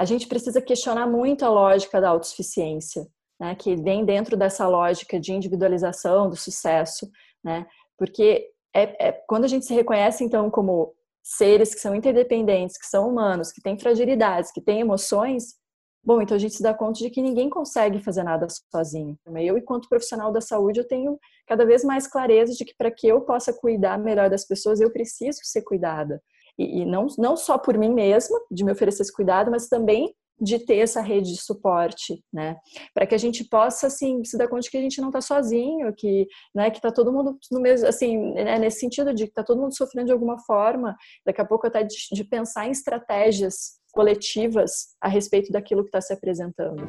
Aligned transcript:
a 0.00 0.06
gente 0.06 0.26
precisa 0.26 0.62
questionar 0.62 1.06
muito 1.06 1.44
a 1.44 1.50
lógica 1.50 2.00
da 2.00 2.08
autossuficiência, 2.08 3.06
né, 3.38 3.54
que 3.54 3.76
vem 3.76 4.02
dentro 4.02 4.34
dessa 4.34 4.66
lógica 4.66 5.20
de 5.20 5.30
individualização 5.30 6.30
do 6.30 6.36
sucesso, 6.36 7.06
né, 7.44 7.66
porque 7.98 8.48
é, 8.74 9.08
é, 9.08 9.12
quando 9.12 9.44
a 9.44 9.48
gente 9.48 9.66
se 9.66 9.74
reconhece, 9.74 10.24
então, 10.24 10.50
como 10.50 10.94
seres 11.22 11.74
que 11.74 11.80
são 11.82 11.94
interdependentes, 11.94 12.78
que 12.78 12.86
são 12.86 13.10
humanos, 13.10 13.52
que 13.52 13.60
têm 13.60 13.78
fragilidades, 13.78 14.50
que 14.50 14.62
têm 14.62 14.80
emoções, 14.80 15.56
bom, 16.02 16.22
então 16.22 16.34
a 16.34 16.40
gente 16.40 16.54
se 16.54 16.62
dá 16.62 16.72
conta 16.72 17.00
de 17.00 17.10
que 17.10 17.20
ninguém 17.20 17.50
consegue 17.50 18.02
fazer 18.02 18.22
nada 18.22 18.46
sozinho. 18.74 19.18
Eu, 19.36 19.58
enquanto 19.58 19.86
profissional 19.86 20.32
da 20.32 20.40
saúde, 20.40 20.80
eu 20.80 20.88
tenho 20.88 21.18
cada 21.46 21.66
vez 21.66 21.84
mais 21.84 22.06
clareza 22.06 22.54
de 22.54 22.64
que 22.64 22.74
para 22.74 22.90
que 22.90 23.06
eu 23.06 23.20
possa 23.20 23.52
cuidar 23.52 23.98
melhor 23.98 24.30
das 24.30 24.46
pessoas, 24.46 24.80
eu 24.80 24.90
preciso 24.90 25.40
ser 25.42 25.60
cuidada. 25.60 26.22
E, 26.58 26.82
e 26.82 26.86
não, 26.86 27.06
não 27.18 27.36
só 27.36 27.58
por 27.58 27.76
mim 27.76 27.90
mesma, 27.90 28.38
de 28.50 28.64
me 28.64 28.72
oferecer 28.72 29.02
esse 29.02 29.12
cuidado, 29.12 29.50
mas 29.50 29.68
também 29.68 30.14
de 30.40 30.58
ter 30.58 30.78
essa 30.78 31.02
rede 31.02 31.32
de 31.32 31.40
suporte, 31.40 32.24
né? 32.32 32.56
Para 32.94 33.06
que 33.06 33.14
a 33.14 33.18
gente 33.18 33.44
possa, 33.44 33.88
assim, 33.88 34.24
se 34.24 34.38
dar 34.38 34.48
conta 34.48 34.62
de 34.62 34.70
que 34.70 34.78
a 34.78 34.80
gente 34.80 35.00
não 35.00 35.08
está 35.08 35.20
sozinho, 35.20 35.92
que, 35.94 36.26
né, 36.54 36.70
que 36.70 36.78
está 36.78 36.90
todo 36.90 37.12
mundo 37.12 37.38
no 37.52 37.60
mesmo, 37.60 37.86
assim, 37.86 38.16
né, 38.32 38.58
nesse 38.58 38.80
sentido 38.80 39.12
de 39.12 39.24
que 39.24 39.30
está 39.30 39.44
todo 39.44 39.60
mundo 39.60 39.76
sofrendo 39.76 40.06
de 40.06 40.12
alguma 40.12 40.38
forma, 40.38 40.96
daqui 41.26 41.42
a 41.42 41.44
pouco 41.44 41.66
até 41.66 41.82
de, 41.82 41.94
de 42.12 42.24
pensar 42.24 42.66
em 42.66 42.70
estratégias 42.70 43.78
coletivas 43.92 44.94
a 45.00 45.08
respeito 45.08 45.52
daquilo 45.52 45.82
que 45.82 45.88
está 45.88 46.00
se 46.00 46.12
apresentando. 46.12 46.82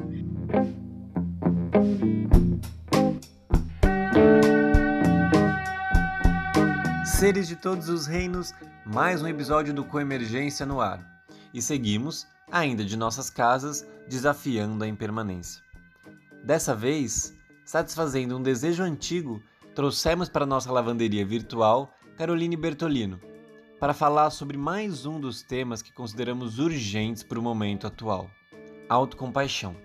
Seres 7.21 7.47
de 7.47 7.55
todos 7.55 7.87
os 7.87 8.07
reinos, 8.07 8.51
mais 8.83 9.21
um 9.21 9.27
episódio 9.27 9.71
do 9.71 9.85
Coemergência 9.85 10.65
no 10.65 10.81
ar. 10.81 11.23
E 11.53 11.61
seguimos 11.61 12.25
ainda 12.51 12.83
de 12.83 12.97
nossas 12.97 13.29
casas, 13.29 13.87
desafiando 14.07 14.83
a 14.83 14.87
impermanência. 14.87 15.61
Dessa 16.43 16.73
vez, 16.75 17.31
satisfazendo 17.63 18.35
um 18.35 18.41
desejo 18.41 18.81
antigo, 18.81 19.39
trouxemos 19.75 20.29
para 20.29 20.47
nossa 20.47 20.71
lavanderia 20.71 21.23
virtual 21.23 21.93
Caroline 22.17 22.57
Bertolino, 22.57 23.19
para 23.79 23.93
falar 23.93 24.31
sobre 24.31 24.57
mais 24.57 25.05
um 25.05 25.19
dos 25.19 25.43
temas 25.43 25.83
que 25.83 25.93
consideramos 25.93 26.57
urgentes 26.57 27.21
para 27.21 27.37
o 27.37 27.43
momento 27.43 27.85
atual: 27.85 28.31
autocompaixão. 28.89 29.75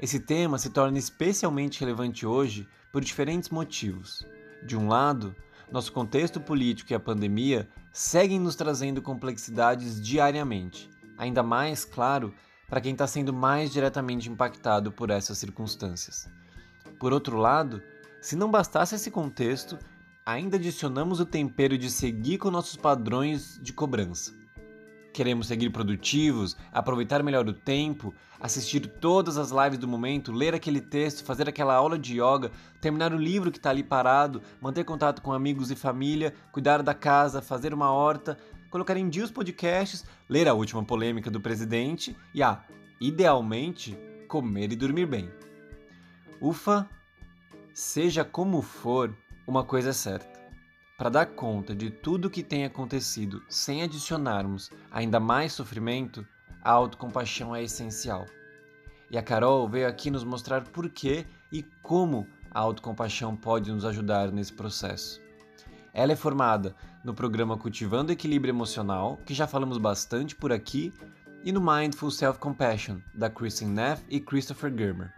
Esse 0.00 0.18
tema 0.18 0.56
se 0.56 0.70
torna 0.70 0.98
especialmente 0.98 1.78
relevante 1.80 2.24
hoje 2.24 2.66
por 2.90 3.04
diferentes 3.04 3.50
motivos. 3.50 4.26
De 4.64 4.78
um 4.78 4.88
lado, 4.88 5.36
nosso 5.72 5.90
contexto 5.90 6.38
político 6.38 6.92
e 6.92 6.94
a 6.94 7.00
pandemia 7.00 7.66
seguem 7.90 8.38
nos 8.38 8.54
trazendo 8.54 9.00
complexidades 9.00 10.00
diariamente, 10.00 10.90
ainda 11.16 11.42
mais, 11.42 11.84
claro, 11.84 12.34
para 12.68 12.80
quem 12.80 12.92
está 12.92 13.06
sendo 13.06 13.32
mais 13.32 13.72
diretamente 13.72 14.28
impactado 14.28 14.92
por 14.92 15.08
essas 15.08 15.38
circunstâncias. 15.38 16.28
Por 17.00 17.12
outro 17.12 17.38
lado, 17.38 17.82
se 18.20 18.36
não 18.36 18.50
bastasse 18.50 18.94
esse 18.94 19.10
contexto, 19.10 19.78
ainda 20.26 20.56
adicionamos 20.56 21.20
o 21.20 21.26
tempero 21.26 21.78
de 21.78 21.90
seguir 21.90 22.36
com 22.36 22.50
nossos 22.50 22.76
padrões 22.76 23.58
de 23.62 23.72
cobrança. 23.72 24.41
Queremos 25.12 25.48
seguir 25.48 25.70
produtivos, 25.70 26.56
aproveitar 26.72 27.22
melhor 27.22 27.46
o 27.46 27.52
tempo, 27.52 28.14
assistir 28.40 28.80
todas 28.86 29.36
as 29.36 29.50
lives 29.50 29.78
do 29.78 29.86
momento, 29.86 30.32
ler 30.32 30.54
aquele 30.54 30.80
texto, 30.80 31.22
fazer 31.22 31.48
aquela 31.48 31.74
aula 31.74 31.98
de 31.98 32.14
yoga, 32.14 32.50
terminar 32.80 33.12
o 33.12 33.18
livro 33.18 33.52
que 33.52 33.58
está 33.58 33.70
ali 33.70 33.82
parado, 33.82 34.42
manter 34.60 34.84
contato 34.84 35.20
com 35.20 35.32
amigos 35.32 35.70
e 35.70 35.76
família, 35.76 36.34
cuidar 36.50 36.82
da 36.82 36.94
casa, 36.94 37.42
fazer 37.42 37.74
uma 37.74 37.92
horta, 37.92 38.38
colocar 38.70 38.96
em 38.96 39.08
dia 39.08 39.22
os 39.22 39.30
podcasts, 39.30 40.04
ler 40.28 40.48
a 40.48 40.54
última 40.54 40.82
polêmica 40.82 41.30
do 41.30 41.40
presidente 41.40 42.16
e, 42.34 42.42
ah, 42.42 42.64
idealmente, 42.98 43.96
comer 44.26 44.72
e 44.72 44.76
dormir 44.76 45.06
bem. 45.06 45.30
Ufa, 46.40 46.88
seja 47.74 48.24
como 48.24 48.62
for, 48.62 49.14
uma 49.46 49.62
coisa 49.62 49.90
é 49.90 49.92
certa. 49.92 50.31
Para 51.02 51.10
dar 51.10 51.26
conta 51.26 51.74
de 51.74 51.90
tudo 51.90 52.26
o 52.26 52.30
que 52.30 52.44
tem 52.44 52.64
acontecido 52.64 53.42
sem 53.48 53.82
adicionarmos 53.82 54.70
ainda 54.88 55.18
mais 55.18 55.52
sofrimento, 55.52 56.24
a 56.62 56.70
autocompaixão 56.70 57.56
é 57.56 57.60
essencial. 57.60 58.24
E 59.10 59.18
a 59.18 59.22
Carol 59.22 59.68
veio 59.68 59.88
aqui 59.88 60.12
nos 60.12 60.22
mostrar 60.22 60.62
por 60.62 60.88
que 60.88 61.26
e 61.50 61.64
como 61.82 62.28
a 62.52 62.60
autocompaixão 62.60 63.34
pode 63.34 63.72
nos 63.72 63.84
ajudar 63.84 64.30
nesse 64.30 64.52
processo. 64.52 65.20
Ela 65.92 66.12
é 66.12 66.16
formada 66.16 66.76
no 67.02 67.12
programa 67.12 67.58
Cultivando 67.58 68.12
Equilíbrio 68.12 68.52
Emocional, 68.52 69.18
que 69.26 69.34
já 69.34 69.48
falamos 69.48 69.78
bastante 69.78 70.36
por 70.36 70.52
aqui, 70.52 70.94
e 71.42 71.50
no 71.50 71.60
Mindful 71.60 72.12
Self-Compassion, 72.12 73.00
da 73.12 73.28
Kristen 73.28 73.70
Neff 73.70 74.04
e 74.08 74.20
Christopher 74.20 74.72
Germer. 74.72 75.12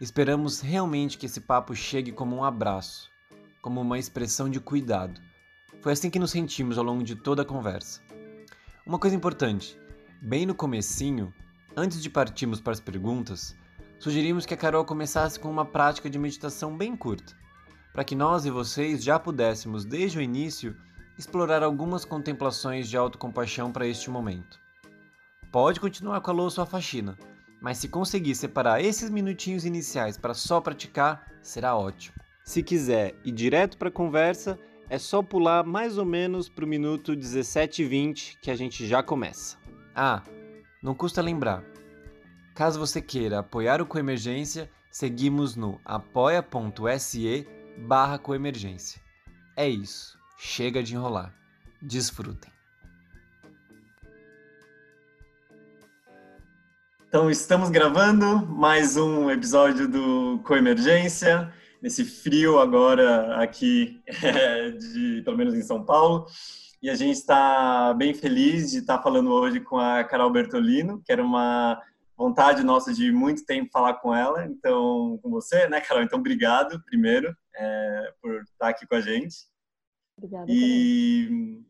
Esperamos 0.00 0.62
realmente 0.62 1.18
que 1.18 1.26
esse 1.26 1.42
papo 1.42 1.74
chegue 1.74 2.12
como 2.12 2.36
um 2.36 2.42
abraço, 2.42 3.14
como 3.66 3.80
uma 3.80 3.98
expressão 3.98 4.48
de 4.48 4.60
cuidado. 4.60 5.20
Foi 5.82 5.92
assim 5.92 6.08
que 6.08 6.20
nos 6.20 6.30
sentimos 6.30 6.78
ao 6.78 6.84
longo 6.84 7.02
de 7.02 7.16
toda 7.16 7.42
a 7.42 7.44
conversa. 7.44 8.00
Uma 8.86 8.96
coisa 8.96 9.16
importante, 9.16 9.76
bem 10.22 10.46
no 10.46 10.54
comecinho, 10.54 11.34
antes 11.76 12.00
de 12.00 12.08
partirmos 12.08 12.60
para 12.60 12.74
as 12.74 12.78
perguntas, 12.78 13.56
sugerimos 13.98 14.46
que 14.46 14.54
a 14.54 14.56
Carol 14.56 14.84
começasse 14.84 15.40
com 15.40 15.50
uma 15.50 15.64
prática 15.64 16.08
de 16.08 16.16
meditação 16.16 16.76
bem 16.76 16.94
curta 16.96 17.36
para 17.92 18.04
que 18.04 18.14
nós 18.14 18.46
e 18.46 18.52
vocês 18.52 19.02
já 19.02 19.18
pudéssemos, 19.18 19.84
desde 19.84 20.18
o 20.18 20.22
início, 20.22 20.76
explorar 21.18 21.64
algumas 21.64 22.04
contemplações 22.04 22.88
de 22.88 22.96
autocompaixão 22.96 23.72
para 23.72 23.88
este 23.88 24.08
momento. 24.10 24.60
Pode 25.50 25.80
continuar 25.80 26.20
com 26.20 26.30
a 26.30 26.34
louça 26.34 26.60
ou 26.60 26.62
a 26.62 26.70
faxina, 26.70 27.18
mas 27.60 27.78
se 27.78 27.88
conseguir 27.88 28.36
separar 28.36 28.80
esses 28.80 29.10
minutinhos 29.10 29.64
iniciais 29.64 30.16
para 30.16 30.34
só 30.34 30.60
praticar, 30.60 31.26
será 31.42 31.76
ótimo. 31.76 32.25
Se 32.46 32.62
quiser 32.62 33.16
ir 33.24 33.32
direto 33.32 33.76
para 33.76 33.88
a 33.88 33.92
conversa, 33.92 34.56
é 34.88 35.00
só 35.00 35.20
pular 35.20 35.64
mais 35.64 35.98
ou 35.98 36.04
menos 36.04 36.48
para 36.48 36.64
o 36.64 36.68
minuto 36.68 37.16
17 37.16 37.82
e 37.82 37.84
20 37.84 38.38
que 38.40 38.52
a 38.52 38.54
gente 38.54 38.86
já 38.86 39.02
começa. 39.02 39.58
Ah, 39.92 40.22
não 40.80 40.94
custa 40.94 41.20
lembrar. 41.20 41.64
Caso 42.54 42.78
você 42.78 43.02
queira 43.02 43.40
apoiar 43.40 43.82
o 43.82 43.86
Coemergência, 43.86 44.70
seguimos 44.88 45.56
no 45.56 45.80
apoia.se 45.84 47.48
barra 47.78 48.16
coemergência. 48.16 49.02
É 49.56 49.68
isso. 49.68 50.16
Chega 50.38 50.84
de 50.84 50.94
enrolar. 50.94 51.34
Desfrutem. 51.82 52.52
Então, 57.08 57.28
estamos 57.28 57.70
gravando 57.70 58.46
mais 58.46 58.96
um 58.96 59.30
episódio 59.30 59.88
do 59.88 60.40
Coemergência, 60.44 61.52
nesse 61.86 62.04
frio 62.04 62.58
agora 62.58 63.36
aqui, 63.40 64.02
de, 64.76 65.22
pelo 65.24 65.36
menos 65.36 65.54
em 65.54 65.62
São 65.62 65.84
Paulo. 65.84 66.26
E 66.82 66.90
a 66.90 66.96
gente 66.96 67.14
está 67.14 67.94
bem 67.94 68.12
feliz 68.12 68.72
de 68.72 68.78
estar 68.78 68.96
tá 68.96 69.02
falando 69.04 69.30
hoje 69.30 69.60
com 69.60 69.78
a 69.78 70.02
Carol 70.02 70.32
Bertolino, 70.32 71.00
que 71.04 71.12
era 71.12 71.22
uma 71.22 71.80
vontade 72.16 72.64
nossa 72.64 72.92
de 72.92 73.12
muito 73.12 73.46
tempo 73.46 73.70
falar 73.70 73.94
com 73.94 74.12
ela, 74.12 74.44
então 74.46 75.20
com 75.22 75.30
você, 75.30 75.68
né, 75.68 75.80
Carol? 75.80 76.02
Então, 76.02 76.18
obrigado 76.18 76.82
primeiro 76.86 77.32
é, 77.54 78.12
por 78.20 78.42
estar 78.42 78.68
aqui 78.70 78.84
com 78.84 78.96
a 78.96 79.00
gente. 79.00 79.36
Obrigada. 80.18 80.46
E 80.48 81.26
também. 81.26 81.66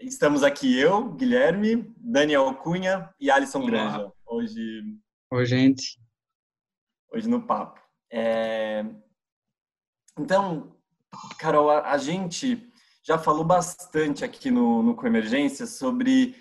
estamos 0.00 0.42
aqui 0.42 0.78
eu, 0.78 1.12
Guilherme, 1.12 1.94
Daniel 1.98 2.54
Cunha 2.54 3.10
e 3.20 3.30
Alisson 3.30 3.58
Olá. 3.58 3.70
Granja 3.70 4.12
hoje. 4.24 4.82
Oi, 5.30 5.44
gente. 5.44 6.00
Hoje 7.12 7.28
no 7.28 7.46
papo. 7.46 7.78
É... 8.10 8.82
Então, 10.18 10.72
Carol, 11.38 11.70
a, 11.70 11.90
a 11.90 11.98
gente 11.98 12.70
já 13.06 13.18
falou 13.18 13.44
bastante 13.44 14.24
aqui 14.24 14.50
no, 14.50 14.82
no 14.82 14.96
Coemergência 14.96 15.66
sobre 15.66 16.36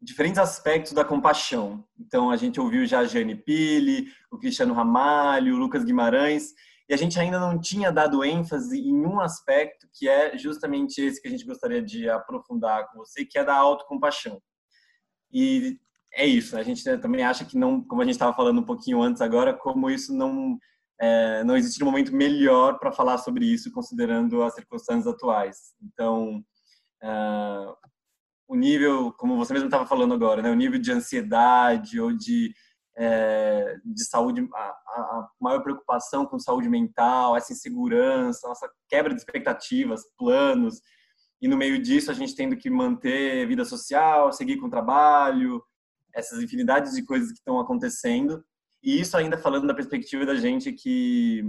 diferentes 0.00 0.38
aspectos 0.38 0.92
da 0.92 1.04
compaixão. 1.04 1.84
Então, 1.98 2.30
a 2.30 2.36
gente 2.36 2.60
ouviu 2.60 2.84
já 2.86 3.00
a 3.00 3.06
Jane 3.06 3.34
Pili, 3.34 4.08
o 4.30 4.38
Cristiano 4.38 4.74
Ramalho, 4.74 5.54
o 5.54 5.58
Lucas 5.58 5.82
Guimarães, 5.82 6.52
e 6.88 6.92
a 6.92 6.96
gente 6.96 7.18
ainda 7.18 7.40
não 7.40 7.58
tinha 7.58 7.90
dado 7.90 8.22
ênfase 8.22 8.78
em 8.78 9.06
um 9.06 9.18
aspecto 9.18 9.88
que 9.94 10.06
é 10.06 10.36
justamente 10.36 11.00
esse 11.00 11.20
que 11.20 11.26
a 11.26 11.30
gente 11.30 11.46
gostaria 11.46 11.80
de 11.80 12.08
aprofundar 12.10 12.90
com 12.90 12.98
você, 12.98 13.24
que 13.24 13.38
é 13.38 13.44
da 13.44 13.56
autocompaixão. 13.56 14.38
E 15.32 15.78
é 16.12 16.26
isso, 16.26 16.56
a 16.56 16.62
gente 16.62 16.84
também 16.98 17.24
acha 17.24 17.44
que 17.44 17.56
não, 17.56 17.82
como 17.82 18.02
a 18.02 18.04
gente 18.04 18.14
estava 18.14 18.34
falando 18.34 18.60
um 18.60 18.64
pouquinho 18.64 19.02
antes 19.02 19.22
agora, 19.22 19.54
como 19.54 19.90
isso 19.90 20.14
não 20.14 20.58
é, 21.00 21.42
não 21.44 21.56
existe 21.56 21.82
um 21.82 21.86
momento 21.86 22.14
melhor 22.14 22.78
para 22.78 22.92
falar 22.92 23.18
sobre 23.18 23.44
isso, 23.44 23.72
considerando 23.72 24.42
as 24.42 24.54
circunstâncias 24.54 25.12
atuais. 25.12 25.74
Então, 25.82 26.44
uh, 27.02 27.76
o 28.46 28.54
nível, 28.54 29.12
como 29.12 29.36
você 29.36 29.52
mesmo 29.52 29.68
estava 29.68 29.86
falando 29.86 30.14
agora, 30.14 30.42
né, 30.42 30.50
o 30.50 30.54
nível 30.54 30.78
de 30.78 30.92
ansiedade 30.92 32.00
ou 32.00 32.12
de, 32.12 32.54
é, 32.96 33.76
de 33.84 34.04
saúde, 34.04 34.48
a, 34.54 34.58
a, 34.58 35.28
maior 35.40 35.62
preocupação 35.62 36.26
com 36.26 36.38
saúde 36.38 36.68
mental, 36.68 37.36
essa 37.36 37.52
insegurança, 37.52 38.46
nossa 38.46 38.70
quebra 38.88 39.12
de 39.12 39.20
expectativas, 39.20 40.02
planos, 40.16 40.80
e 41.40 41.48
no 41.48 41.56
meio 41.56 41.82
disso 41.82 42.10
a 42.10 42.14
gente 42.14 42.34
tendo 42.34 42.56
que 42.56 42.70
manter 42.70 43.46
vida 43.46 43.64
social, 43.64 44.32
seguir 44.32 44.58
com 44.58 44.66
o 44.66 44.70
trabalho, 44.70 45.62
essas 46.14 46.42
infinidades 46.42 46.92
de 46.94 47.04
coisas 47.04 47.30
que 47.30 47.38
estão 47.38 47.58
acontecendo. 47.58 48.44
E 48.84 49.00
isso 49.00 49.16
ainda 49.16 49.38
falando 49.38 49.66
da 49.66 49.72
perspectiva 49.72 50.26
da 50.26 50.34
gente 50.34 50.70
que 50.70 51.42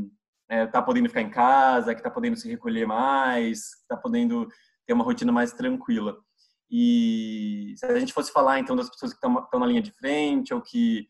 está 0.50 0.80
é, 0.80 0.82
podendo 0.82 1.10
ficar 1.10 1.22
em 1.22 1.30
casa, 1.30 1.94
que 1.94 2.00
está 2.00 2.10
podendo 2.10 2.38
se 2.38 2.50
recolher 2.50 2.88
mais, 2.88 3.74
está 3.82 3.98
podendo 3.98 4.48
ter 4.88 4.94
uma 4.94 5.04
rotina 5.04 5.34
mais 5.34 5.52
tranquila. 5.52 6.18
E 6.72 7.74
se 7.76 7.86
a 7.86 8.00
gente 8.00 8.14
fosse 8.14 8.32
falar 8.32 8.60
então 8.60 8.74
das 8.74 8.90
pessoas 8.90 9.14
que 9.14 9.18
estão 9.18 9.60
na 9.60 9.66
linha 9.66 9.82
de 9.82 9.92
frente 9.92 10.54
ou 10.54 10.62
que 10.62 11.10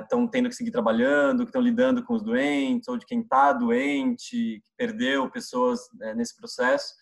estão 0.00 0.24
é, 0.24 0.28
tendo 0.28 0.48
que 0.48 0.54
seguir 0.54 0.70
trabalhando, 0.70 1.44
que 1.44 1.50
estão 1.50 1.60
lidando 1.60 2.02
com 2.02 2.14
os 2.14 2.22
doentes, 2.22 2.88
ou 2.88 2.96
de 2.96 3.04
quem 3.04 3.20
está 3.20 3.52
doente, 3.52 4.62
que 4.64 4.70
perdeu 4.76 5.30
pessoas 5.30 5.80
é, 6.00 6.14
nesse 6.14 6.34
processo, 6.34 6.94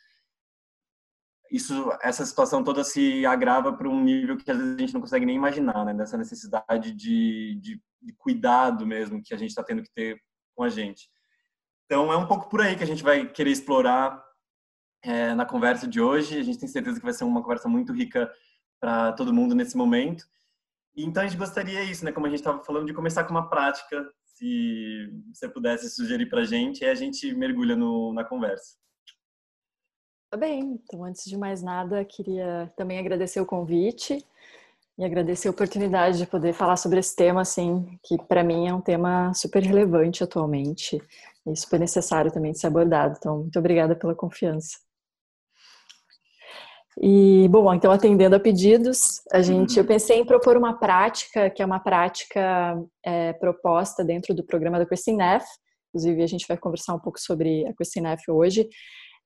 isso, 1.51 1.91
essa 2.03 2.25
situação 2.25 2.63
toda 2.65 2.83
se 2.85 3.25
agrava 3.27 3.73
para 3.73 3.89
um 3.89 4.03
nível 4.03 4.37
que 4.37 4.51
às 4.51 4.59
vezes 4.59 4.77
a 4.77 4.81
gente 4.81 4.95
não 4.95 5.01
consegue 5.01 5.27
nem 5.27 5.37
imaginar, 5.37 5.85
né? 5.85 5.95
Dessa 5.95 6.17
necessidade 6.17 6.93
de, 6.93 7.57
de, 7.61 7.83
de 8.03 8.13
cuidado 8.15 8.87
mesmo 8.87 9.23
que 9.23 9.35
a 9.35 9.37
gente 9.37 9.51
está 9.51 9.63
tendo 9.63 9.83
que 9.83 9.91
ter 9.95 10.21
com 10.55 10.63
a 10.63 10.69
gente. 10.69 11.09
Então 11.85 12.13
é 12.13 12.17
um 12.17 12.27
pouco 12.27 12.49
por 12.49 12.61
aí 12.61 12.77
que 12.77 12.83
a 12.83 12.87
gente 12.87 13.03
vai 13.03 13.29
querer 13.29 13.51
explorar 13.51 14.23
é, 15.03 15.35
na 15.35 15.47
conversa 15.47 15.87
de 15.87 16.01
hoje. 16.01 16.39
A 16.39 16.43
gente 16.43 16.59
tem 16.59 16.69
certeza 16.69 16.99
que 16.99 17.05
vai 17.05 17.15
ser 17.15 17.25
uma 17.25 17.43
conversa 17.43 17.69
muito 17.69 17.93
rica 17.93 18.31
para 18.81 19.13
todo 19.13 19.33
mundo 19.33 19.55
nesse 19.55 19.77
momento. 19.77 20.25
E, 20.97 21.05
então 21.05 21.23
a 21.23 21.27
gente 21.27 21.39
gostaria 21.39 21.83
isso, 21.85 22.05
né? 22.05 22.13
Como 22.13 22.27
a 22.27 22.31
gente 22.31 22.41
estava 22.41 22.63
falando, 22.65 22.87
de 22.87 22.95
começar 22.95 23.25
com 23.25 23.31
uma 23.31 23.49
prática. 23.49 24.05
Se 24.25 25.11
você 25.33 25.49
pudesse 25.49 25.89
sugerir 25.91 26.27
para 26.27 26.41
a 26.41 26.45
gente, 26.45 26.85
aí 26.85 26.91
a 26.91 26.95
gente 26.95 27.33
mergulha 27.35 27.77
no, 27.77 28.13
na 28.13 28.25
conversa. 28.25 28.77
Tá 30.31 30.37
bem. 30.37 30.81
Então, 30.85 31.05
antes 31.05 31.25
de 31.25 31.37
mais 31.37 31.63
nada, 31.63 32.05
queria 32.05 32.73
também 32.77 32.99
agradecer 32.99 33.41
o 33.41 33.47
convite 33.47 34.25
e 34.99 35.05
agradecer 35.05 35.47
a 35.47 35.51
oportunidade 35.51 36.19
de 36.19 36.27
poder 36.27 36.53
falar 36.53 36.77
sobre 36.77 36.99
esse 36.99 37.15
tema, 37.15 37.43
assim, 37.43 37.99
que 38.03 38.19
para 38.19 38.43
mim 38.43 38.67
é 38.67 38.75
um 38.75 38.81
tema 38.81 39.33
super 39.35 39.63
relevante 39.63 40.25
atualmente 40.25 41.01
e 41.47 41.57
super 41.57 41.79
necessário 41.79 42.33
também 42.33 42.53
de 42.53 42.59
ser 42.59 42.67
abordado. 42.67 43.15
Então, 43.19 43.39
muito 43.41 43.59
obrigada 43.59 43.95
pela 43.95 44.15
confiança. 44.15 44.79
E, 46.99 47.47
bom, 47.49 47.73
então, 47.75 47.93
atendendo 47.93 48.35
a 48.35 48.41
pedidos, 48.41 49.21
a 49.31 49.43
gente, 49.43 49.79
eu 49.79 49.85
pensei 49.85 50.19
em 50.19 50.25
propor 50.25 50.57
uma 50.57 50.79
prática, 50.79 51.51
que 51.51 51.63
é 51.63 51.67
uma 51.67 51.79
prática 51.79 52.83
é, 53.05 53.35
proposta 53.35 54.03
dentro 54.03 54.35
do 54.35 54.43
programa 54.43 54.79
da 54.79 54.87
Christine 54.87 55.19
Neff, 55.19 55.47
inclusive 55.91 56.23
a 56.23 56.27
gente 56.27 56.49
vai 56.49 56.57
conversar 56.57 56.95
um 56.95 56.99
pouco 56.99 57.21
sobre 57.21 57.67
a 57.67 57.75
Christine 57.75 58.09
Neff 58.09 58.31
hoje. 58.31 58.67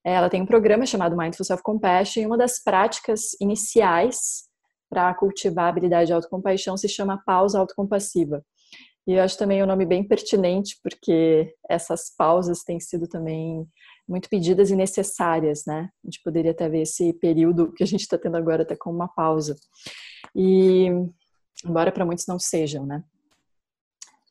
Ela 0.04 0.30
tem 0.30 0.42
um 0.42 0.46
programa 0.46 0.86
chamado 0.86 1.16
Mindful 1.16 1.44
Self-Compassion 1.44 2.22
e 2.22 2.26
uma 2.26 2.38
das 2.38 2.62
práticas 2.62 3.36
iniciais 3.40 4.48
para 4.88 5.14
cultivar 5.14 5.66
a 5.66 5.68
habilidade 5.68 6.06
de 6.06 6.12
autocompaixão 6.12 6.76
se 6.76 6.88
chama 6.88 7.22
pausa 7.24 7.58
autocompassiva. 7.58 8.42
E 9.06 9.14
eu 9.14 9.22
acho 9.22 9.38
também 9.38 9.62
um 9.62 9.66
nome 9.66 9.86
bem 9.86 10.06
pertinente, 10.06 10.78
porque 10.82 11.54
essas 11.68 12.14
pausas 12.16 12.62
têm 12.62 12.78
sido 12.78 13.06
também 13.06 13.66
muito 14.08 14.28
pedidas 14.28 14.70
e 14.70 14.76
necessárias, 14.76 15.62
né? 15.66 15.88
A 16.04 16.06
gente 16.06 16.20
poderia 16.22 16.50
até 16.50 16.68
ver 16.68 16.82
esse 16.82 17.12
período 17.14 17.72
que 17.72 17.82
a 17.82 17.86
gente 17.86 18.00
está 18.00 18.18
tendo 18.18 18.36
agora 18.36 18.62
até 18.62 18.76
como 18.76 18.96
uma 18.96 19.08
pausa. 19.08 19.56
E, 20.34 20.88
embora 21.64 21.92
para 21.92 22.04
muitos 22.04 22.26
não 22.26 22.38
sejam, 22.38 22.84
né? 22.84 23.02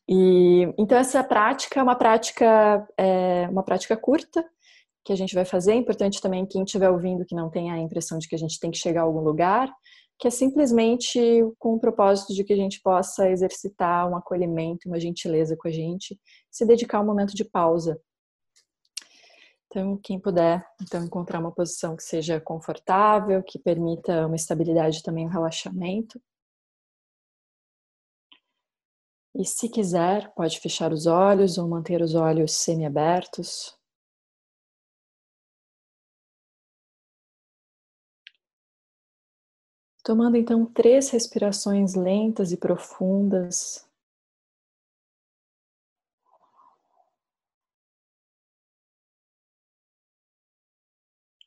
E, 0.08 0.62
então 0.78 0.98
essa 0.98 1.22
prática 1.22 1.80
é 1.80 1.82
uma 1.82 1.94
prática, 1.94 2.86
é, 2.98 3.48
uma 3.48 3.62
prática 3.62 3.96
curta, 3.96 4.44
que 5.04 5.12
a 5.12 5.16
gente 5.16 5.34
vai 5.34 5.44
fazer. 5.44 5.72
É 5.72 5.76
importante 5.76 6.20
também 6.20 6.46
quem 6.46 6.64
estiver 6.64 6.90
ouvindo 6.90 7.24
que 7.24 7.34
não 7.34 7.50
tenha 7.50 7.74
a 7.74 7.78
impressão 7.78 8.18
de 8.18 8.28
que 8.28 8.34
a 8.34 8.38
gente 8.38 8.58
tem 8.60 8.70
que 8.70 8.78
chegar 8.78 9.02
a 9.02 9.04
algum 9.04 9.20
lugar, 9.20 9.72
que 10.18 10.28
é 10.28 10.30
simplesmente 10.30 11.18
com 11.58 11.74
o 11.74 11.80
propósito 11.80 12.34
de 12.34 12.44
que 12.44 12.52
a 12.52 12.56
gente 12.56 12.80
possa 12.82 13.30
exercitar 13.30 14.08
um 14.08 14.16
acolhimento, 14.16 14.88
uma 14.88 15.00
gentileza 15.00 15.56
com 15.56 15.66
a 15.66 15.70
gente, 15.70 16.18
se 16.50 16.66
dedicar 16.66 16.98
a 16.98 17.00
um 17.00 17.06
momento 17.06 17.34
de 17.34 17.44
pausa. 17.44 17.98
Então, 19.66 19.96
quem 20.02 20.18
puder, 20.18 20.66
então 20.82 21.02
encontrar 21.04 21.38
uma 21.38 21.52
posição 21.52 21.96
que 21.96 22.02
seja 22.02 22.40
confortável, 22.40 23.42
que 23.42 23.58
permita 23.58 24.26
uma 24.26 24.34
estabilidade 24.34 25.02
também, 25.02 25.26
um 25.26 25.30
relaxamento. 25.30 26.20
E 29.34 29.44
se 29.44 29.68
quiser, 29.68 30.34
pode 30.34 30.58
fechar 30.58 30.92
os 30.92 31.06
olhos 31.06 31.56
ou 31.56 31.68
manter 31.68 32.02
os 32.02 32.16
olhos 32.16 32.52
semiabertos. 32.56 33.79
Tomando 40.10 40.36
então 40.36 40.66
três 40.66 41.08
respirações 41.10 41.94
lentas 41.94 42.50
e 42.50 42.56
profundas. 42.56 43.88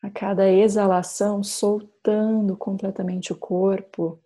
A 0.01 0.09
cada 0.09 0.49
exalação, 0.49 1.43
soltando 1.43 2.55
completamente 2.55 3.33
o 3.33 3.37
corpo, 3.37 4.17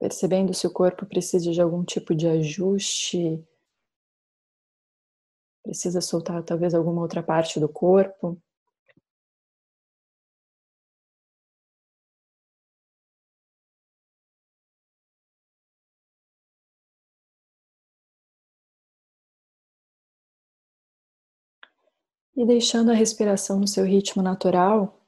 percebendo 0.00 0.54
se 0.54 0.66
o 0.66 0.72
corpo 0.72 1.04
precisa 1.04 1.52
de 1.52 1.60
algum 1.60 1.84
tipo 1.84 2.14
de 2.14 2.26
ajuste, 2.26 3.46
precisa 5.62 6.00
soltar 6.00 6.42
talvez 6.42 6.72
alguma 6.72 7.02
outra 7.02 7.22
parte 7.22 7.60
do 7.60 7.68
corpo. 7.68 8.40
E 22.42 22.44
deixando 22.44 22.90
a 22.90 22.94
respiração 22.94 23.60
no 23.60 23.68
seu 23.68 23.84
ritmo 23.84 24.20
natural, 24.20 25.00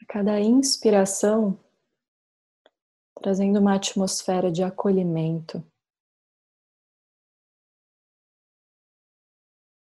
a 0.00 0.06
cada 0.08 0.40
inspiração, 0.40 1.62
trazendo 3.20 3.60
uma 3.60 3.74
atmosfera 3.74 4.50
de 4.50 4.62
acolhimento. 4.62 5.62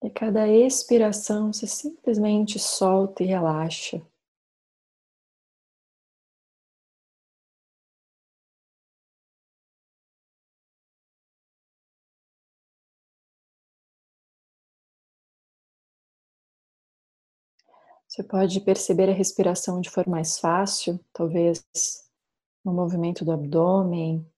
E 0.00 0.08
cada 0.08 0.46
expiração, 0.46 1.52
você 1.52 1.66
simplesmente 1.66 2.56
solta 2.56 3.24
e 3.24 3.26
relaxa. 3.26 4.00
Você 18.12 18.22
pode 18.22 18.60
perceber 18.60 19.08
a 19.08 19.14
respiração 19.14 19.80
de 19.80 19.88
forma 19.88 20.10
mais 20.10 20.38
fácil, 20.38 21.00
talvez 21.14 21.64
no 22.62 22.70
movimento 22.70 23.24
do 23.24 23.32
abdômen, 23.32 24.30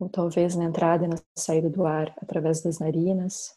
ou 0.00 0.08
talvez 0.08 0.56
na 0.56 0.64
entrada 0.64 1.04
e 1.04 1.08
na 1.08 1.16
saída 1.36 1.68
do 1.68 1.84
ar 1.84 2.14
através 2.16 2.62
das 2.62 2.78
narinas. 2.78 3.54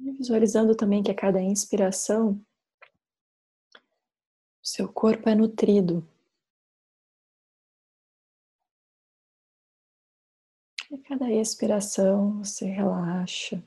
Visualizando 0.00 0.74
também 0.74 1.00
que 1.00 1.12
a 1.12 1.14
cada 1.14 1.40
inspiração, 1.40 2.44
o 3.72 4.66
seu 4.66 4.92
corpo 4.92 5.28
é 5.28 5.34
nutrido 5.36 6.04
cada 11.12 11.30
expiração 11.30 12.38
você 12.38 12.64
relaxa. 12.64 13.62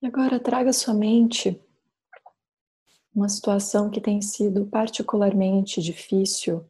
Agora 0.00 0.38
traga 0.38 0.72
sua 0.72 0.94
mente 0.94 1.63
uma 3.14 3.28
situação 3.28 3.88
que 3.88 4.00
tem 4.00 4.20
sido 4.20 4.66
particularmente 4.66 5.80
difícil 5.80 6.68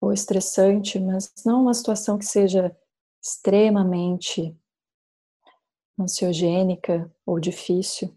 ou 0.00 0.12
estressante, 0.12 0.98
mas 0.98 1.32
não 1.44 1.62
uma 1.62 1.74
situação 1.74 2.16
que 2.16 2.24
seja 2.24 2.74
extremamente 3.22 4.58
ansiogênica 5.98 7.14
ou 7.26 7.38
difícil. 7.38 8.16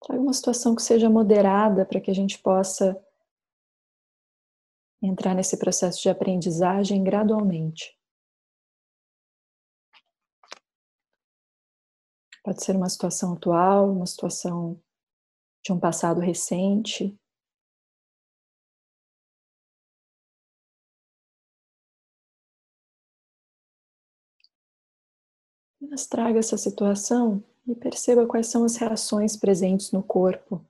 Traga 0.00 0.22
uma 0.22 0.32
situação 0.32 0.74
que 0.74 0.82
seja 0.82 1.10
moderada 1.10 1.84
para 1.84 2.00
que 2.00 2.10
a 2.10 2.14
gente 2.14 2.38
possa 2.38 2.98
entrar 5.02 5.34
nesse 5.34 5.58
processo 5.58 6.00
de 6.00 6.08
aprendizagem 6.08 7.04
gradualmente. 7.04 7.94
Pode 12.42 12.64
ser 12.64 12.76
uma 12.76 12.88
situação 12.88 13.34
atual, 13.34 13.90
uma 13.90 14.06
situação 14.06 14.80
de 15.66 15.72
um 15.72 15.78
passado 15.80 16.20
recente. 16.20 17.14
Mas 25.80 26.06
traga 26.06 26.38
essa 26.38 26.58
situação 26.58 27.42
e 27.66 27.74
perceba 27.74 28.26
quais 28.26 28.46
são 28.48 28.62
as 28.64 28.76
reações 28.76 29.38
presentes 29.38 29.90
no 29.90 30.02
corpo. 30.02 30.62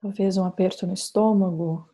Talvez 0.00 0.38
um 0.38 0.44
aperto 0.44 0.86
no 0.86 0.94
estômago, 0.94 1.86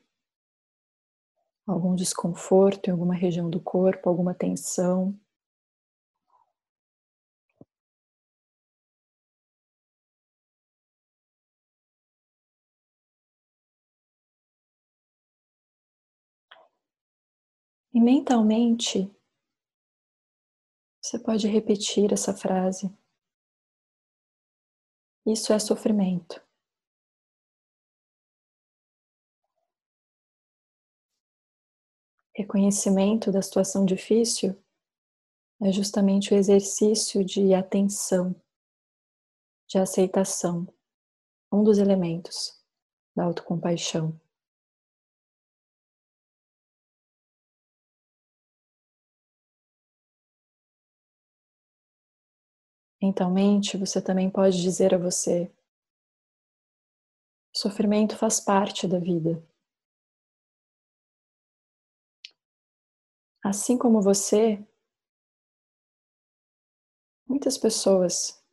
algum 1.66 1.96
desconforto 1.96 2.86
em 2.86 2.92
alguma 2.92 3.14
região 3.14 3.50
do 3.50 3.60
corpo, 3.60 4.08
alguma 4.08 4.32
tensão. 4.32 5.18
E 17.92 18.00
mentalmente, 18.00 19.10
você 21.00 21.18
pode 21.18 21.48
repetir 21.48 22.12
essa 22.12 22.32
frase. 22.32 22.94
Isso 25.26 25.52
é 25.52 25.58
sofrimento. 25.58 26.45
Reconhecimento 32.36 33.32
da 33.32 33.40
situação 33.40 33.86
difícil 33.86 34.54
é 35.62 35.72
justamente 35.72 36.34
o 36.34 36.36
exercício 36.36 37.24
de 37.24 37.54
atenção, 37.54 38.36
de 39.66 39.78
aceitação, 39.78 40.68
um 41.50 41.64
dos 41.64 41.78
elementos 41.78 42.62
da 43.16 43.24
autocompaixão. 43.24 44.20
Mentalmente, 53.00 53.78
você 53.78 54.02
também 54.02 54.28
pode 54.28 54.60
dizer 54.60 54.94
a 54.94 54.98
você: 54.98 55.50
sofrimento 57.54 58.14
faz 58.14 58.40
parte 58.40 58.86
da 58.86 58.98
vida. 58.98 59.42
Assim 63.48 63.78
como 63.78 64.02
você, 64.02 64.60
muitas 67.28 67.56
pessoas 67.56 68.44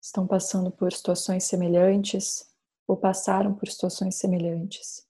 estão 0.00 0.28
passando 0.28 0.70
por 0.70 0.92
situações 0.92 1.42
semelhantes 1.42 2.48
ou 2.86 2.96
passaram 2.96 3.52
por 3.52 3.68
situações 3.68 4.14
semelhantes. 4.14 5.04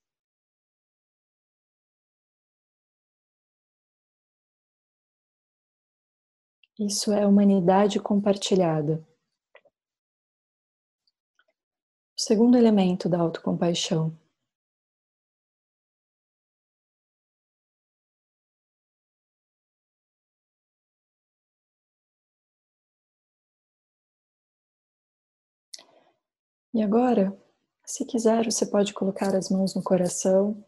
Isso 6.79 7.13
é 7.13 7.27
humanidade 7.27 8.01
compartilhada. 8.01 9.07
O 12.17 12.23
segundo 12.23 12.57
elemento 12.57 13.11
da 13.11 13.21
autocompaixão 13.21 14.19
E 26.73 26.83
agora, 26.83 27.37
se 27.85 28.05
quiser, 28.05 28.45
você 28.45 28.65
pode 28.65 28.95
colocar 28.95 29.35
as 29.35 29.51
mãos 29.51 29.75
no 29.75 29.83
coração 29.83 30.65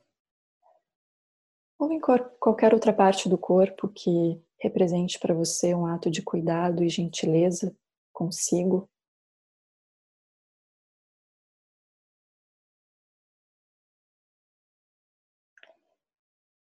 ou 1.79 1.93
em 1.93 2.01
qualquer 2.01 2.75
outra 2.75 2.93
parte 2.93 3.29
do 3.29 3.39
corpo 3.39 3.89
que 3.89 4.41
represente 4.59 5.19
para 5.19 5.35
você 5.35 5.75
um 5.75 5.87
ato 5.87 6.11
de 6.11 6.23
cuidado 6.23 6.83
e 6.83 6.89
gentileza 6.89 7.77
consigo. 8.13 8.89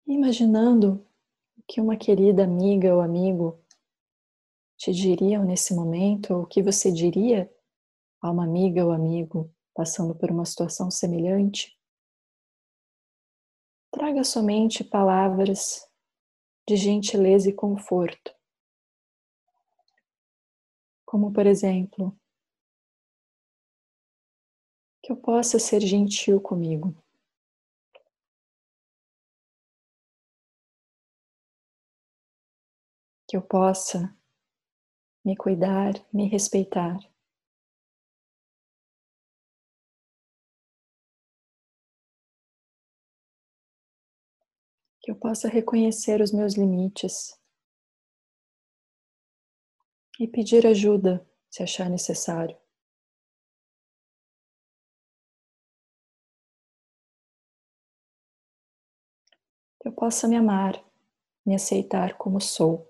Imaginando 0.05 1.05
o 1.57 1.63
que 1.67 1.79
uma 1.79 1.95
querida 1.95 2.43
amiga 2.43 2.93
ou 2.93 3.01
amigo 3.01 3.57
te 4.77 4.91
diriam 4.91 5.45
nesse 5.45 5.73
momento, 5.73 6.33
ou 6.33 6.43
o 6.43 6.45
que 6.45 6.61
você 6.61 6.91
diria 6.91 7.52
a 8.23 8.31
uma 8.31 8.45
amiga 8.45 8.85
ou 8.85 8.91
amigo 8.93 9.53
passando 9.75 10.15
por 10.15 10.31
uma 10.31 10.45
situação 10.45 10.89
semelhante, 10.89 11.77
traga 13.91 14.23
somente 14.23 14.81
palavras 14.81 15.85
de 16.65 16.77
gentileza 16.77 17.49
e 17.49 17.53
conforto. 17.53 18.33
Como, 21.05 21.33
por 21.33 21.45
exemplo, 21.45 22.17
que 25.03 25.11
eu 25.11 25.17
possa 25.17 25.59
ser 25.59 25.81
gentil 25.81 26.39
comigo. 26.39 26.95
Que 33.27 33.35
eu 33.35 33.41
possa 33.41 34.15
me 35.25 35.35
cuidar, 35.35 35.93
me 36.13 36.27
respeitar. 36.27 36.97
Que 45.03 45.11
eu 45.11 45.15
possa 45.15 45.49
reconhecer 45.49 46.21
os 46.21 46.31
meus 46.31 46.53
limites 46.55 47.37
e 50.19 50.27
pedir 50.27 50.65
ajuda 50.65 51.23
se 51.51 51.61
achar 51.61 51.89
necessário. 51.89 52.57
Que 59.79 59.89
eu 59.89 59.91
possa 59.91 60.27
me 60.27 60.35
amar, 60.35 60.83
me 61.45 61.55
aceitar 61.55 62.17
como 62.17 62.39
sou. 62.41 62.89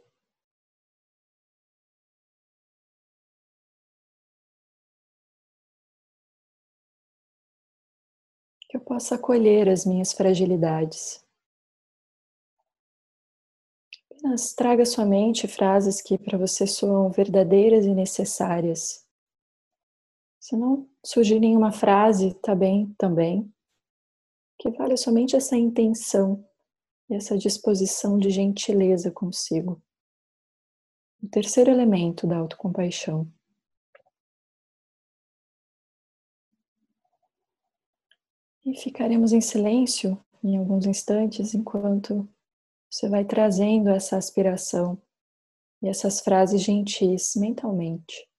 Que 8.69 8.75
eu 8.75 8.81
possa 8.81 9.15
acolher 9.15 9.69
as 9.69 9.85
minhas 9.85 10.11
fragilidades. 10.11 11.22
Apenas 14.13 14.53
traga 14.53 14.83
à 14.83 14.85
sua 14.85 15.05
mente 15.05 15.47
frases 15.47 16.01
que 16.01 16.17
para 16.17 16.37
você 16.37 16.67
soam 16.67 17.09
verdadeiras 17.09 17.85
e 17.85 17.93
necessárias. 17.93 19.05
Se 20.39 20.55
não 20.55 20.87
surgir 21.03 21.39
nenhuma 21.39 21.71
frase, 21.71 22.33
tá 22.35 22.53
bem 22.53 22.93
também. 22.97 23.51
Que 24.59 24.69
vale 24.69 24.95
somente 24.97 25.35
essa 25.35 25.57
intenção 25.57 26.45
e 27.09 27.15
essa 27.15 27.37
disposição 27.37 28.17
de 28.19 28.29
gentileza 28.29 29.11
consigo. 29.11 29.81
O 31.21 31.27
terceiro 31.27 31.71
elemento 31.71 32.27
da 32.27 32.37
autocompaixão. 32.37 33.27
E 38.65 38.77
ficaremos 38.77 39.33
em 39.33 39.41
silêncio 39.41 40.17
em 40.43 40.57
alguns 40.57 40.85
instantes 40.85 41.53
enquanto 41.53 42.29
você 42.93 43.09
vai 43.09 43.25
trazendo 43.25 43.89
essa 43.89 44.17
aspiração 44.17 45.01
e 45.81 45.89
essas 45.89 46.21
frases 46.21 46.61
gentis 46.61 47.33
mentalmente. 47.35 48.29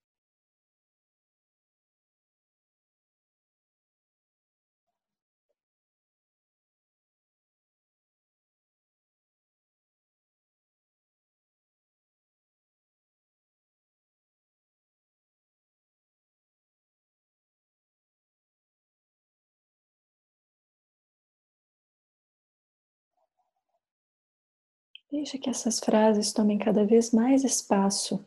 Deixa 25.15 25.39
que 25.39 25.49
essas 25.49 25.79
frases 25.79 26.33
tomem 26.33 26.59
cada 26.59 26.85
vez 26.85 27.13
mais 27.13 27.45
espaço 27.45 28.27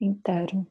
interno. 0.00 0.66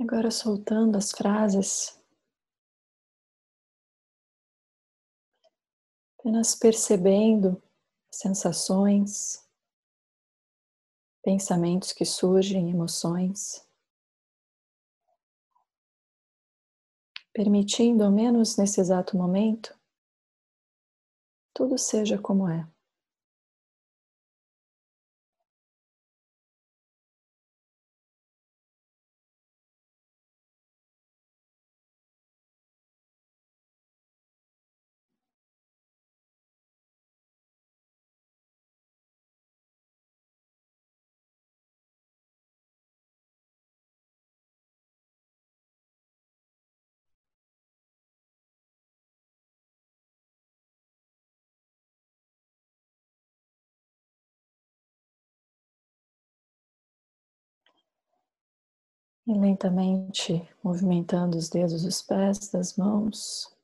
Agora 0.00 0.30
soltando 0.30 0.96
as 0.96 1.10
frases, 1.10 1.99
apenas 6.20 6.54
percebendo 6.54 7.60
sensações, 8.12 9.42
pensamentos 11.22 11.92
que 11.94 12.04
surgem, 12.04 12.70
emoções, 12.70 13.66
permitindo, 17.32 18.04
ao 18.04 18.10
menos 18.10 18.58
nesse 18.58 18.82
exato 18.82 19.16
momento, 19.16 19.74
tudo 21.54 21.78
seja 21.78 22.18
como 22.18 22.48
é. 22.48 22.68
E 59.30 59.32
lentamente 59.32 60.42
movimentando 60.60 61.38
os 61.38 61.48
dedos 61.48 61.84
dos 61.84 62.02
pés, 62.02 62.48
das 62.48 62.76
mãos, 62.76 63.56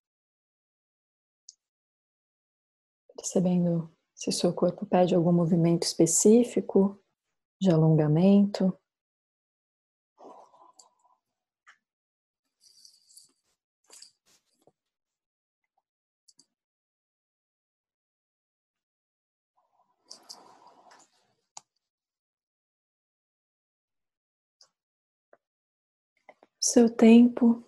percebendo 3.17 3.91
se 4.15 4.31
seu 4.31 4.53
corpo 4.53 4.87
pede 4.87 5.13
algum 5.13 5.33
movimento 5.33 5.83
específico 5.83 7.03
de 7.61 7.69
alongamento. 7.69 8.79
Seu 26.67 26.91
tempo, 26.91 27.65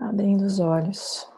abrindo 0.00 0.46
os 0.46 0.58
olhos. 0.58 1.30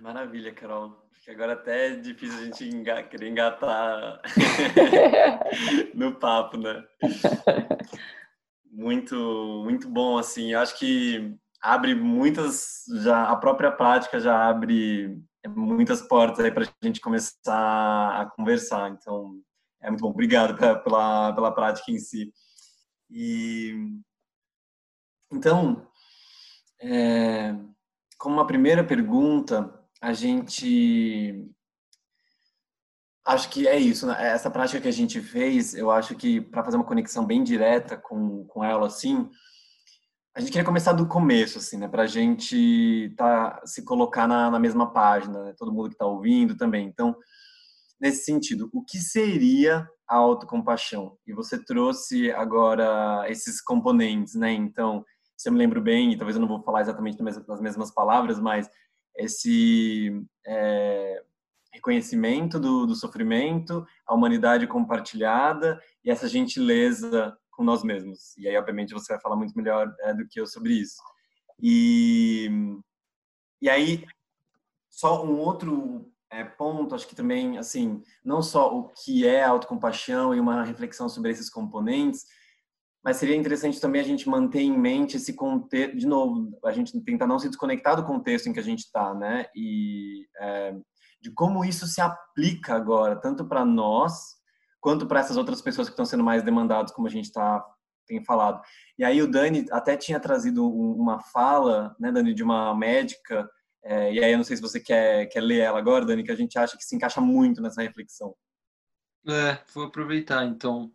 Maravilha, 0.00 0.52
Carol. 0.52 0.90
Porque 1.10 1.30
agora 1.30 1.54
até 1.54 1.88
é 1.88 1.96
difícil 1.96 2.38
a 2.38 2.44
gente 2.44 2.68
enga 2.68 3.02
querer 3.04 3.30
engatar 3.30 4.20
no 5.94 6.14
papo, 6.14 6.58
né? 6.58 6.84
Muito, 8.70 9.62
muito 9.64 9.88
bom, 9.88 10.18
assim. 10.18 10.52
Eu 10.52 10.60
acho 10.60 10.78
que 10.78 11.34
abre 11.60 11.94
muitas, 11.94 12.84
já 13.02 13.30
a 13.30 13.36
própria 13.36 13.72
prática 13.72 14.20
já 14.20 14.46
abre 14.46 15.18
muitas 15.48 16.02
portas 16.02 16.44
aí 16.44 16.50
para 16.50 16.64
a 16.64 16.86
gente 16.86 17.00
começar 17.00 18.20
a 18.20 18.26
conversar. 18.36 18.90
Então, 18.90 19.40
é 19.80 19.90
muito 19.90 20.02
bom. 20.02 20.10
Obrigado 20.10 20.56
pela, 20.56 21.32
pela 21.32 21.52
prática 21.52 21.90
em 21.90 21.98
si. 21.98 22.32
E 23.10 23.74
então, 25.32 25.86
é, 26.80 27.54
como 28.18 28.36
uma 28.36 28.46
primeira 28.46 28.84
pergunta, 28.84 29.72
a 30.00 30.12
gente 30.12 31.50
acho 33.24 33.48
que 33.50 33.66
é 33.66 33.76
isso, 33.76 34.06
né? 34.06 34.14
essa 34.28 34.50
prática 34.50 34.80
que 34.80 34.88
a 34.88 34.92
gente 34.92 35.20
fez, 35.20 35.74
eu 35.74 35.90
acho 35.90 36.14
que 36.14 36.40
para 36.40 36.62
fazer 36.62 36.76
uma 36.76 36.86
conexão 36.86 37.26
bem 37.26 37.42
direta 37.42 37.96
com, 37.96 38.44
com 38.46 38.62
ela, 38.62 38.86
assim, 38.86 39.28
a 40.36 40.40
gente 40.40 40.52
queria 40.52 40.66
começar 40.66 40.92
do 40.92 41.08
começo, 41.08 41.56
assim, 41.56 41.78
né? 41.78 41.88
Para 41.88 42.02
a 42.02 42.06
gente 42.06 43.10
tá, 43.16 43.58
se 43.64 43.82
colocar 43.82 44.28
na, 44.28 44.50
na 44.50 44.58
mesma 44.58 44.92
página, 44.92 45.42
né? 45.44 45.54
todo 45.56 45.72
mundo 45.72 45.88
que 45.88 45.94
está 45.94 46.04
ouvindo 46.04 46.54
também. 46.54 46.86
Então, 46.86 47.16
nesse 47.98 48.26
sentido, 48.26 48.68
o 48.70 48.84
que 48.84 48.98
seria 48.98 49.88
a 50.06 50.16
autocompaixão? 50.16 51.16
E 51.26 51.32
você 51.32 51.58
trouxe 51.64 52.30
agora 52.32 53.24
esses 53.30 53.62
componentes, 53.62 54.34
né? 54.34 54.52
Então, 54.52 55.02
se 55.34 55.48
eu 55.48 55.54
me 55.54 55.58
lembro 55.58 55.80
bem, 55.80 56.12
e 56.12 56.18
talvez 56.18 56.36
eu 56.36 56.40
não 56.42 56.48
vou 56.48 56.62
falar 56.62 56.82
exatamente 56.82 57.22
nas 57.22 57.60
mesmas 57.62 57.90
palavras, 57.90 58.38
mas 58.38 58.68
esse 59.16 60.22
é, 60.46 61.22
reconhecimento 61.72 62.60
do, 62.60 62.84
do 62.84 62.94
sofrimento, 62.94 63.86
a 64.06 64.14
humanidade 64.14 64.66
compartilhada 64.66 65.80
e 66.04 66.10
essa 66.10 66.28
gentileza 66.28 67.34
com 67.56 67.64
nós 67.64 67.82
mesmos. 67.82 68.36
E 68.36 68.46
aí, 68.46 68.56
obviamente, 68.56 68.92
você 68.92 69.14
vai 69.14 69.22
falar 69.22 69.36
muito 69.36 69.56
melhor 69.56 69.92
é, 70.00 70.14
do 70.14 70.26
que 70.28 70.40
eu 70.40 70.46
sobre 70.46 70.74
isso. 70.74 70.96
E, 71.60 72.50
e 73.60 73.68
aí, 73.68 74.04
só 74.90 75.24
um 75.24 75.38
outro 75.38 76.12
é, 76.30 76.44
ponto, 76.44 76.94
acho 76.94 77.08
que 77.08 77.16
também, 77.16 77.58
assim, 77.58 78.02
não 78.24 78.42
só 78.42 78.76
o 78.76 78.88
que 78.88 79.26
é 79.26 79.42
autocompaixão 79.42 80.34
e 80.34 80.40
uma 80.40 80.62
reflexão 80.62 81.08
sobre 81.08 81.30
esses 81.30 81.48
componentes, 81.48 82.24
mas 83.02 83.18
seria 83.18 83.36
interessante 83.36 83.80
também 83.80 84.00
a 84.00 84.04
gente 84.04 84.28
manter 84.28 84.60
em 84.60 84.76
mente 84.76 85.16
esse 85.16 85.32
contexto, 85.34 85.96
de 85.96 86.06
novo, 86.06 86.58
a 86.64 86.72
gente 86.72 87.00
tentar 87.02 87.26
não 87.26 87.38
se 87.38 87.48
desconectar 87.48 87.94
do 87.94 88.04
contexto 88.04 88.48
em 88.48 88.52
que 88.52 88.58
a 88.58 88.64
gente 88.64 88.80
está, 88.80 89.14
né? 89.14 89.46
E 89.54 90.26
é, 90.40 90.74
de 91.20 91.30
como 91.30 91.64
isso 91.64 91.86
se 91.86 92.00
aplica 92.00 92.74
agora, 92.74 93.14
tanto 93.14 93.46
para 93.46 93.64
nós, 93.64 94.35
quanto 94.86 95.04
para 95.04 95.18
essas 95.18 95.36
outras 95.36 95.60
pessoas 95.60 95.88
que 95.88 95.94
estão 95.94 96.06
sendo 96.06 96.22
mais 96.22 96.44
demandadas, 96.44 96.92
como 96.92 97.08
a 97.08 97.10
gente 97.10 97.32
tá, 97.32 97.60
tem 98.06 98.22
falado. 98.22 98.62
E 98.96 99.02
aí 99.02 99.20
o 99.20 99.28
Dani 99.28 99.66
até 99.72 99.96
tinha 99.96 100.20
trazido 100.20 100.64
uma 100.64 101.18
fala, 101.18 101.96
né, 101.98 102.12
Dani, 102.12 102.32
de 102.32 102.44
uma 102.44 102.72
médica, 102.72 103.50
é, 103.82 104.14
e 104.14 104.22
aí 104.22 104.30
eu 104.30 104.36
não 104.36 104.44
sei 104.44 104.54
se 104.54 104.62
você 104.62 104.78
quer, 104.78 105.26
quer 105.26 105.40
ler 105.40 105.58
ela 105.58 105.80
agora, 105.80 106.06
Dani, 106.06 106.22
que 106.22 106.30
a 106.30 106.36
gente 106.36 106.56
acha 106.56 106.76
que 106.76 106.84
se 106.84 106.94
encaixa 106.94 107.20
muito 107.20 107.60
nessa 107.60 107.82
reflexão. 107.82 108.32
É, 109.26 109.58
vou 109.74 109.86
aproveitar 109.86 110.44
então. 110.44 110.92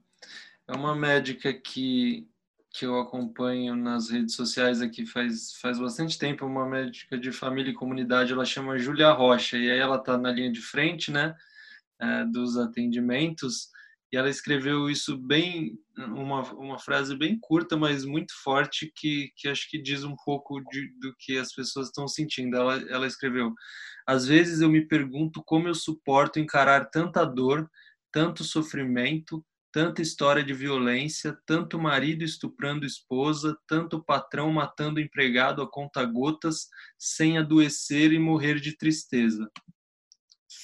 É 0.70 0.72
uma 0.72 0.96
médica 0.96 1.54
que, 1.54 2.30
que 2.70 2.86
eu 2.86 2.98
acompanho 2.98 3.76
nas 3.76 4.10
redes 4.10 4.36
sociais 4.36 4.82
aqui 4.82 5.06
faz, 5.06 5.52
faz 5.60 5.78
bastante 5.78 6.18
tempo, 6.18 6.46
uma 6.46 6.66
médica 6.66 7.18
de 7.18 7.34
família 7.34 7.72
e 7.72 7.76
comunidade, 7.76 8.32
ela 8.32 8.46
chama 8.46 8.78
Júlia 8.78 9.12
Rocha, 9.12 9.58
e 9.58 9.70
aí 9.70 9.80
ela 9.80 9.98
está 9.98 10.18
na 10.18 10.32
linha 10.32 10.50
de 10.50 10.62
frente, 10.62 11.12
né, 11.12 11.36
é, 12.00 12.24
dos 12.24 12.56
atendimentos, 12.58 13.70
e 14.12 14.18
ela 14.18 14.30
escreveu 14.30 14.90
isso 14.90 15.18
bem 15.18 15.80
uma, 15.98 16.42
uma 16.54 16.78
frase 16.78 17.16
bem 17.16 17.40
curta 17.40 17.78
mas 17.78 18.04
muito 18.04 18.34
forte 18.44 18.92
que, 18.94 19.32
que 19.38 19.48
acho 19.48 19.70
que 19.70 19.82
diz 19.82 20.04
um 20.04 20.16
pouco 20.26 20.60
de, 20.70 20.92
do 21.00 21.16
que 21.18 21.38
as 21.38 21.54
pessoas 21.54 21.88
estão 21.88 22.08
sentindo. 22.08 22.58
Ela, 22.58 22.76
ela 22.90 23.08
escreveu 23.08 23.54
às 24.06 24.26
vezes 24.28 24.62
eu 24.62 24.70
me 24.70 24.86
pergunto 24.86 25.42
como 25.44 25.68
eu 25.68 25.76
suporto 25.76 26.40
encarar 26.40 26.90
tanta 26.90 27.24
dor 27.24 27.70
tanto 28.12 28.44
sofrimento 28.44 29.46
tanta 29.72 30.02
história 30.02 30.44
de 30.44 30.54
violência 30.54 31.38
tanto 31.46 31.80
marido 31.80 32.24
estuprando 32.24 32.86
esposa 32.86 33.58
tanto 33.66 34.04
patrão 34.04 34.52
matando 34.52 35.00
empregado 35.00 35.62
a 35.62 35.70
conta 35.70 36.04
gotas 36.04 36.68
sem 36.98 37.38
adoecer 37.38 38.12
e 38.12 38.20
morrer 38.20 38.60
de 38.60 38.76
tristeza 38.76 39.50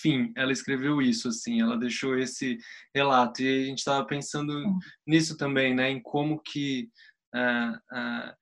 fim, 0.02 0.32
ela 0.36 0.52
escreveu 0.52 1.02
isso, 1.02 1.28
assim, 1.28 1.62
ela 1.62 1.78
deixou 1.78 2.18
esse 2.18 2.58
relato. 2.94 3.42
E 3.42 3.64
a 3.64 3.66
gente 3.66 3.80
estava 3.80 4.06
pensando 4.06 4.54
hum. 4.54 4.80
nisso 5.06 5.38
também, 5.38 5.74
né, 5.76 5.90
em 5.90 6.02
como 6.02 6.42
que 6.42 6.90
uh, 7.36 7.76
uh, 7.76 8.36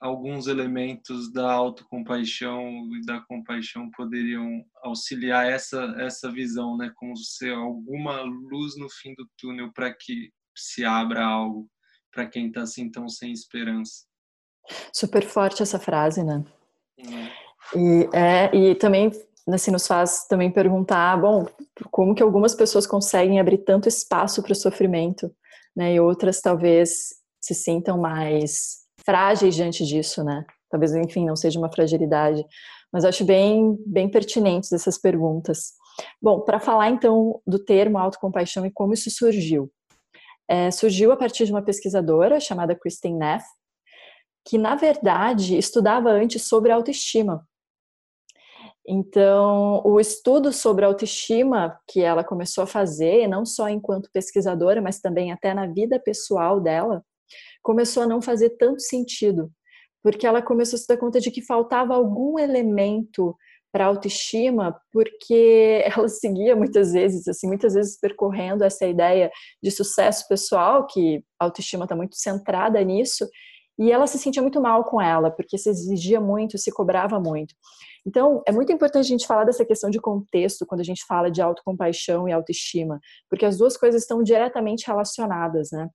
alguns 0.00 0.46
elementos 0.46 1.32
da 1.32 1.50
autocompaixão 1.50 2.88
e 2.94 3.04
da 3.06 3.20
compaixão 3.20 3.90
poderiam 3.90 4.64
auxiliar 4.82 5.46
essa 5.50 5.82
essa 5.98 6.30
visão, 6.30 6.76
né, 6.76 6.92
como 6.96 7.16
ser 7.16 7.54
alguma 7.54 8.20
luz 8.20 8.76
no 8.76 8.88
fim 8.90 9.14
do 9.14 9.28
túnel 9.38 9.72
para 9.72 9.92
que 9.94 10.30
se 10.56 10.84
abra 10.84 11.24
algo 11.24 11.68
para 12.12 12.26
quem 12.26 12.48
está 12.48 12.62
assim 12.62 12.90
tão 12.90 13.08
sem 13.08 13.32
esperança. 13.32 14.04
Super 14.92 15.24
forte 15.24 15.62
essa 15.62 15.78
frase, 15.78 16.22
né? 16.22 16.44
Uhum. 16.98 17.28
E, 17.74 18.16
é, 18.16 18.56
e 18.56 18.74
também 18.76 19.10
assim, 19.48 19.70
nos 19.70 19.86
faz 19.86 20.26
também 20.26 20.50
perguntar, 20.50 21.20
bom, 21.20 21.46
como 21.90 22.14
que 22.14 22.22
algumas 22.22 22.54
pessoas 22.54 22.86
conseguem 22.86 23.38
abrir 23.38 23.58
tanto 23.58 23.88
espaço 23.88 24.42
para 24.42 24.52
o 24.52 24.56
sofrimento, 24.56 25.30
né? 25.76 25.94
E 25.94 26.00
outras 26.00 26.40
talvez 26.40 27.14
se 27.40 27.54
sintam 27.54 27.98
mais 27.98 28.84
frágeis 29.04 29.54
diante 29.54 29.84
disso, 29.84 30.24
né? 30.24 30.44
Talvez, 30.70 30.94
enfim, 30.94 31.26
não 31.26 31.36
seja 31.36 31.58
uma 31.58 31.70
fragilidade, 31.70 32.44
mas 32.92 33.04
acho 33.04 33.24
bem, 33.24 33.76
bem 33.86 34.10
pertinentes 34.10 34.72
essas 34.72 34.98
perguntas. 34.98 35.72
Bom, 36.20 36.40
para 36.40 36.58
falar 36.58 36.90
então 36.90 37.40
do 37.46 37.58
termo 37.58 37.98
autocompaixão 37.98 38.64
e 38.64 38.70
como 38.70 38.94
isso 38.94 39.10
surgiu. 39.10 39.70
É, 40.48 40.70
surgiu 40.70 41.12
a 41.12 41.16
partir 41.16 41.46
de 41.46 41.52
uma 41.52 41.62
pesquisadora 41.62 42.40
chamada 42.40 42.74
Christine 42.74 43.18
Neff, 43.18 43.46
que 44.46 44.58
na 44.58 44.74
verdade 44.74 45.56
estudava 45.56 46.10
antes 46.10 46.46
sobre 46.46 46.70
autoestima. 46.70 47.46
Então, 48.86 49.80
o 49.84 49.98
estudo 49.98 50.52
sobre 50.52 50.84
autoestima 50.84 51.78
que 51.88 52.02
ela 52.02 52.22
começou 52.22 52.64
a 52.64 52.66
fazer, 52.66 53.26
não 53.26 53.46
só 53.46 53.68
enquanto 53.68 54.10
pesquisadora, 54.12 54.82
mas 54.82 55.00
também 55.00 55.32
até 55.32 55.54
na 55.54 55.66
vida 55.66 55.98
pessoal 55.98 56.60
dela, 56.60 57.02
começou 57.62 58.02
a 58.02 58.06
não 58.06 58.20
fazer 58.20 58.50
tanto 58.50 58.82
sentido, 58.82 59.50
porque 60.02 60.26
ela 60.26 60.42
começou 60.42 60.76
a 60.76 60.80
se 60.80 60.86
dar 60.86 60.98
conta 60.98 61.18
de 61.18 61.30
que 61.30 61.40
faltava 61.40 61.94
algum 61.94 62.38
elemento 62.38 63.34
para 63.72 63.86
autoestima, 63.86 64.78
porque 64.92 65.82
ela 65.96 66.08
seguia 66.08 66.54
muitas 66.54 66.92
vezes, 66.92 67.26
assim, 67.26 67.48
muitas 67.48 67.74
vezes 67.74 67.98
percorrendo 67.98 68.62
essa 68.62 68.86
ideia 68.86 69.30
de 69.62 69.70
sucesso 69.70 70.28
pessoal, 70.28 70.86
que 70.86 71.24
a 71.40 71.46
autoestima 71.46 71.84
está 71.84 71.96
muito 71.96 72.16
centrada 72.16 72.80
nisso, 72.84 73.26
e 73.78 73.90
ela 73.90 74.06
se 74.06 74.18
sentia 74.18 74.42
muito 74.42 74.60
mal 74.60 74.84
com 74.84 75.00
ela, 75.00 75.30
porque 75.30 75.58
se 75.58 75.68
exigia 75.70 76.20
muito, 76.20 76.58
se 76.58 76.70
cobrava 76.70 77.18
muito. 77.18 77.54
Então, 78.06 78.42
é 78.46 78.52
muito 78.52 78.70
importante 78.72 79.06
a 79.06 79.08
gente 79.08 79.26
falar 79.26 79.44
dessa 79.44 79.64
questão 79.64 79.88
de 79.88 80.00
contexto 80.00 80.66
quando 80.66 80.82
a 80.82 80.84
gente 80.84 81.04
fala 81.06 81.30
de 81.30 81.40
autocompaixão 81.40 82.28
e 82.28 82.32
autoestima, 82.32 83.00
porque 83.30 83.46
as 83.46 83.56
duas 83.56 83.76
coisas 83.76 84.02
estão 84.02 84.22
diretamente 84.22 84.86
relacionadas, 84.86 85.70
né? 85.72 85.88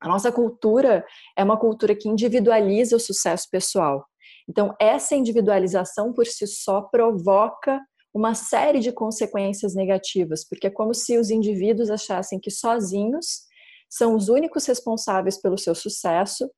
A 0.00 0.08
nossa 0.08 0.32
cultura 0.32 1.04
é 1.36 1.44
uma 1.44 1.56
cultura 1.56 1.94
que 1.94 2.08
individualiza 2.08 2.96
o 2.96 3.00
sucesso 3.00 3.48
pessoal. 3.50 4.04
Então, 4.48 4.74
essa 4.80 5.14
individualização 5.14 6.12
por 6.12 6.26
si 6.26 6.46
só 6.46 6.82
provoca 6.82 7.80
uma 8.12 8.34
série 8.34 8.80
de 8.80 8.92
consequências 8.92 9.74
negativas, 9.74 10.46
porque 10.46 10.66
é 10.66 10.70
como 10.70 10.92
se 10.92 11.16
os 11.18 11.30
indivíduos 11.30 11.88
achassem 11.90 12.38
que 12.38 12.50
sozinhos 12.50 13.42
são 13.88 14.14
os 14.14 14.28
únicos 14.28 14.66
responsáveis 14.66 15.40
pelo 15.40 15.56
seu 15.56 15.74
sucesso 15.74 16.50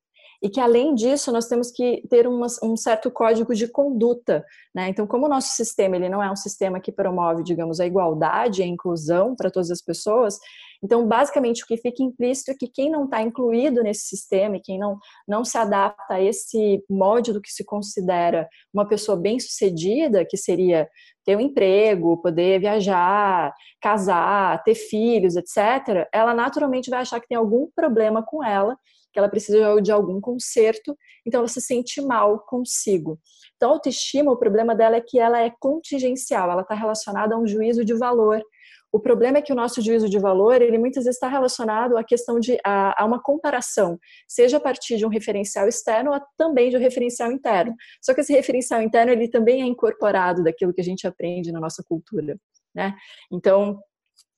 e 0.42 0.49
que 0.49 0.61
além 0.61 0.94
disso 0.94 1.33
nós 1.33 1.47
temos 1.47 1.70
que 1.70 2.03
ter 2.09 2.27
uma, 2.27 2.47
um 2.62 2.77
certo 2.77 3.11
código 3.11 3.55
de 3.55 3.68
conduta, 3.68 4.44
né? 4.75 4.88
Então, 4.88 5.07
como 5.07 5.27
o 5.27 5.29
nosso 5.29 5.55
sistema 5.55 5.97
ele 5.97 6.09
não 6.09 6.23
é 6.23 6.31
um 6.31 6.37
sistema 6.37 6.81
que 6.81 6.92
promove, 6.92 7.42
digamos, 7.42 7.81
a 7.81 7.87
igualdade, 7.87 8.62
a 8.62 8.66
inclusão 8.66 9.35
para 9.35 9.51
todas 9.51 9.70
as 9.70 9.83
pessoas, 9.83 10.38
então 10.83 11.07
basicamente 11.09 11.64
o 11.64 11.66
que 11.66 11.79
fica 11.79 12.03
implícito 12.03 12.51
é 12.51 12.55
que 12.55 12.68
quem 12.68 12.90
não 12.90 13.05
está 13.05 13.23
incluído 13.23 13.83
nesse 13.83 14.03
sistema 14.07 14.57
e 14.57 14.61
quem 14.61 14.79
não 14.79 14.99
não 15.27 15.44
se 15.44 15.57
adapta 15.57 16.14
a 16.14 16.23
esse 16.23 16.85
molde 16.90 17.33
do 17.33 17.40
que 17.40 17.51
se 17.51 17.64
considera 17.64 18.47
uma 18.73 18.87
pessoa 18.87 19.16
bem 19.16 19.40
sucedida, 19.40 20.27
que 20.29 20.37
seria 20.37 20.88
ter 21.25 21.37
um 21.37 21.40
emprego, 21.40 22.20
poder 22.20 22.61
viajar, 22.61 23.53
casar, 23.81 24.62
ter 24.62 24.75
filhos, 24.75 25.37
etc., 25.37 26.07
ela 26.12 26.35
naturalmente 26.35 26.90
vai 26.90 27.01
achar 27.01 27.18
que 27.20 27.29
tem 27.29 27.38
algum 27.38 27.68
problema 27.75 28.23
com 28.23 28.44
ela 28.44 28.77
que 29.14 29.18
ela 29.20 29.29
precisa 29.29 29.81
de 29.81 29.92
algum 29.92 30.20
conserto, 30.20 30.98
então 31.24 31.38
ela 31.38 31.48
se 31.48 31.61
sente 31.61 32.03
mal 32.03 32.40
consigo. 32.40 33.18
Então, 33.57 33.70
a 33.70 33.74
autoestima, 33.74 34.33
o 34.33 34.37
problema 34.37 34.74
dela 34.74 34.96
é 34.96 35.00
que 35.00 35.20
ela 35.20 35.40
é 35.40 35.50
contingencial, 35.61 36.50
ela 36.50 36.62
está 36.62 36.74
relacionada 36.74 37.37
a 37.37 37.38
um 37.38 37.46
juízo 37.46 37.85
de 37.85 37.94
valor. 37.94 38.42
O 38.90 38.98
problema 38.98 39.38
é 39.38 39.42
que 39.42 39.53
o 39.53 39.57
nosso 39.57 39.81
juízo 39.81 40.09
de 40.09 40.18
valor, 40.18 40.61
ele 40.61 40.79
muitas 40.79 41.05
vezes 41.05 41.16
está 41.16 41.29
relacionado 41.29 41.96
à 41.96 42.03
questão 42.03 42.40
de 42.40 42.59
a, 42.64 43.03
a, 43.03 43.07
uma 43.07 43.22
comparação, 43.22 43.98
seja 44.27 44.57
a 44.57 44.61
partir 44.61 44.96
de 44.96 45.07
um 45.07 45.09
referencial 45.09 45.68
externo 45.68 46.12
ou 46.12 46.20
também 46.37 46.70
de 46.70 46.77
um 46.77 46.81
referencial 46.81 47.31
interno. 47.31 47.74
Só 48.03 48.12
que 48.12 48.20
esse 48.20 48.33
referencial 48.33 48.83
interno, 48.83 49.12
ele 49.12 49.29
também 49.29 49.62
é 49.62 49.64
incorporado 49.64 50.42
daquilo 50.42 50.74
que 50.74 50.81
a 50.81 50.85
gente 50.85 51.07
aprende 51.07 51.53
na 51.53 51.61
nossa 51.61 51.85
cultura, 51.85 52.37
né? 52.74 52.94
Então, 53.33 53.81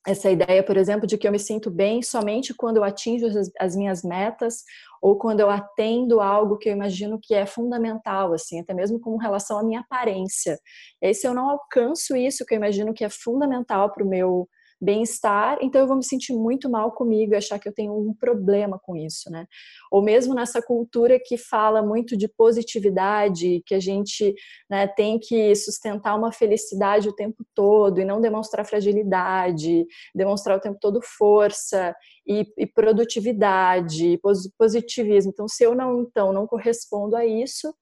essa 0.07 0.31
ideia, 0.31 0.63
por 0.63 0.77
exemplo, 0.77 1.07
de 1.07 1.19
que 1.19 1.27
eu 1.27 1.33
me 1.33 1.39
sinto 1.39 1.71
bem 1.71 2.01
somente 2.01 2.55
quando 2.55 2.77
eu 2.77 2.85
atinjo 2.85 3.27
as, 3.27 3.51
as, 3.59 3.75
minhas 3.75 4.03
metas 4.05 4.63
ou 5.03 5.19
quando 5.19 5.41
eu 5.41 5.51
atendo 5.51 6.21
algo 6.21 6.57
que 6.57 6.69
eu 6.69 6.73
imagino 6.73 7.19
que 7.21 7.35
é 7.35 7.45
fundamental, 7.45 8.33
assim, 8.33 8.61
até 8.61 8.73
mesmo 8.73 9.01
com 9.01 9.17
relação 9.17 9.59
à 9.59 9.65
minha 9.65 9.81
aparência. 9.81 10.59
E 11.03 11.09
aí, 11.09 11.15
se 11.15 11.27
eu 11.27 11.35
não 11.35 11.51
alcanço 11.51 12.17
isso 12.17 12.47
que 12.47 12.55
eu 12.55 12.57
imagino 12.57 12.95
que 12.95 13.05
é 13.05 13.09
fundamental 13.09 13.93
para 13.93 14.05
o 14.05 14.09
meu 14.09 14.49
bem-estar, 14.81 15.59
então 15.63 15.81
eu 15.81 15.87
vou 15.87 15.97
me 15.97 16.05
sentir 16.05 16.33
muito 16.35 16.69
mal 16.69 16.93
comigo 16.93 17.33
e 17.33 17.37
achar 17.37 17.59
que 17.59 17.69
eu 17.69 17.73
tenho 17.73 17.97
um 17.97 18.13
problema 18.15 18.79
com 18.79 18.97
isso, 18.97 19.31
né? 19.31 19.47
Ou 19.91 20.03
mesmo 20.03 20.35
nessa 20.35 20.61
cultura 20.61 21.19
que 21.19 21.37
fala 21.37 21.83
muito 21.83 22.17
de 22.17 22.29
positividade, 22.29 23.63
que 23.65 23.75
a 23.75 23.81
gente 23.81 24.35
né, 24.69 24.87
tem 24.87 25.19
que 25.19 25.55
sustentar 25.55 26.17
uma 26.17 26.33
felicidade 26.33 27.09
o 27.09 27.15
tempo 27.15 27.45
todo 27.55 28.01
e 28.01 28.05
não 28.05 28.21
demonstrar 28.21 28.67
fragilidade, 28.67 29.87
demonstrar 30.15 30.59
o 30.59 30.61
tempo 30.61 30.79
todo 30.81 31.01
força 31.03 31.95
e, 32.27 32.47
e 32.59 32.67
produtividade, 32.67 34.21
positivismo. 34.59 35.31
Então, 35.33 35.49
se 35.49 35.65
eu 35.65 35.75
não 35.75 36.03
então 36.03 36.33
não 36.33 36.47
correspondo 36.47 37.17
a 37.17 37.25
isso, 37.25 37.73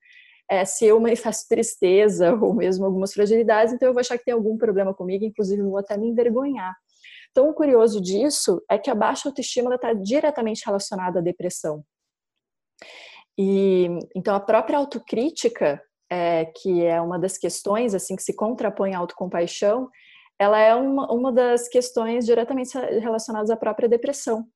é, 0.48 0.64
se 0.64 0.84
eu 0.84 1.00
manifesto 1.00 1.48
tristeza 1.48 2.34
ou 2.40 2.54
mesmo 2.54 2.84
algumas 2.84 3.12
fragilidades, 3.12 3.72
então 3.72 3.88
eu 3.88 3.92
vou 3.92 4.00
achar 4.00 4.18
que 4.18 4.24
tem 4.24 4.34
algum 4.34 4.56
problema 4.56 4.94
comigo, 4.94 5.24
inclusive 5.24 5.62
vou 5.62 5.78
até 5.78 5.96
me 5.96 6.08
envergonhar. 6.08 6.74
Então, 7.34 7.50
o 7.50 7.52
curioso 7.52 8.00
disso 8.00 8.62
é 8.70 8.78
que 8.78 8.88
a 8.88 8.94
baixa 8.94 9.28
autoestima 9.28 9.74
está 9.74 9.92
diretamente 9.92 10.64
relacionada 10.64 11.18
à 11.18 11.22
depressão. 11.22 11.84
E 13.36 13.88
então 14.14 14.36
a 14.36 14.38
própria 14.38 14.78
autocrítica, 14.78 15.82
é, 16.08 16.44
que 16.44 16.84
é 16.84 17.00
uma 17.00 17.18
das 17.18 17.36
questões 17.36 17.92
assim 17.92 18.14
que 18.14 18.22
se 18.22 18.36
contrapõe 18.36 18.94
à 18.94 18.98
autocompaixão, 18.98 19.90
ela 20.38 20.60
é 20.60 20.76
uma, 20.76 21.12
uma 21.12 21.32
das 21.32 21.66
questões 21.68 22.24
diretamente 22.24 22.78
relacionadas 22.78 23.50
à 23.50 23.56
própria 23.56 23.88
depressão 23.88 24.46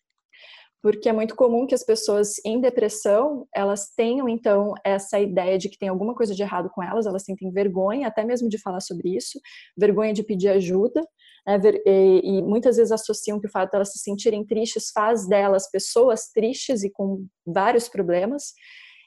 porque 0.83 1.09
é 1.09 1.13
muito 1.13 1.35
comum 1.35 1.67
que 1.67 1.75
as 1.75 1.85
pessoas 1.85 2.35
em 2.45 2.61
depressão 2.61 3.47
elas 3.55 3.93
tenham 3.97 4.29
então 4.29 4.75
essa 4.85 5.19
ideia 5.19 5.59
de 5.59 5.69
que 5.69 5.79
tem 5.79 5.89
alguma 5.89 6.15
coisa 6.15 6.35
de 6.35 6.43
errado 6.43 6.71
com 6.71 6.83
elas, 6.83 7.07
elas 7.07 7.25
sentem 7.25 7.51
vergonha 7.51 8.07
até 8.07 8.25
mesmo 8.25 8.49
de 8.49 8.59
falar 8.59 8.81
sobre 8.81 9.17
isso, 9.17 9.41
vergonha 9.77 10.13
de 10.13 10.23
pedir 10.23 10.49
ajuda, 10.49 11.05
né, 11.47 11.61
e, 11.87 12.43
muitas 12.43 12.77
vezes 12.77 12.93
associam 12.93 13.41
que 13.41 13.47
o 13.47 13.51
fato 13.51 13.71
de 13.71 13.77
elas 13.77 13.93
se 13.93 13.99
sentirem 13.99 14.45
tristes 14.45 14.91
faz 14.93 15.27
delas 15.27 15.71
pessoas 15.71 16.31
tristes 16.31 16.83
e 16.83 16.91
com 16.91 17.27
vários 17.47 17.89
problemas, 17.89 18.53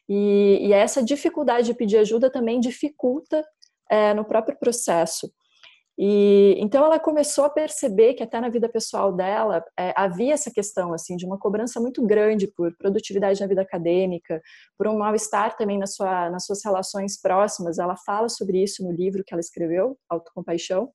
e, 0.10 0.68
e 0.68 0.74
essa 0.74 1.04
dificuldade 1.04 1.68
de 1.68 1.74
pedir 1.74 1.98
ajuda 1.98 2.30
também 2.32 2.60
dificulta 2.60 3.44
é, 3.90 4.14
no 4.14 4.26
próprio 4.26 4.58
processo. 4.58 5.32
E 6.04 6.56
então 6.58 6.84
ela 6.84 7.00
começou 7.00 7.44
a 7.44 7.50
perceber 7.50 8.16
que 8.16 8.24
até 8.24 8.40
na 8.40 8.50
vida 8.50 8.68
pessoal 8.68 9.14
dela 9.14 9.64
é, 9.78 9.94
havia 9.96 10.34
essa 10.34 10.50
questão 10.50 10.94
assim 10.94 11.16
de 11.16 11.26
uma 11.26 11.38
cobrança 11.38 11.80
muito 11.80 12.06
grande 12.06 12.48
por 12.48 12.76
produtividade 12.78 13.40
na 13.40 13.48
vida 13.48 13.62
acadêmica, 13.62 14.42
por 14.78 14.88
um 14.88 14.98
mal-estar 14.98 15.56
também 15.56 15.78
na 15.78 15.86
sua, 15.86 16.30
nas 16.30 16.46
suas 16.46 16.64
relações 16.64 17.20
próximas. 17.22 17.78
Ela 17.78 17.96
fala 17.98 18.30
sobre 18.30 18.64
isso 18.64 18.84
no 18.84 18.92
livro 18.92 19.24
que 19.24 19.34
ela 19.34 19.42
escreveu, 19.42 19.98
Autocompaixão. 20.10 20.92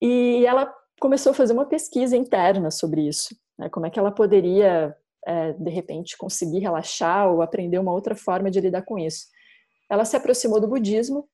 E 0.00 0.44
ela 0.46 0.72
começou 1.00 1.32
a 1.32 1.34
fazer 1.34 1.52
uma 1.52 1.66
pesquisa 1.66 2.16
interna 2.16 2.70
sobre 2.70 3.06
isso, 3.06 3.36
né? 3.58 3.68
como 3.68 3.86
é 3.86 3.90
que 3.90 3.98
ela 3.98 4.12
poderia 4.12 4.96
é, 5.26 5.52
de 5.52 5.70
repente 5.70 6.16
conseguir 6.16 6.60
relaxar 6.60 7.30
ou 7.30 7.42
aprender 7.42 7.78
uma 7.78 7.92
outra 7.92 8.14
forma 8.14 8.50
de 8.50 8.60
lidar 8.60 8.82
com 8.82 8.98
isso. 8.98 9.26
Ela 9.90 10.04
se 10.04 10.16
aproximou 10.16 10.60
do 10.60 10.68
budismo 10.68 11.28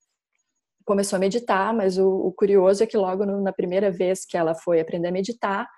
começou 0.90 1.16
a 1.16 1.20
meditar, 1.20 1.72
mas 1.72 1.98
o, 1.98 2.08
o 2.08 2.32
curioso 2.32 2.82
é 2.82 2.86
que 2.86 2.96
logo 2.96 3.24
no, 3.24 3.40
na 3.40 3.52
primeira 3.52 3.92
vez 3.92 4.24
que 4.24 4.36
ela 4.36 4.56
foi 4.56 4.80
aprender 4.80 5.06
a 5.06 5.12
meditar, 5.12 5.68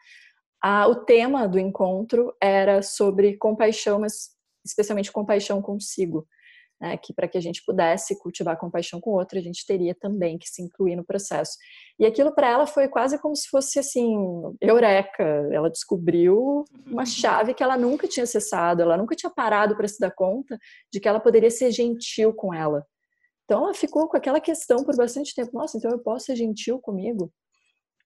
a, 0.59 0.87
o 0.87 0.95
tema 1.05 1.47
do 1.47 1.59
encontro 1.59 2.35
era 2.41 2.81
sobre 2.81 3.37
compaixão, 3.37 4.01
mas 4.01 4.31
especialmente 4.65 5.13
compaixão 5.13 5.61
consigo. 5.61 6.27
Né, 6.83 6.97
que 6.97 7.15
para 7.15 7.29
que 7.29 7.39
a 7.39 7.41
gente 7.41 7.63
pudesse 7.65 8.19
cultivar 8.19 8.59
compaixão 8.59 9.01
com 9.01 9.11
outro, 9.11 9.39
a 9.39 9.41
gente 9.41 9.65
teria 9.65 9.95
também 9.95 10.37
que 10.37 10.49
se 10.49 10.61
incluir 10.61 10.97
no 10.97 11.05
processo. 11.05 11.53
E 11.97 12.05
aquilo 12.05 12.35
para 12.35 12.51
ela 12.51 12.67
foi 12.67 12.89
quase 12.89 13.17
como 13.21 13.37
se 13.37 13.49
fosse 13.49 13.79
assim, 13.79 14.17
eureka. 14.61 15.23
Ela 15.53 15.71
descobriu 15.71 16.65
uma 16.85 17.03
uhum. 17.03 17.07
chave 17.07 17.55
que 17.55 17.63
ela 17.63 17.79
nunca 17.79 18.09
tinha 18.09 18.25
acessado, 18.25 18.83
ela 18.83 18.97
nunca 18.97 19.15
tinha 19.15 19.31
parado 19.31 19.77
para 19.77 19.87
se 19.87 20.01
dar 20.01 20.11
conta 20.11 20.59
de 20.93 20.99
que 20.99 21.07
ela 21.07 21.21
poderia 21.21 21.53
ser 21.53 21.71
gentil 21.71 22.35
com 22.35 22.53
ela. 22.53 22.85
Então 23.45 23.63
ela 23.63 23.75
ficou 23.75 24.09
com 24.09 24.17
aquela 24.17 24.41
questão 24.41 24.83
por 24.83 24.97
bastante 24.97 25.37
tempo. 25.37 25.53
Nossa, 25.55 25.79
então 25.79 25.89
eu 25.89 26.01
posso 26.01 26.27
ser 26.27 26.35
gentil 26.35 26.81
comigo? 26.81 27.33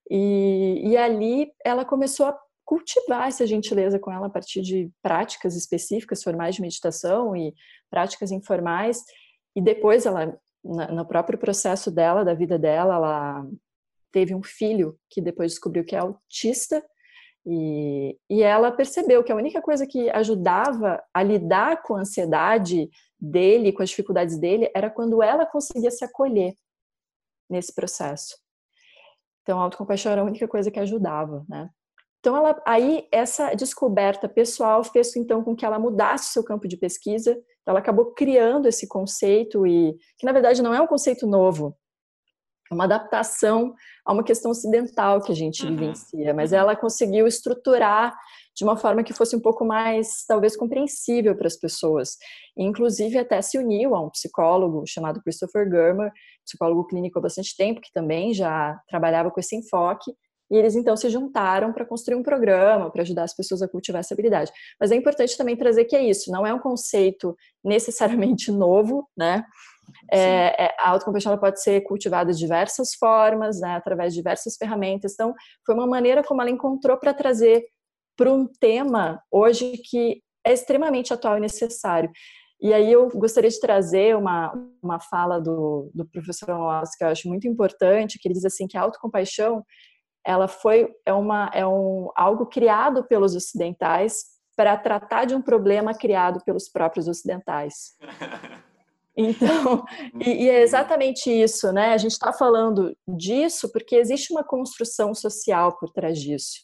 E, 0.07 0.83
e 0.83 0.95
ali 0.95 1.51
ela 1.65 1.83
começou 1.83 2.27
a 2.27 2.39
cultivar 2.63 3.29
essa 3.29 3.47
gentileza 3.47 3.97
com 3.97 4.11
ela 4.11 4.27
a 4.27 4.29
partir 4.29 4.61
de 4.61 4.91
práticas 5.01 5.55
específicas, 5.55 6.21
formais 6.21 6.53
de 6.53 6.61
meditação 6.61 7.33
e 7.33 7.55
práticas 7.89 8.31
informais. 8.31 9.03
E 9.55 9.61
depois 9.61 10.05
ela, 10.05 10.37
no 10.63 11.05
próprio 11.05 11.37
processo 11.37 11.91
dela, 11.91 12.23
da 12.23 12.33
vida 12.33 12.57
dela, 12.57 12.95
ela 12.95 13.47
teve 14.11 14.33
um 14.33 14.43
filho 14.43 14.97
que 15.09 15.21
depois 15.21 15.51
descobriu 15.51 15.85
que 15.85 15.95
é 15.95 15.99
autista. 15.99 16.83
E, 17.45 18.17
e 18.29 18.43
ela 18.43 18.71
percebeu 18.71 19.23
que 19.23 19.31
a 19.31 19.35
única 19.35 19.61
coisa 19.61 19.87
que 19.87 20.09
ajudava 20.09 21.01
a 21.13 21.23
lidar 21.23 21.81
com 21.81 21.95
a 21.95 22.01
ansiedade 22.01 22.89
dele, 23.19 23.71
com 23.71 23.81
as 23.81 23.89
dificuldades 23.89 24.37
dele, 24.37 24.69
era 24.75 24.89
quando 24.89 25.23
ela 25.23 25.45
conseguia 25.45 25.89
se 25.89 26.03
acolher 26.03 26.53
nesse 27.49 27.73
processo. 27.73 28.37
Então, 29.41 29.59
a 29.59 29.63
autocompaixão 29.63 30.11
era 30.11 30.21
a 30.21 30.25
única 30.25 30.45
coisa 30.45 30.69
que 30.69 30.79
ajudava, 30.79 31.45
né? 31.47 31.69
Então, 32.19 32.35
ela, 32.35 32.61
aí 32.65 33.07
essa 33.11 33.53
descoberta 33.53 34.27
pessoal 34.27 34.83
fez 34.83 35.15
então 35.15 35.41
com 35.41 35.55
que 35.55 35.65
ela 35.65 35.79
mudasse 35.79 36.33
seu 36.33 36.43
campo 36.43 36.67
de 36.67 36.75
pesquisa. 36.75 37.41
Então, 37.67 37.73
ela 37.73 37.79
acabou 37.79 38.13
criando 38.13 38.65
esse 38.65 38.87
conceito 38.87 39.67
e 39.67 39.93
que 40.17 40.25
na 40.25 40.31
verdade 40.31 40.61
não 40.61 40.73
é 40.73 40.79
um 40.79 40.87
conceito 40.87 41.27
novo, 41.27 41.75
é 42.71 42.73
uma 42.73 42.85
adaptação 42.85 43.75
a 44.05 44.13
uma 44.13 44.23
questão 44.23 44.51
ocidental 44.51 45.19
que 45.19 45.33
a 45.33 45.35
gente 45.35 45.65
uhum. 45.65 45.75
vivencia, 45.75 46.33
mas 46.33 46.53
uhum. 46.53 46.59
ela 46.59 46.77
conseguiu 46.77 47.27
estruturar 47.27 48.17
de 48.55 48.63
uma 48.63 48.77
forma 48.77 49.03
que 49.03 49.11
fosse 49.11 49.35
um 49.35 49.41
pouco 49.41 49.65
mais, 49.65 50.23
talvez, 50.25 50.55
compreensível 50.55 51.35
para 51.35 51.47
as 51.47 51.57
pessoas. 51.57 52.15
E, 52.55 52.63
inclusive, 52.63 53.17
até 53.17 53.41
se 53.41 53.57
uniu 53.57 53.93
a 53.93 54.01
um 54.01 54.09
psicólogo 54.11 54.87
chamado 54.87 55.21
Christopher 55.21 55.69
Germer, 55.69 56.13
psicólogo 56.45 56.87
clínico 56.87 57.19
há 57.19 57.21
bastante 57.21 57.53
tempo, 57.57 57.81
que 57.81 57.91
também 57.91 58.33
já 58.33 58.79
trabalhava 58.87 59.29
com 59.29 59.41
esse 59.41 59.57
enfoque, 59.57 60.09
e 60.49 60.55
eles 60.55 60.75
então 60.75 60.95
se 60.95 61.09
juntaram 61.09 61.73
para 61.73 61.85
construir 61.85 62.15
um 62.15 62.23
programa 62.23 62.89
para 62.91 63.01
ajudar 63.01 63.23
as 63.23 63.35
pessoas 63.35 63.61
a 63.61 63.67
cultivar 63.67 63.99
essa 63.99 64.13
habilidade. 64.13 64.51
Mas 64.79 64.91
é 64.91 64.95
importante 64.95 65.37
também 65.37 65.55
trazer 65.55 65.85
que 65.85 65.95
é 65.95 66.03
isso, 66.03 66.31
não 66.31 66.45
é 66.45 66.53
um 66.53 66.59
conceito 66.59 67.35
necessariamente 67.63 68.51
novo, 68.51 69.07
né? 69.17 69.43
É, 70.11 70.65
é, 70.65 70.75
a 70.79 70.89
autocompaixão 70.89 71.37
pode 71.37 71.61
ser 71.61 71.81
cultivada 71.81 72.33
de 72.33 72.39
diversas 72.39 72.93
formas, 72.93 73.61
né, 73.61 73.75
através 73.75 74.13
de 74.13 74.19
diversas 74.19 74.57
ferramentas. 74.57 75.13
Então, 75.13 75.33
foi 75.65 75.73
uma 75.73 75.87
maneira 75.87 76.21
como 76.21 76.41
ela 76.41 76.51
encontrou 76.51 76.97
para 76.97 77.13
trazer 77.13 77.65
para 78.17 78.31
um 78.31 78.45
tema 78.45 79.21
hoje 79.31 79.77
que 79.89 80.21
é 80.45 80.51
extremamente 80.51 81.13
atual 81.13 81.37
e 81.37 81.41
necessário. 81.41 82.09
E 82.59 82.73
aí 82.73 82.91
eu 82.91 83.07
gostaria 83.09 83.49
de 83.49 83.59
trazer 83.59 84.15
uma, 84.15 84.51
uma 84.81 84.99
fala 84.99 85.39
do, 85.39 85.91
do 85.93 86.05
professor 86.07 86.49
Wallace 86.49 86.97
que 86.97 87.03
eu 87.03 87.09
acho 87.09 87.27
muito 87.27 87.47
importante, 87.47 88.17
que 88.19 88.27
ele 88.27 88.33
diz 88.33 88.45
assim 88.45 88.67
que 88.67 88.75
a 88.75 88.81
autocompaixão 88.81 89.63
ela 90.27 90.49
foi 90.49 90.93
é 91.05 91.13
uma 91.13 91.49
é 91.53 91.65
um 91.65 92.11
algo 92.13 92.45
criado 92.45 93.03
pelos 93.05 93.33
ocidentais 93.33 94.25
para 94.57 94.75
tratar 94.75 95.23
de 95.23 95.33
um 95.33 95.41
problema 95.41 95.93
criado 95.93 96.43
pelos 96.43 96.67
próprios 96.67 97.07
ocidentais. 97.07 97.95
Então, 99.19 99.83
e, 100.23 100.43
e, 100.43 100.47
é 100.47 100.61
exatamente 100.61 101.27
isso, 101.27 101.71
né? 101.71 101.91
A 101.91 101.97
gente 101.97 102.11
está 102.11 102.31
falando 102.31 102.95
disso 103.07 103.67
porque 103.71 103.95
existe 103.95 104.31
uma 104.31 104.43
construção 104.43 105.11
social 105.15 105.75
por 105.79 105.89
trás 105.89 106.21
disso. 106.21 106.59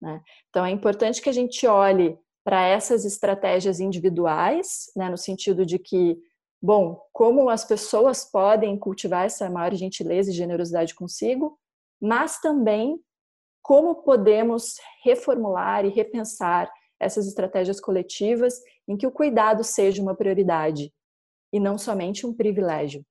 Né? 0.00 0.22
Então, 0.48 0.64
é 0.64 0.70
importante 0.70 1.20
que 1.20 1.28
a 1.28 1.32
gente 1.34 1.66
olhe 1.66 2.18
para 2.42 2.66
essas 2.66 3.04
estratégias 3.04 3.78
individuais, 3.78 4.90
né, 4.96 5.10
no 5.10 5.18
sentido 5.18 5.66
de 5.66 5.78
que, 5.78 6.16
bom, 6.62 6.98
como 7.12 7.50
as 7.50 7.62
pessoas 7.62 8.24
podem 8.24 8.74
cultivar 8.78 9.26
essa 9.26 9.50
maior 9.50 9.74
gentileza 9.74 10.30
e 10.30 10.34
generosidade 10.34 10.94
consigo, 10.94 11.58
mas 12.02 12.40
também 12.40 12.98
como 13.62 14.02
podemos 14.02 14.74
reformular 15.04 15.84
e 15.84 15.88
repensar 15.88 16.68
essas 16.98 17.28
estratégias 17.28 17.80
coletivas 17.80 18.60
em 18.88 18.96
que 18.96 19.06
o 19.06 19.12
cuidado 19.12 19.62
seja 19.62 20.02
uma 20.02 20.16
prioridade 20.16 20.92
e 21.52 21.60
não 21.60 21.78
somente 21.78 22.26
um 22.26 22.34
privilégio. 22.34 23.04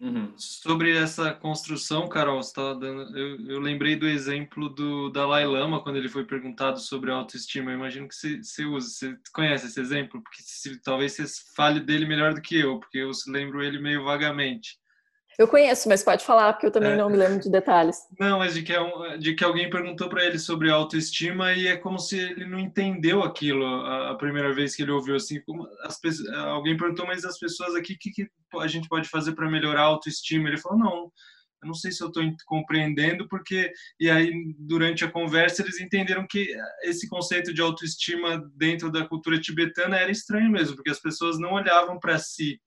Uhum. 0.00 0.34
Sobre 0.36 0.94
essa 0.94 1.32
construção, 1.32 2.08
Carol, 2.08 2.40
dando, 2.54 3.16
eu, 3.16 3.46
eu, 3.48 3.60
lembrei 3.60 3.96
do 3.96 4.06
exemplo 4.06 4.68
do 4.68 5.08
Dalai 5.08 5.46
Lama 5.46 5.82
quando 5.82 5.96
ele 5.96 6.10
foi 6.10 6.26
perguntado 6.26 6.78
sobre 6.78 7.10
autoestima. 7.10 7.70
Eu 7.70 7.76
imagino 7.76 8.08
que 8.08 8.14
você, 8.14 8.36
você 8.42 8.64
usa, 8.64 8.88
você 8.88 9.16
conhece 9.32 9.66
esse 9.66 9.80
exemplo, 9.80 10.20
porque 10.22 10.42
se, 10.42 10.78
talvez 10.82 11.12
você 11.12 11.24
fale 11.56 11.80
dele 11.80 12.04
melhor 12.06 12.34
do 12.34 12.42
que 12.42 12.58
eu, 12.58 12.80
porque 12.80 12.98
eu 12.98 13.10
lembro 13.28 13.62
ele 13.62 13.78
meio 13.78 14.04
vagamente. 14.04 14.78
Eu 15.38 15.48
conheço, 15.48 15.88
mas 15.88 16.02
pode 16.02 16.24
falar, 16.24 16.52
porque 16.52 16.66
eu 16.66 16.70
também 16.70 16.92
é. 16.92 16.96
não 16.96 17.10
me 17.10 17.16
lembro 17.16 17.40
de 17.40 17.50
detalhes. 17.50 17.98
Não, 18.18 18.38
mas 18.38 18.54
de 18.54 18.62
que, 18.62 18.72
é 18.72 19.18
de 19.18 19.34
que 19.34 19.44
alguém 19.44 19.68
perguntou 19.68 20.08
para 20.08 20.24
ele 20.24 20.38
sobre 20.38 20.70
autoestima 20.70 21.52
e 21.52 21.66
é 21.66 21.76
como 21.76 21.98
se 21.98 22.18
ele 22.18 22.46
não 22.46 22.58
entendeu 22.58 23.22
aquilo 23.22 23.66
a, 23.66 24.10
a 24.10 24.14
primeira 24.14 24.52
vez 24.52 24.76
que 24.76 24.82
ele 24.82 24.92
ouviu. 24.92 25.16
Assim, 25.16 25.40
como 25.42 25.66
as, 25.82 26.00
alguém 26.46 26.76
perguntou, 26.76 27.06
mas 27.06 27.24
as 27.24 27.38
pessoas 27.38 27.74
aqui, 27.74 27.94
o 27.94 27.98
que, 27.98 28.10
que 28.10 28.28
a 28.60 28.66
gente 28.66 28.88
pode 28.88 29.08
fazer 29.08 29.34
para 29.34 29.50
melhorar 29.50 29.82
a 29.82 29.86
autoestima? 29.86 30.48
Ele 30.48 30.58
falou, 30.58 30.78
não, 30.78 31.12
eu 31.64 31.68
não 31.68 31.74
sei 31.74 31.90
se 31.90 32.02
eu 32.02 32.08
estou 32.08 32.22
compreendendo, 32.46 33.26
porque. 33.26 33.72
E 33.98 34.10
aí, 34.10 34.54
durante 34.58 35.04
a 35.04 35.10
conversa, 35.10 35.62
eles 35.62 35.80
entenderam 35.80 36.26
que 36.28 36.54
esse 36.82 37.08
conceito 37.08 37.54
de 37.54 37.62
autoestima 37.62 38.38
dentro 38.54 38.92
da 38.92 39.06
cultura 39.06 39.40
tibetana 39.40 39.96
era 39.96 40.10
estranho 40.10 40.50
mesmo, 40.50 40.76
porque 40.76 40.90
as 40.90 41.00
pessoas 41.00 41.38
não 41.38 41.54
olhavam 41.54 41.98
para 41.98 42.18
si. 42.18 42.60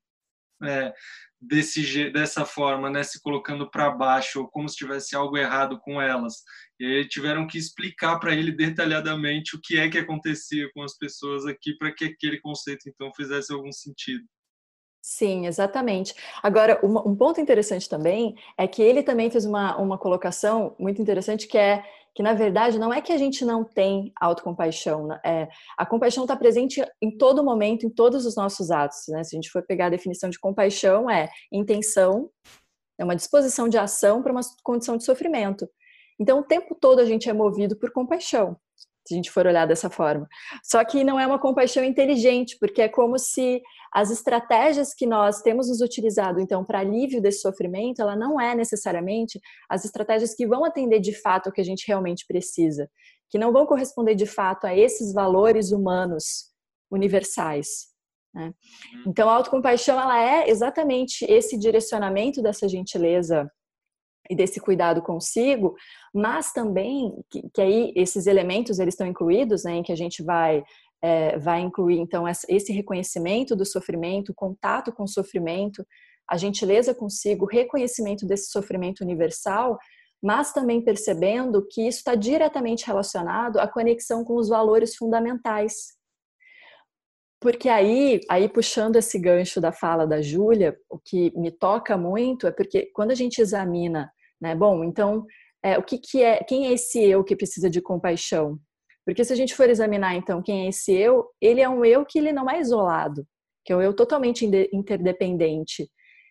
É, 0.64 0.92
desse 1.39 2.10
dessa 2.12 2.45
forma, 2.45 2.89
né, 2.89 3.04
se 3.04 3.21
colocando 3.21 3.69
para 3.69 3.91
baixo, 3.91 4.41
ou 4.41 4.47
como 4.47 4.67
se 4.67 4.76
tivesse 4.76 5.15
algo 5.15 5.38
errado 5.38 5.80
com 5.80 6.02
elas. 6.02 6.43
E 6.80 6.86
aí 6.86 7.08
tiveram 7.08 7.47
que 7.47 7.58
explicar 7.58 8.19
para 8.19 8.34
ele 8.36 8.52
detalhadamente 8.52 9.56
o 9.56 9.62
que 9.62 9.80
é 9.80 9.89
que 9.89 9.97
acontecia 9.97 10.69
com 10.73 10.84
as 10.84 10.97
pessoas 10.97 11.45
aqui 11.45 11.76
para 11.78 11.93
que 11.93 12.06
aquele 12.06 12.39
conceito 12.39 12.89
então 12.89 13.12
fizesse 13.15 13.54
algum 13.54 13.71
sentido. 13.71 14.23
Sim, 15.10 15.47
exatamente. 15.47 16.13
Agora, 16.43 16.82
um, 16.84 17.15
ponto 17.15 17.39
interessante 17.39 17.88
também 17.88 18.36
é 18.58 18.67
que 18.67 18.82
ele 18.82 19.02
também 19.02 19.32
fez 19.32 19.45
uma, 19.45 19.78
uma 19.78 19.97
colocação 19.97 20.76
muito 20.78 21.02
interessante 21.02 21.47
que 21.47 21.58
é 21.58 21.82
que 22.18 22.24
na 22.24 22.34
verdade 22.34 22.80
não 22.80 22.92
é 22.92 23.00
que 23.00 23.14
a 23.14 23.18
gente 23.18 23.46
não 23.46 23.64
tem 23.64 24.12
autocompaixão, 24.20 25.06
né? 25.06 25.22
é, 25.24 25.48
a 25.78 25.86
compaixão 25.86 26.24
está 26.24 26.36
presente 26.36 26.84
em 27.00 27.16
todo 27.16 27.44
momento, 27.44 27.86
em 27.86 27.92
todos 27.92 28.26
os 28.26 28.36
nossos 28.36 28.72
atos. 28.72 29.04
Né? 29.10 29.24
Se 29.24 29.36
a 29.36 29.38
gente 29.38 29.52
for 29.52 29.62
pegar 29.62 29.86
a 29.86 29.90
definição 29.92 30.28
de 30.28 30.40
compaixão, 30.40 31.08
é 31.08 31.30
intenção, 31.52 32.28
é 32.98 33.04
uma 33.04 33.16
disposição 33.16 33.70
de 33.70 33.78
ação 33.78 34.24
para 34.24 34.32
uma 34.32 34.42
condição 34.64 34.98
de 34.98 35.04
sofrimento. 35.04 35.70
Então, 36.20 36.40
o 36.40 36.44
tempo 36.44 36.74
todo 36.74 36.98
a 36.98 37.06
gente 37.06 37.30
é 37.30 37.34
movido 37.34 37.78
por 37.78 37.92
compaixão, 37.92 38.58
se 39.08 39.13
a 39.13 39.17
gente 39.17 39.32
for 39.32 39.48
olhar 39.48 39.65
dessa 39.65 39.89
forma. 39.89 40.28
Só 40.63 40.84
que 40.84 41.04
não 41.04 41.20
é 41.20 41.26
uma 41.26 41.39
compaixão 41.39 41.84
inteligente, 41.84 42.58
porque 42.60 42.82
é 42.82 42.89
como 42.89 43.17
se 43.17 43.62
as 43.93 44.12
estratégias 44.12 44.93
que 44.93 45.06
nós 45.06 45.41
temos 45.41 45.70
nos 45.70 45.82
utilizado, 45.82 46.39
então, 46.39 46.63
para 46.63 46.80
alívio 46.80 47.22
desse 47.22 47.39
sofrimento, 47.39 48.02
ela 48.02 48.15
não 48.15 48.39
é 48.39 48.54
necessariamente 48.54 49.39
as 49.70 49.86
estratégias 49.86 50.36
que 50.36 50.46
vão 50.46 50.65
atender 50.65 51.00
de 51.00 51.13
fato 51.13 51.50
o 51.50 51.52
que 51.52 51.62
a 51.62 51.65
gente 51.65 51.86
realmente 51.88 52.26
precisa, 52.28 52.89
que 53.30 53.38
não 53.38 53.52
vão 53.52 53.65
corresponder 53.65 54.15
de 54.15 54.26
fato 54.26 54.65
a 54.65 54.76
esses 54.76 55.13
valores 55.13 55.72
humanos 55.72 56.52
universais. 56.91 57.88
Né? 58.34 58.48
Uhum. 58.48 59.04
Então, 59.08 59.30
a 59.30 59.34
autocompaixão, 59.34 60.00
ela 60.00 60.22
é 60.22 60.50
exatamente 60.50 61.26
esse 61.26 61.58
direcionamento 61.58 62.41
dessa 62.41 62.67
gentileza 62.67 63.50
e 64.30 64.36
desse 64.36 64.60
cuidado 64.60 65.02
consigo, 65.02 65.76
mas 66.13 66.52
também 66.52 67.13
que, 67.30 67.50
que 67.54 67.62
aí 67.62 67.94
esses 67.96 68.28
elementos 68.28 68.80
eles 68.80 68.94
estão 68.94 69.08
incluídos, 69.08 69.63
né, 69.63 69.76
em 69.76 69.84
que 69.84 69.92
a 69.92 69.96
gente 69.96 70.24
vai 70.24 70.63
é, 71.02 71.38
vai 71.38 71.62
incluir 71.62 72.00
então 72.00 72.26
esse 72.28 72.72
reconhecimento 72.74 73.56
do 73.56 73.66
sofrimento, 73.66 74.34
contato 74.34 74.92
com 74.92 75.04
o 75.04 75.08
sofrimento, 75.08 75.86
a 76.28 76.38
gentileza 76.38 76.94
consigo, 76.94 77.46
reconhecimento 77.46 78.26
desse 78.26 78.50
sofrimento 78.50 79.02
universal, 79.02 79.78
mas 80.22 80.52
também 80.52 80.84
percebendo 80.84 81.66
que 81.70 81.88
isso 81.88 82.00
está 82.00 82.16
diretamente 82.16 82.86
relacionado 82.86 83.60
à 83.60 83.68
conexão 83.68 84.24
com 84.24 84.36
os 84.36 84.50
valores 84.50 84.96
fundamentais. 84.96 85.96
Porque 87.40 87.70
aí, 87.70 88.20
aí 88.30 88.50
puxando 88.50 88.96
esse 88.96 89.20
gancho 89.20 89.62
da 89.62 89.72
fala 89.72 90.08
da 90.08 90.22
Júlia, 90.22 90.76
o 90.90 90.98
que 90.98 91.32
me 91.38 91.52
toca 91.52 91.96
muito 91.96 92.48
é 92.48 92.52
porque 92.52 92.90
quando 92.94 93.12
a 93.12 93.16
gente 93.16 93.40
examina, 93.40 94.12
né, 94.41 94.56
bom, 94.56 94.84
então 94.84 95.26
é, 95.63 95.78
o 95.78 95.84
que, 95.84 95.97
que 95.97 96.23
é, 96.23 96.43
quem 96.43 96.67
é 96.67 96.73
esse 96.73 97.04
eu 97.04 97.23
que 97.23 97.36
precisa 97.36 97.69
de 97.69 97.82
compaixão? 97.82 98.60
Porque 99.06 99.23
se 99.23 99.34
a 99.34 99.36
gente 99.36 99.56
for 99.56 99.69
examinar 99.69 100.15
então 100.15 100.41
quem 100.41 100.65
é 100.65 100.69
esse 100.69 100.93
eu, 100.93 101.26
ele 101.41 101.62
é 101.62 101.69
um 101.69 101.84
eu 101.84 102.06
que 102.06 102.19
ele 102.19 102.32
não 102.32 102.50
é 102.50 102.60
isolado, 102.60 103.26
que 103.65 103.71
é 103.73 103.76
um 103.76 103.82
eu 103.82 103.93
totalmente 103.93 104.45
interdependente. 104.73 105.89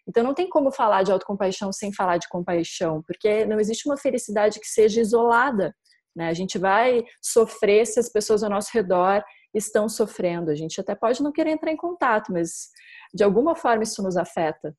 Então 0.08 0.22
não 0.22 0.34
tem 0.34 0.48
como 0.48 0.70
falar 0.70 1.02
de 1.02 1.10
autocompaixão 1.10 1.72
sem 1.72 1.92
falar 1.92 2.18
de 2.18 2.28
compaixão, 2.28 3.02
porque 3.06 3.44
não 3.44 3.58
existe 3.58 3.88
uma 3.88 3.96
felicidade 3.96 4.60
que 4.60 4.68
seja 4.68 5.00
isolada. 5.00 5.74
Né? 6.14 6.28
A 6.28 6.32
gente 6.32 6.58
vai 6.58 7.04
sofrer 7.20 7.86
se 7.86 7.98
as 7.98 8.08
pessoas 8.08 8.42
ao 8.42 8.50
nosso 8.50 8.70
redor 8.72 9.22
estão 9.52 9.88
sofrendo. 9.88 10.50
A 10.50 10.54
gente 10.54 10.80
até 10.80 10.94
pode 10.94 11.22
não 11.22 11.32
querer 11.32 11.50
entrar 11.50 11.72
em 11.72 11.76
contato, 11.76 12.32
mas 12.32 12.68
de 13.12 13.24
alguma 13.24 13.56
forma 13.56 13.82
isso 13.82 14.02
nos 14.02 14.16
afeta. 14.16 14.74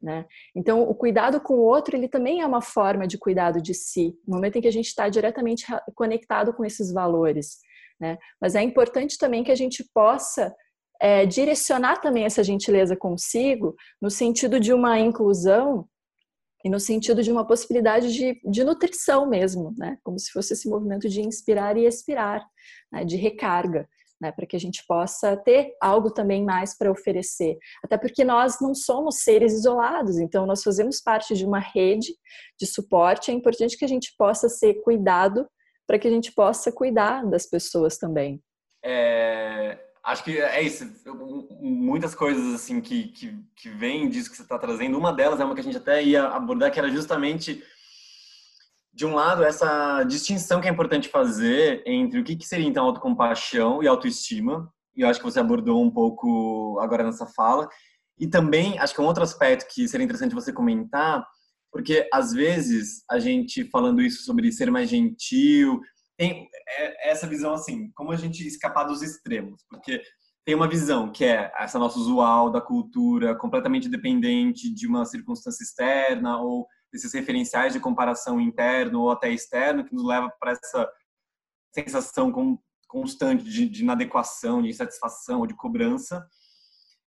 Né? 0.00 0.26
Então, 0.54 0.82
o 0.82 0.94
cuidado 0.94 1.40
com 1.40 1.54
o 1.54 1.64
outro, 1.64 1.96
ele 1.96 2.08
também 2.08 2.40
é 2.40 2.46
uma 2.46 2.62
forma 2.62 3.06
de 3.06 3.18
cuidado 3.18 3.60
de 3.60 3.74
si, 3.74 4.16
no 4.26 4.36
momento 4.36 4.56
em 4.56 4.60
que 4.60 4.68
a 4.68 4.72
gente 4.72 4.86
está 4.86 5.08
diretamente 5.08 5.66
conectado 5.94 6.52
com 6.52 6.64
esses 6.64 6.92
valores. 6.92 7.58
Né? 8.00 8.16
Mas 8.40 8.54
é 8.54 8.62
importante 8.62 9.18
também 9.18 9.42
que 9.42 9.50
a 9.50 9.56
gente 9.56 9.84
possa 9.92 10.54
é, 11.00 11.26
direcionar 11.26 12.00
também 12.00 12.24
essa 12.24 12.44
gentileza 12.44 12.96
consigo 12.96 13.74
no 14.00 14.10
sentido 14.10 14.60
de 14.60 14.72
uma 14.72 14.98
inclusão 15.00 15.88
e 16.64 16.70
no 16.70 16.78
sentido 16.78 17.22
de 17.22 17.30
uma 17.30 17.46
possibilidade 17.46 18.12
de, 18.12 18.40
de 18.44 18.64
nutrição 18.64 19.28
mesmo, 19.28 19.74
né? 19.76 19.98
como 20.02 20.18
se 20.18 20.30
fosse 20.30 20.52
esse 20.52 20.68
movimento 20.68 21.08
de 21.08 21.20
inspirar 21.20 21.76
e 21.76 21.86
expirar, 21.86 22.44
né? 22.92 23.04
de 23.04 23.16
recarga 23.16 23.88
né, 24.20 24.32
para 24.32 24.46
que 24.46 24.56
a 24.56 24.60
gente 24.60 24.84
possa 24.86 25.36
ter 25.36 25.74
algo 25.80 26.10
também 26.10 26.44
mais 26.44 26.76
para 26.76 26.90
oferecer. 26.90 27.56
Até 27.82 27.96
porque 27.96 28.24
nós 28.24 28.60
não 28.60 28.74
somos 28.74 29.20
seres 29.20 29.52
isolados, 29.52 30.18
então 30.18 30.46
nós 30.46 30.62
fazemos 30.62 31.00
parte 31.00 31.34
de 31.34 31.44
uma 31.44 31.60
rede 31.60 32.14
de 32.58 32.66
suporte. 32.66 33.30
É 33.30 33.34
importante 33.34 33.76
que 33.76 33.84
a 33.84 33.88
gente 33.88 34.14
possa 34.16 34.48
ser 34.48 34.74
cuidado 34.82 35.48
para 35.86 35.98
que 35.98 36.08
a 36.08 36.10
gente 36.10 36.32
possa 36.32 36.70
cuidar 36.70 37.24
das 37.24 37.46
pessoas 37.46 37.96
também. 37.96 38.42
É, 38.84 39.78
acho 40.04 40.22
que 40.24 40.38
é 40.38 40.62
isso. 40.62 40.84
Muitas 41.60 42.14
coisas 42.14 42.54
assim 42.54 42.80
que, 42.80 43.08
que, 43.08 43.38
que 43.56 43.68
vêm 43.70 44.08
disso 44.08 44.30
que 44.30 44.36
você 44.36 44.42
está 44.42 44.58
trazendo. 44.58 44.98
Uma 44.98 45.12
delas 45.12 45.40
é 45.40 45.44
uma 45.44 45.54
que 45.54 45.60
a 45.60 45.64
gente 45.64 45.78
até 45.78 46.02
ia 46.02 46.24
abordar, 46.24 46.70
que 46.70 46.78
era 46.78 46.90
justamente 46.90 47.62
de 48.98 49.06
um 49.06 49.14
lado, 49.14 49.44
essa 49.44 50.02
distinção 50.02 50.60
que 50.60 50.66
é 50.66 50.70
importante 50.72 51.08
fazer 51.08 51.84
entre 51.86 52.18
o 52.18 52.24
que, 52.24 52.36
seria 52.44 52.66
então 52.66 52.84
autocompaixão 52.84 53.80
e 53.80 53.86
autoestima, 53.86 54.68
e 54.96 55.02
eu 55.02 55.08
acho 55.08 55.20
que 55.20 55.24
você 55.24 55.38
abordou 55.38 55.80
um 55.80 55.88
pouco 55.88 56.80
agora 56.80 57.04
nessa 57.04 57.24
fala, 57.24 57.68
e 58.18 58.26
também 58.26 58.76
acho 58.80 58.92
que 58.92 59.00
é 59.00 59.04
um 59.04 59.06
outro 59.06 59.22
aspecto 59.22 59.72
que 59.72 59.86
seria 59.86 60.04
interessante 60.04 60.34
você 60.34 60.52
comentar, 60.52 61.24
porque 61.70 62.08
às 62.12 62.32
vezes 62.32 63.04
a 63.08 63.20
gente 63.20 63.70
falando 63.70 64.02
isso 64.02 64.24
sobre 64.24 64.50
ser 64.50 64.68
mais 64.68 64.90
gentil, 64.90 65.80
tem 66.16 66.48
é, 66.68 67.10
essa 67.12 67.28
visão 67.28 67.54
assim, 67.54 67.92
como 67.94 68.10
a 68.10 68.16
gente 68.16 68.44
escapar 68.44 68.82
dos 68.82 69.00
extremos, 69.00 69.62
porque 69.70 70.02
tem 70.44 70.56
uma 70.56 70.66
visão 70.66 71.12
que 71.12 71.24
é 71.24 71.52
essa 71.56 71.78
nossa 71.78 72.00
usual 72.00 72.50
da 72.50 72.60
cultura, 72.60 73.36
completamente 73.36 73.88
dependente 73.88 74.74
de 74.74 74.88
uma 74.88 75.04
circunstância 75.04 75.62
externa 75.62 76.40
ou 76.40 76.66
desses 76.92 77.12
referenciais 77.12 77.72
de 77.72 77.80
comparação 77.80 78.40
interno 78.40 79.02
ou 79.02 79.10
até 79.10 79.30
externo 79.30 79.84
que 79.84 79.94
nos 79.94 80.04
leva 80.04 80.30
para 80.40 80.52
essa 80.52 80.90
sensação 81.74 82.32
constante 82.86 83.44
de, 83.44 83.68
de 83.68 83.82
inadequação, 83.82 84.62
de 84.62 84.68
insatisfação 84.68 85.40
ou 85.40 85.46
de 85.46 85.54
cobrança. 85.54 86.26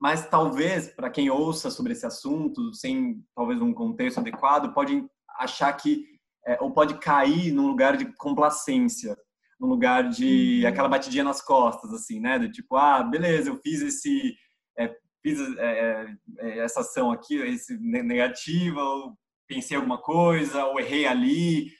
Mas 0.01 0.29
talvez, 0.29 0.89
para 0.89 1.11
quem 1.11 1.31
ouça 1.31 1.71
sobre 1.71 1.93
esse 1.93 2.07
assunto, 2.07 2.73
sem 2.75 3.25
talvez 3.35 3.61
um 3.61 3.73
contexto 3.73 4.19
adequado, 4.19 4.73
pode 4.73 5.05
achar 5.39 5.73
que, 5.73 6.05
é, 6.47 6.59
ou 6.61 6.73
pode 6.73 6.99
cair 6.99 7.53
num 7.53 7.67
lugar 7.67 7.97
de 7.97 8.05
complacência, 8.17 9.17
num 9.59 9.69
lugar 9.69 10.09
de 10.09 10.61
uhum. 10.63 10.69
aquela 10.69 10.89
batidinha 10.89 11.25
nas 11.25 11.41
costas, 11.41 11.93
assim, 11.93 12.21
né? 12.21 12.39
Do 12.39 12.51
tipo, 12.51 12.77
ah, 12.77 13.03
beleza, 13.03 13.51
eu 13.51 13.57
fiz 13.57 13.81
esse. 13.81 14.35
É, 14.79 14.95
fiz 15.23 15.41
é, 15.59 16.07
é 16.39 16.59
essa 16.59 16.81
ação 16.81 17.11
aqui, 17.11 17.37
esse 17.37 17.79
negativa, 17.79 18.81
ou 18.81 19.17
pensei 19.47 19.77
alguma 19.77 19.99
coisa, 20.01 20.65
ou 20.67 20.81
errei 20.81 21.07
ali, 21.07 21.71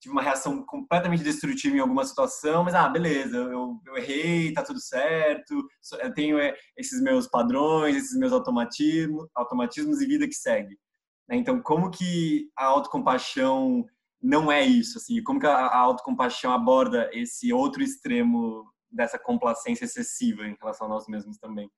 tive 0.00 0.12
uma 0.12 0.22
reação 0.22 0.64
completamente 0.64 1.22
destrutiva 1.22 1.76
em 1.76 1.80
alguma 1.80 2.04
situação, 2.04 2.64
mas 2.64 2.74
ah, 2.74 2.88
beleza, 2.88 3.36
eu, 3.36 3.80
eu 3.86 3.96
errei, 3.96 4.52
tá 4.52 4.62
tudo 4.62 4.80
certo, 4.80 5.66
eu 6.00 6.14
tenho 6.14 6.38
é, 6.38 6.56
esses 6.76 7.02
meus 7.02 7.26
padrões, 7.26 7.96
esses 7.96 8.16
meus 8.16 8.32
automatismos, 8.32 9.26
automatismos 9.34 10.00
e 10.00 10.06
vida 10.06 10.28
que 10.28 10.34
segue. 10.34 10.78
Né? 11.28 11.36
Então, 11.36 11.60
como 11.60 11.90
que 11.90 12.48
a 12.56 12.66
autocompaixão 12.66 13.84
não 14.22 14.50
é 14.50 14.64
isso, 14.64 14.98
assim, 14.98 15.22
como 15.22 15.40
que 15.40 15.46
a 15.46 15.76
autocompaixão 15.76 16.52
aborda 16.52 17.10
esse 17.12 17.52
outro 17.52 17.82
extremo 17.82 18.64
dessa 18.90 19.18
complacência 19.18 19.84
excessiva 19.84 20.46
em 20.46 20.56
relação 20.60 20.86
a 20.86 20.90
nós 20.90 21.06
mesmos 21.08 21.38
também? 21.38 21.70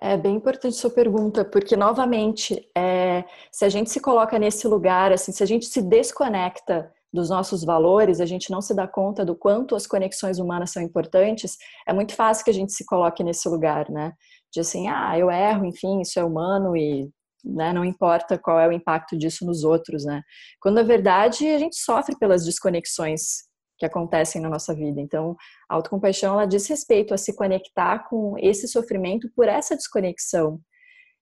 É 0.00 0.16
bem 0.16 0.34
importante 0.36 0.76
sua 0.76 0.90
pergunta, 0.90 1.44
porque 1.44 1.76
novamente, 1.76 2.68
é, 2.76 3.24
se 3.52 3.64
a 3.64 3.68
gente 3.68 3.88
se 3.90 4.00
coloca 4.00 4.38
nesse 4.38 4.66
lugar, 4.66 5.12
assim, 5.12 5.30
se 5.30 5.42
a 5.42 5.46
gente 5.46 5.66
se 5.66 5.80
desconecta 5.80 6.92
dos 7.12 7.30
nossos 7.30 7.62
valores, 7.62 8.20
a 8.20 8.26
gente 8.26 8.50
não 8.50 8.60
se 8.60 8.74
dá 8.74 8.88
conta 8.88 9.24
do 9.24 9.36
quanto 9.36 9.76
as 9.76 9.86
conexões 9.86 10.38
humanas 10.38 10.70
são 10.70 10.82
importantes, 10.82 11.56
é 11.86 11.92
muito 11.92 12.14
fácil 12.14 12.44
que 12.44 12.50
a 12.50 12.54
gente 12.54 12.72
se 12.72 12.84
coloque 12.86 13.22
nesse 13.22 13.48
lugar, 13.48 13.88
né? 13.90 14.12
De 14.52 14.60
assim, 14.60 14.88
ah, 14.88 15.16
eu 15.16 15.30
erro, 15.30 15.66
enfim, 15.66 16.00
isso 16.00 16.18
é 16.18 16.24
humano 16.24 16.76
e 16.76 17.08
né, 17.44 17.72
não 17.72 17.84
importa 17.84 18.38
qual 18.38 18.58
é 18.58 18.66
o 18.66 18.72
impacto 18.72 19.16
disso 19.16 19.44
nos 19.44 19.62
outros, 19.62 20.04
né? 20.04 20.22
Quando 20.60 20.76
na 20.76 20.82
verdade 20.82 21.46
a 21.46 21.58
gente 21.58 21.76
sofre 21.76 22.16
pelas 22.18 22.44
desconexões 22.44 23.51
que 23.82 23.86
acontecem 23.86 24.40
na 24.40 24.48
nossa 24.48 24.72
vida. 24.72 25.00
Então, 25.00 25.36
a 25.68 25.74
autocompaixão 25.74 26.34
ela 26.34 26.46
diz 26.46 26.68
respeito 26.68 27.12
a 27.12 27.16
se 27.16 27.34
conectar 27.34 28.08
com 28.08 28.36
esse 28.38 28.68
sofrimento 28.68 29.28
por 29.34 29.48
essa 29.48 29.74
desconexão. 29.74 30.60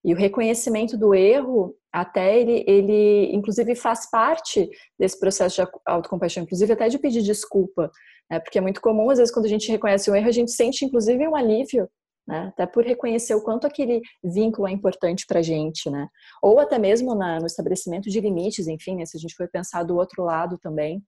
E 0.05 0.13
o 0.13 0.17
reconhecimento 0.17 0.99
do 0.99 1.15
erro, 1.15 1.75
até 1.91 2.39
ele, 2.39 2.63
ele 2.67 3.35
inclusive 3.35 3.75
faz 3.75 4.11
parte 4.11 4.69
desse 4.99 5.19
processo 5.19 5.63
de 5.63 5.71
autocompaixão, 5.87 6.43
inclusive 6.43 6.71
até 6.71 6.89
de 6.89 6.99
pedir 6.99 7.23
desculpa, 7.23 7.91
né? 8.31 8.39
Porque 8.39 8.59
é 8.59 8.61
muito 8.61 8.83
comum, 8.83 9.09
às 9.09 9.19
vezes, 9.19 9.33
quando 9.33 9.47
a 9.47 9.49
gente 9.51 9.71
reconhece 9.71 10.11
um 10.11 10.15
erro, 10.15 10.29
a 10.29 10.33
gente 10.33 10.51
sente 10.51 10.85
inclusive 10.85 11.27
um 11.27 11.35
alívio 11.35 11.89
né? 12.31 12.47
Até 12.49 12.65
por 12.65 12.85
reconhecer 12.85 13.35
o 13.35 13.43
quanto 13.43 13.67
aquele 13.67 14.01
vínculo 14.23 14.69
é 14.69 14.71
importante 14.71 15.27
para 15.27 15.41
a 15.41 15.43
gente, 15.43 15.91
né? 15.91 16.07
Ou 16.41 16.61
até 16.61 16.79
mesmo 16.79 17.15
na, 17.15 17.41
no 17.41 17.47
estabelecimento 17.47 18.09
de 18.09 18.21
limites, 18.21 18.69
enfim, 18.69 18.97
né? 18.97 19.05
se 19.05 19.17
a 19.17 19.21
gente 19.21 19.35
for 19.35 19.49
pensar 19.51 19.83
do 19.83 19.97
outro 19.97 20.23
lado 20.23 20.57
também, 20.59 21.03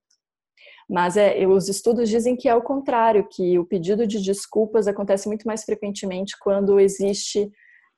mas 0.89 1.17
é, 1.17 1.47
os 1.47 1.69
estudos 1.69 2.09
dizem 2.09 2.37
que 2.37 2.49
é 2.49 2.55
o 2.55 2.63
contrário, 2.63 3.27
que 3.31 3.59
o 3.59 3.65
pedido 3.65 4.07
de 4.07 4.21
desculpas 4.21 4.87
acontece 4.87 5.29
muito 5.29 5.47
mais 5.47 5.65
frequentemente 5.65 6.37
quando 6.41 6.79
existe 6.81 7.51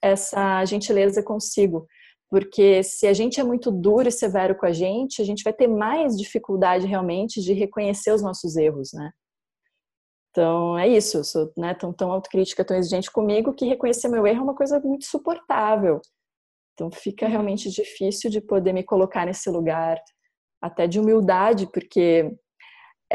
essa 0.02 0.64
gentileza 0.64 1.22
consigo. 1.22 1.86
Porque 2.30 2.82
se 2.82 3.06
a 3.06 3.12
gente 3.12 3.40
é 3.40 3.44
muito 3.44 3.70
duro 3.70 4.08
e 4.08 4.12
severo 4.12 4.56
com 4.56 4.66
a 4.66 4.72
gente, 4.72 5.22
a 5.22 5.24
gente 5.24 5.44
vai 5.44 5.52
ter 5.52 5.68
mais 5.68 6.16
dificuldade 6.16 6.86
realmente 6.86 7.40
de 7.40 7.52
reconhecer 7.52 8.12
os 8.12 8.22
nossos 8.22 8.56
erros, 8.56 8.92
né? 8.92 9.10
Então, 10.30 10.76
é 10.76 10.88
isso, 10.88 11.18
eu 11.18 11.24
sou 11.24 11.52
né, 11.56 11.74
tão, 11.74 11.92
tão 11.92 12.10
autocrítica, 12.10 12.64
tão 12.64 12.76
exigente 12.76 13.08
comigo, 13.08 13.54
que 13.54 13.66
reconhecer 13.66 14.08
meu 14.08 14.26
erro 14.26 14.40
é 14.40 14.42
uma 14.42 14.56
coisa 14.56 14.80
muito 14.80 15.04
suportável. 15.04 16.00
Então, 16.72 16.90
fica 16.90 17.28
realmente 17.28 17.70
difícil 17.70 18.28
de 18.28 18.40
poder 18.40 18.72
me 18.72 18.82
colocar 18.82 19.24
nesse 19.24 19.48
lugar, 19.48 19.96
até 20.60 20.88
de 20.88 20.98
humildade, 20.98 21.68
porque 21.72 22.36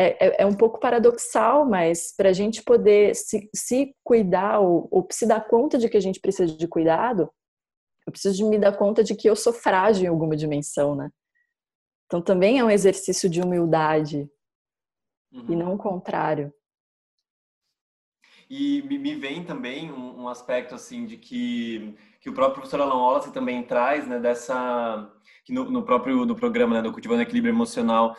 é, 0.01 0.27
é, 0.27 0.43
é, 0.43 0.45
um 0.45 0.55
pouco 0.55 0.79
paradoxal, 0.79 1.65
mas 1.65 2.13
para 2.15 2.29
a 2.29 2.33
gente 2.33 2.63
poder 2.63 3.13
se, 3.13 3.49
se 3.53 3.93
cuidar 4.01 4.59
ou, 4.59 4.87
ou, 4.89 5.05
se 5.11 5.27
dar 5.27 5.45
conta 5.45 5.77
de 5.77 5.89
que 5.89 5.97
a 5.97 5.99
gente 5.99 6.21
precisa 6.21 6.55
de 6.55 6.67
cuidado, 6.69 7.29
eu 8.07 8.11
preciso 8.11 8.37
de 8.37 8.45
me 8.45 8.57
dar 8.57 8.77
conta 8.77 9.03
de 9.03 9.13
que 9.13 9.29
eu 9.29 9.35
sou 9.35 9.51
frágil 9.51 10.05
em 10.05 10.07
alguma 10.07 10.37
dimensão, 10.37 10.95
né? 10.95 11.09
Então 12.05 12.21
também 12.21 12.59
é 12.59 12.63
um 12.63 12.71
exercício 12.71 13.29
de 13.29 13.41
humildade 13.41 14.29
uhum. 15.33 15.45
e 15.49 15.55
não 15.57 15.73
o 15.73 15.77
contrário. 15.77 16.53
E 18.49 18.81
me 18.83 19.15
vem 19.15 19.43
também 19.43 19.91
um, 19.91 20.21
um, 20.21 20.27
aspecto 20.29 20.73
assim 20.73 21.05
de 21.05 21.17
que, 21.17 21.93
que 22.21 22.29
o 22.29 22.33
próprio 22.33 22.61
professor 22.61 22.79
Alan 22.81 22.95
Wallace 22.95 23.33
também 23.33 23.61
traz, 23.63 24.07
né, 24.07 24.17
dessa 24.17 25.11
que 25.43 25.51
no, 25.51 25.69
no 25.69 25.83
próprio 25.83 26.25
do 26.25 26.35
programa, 26.35 26.75
né, 26.75 26.81
do 26.81 26.91
cultivando 26.91 27.21
equilíbrio 27.21 27.53
emocional, 27.53 28.15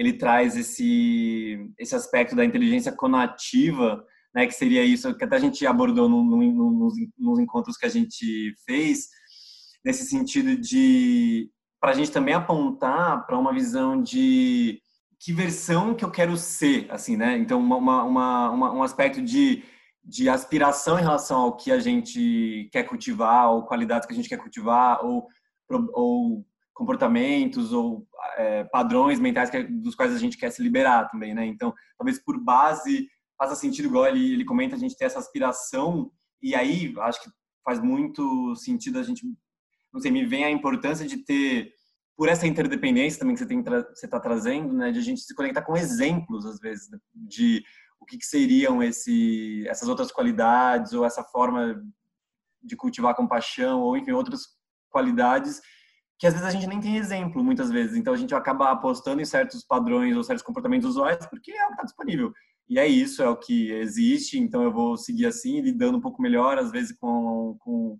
ele 0.00 0.14
traz 0.14 0.56
esse, 0.56 1.58
esse 1.78 1.94
aspecto 1.94 2.34
da 2.34 2.42
inteligência 2.42 2.90
conativa, 2.90 4.02
né, 4.34 4.46
que 4.46 4.54
seria 4.54 4.82
isso 4.82 5.14
que 5.14 5.24
até 5.24 5.36
a 5.36 5.40
gente 5.40 5.66
abordou 5.66 6.08
no, 6.08 6.24
no, 6.24 6.70
nos, 6.70 6.94
nos 7.18 7.38
encontros 7.38 7.76
que 7.76 7.84
a 7.84 7.90
gente 7.90 8.54
fez, 8.64 9.08
nesse 9.84 10.06
sentido 10.06 10.56
de 10.56 11.50
para 11.78 11.90
a 11.90 11.94
gente 11.94 12.10
também 12.10 12.32
apontar 12.32 13.26
para 13.26 13.38
uma 13.38 13.52
visão 13.52 14.02
de 14.02 14.80
que 15.18 15.34
versão 15.34 15.94
que 15.94 16.04
eu 16.04 16.10
quero 16.10 16.34
ser, 16.34 16.86
assim, 16.90 17.14
né? 17.14 17.36
Então, 17.36 17.60
uma, 17.60 17.76
uma, 17.76 18.50
uma, 18.50 18.72
um 18.72 18.82
aspecto 18.82 19.20
de, 19.20 19.62
de 20.02 20.30
aspiração 20.30 20.98
em 20.98 21.02
relação 21.02 21.40
ao 21.40 21.56
que 21.56 21.70
a 21.70 21.78
gente 21.78 22.70
quer 22.72 22.84
cultivar, 22.84 23.50
ou 23.50 23.66
qualidades 23.66 24.06
que 24.06 24.14
a 24.14 24.16
gente 24.16 24.30
quer 24.30 24.38
cultivar, 24.38 25.04
ou, 25.04 25.26
ou 25.92 26.46
comportamentos, 26.80 27.74
ou 27.74 28.06
é, 28.38 28.64
padrões 28.64 29.20
mentais 29.20 29.50
que, 29.50 29.62
dos 29.64 29.94
quais 29.94 30.14
a 30.14 30.18
gente 30.18 30.38
quer 30.38 30.50
se 30.50 30.62
liberar 30.62 31.10
também, 31.10 31.34
né? 31.34 31.44
Então, 31.44 31.74
talvez 31.98 32.18
por 32.24 32.42
base 32.42 33.06
faça 33.38 33.54
sentido, 33.54 33.88
igual 33.88 34.06
ele, 34.06 34.32
ele 34.32 34.46
comenta, 34.46 34.76
a 34.76 34.78
gente 34.78 34.96
ter 34.96 35.04
essa 35.04 35.18
aspiração, 35.18 36.10
e 36.42 36.54
aí 36.54 36.94
acho 37.00 37.22
que 37.22 37.30
faz 37.62 37.78
muito 37.80 38.54
sentido 38.56 38.98
a 38.98 39.02
gente, 39.02 39.26
não 39.92 40.00
sei, 40.00 40.10
me 40.10 40.24
vem 40.24 40.44
a 40.44 40.50
importância 40.50 41.06
de 41.06 41.18
ter, 41.18 41.70
por 42.16 42.30
essa 42.30 42.46
interdependência 42.46 43.18
também 43.18 43.36
que 43.36 43.44
você 43.44 44.06
está 44.06 44.18
trazendo, 44.18 44.72
né, 44.72 44.90
de 44.90 45.00
a 45.00 45.02
gente 45.02 45.20
se 45.20 45.34
conectar 45.34 45.60
com 45.60 45.76
exemplos, 45.76 46.46
às 46.46 46.58
vezes, 46.58 46.88
de 47.14 47.62
o 48.00 48.06
que, 48.06 48.16
que 48.16 48.24
seriam 48.24 48.82
esse, 48.82 49.66
essas 49.68 49.86
outras 49.86 50.10
qualidades, 50.10 50.94
ou 50.94 51.04
essa 51.04 51.22
forma 51.24 51.78
de 52.62 52.74
cultivar 52.74 53.14
compaixão, 53.14 53.80
ou 53.82 53.98
enfim, 53.98 54.12
outros 54.12 54.46
qualidades 54.90 55.60
que 56.20 56.26
às 56.26 56.34
vezes 56.34 56.46
a 56.46 56.50
gente 56.50 56.66
nem 56.66 56.78
tem 56.78 56.98
exemplo, 56.98 57.42
muitas 57.42 57.70
vezes. 57.70 57.96
Então 57.96 58.12
a 58.12 58.16
gente 58.16 58.34
acaba 58.34 58.70
apostando 58.70 59.22
em 59.22 59.24
certos 59.24 59.64
padrões 59.64 60.14
ou 60.14 60.22
certos 60.22 60.44
comportamentos 60.44 60.90
usuais 60.90 61.26
porque 61.26 61.50
é 61.50 61.64
o 61.64 61.68
que 61.68 61.72
está 61.72 61.82
disponível. 61.84 62.30
E 62.68 62.78
é 62.78 62.86
isso, 62.86 63.22
é 63.22 63.28
o 63.28 63.38
que 63.38 63.72
existe, 63.72 64.38
então 64.38 64.62
eu 64.62 64.70
vou 64.70 64.98
seguir 64.98 65.24
assim, 65.24 65.62
lidando 65.62 65.96
um 65.96 66.00
pouco 66.00 66.20
melhor, 66.20 66.58
às 66.58 66.70
vezes 66.70 66.96
com, 66.96 67.56
com 67.58 67.98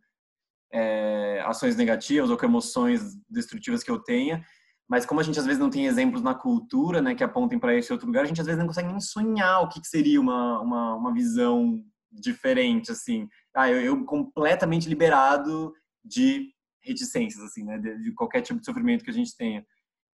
é, 0.70 1.42
ações 1.46 1.76
negativas 1.76 2.28
ou 2.28 2.36
com 2.36 2.44
emoções 2.44 3.16
destrutivas 3.28 3.82
que 3.82 3.90
eu 3.90 3.98
tenha. 3.98 4.44
Mas 4.86 5.06
como 5.06 5.20
a 5.20 5.22
gente 5.22 5.38
às 5.38 5.46
vezes 5.46 5.58
não 5.58 5.70
tem 5.70 5.86
exemplos 5.86 6.22
na 6.22 6.34
cultura, 6.34 7.00
né, 7.00 7.14
que 7.14 7.24
apontem 7.24 7.58
para 7.58 7.74
esse 7.74 7.90
outro 7.90 8.06
lugar, 8.06 8.24
a 8.24 8.26
gente 8.26 8.40
às 8.40 8.46
vezes 8.46 8.58
não 8.58 8.66
consegue 8.66 8.88
nem 8.88 9.00
sonhar 9.00 9.62
o 9.62 9.68
que, 9.68 9.80
que 9.80 9.88
seria 9.88 10.20
uma, 10.20 10.60
uma, 10.60 10.94
uma, 10.94 11.14
visão 11.14 11.82
diferente, 12.12 12.92
assim. 12.92 13.26
Ah, 13.54 13.70
eu, 13.70 13.80
eu 13.80 14.04
completamente 14.04 14.88
liberado 14.90 15.72
de 16.04 16.50
reticências, 16.82 17.42
assim, 17.42 17.64
né, 17.64 17.78
de, 17.78 18.02
de, 18.02 18.12
qualquer 18.12 18.42
tipo 18.42 18.60
de 18.60 18.66
sofrimento 18.66 19.04
que 19.04 19.10
a 19.10 19.14
gente 19.14 19.36
tenha. 19.36 19.64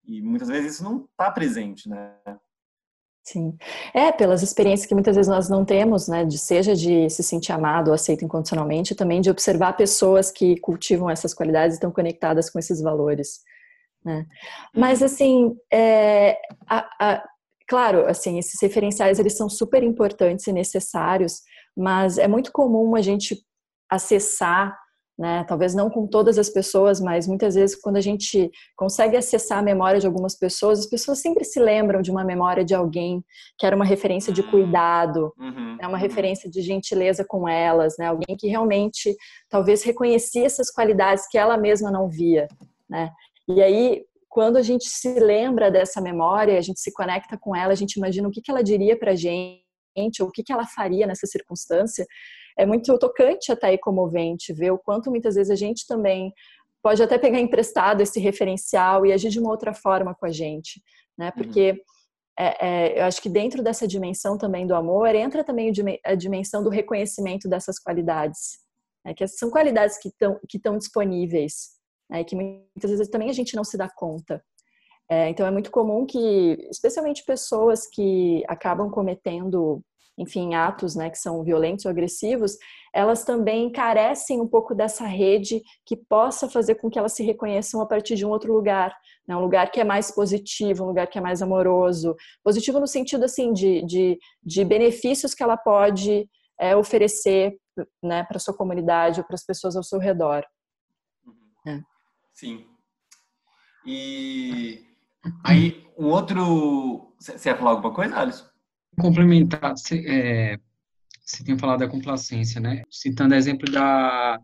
E 0.05 0.21
muitas 0.23 0.49
vezes 0.49 0.75
isso 0.75 0.85
não 0.85 1.05
está 1.05 1.31
presente, 1.31 1.89
né? 1.89 2.15
Sim. 3.23 3.57
É, 3.95 4.13
pelas 4.13 4.43
experiências 4.43 4.87
que 4.87 4.95
muitas 4.95 5.17
vezes 5.17 5.31
nós 5.31 5.49
não 5.49 5.65
temos, 5.65 6.09
né, 6.09 6.27
de 6.27 6.37
seja 6.37 6.75
de 6.75 7.09
se 7.09 7.23
sentir 7.23 7.53
amado 7.53 7.89
ou 7.89 7.95
aceito 7.95 8.25
incondicionalmente, 8.25 8.95
também 8.95 9.23
de 9.23 9.31
observar 9.31 9.73
pessoas 9.75 10.31
que 10.31 10.61
cultivam 10.61 11.09
essas 11.09 11.33
qualidades 11.33 11.75
e 11.75 11.79
estão 11.79 11.91
conectadas 11.91 12.51
com 12.51 12.59
esses 12.59 12.83
valores, 12.83 13.41
né? 14.05 14.27
Mas, 14.77 15.01
uhum. 15.01 15.07
assim, 15.07 15.57
é, 15.73 16.39
a, 16.69 16.87
a, 17.01 17.25
claro, 17.67 18.07
assim, 18.07 18.39
esses 18.39 18.61
referenciais, 18.61 19.19
eles 19.19 19.37
são 19.37 19.49
super 19.49 19.83
importantes 19.83 20.47
e 20.47 20.53
necessários, 20.53 21.41
mas 21.75 22.19
é 22.19 22.29
muito 22.29 22.53
comum 22.53 22.95
a 22.95 23.01
gente 23.01 23.43
acessar 23.89 24.77
né? 25.19 25.45
Talvez 25.45 25.75
não 25.75 25.89
com 25.89 26.07
todas 26.07 26.39
as 26.39 26.51
pessoas, 26.51 27.01
mas 27.01 27.27
muitas 27.29 27.55
vezes 27.55 27.77
quando 27.77 27.97
a 27.97 28.01
gente 28.01 28.51
consegue 28.77 29.17
acessar 29.17 29.59
a 29.59 29.63
memória 29.63 30.01
de 30.01 30.07
algumas 30.07 30.37
pessoas, 30.37 30.81
as 30.81 30.87
pessoas 30.87 31.21
sempre 31.21 31.45
se 31.45 31.61
lembram 31.61 32.03
de 32.03 32.11
uma 32.11 32.25
memória 32.25 32.65
de 32.65 32.75
alguém 32.75 33.25
que 33.57 33.65
era 33.65 33.77
uma 33.77 33.85
referência 33.85 34.33
de 34.33 34.41
hum. 34.41 34.51
cuidado, 34.51 35.33
uhum, 35.39 35.77
né? 35.77 35.87
uma 35.87 35.91
uhum. 35.91 35.97
referência 35.97 36.51
de 36.51 36.61
gentileza 36.63 37.25
com 37.25 37.49
elas, 37.49 37.95
né? 37.99 38.07
Alguém 38.07 38.37
que 38.37 38.49
realmente 38.49 39.15
talvez 39.49 39.83
reconhecia 39.83 40.45
essas 40.45 40.71
qualidades 40.71 41.29
que 41.29 41.39
ela 41.39 41.57
mesma 41.57 41.91
não 41.91 42.09
via, 42.09 42.49
né? 42.89 43.11
E 43.49 43.63
aí 43.63 44.03
quando 44.29 44.57
a 44.57 44.63
gente 44.63 44.89
se 44.89 45.21
lembra 45.21 45.71
dessa 45.71 46.01
memória, 46.01 46.59
a 46.59 46.61
gente 46.61 46.81
se 46.81 46.93
conecta 46.93 47.39
com 47.39 47.55
ela, 47.55 47.73
a 47.73 47.77
gente 47.77 47.93
imagina 47.93 48.27
o 48.27 48.33
que, 48.33 48.41
que 48.43 48.51
ela 48.51 48.65
diria 48.65 48.99
para 48.99 49.15
gente, 49.15 49.63
ou 50.21 50.27
o 50.27 50.33
que, 50.33 50.43
que 50.43 50.53
ela 50.53 50.67
faria 50.67 51.07
nessa 51.07 51.25
circunstância 51.25 52.05
é 52.57 52.65
muito 52.65 52.97
tocante 52.99 53.51
até 53.51 53.73
e 53.73 53.79
comovente 53.79 54.53
ver 54.53 54.71
o 54.71 54.79
quanto 54.79 55.11
muitas 55.11 55.35
vezes 55.35 55.51
a 55.51 55.57
gente 55.57 55.87
também 55.87 56.33
pode 56.83 57.03
até 57.03 57.17
pegar 57.19 57.41
emprestado 57.41 58.03
esse 58.03 58.21
referencial 58.21 59.07
e 59.07 59.13
agir 59.13 59.31
de 59.31 59.41
uma 59.41 59.51
outra 59.51 59.73
forma 59.73 60.15
com 60.15 60.27
a 60.27 60.31
gente, 60.31 60.83
né? 61.17 61.27
Uhum. 61.27 61.33
Porque 61.43 61.71
uhum. 61.73 61.79
é, 62.39 62.67
é, 62.67 63.01
eu 63.01 63.05
acho 63.05 63.23
que 63.23 63.29
dentro 63.29 63.63
dessa 63.63 63.89
dimensão 63.89 64.37
também 64.37 64.67
do 64.67 64.75
amor 64.75 65.15
entra 65.15 65.43
também 65.43 65.73
a 66.05 66.15
dimensão 66.15 66.63
do 66.63 66.69
reconhecimento 66.69 67.49
dessas 67.49 67.79
qualidades, 67.79 68.59
né? 69.05 69.15
que 69.15 69.27
são 69.27 69.51
qualidades 69.51 69.99
que 69.99 70.09
estão 70.09 70.39
que 70.49 70.59
estão 70.59 70.77
disponíveis, 70.77 71.71
né? 72.11 72.23
que 72.23 72.37
muitas 72.37 72.91
vezes 72.91 73.09
também 73.09 73.31
a 73.31 73.35
gente 73.35 73.57
não 73.57 73.65
se 73.65 73.79
dá 73.79 73.89
conta. 73.89 74.45
É, 75.09 75.29
então 75.29 75.47
é 75.47 75.51
muito 75.51 75.71
comum 75.71 76.07
que, 76.07 76.67
especialmente 76.71 77.25
pessoas 77.25 77.87
que 77.87 78.43
acabam 78.49 78.91
cometendo 78.91 79.83
enfim, 80.17 80.55
atos 80.55 80.95
né, 80.95 81.11
que 81.11 81.19
são 81.19 81.43
violentos 81.43 81.85
ou 81.85 81.91
agressivos, 81.91 82.57
elas 82.93 83.25
também 83.25 83.71
carecem 83.71 84.41
um 84.41 84.47
pouco 84.47 84.75
dessa 84.75 85.07
rede 85.07 85.63
que 85.85 85.97
possa 85.97 86.49
fazer 86.49 86.77
com 86.77 86.89
que 86.89 86.99
elas 86.99 87.13
se 87.13 87.25
reconheçam 87.25 87.81
a 87.81 87.87
partir 87.87 88.15
de 88.15 88.25
um 88.25 88.31
outro 88.31 88.53
lugar, 88.53 88.97
né, 89.27 89.37
um 89.37 89.41
lugar 89.41 89.71
que 89.71 89.81
é 89.81 89.85
mais 89.85 90.11
positivo, 90.11 90.85
um 90.85 90.89
lugar 90.89 91.09
que 91.09 91.19
é 91.19 91.21
mais 91.21 91.43
amoroso, 91.43 92.15
positivo 92.43 92.79
no 92.79 92.87
sentido 92.87 93.25
assim 93.25 93.53
de, 93.53 93.85
de, 93.85 94.19
de 94.43 94.65
benefícios 94.65 95.35
que 95.35 95.43
ela 95.43 95.57
pode 95.57 96.29
é, 96.61 96.77
oferecer 96.77 97.59
né, 98.03 98.23
para 98.25 98.39
sua 98.39 98.55
comunidade 98.57 99.21
ou 99.21 99.27
para 99.27 99.35
as 99.35 99.45
pessoas 99.45 99.75
ao 99.77 99.83
seu 99.83 99.99
redor. 99.99 100.45
Uhum. 101.27 101.73
É. 101.73 101.83
Sim. 102.33 102.67
E 103.87 104.87
aí, 105.45 105.87
um 105.99 106.07
outro. 106.07 107.15
Você 107.19 107.51
ia 107.51 107.57
falar 107.57 107.73
alguma 107.73 107.93
coisa, 107.93 108.17
Alisson? 108.17 108.54
Complementar, 108.99 109.77
você, 109.77 110.05
é, 110.07 110.59
você 111.25 111.45
tem 111.45 111.59
falado 111.59 111.81
da 111.81 111.89
complacência, 111.89 112.61
né? 112.61 112.83
Citando 112.91 113.35
exemplo 113.35 113.71
da, 113.71 114.41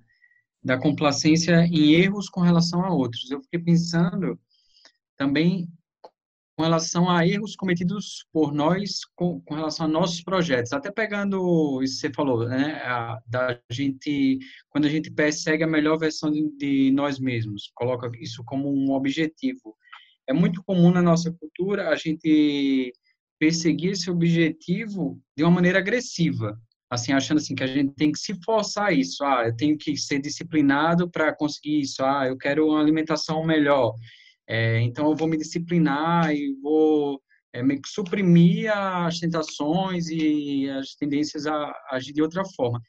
da 0.63 0.79
complacência 0.79 1.65
em 1.67 1.93
erros 1.93 2.29
com 2.29 2.41
relação 2.41 2.85
a 2.85 2.93
outros. 2.93 3.31
Eu 3.31 3.43
fiquei 3.43 3.61
pensando 3.61 4.39
também 5.17 5.69
com 6.61 6.65
relação 6.65 7.09
a 7.09 7.27
erros 7.27 7.57
cometidos 7.57 8.27
por 8.31 8.53
nós 8.53 9.01
com, 9.17 9.41
com 9.41 9.55
relação 9.55 9.87
a 9.87 9.89
nossos 9.89 10.23
projetos. 10.23 10.75
Até 10.75 10.91
pegando 10.91 11.83
isso 11.83 11.95
que 11.95 12.01
você 12.09 12.13
falou, 12.13 12.47
né? 12.47 12.83
A, 12.85 13.19
da 13.27 13.59
gente, 13.71 14.39
quando 14.69 14.85
a 14.85 14.91
gente 14.91 15.11
persegue 15.11 15.65
a 15.65 15.67
melhor 15.67 15.99
versão 15.99 16.31
de, 16.31 16.51
de 16.59 16.91
nós 16.91 17.19
mesmos, 17.19 17.71
coloca 17.75 18.11
isso 18.21 18.45
como 18.45 18.71
um 18.71 18.93
objetivo. 18.93 19.75
É 20.27 20.35
muito 20.35 20.63
comum 20.63 20.91
na 20.91 21.01
nossa 21.01 21.33
cultura 21.33 21.89
a 21.89 21.97
gente 21.97 22.93
perseguir 23.41 23.93
esse 23.93 24.11
objetivo 24.11 25.19
de 25.35 25.43
uma 25.43 25.51
maneira 25.51 25.79
agressiva, 25.79 26.61
assim, 26.91 27.13
achando 27.13 27.39
assim 27.39 27.55
que 27.55 27.65
a 27.65 27.67
gente 27.67 27.95
tem 27.95 28.13
que 28.13 28.19
se 28.19 28.35
forçar 28.45 28.89
a 28.89 28.93
isso. 28.93 29.25
Ah, 29.25 29.45
eu 29.47 29.57
tenho 29.57 29.79
que 29.79 29.97
ser 29.97 30.21
disciplinado 30.21 31.11
para 31.11 31.35
conseguir 31.35 31.81
isso. 31.81 32.05
Ah, 32.05 32.27
eu 32.27 32.37
quero 32.37 32.69
uma 32.69 32.81
alimentação 32.81 33.43
melhor. 33.43 33.95
É, 34.47 34.81
então 34.83 35.09
eu 35.09 35.17
vou 35.17 35.27
me 35.27 35.39
disciplinar 35.39 36.35
e 36.35 36.55
vou 36.61 37.23
é, 37.55 37.63
meio 37.63 37.81
que 37.81 37.89
suprimir 37.89 38.71
as 38.77 39.19
tentações 39.19 40.09
e 40.09 40.69
as 40.69 40.95
tendências 40.95 41.47
a, 41.47 41.73
agir 41.91 42.13
de 42.13 42.21
outra 42.21 42.45
forma. 42.57 42.81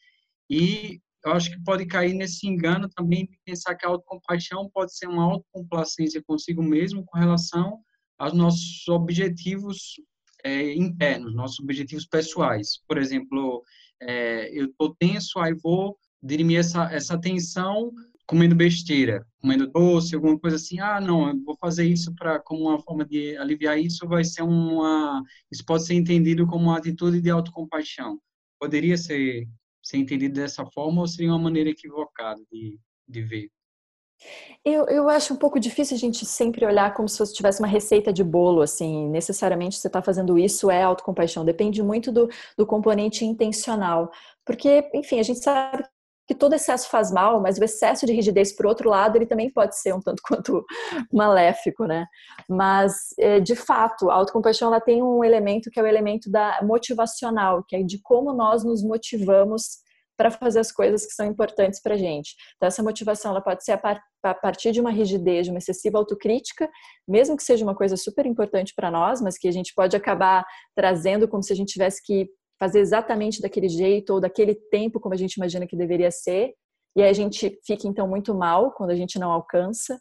E 0.50 1.00
eu 1.24 1.32
acho 1.32 1.52
que 1.52 1.64
pode 1.64 1.86
cair 1.86 2.14
nesse 2.14 2.48
engano 2.48 2.90
também 2.90 3.26
de 3.26 3.40
pensar 3.46 3.76
que 3.76 3.86
a 3.86 3.90
autocompaixão 3.90 4.70
pode 4.74 4.98
ser 4.98 5.08
uma 5.08 5.24
autocomplacência 5.24 6.22
consigo 6.26 6.62
mesmo 6.62 7.06
com 7.06 7.18
relação 7.18 7.80
aos 8.18 8.34
nossos 8.34 8.88
objetivos 8.88 9.94
é, 10.44 10.74
internos, 10.74 11.34
nossos 11.34 11.60
objetivos 11.60 12.06
pessoais. 12.06 12.82
Por 12.88 12.98
exemplo, 12.98 13.64
é, 14.02 14.50
eu 14.58 14.66
estou 14.66 14.96
tenso, 14.96 15.40
aí 15.40 15.54
vou 15.54 15.98
dirimir 16.22 16.60
essa, 16.60 16.92
essa 16.92 17.20
tensão 17.20 17.92
comendo 18.26 18.56
besteira, 18.56 19.26
comendo 19.42 19.68
doce, 19.68 20.16
alguma 20.16 20.40
coisa 20.40 20.56
assim. 20.56 20.80
Ah, 20.80 21.02
não, 21.02 21.30
eu 21.30 21.44
vou 21.44 21.58
fazer 21.58 21.86
isso 21.86 22.14
para 22.16 22.40
como 22.40 22.70
uma 22.70 22.80
forma 22.80 23.06
de 23.06 23.36
aliviar 23.38 23.80
isso, 23.80 24.08
vai 24.08 24.24
ser 24.24 24.42
uma, 24.44 25.22
isso 25.52 25.66
pode 25.66 25.86
ser 25.86 25.96
entendido 25.96 26.48
como 26.48 26.66
uma 26.66 26.78
atitude 26.78 27.20
de 27.20 27.30
autocompaixão. 27.30 28.20
Poderia 28.60 28.98
ser 28.98 29.48
ser 29.84 29.98
entendido 29.98 30.36
dessa 30.36 30.66
forma 30.68 31.02
ou 31.02 31.08
seria 31.08 31.32
uma 31.32 31.40
maneira 31.40 31.70
equivocada 31.70 32.42
de, 32.52 32.80
de 33.08 33.22
ver? 33.22 33.50
Eu, 34.64 34.86
eu 34.88 35.10
acho 35.10 35.34
um 35.34 35.38
pouco 35.38 35.60
difícil 35.60 35.96
a 35.96 36.00
gente 36.00 36.26
sempre 36.26 36.66
olhar 36.66 36.94
como 36.94 37.10
se 37.10 37.18
fosse 37.18 37.34
tivesse 37.34 37.60
uma 37.60 37.68
receita 37.68 38.14
de 38.14 38.24
bolo, 38.24 38.62
assim, 38.62 39.10
necessariamente 39.10 39.78
você 39.78 39.88
está 39.88 40.02
fazendo 40.02 40.38
isso 40.38 40.70
é 40.70 40.84
autocompaixão, 40.84 41.44
depende 41.44 41.82
muito 41.82 42.12
do, 42.12 42.30
do 42.56 42.66
componente 42.66 43.26
intencional, 43.26 44.12
porque, 44.46 44.88
enfim, 44.94 45.20
a 45.20 45.24
gente 45.24 45.40
sabe 45.40 45.84
que 46.28 46.36
todo 46.36 46.54
excesso 46.54 46.90
faz 46.90 47.12
mal, 47.12 47.42
mas 47.42 47.58
o 47.58 47.64
excesso 47.64 48.06
de 48.06 48.14
rigidez, 48.14 48.56
por 48.56 48.66
outro 48.66 48.90
lado, 48.90 49.18
ele 49.18 49.26
também 49.26 49.50
pode 49.50 49.78
ser 49.78 49.94
um 49.94 50.00
tanto 50.00 50.22
quanto 50.26 50.64
maléfico, 51.12 51.86
né? 51.86 52.06
Mas, 52.48 53.14
é, 53.20 53.40
de 53.40 53.56
fato, 53.56 54.10
a 54.10 54.16
autocompaixão 54.16 54.70
ela 54.70 54.80
tem 54.80 55.04
um 55.04 55.24
elemento 55.24 55.70
que 55.70 55.80
é 55.80 55.84
o 55.84 55.88
elemento 55.88 56.32
da 56.32 56.62
motivacional, 56.64 57.64
que 57.68 57.76
é 57.76 57.84
de 57.84 58.00
como 58.02 58.32
nós 58.32 58.64
nos 58.64 58.82
motivamos 58.84 59.80
para 60.22 60.30
fazer 60.30 60.60
as 60.60 60.72
coisas 60.72 61.04
que 61.04 61.14
são 61.14 61.26
importantes 61.26 61.82
para 61.82 61.96
a 61.96 61.98
gente. 61.98 62.36
Então, 62.56 62.68
essa 62.68 62.84
motivação 62.84 63.32
ela 63.32 63.42
pode 63.42 63.64
ser 63.64 63.72
a, 63.72 63.78
par 63.80 64.00
a, 64.22 64.36
partir 64.36 64.72
de 64.72 64.80
uma 64.80 64.92
rigidez, 64.92 65.48
de 65.48 65.52
uma 65.52 65.58
excessiva 65.58 65.98
autocrítica, 65.98 66.70
mesmo 67.08 67.36
que 67.36 67.42
seja 67.42 67.66
uma 67.66 67.74
coisa 67.74 67.98
super 67.98 68.28
importante 68.28 68.72
para 68.76 68.92
nós, 68.92 69.20
mas 69.20 69.36
que 69.36 69.48
a 69.48 69.52
gente 69.52 69.74
pode 69.74 69.96
acabar 69.98 70.46
trazendo 70.76 71.28
como 71.28 71.42
se 71.42 71.52
a 71.52 71.56
gente 71.56 71.74
tivesse 71.74 72.04
que 72.06 72.30
fazer 72.60 72.82
exatamente 72.82 73.42
daquele 73.42 73.68
jeito 73.68 74.14
ou 74.14 74.22
daquele 74.22 74.54
tempo 74.54 75.00
como 75.00 75.16
a 75.16 75.18
gente 75.18 75.34
imagina 75.34 75.66
que 75.66 75.76
deveria 75.76 76.12
ser. 76.12 76.54
E 76.96 77.02
aí 77.02 77.10
a 77.10 77.14
gente 77.14 77.60
fica 77.66 77.88
então 77.88 78.08
muito 78.08 78.36
mal 78.36 78.72
quando 78.74 78.92
a 78.92 78.96
gente 78.96 79.18
não 79.18 79.32
alcança 79.32 80.00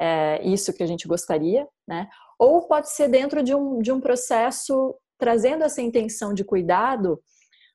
é, 0.00 0.40
isso 0.42 0.72
que 0.72 0.82
a 0.82 0.86
gente 0.86 1.06
gostaria, 1.06 1.68
né? 1.86 2.08
Ou 2.38 2.66
pode 2.66 2.90
ser 2.90 3.08
dentro 3.08 3.42
de 3.42 3.54
um, 3.54 3.82
de 3.82 3.92
um 3.92 4.00
processo 4.00 4.96
trazendo 5.18 5.64
essa 5.64 5.82
intenção 5.82 6.32
de 6.32 6.44
cuidado 6.44 7.20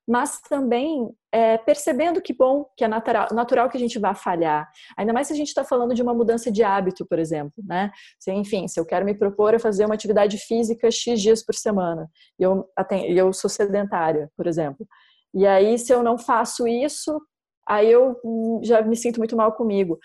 mas 0.08 0.40
também 0.42 1.10
é, 1.32 1.58
percebendo 1.58 2.22
que 2.22 2.34
bom, 2.34 2.66
que 2.78 2.84
é 2.84 2.88
natural, 2.88 3.28
natural 3.32 3.70
que 3.70 3.78
a 3.78 3.80
gente 3.80 3.98
vá 3.98 4.14
falhar. 4.14 4.70
Ainda 4.96 5.12
mais 5.12 5.28
se 5.28 5.34
a 5.34 5.36
gente 5.36 5.48
está 5.48 5.64
falando 5.64 5.96
de 5.96 6.02
uma 6.02 6.14
mudança 6.14 6.52
de 6.52 6.64
hábito, 6.64 7.06
por 7.06 7.18
exemplo, 7.18 7.64
né? 7.66 7.92
Se, 8.20 8.32
enfim, 8.32 8.68
se 8.68 8.80
eu 8.80 8.86
quero 8.86 9.06
me 9.06 9.16
propor 9.16 9.56
a 9.56 9.60
fazer 9.60 9.86
uma 9.86 9.96
atividade 9.96 10.38
física 10.38 10.92
X 10.92 11.20
dias 11.20 11.44
por 11.44 11.56
semana, 11.56 12.10
e 12.40 12.44
eu, 12.44 12.70
eu 13.08 13.34
sou 13.34 13.50
sedentária, 13.50 14.30
por 14.38 14.46
exemplo. 14.48 14.88
E 15.34 15.46
aí, 15.46 15.78
se 15.78 15.92
eu 15.92 16.04
não 16.04 16.18
faço 16.18 16.68
isso, 16.68 17.20
aí 17.68 17.92
eu 17.92 18.16
hum, 18.24 18.62
já 18.64 18.82
me 18.82 18.96
sinto 18.96 19.18
muito 19.18 19.36
mal 19.36 19.54
comigo. 19.54 20.00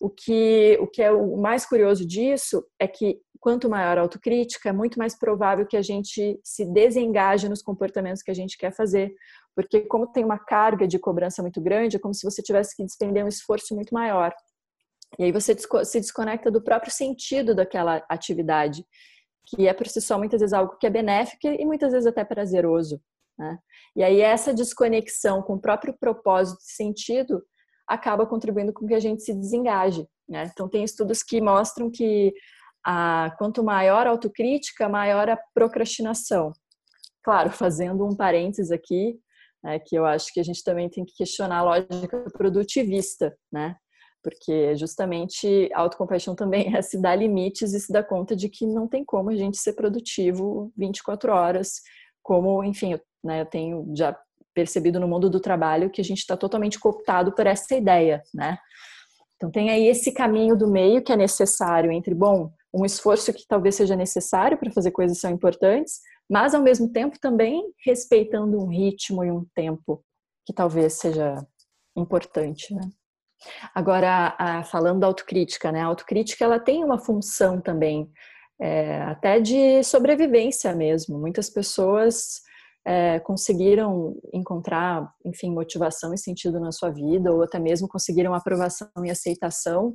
o 0.00 0.08
que, 0.10 0.78
o 0.80 0.86
que 0.86 1.02
é 1.02 1.12
o 1.12 1.36
mais 1.36 1.66
curioso 1.66 2.06
disso 2.06 2.64
é 2.80 2.88
que 2.88 3.20
quanto 3.40 3.70
maior 3.70 3.98
a 3.98 4.02
autocrítica, 4.02 4.68
é 4.68 4.72
muito 4.72 4.98
mais 4.98 5.18
provável 5.18 5.66
que 5.66 5.76
a 5.76 5.82
gente 5.82 6.38
se 6.44 6.64
desengaje 6.66 7.48
nos 7.48 7.62
comportamentos 7.62 8.22
que 8.22 8.30
a 8.30 8.34
gente 8.34 8.56
quer 8.58 8.72
fazer. 8.72 9.12
Porque 9.54 9.80
como 9.80 10.06
tem 10.06 10.24
uma 10.24 10.38
carga 10.38 10.86
de 10.86 10.98
cobrança 10.98 11.42
muito 11.42 11.60
grande, 11.60 11.96
é 11.96 11.98
como 11.98 12.14
se 12.14 12.24
você 12.24 12.42
tivesse 12.42 12.76
que 12.76 12.84
despender 12.84 13.24
um 13.24 13.28
esforço 13.28 13.74
muito 13.74 13.94
maior. 13.94 14.32
E 15.18 15.24
aí 15.24 15.32
você 15.32 15.56
se 15.84 16.00
desconecta 16.00 16.50
do 16.50 16.62
próprio 16.62 16.92
sentido 16.92 17.54
daquela 17.54 18.04
atividade, 18.08 18.84
que 19.46 19.66
é 19.66 19.72
por 19.72 19.88
si 19.88 20.00
só 20.00 20.16
muitas 20.18 20.40
vezes 20.40 20.52
algo 20.52 20.76
que 20.76 20.86
é 20.86 20.90
benéfico 20.90 21.48
e 21.48 21.64
muitas 21.64 21.92
vezes 21.92 22.06
até 22.06 22.24
prazeroso. 22.24 23.00
Né? 23.38 23.58
E 23.96 24.04
aí 24.04 24.20
essa 24.20 24.54
desconexão 24.54 25.42
com 25.42 25.54
o 25.54 25.60
próprio 25.60 25.96
propósito 25.98 26.60
e 26.60 26.72
sentido 26.72 27.42
acaba 27.88 28.26
contribuindo 28.26 28.72
com 28.72 28.86
que 28.86 28.94
a 28.94 29.00
gente 29.00 29.22
se 29.22 29.34
desengaje. 29.34 30.06
Né? 30.28 30.48
Então 30.52 30.68
tem 30.68 30.84
estudos 30.84 31.22
que 31.22 31.40
mostram 31.40 31.90
que 31.90 32.32
a, 32.84 33.34
quanto 33.38 33.62
maior 33.62 34.06
a 34.06 34.10
autocrítica, 34.10 34.88
maior 34.88 35.28
a 35.28 35.38
procrastinação. 35.54 36.52
Claro, 37.22 37.50
fazendo 37.50 38.06
um 38.06 38.16
parênteses 38.16 38.70
aqui, 38.70 39.18
né, 39.62 39.78
que 39.78 39.94
eu 39.96 40.06
acho 40.06 40.32
que 40.32 40.40
a 40.40 40.42
gente 40.42 40.64
também 40.64 40.88
tem 40.88 41.04
que 41.04 41.14
questionar 41.14 41.58
a 41.58 41.62
lógica 41.62 42.24
produtivista, 42.32 43.36
né? 43.52 43.76
Porque 44.22 44.74
justamente 44.76 45.70
a 45.74 45.80
autocompaixão 45.80 46.34
também 46.34 46.74
é 46.76 46.82
se 46.82 47.00
dar 47.00 47.16
limites 47.16 47.72
e 47.72 47.80
se 47.80 47.92
dar 47.92 48.04
conta 48.04 48.34
de 48.34 48.48
que 48.48 48.66
não 48.66 48.88
tem 48.88 49.04
como 49.04 49.30
a 49.30 49.36
gente 49.36 49.58
ser 49.58 49.74
produtivo 49.74 50.72
24 50.76 51.32
horas, 51.32 51.80
como, 52.22 52.62
enfim, 52.64 52.98
né, 53.22 53.42
eu 53.42 53.46
tenho 53.46 53.92
já 53.94 54.16
percebido 54.54 54.98
no 54.98 55.08
mundo 55.08 55.30
do 55.30 55.40
trabalho 55.40 55.90
que 55.90 56.00
a 56.00 56.04
gente 56.04 56.18
está 56.18 56.36
totalmente 56.36 56.78
cooptado 56.78 57.32
por 57.32 57.46
essa 57.46 57.74
ideia, 57.74 58.22
né? 58.34 58.58
Então 59.36 59.50
tem 59.50 59.70
aí 59.70 59.86
esse 59.86 60.12
caminho 60.12 60.56
do 60.56 60.70
meio 60.70 61.02
que 61.02 61.12
é 61.12 61.16
necessário 61.16 61.90
entre, 61.90 62.14
bom, 62.14 62.50
um 62.72 62.84
esforço 62.84 63.32
que 63.32 63.46
talvez 63.46 63.74
seja 63.74 63.96
necessário 63.96 64.58
para 64.58 64.70
fazer 64.72 64.90
coisas 64.90 65.16
que 65.16 65.22
são 65.22 65.30
importantes, 65.30 66.00
mas 66.28 66.54
ao 66.54 66.62
mesmo 66.62 66.88
tempo 66.90 67.18
também 67.18 67.72
respeitando 67.84 68.58
um 68.58 68.68
ritmo 68.68 69.24
e 69.24 69.30
um 69.30 69.44
tempo 69.54 70.04
que 70.46 70.52
talvez 70.52 70.94
seja 70.94 71.34
importante, 71.96 72.72
né? 72.74 72.82
Agora, 73.74 74.36
falando 74.70 75.00
da 75.00 75.06
autocrítica, 75.06 75.72
né? 75.72 75.80
A 75.80 75.86
autocrítica 75.86 76.44
ela 76.44 76.60
tem 76.60 76.84
uma 76.84 76.98
função 76.98 77.60
também, 77.60 78.10
é, 78.60 79.00
até 79.02 79.40
de 79.40 79.82
sobrevivência 79.82 80.74
mesmo. 80.74 81.18
Muitas 81.18 81.48
pessoas 81.48 82.42
é, 82.84 83.18
conseguiram 83.20 84.16
encontrar, 84.32 85.10
enfim, 85.24 85.50
motivação 85.50 86.12
e 86.12 86.18
sentido 86.18 86.60
na 86.60 86.70
sua 86.70 86.90
vida, 86.90 87.32
ou 87.32 87.42
até 87.42 87.58
mesmo 87.58 87.88
conseguiram 87.88 88.34
aprovação 88.34 88.88
e 89.04 89.10
aceitação 89.10 89.94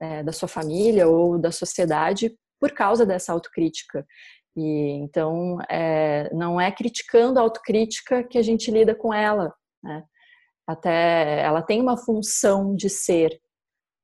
é, 0.00 0.22
da 0.22 0.32
sua 0.32 0.48
família 0.48 1.08
ou 1.08 1.38
da 1.38 1.52
sociedade 1.52 2.34
por 2.58 2.72
causa 2.72 3.06
dessa 3.06 3.32
autocrítica. 3.32 4.06
E 4.56 4.92
então 5.02 5.58
é, 5.70 6.32
não 6.34 6.60
é 6.60 6.72
criticando 6.72 7.38
a 7.38 7.42
autocrítica 7.42 8.24
que 8.24 8.38
a 8.38 8.42
gente 8.42 8.70
lida 8.70 8.94
com 8.94 9.12
ela, 9.14 9.52
né? 9.82 10.04
Até 10.66 11.42
ela 11.42 11.62
tem 11.62 11.80
uma 11.80 11.96
função 11.96 12.74
de 12.76 12.88
ser. 12.88 13.40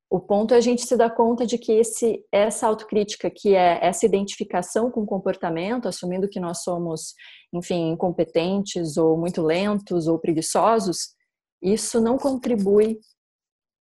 O 0.09 0.19
ponto 0.19 0.53
é 0.53 0.57
a 0.57 0.61
gente 0.61 0.83
se 0.83 0.95
dar 0.95 1.09
conta 1.09 1.45
de 1.45 1.57
que 1.57 1.71
esse, 1.73 2.25
essa 2.31 2.67
autocrítica, 2.67 3.29
que 3.29 3.55
é 3.55 3.79
essa 3.81 4.05
identificação 4.05 4.89
com 4.89 5.01
o 5.01 5.05
comportamento, 5.05 5.87
assumindo 5.87 6.29
que 6.29 6.39
nós 6.39 6.63
somos, 6.63 7.13
enfim, 7.53 7.91
incompetentes 7.91 8.97
ou 8.97 9.17
muito 9.17 9.41
lentos 9.41 10.07
ou 10.07 10.17
preguiçosos, 10.17 11.13
isso 11.61 11.99
não 11.99 12.17
contribui 12.17 12.99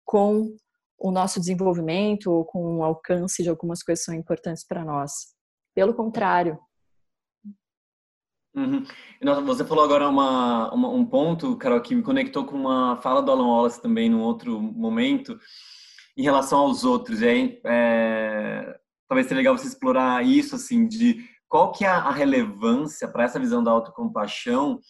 com 0.04 0.56
o 0.98 1.10
nosso 1.10 1.38
desenvolvimento 1.38 2.30
ou 2.30 2.44
com 2.44 2.78
o 2.78 2.84
alcance 2.84 3.42
de 3.42 3.48
algumas 3.48 3.82
coisas 3.82 4.04
que 4.04 4.10
são 4.10 4.18
importantes 4.18 4.66
para 4.66 4.84
nós. 4.84 5.34
Pelo 5.74 5.94
contrário. 5.94 6.58
Uhum. 8.54 8.84
Você 9.46 9.64
falou 9.64 9.84
agora 9.84 10.08
uma, 10.08 10.72
uma, 10.74 10.88
um 10.88 11.04
ponto, 11.04 11.56
Carol, 11.56 11.80
que 11.80 11.94
me 11.94 12.02
conectou 12.02 12.44
com 12.44 12.56
uma 12.56 12.96
fala 12.96 13.22
do 13.22 13.30
Alan 13.30 13.46
Wallace 13.46 13.80
também 13.80 14.08
num 14.08 14.22
outro 14.22 14.60
momento, 14.60 15.38
em 16.16 16.22
relação 16.22 16.60
aos 16.60 16.82
outros. 16.82 17.22
E 17.22 17.28
aí, 17.28 17.60
é, 17.64 18.76
talvez 19.08 19.28
seja 19.28 19.38
legal 19.38 19.56
você 19.56 19.68
explorar 19.68 20.24
isso, 20.24 20.56
assim, 20.56 20.88
de 20.88 21.24
qual 21.48 21.70
que 21.70 21.84
é 21.84 21.88
a 21.88 22.10
relevância 22.10 23.06
para 23.06 23.24
essa 23.24 23.38
visão 23.38 23.62
da 23.62 23.70
autocompaixão 23.70 24.80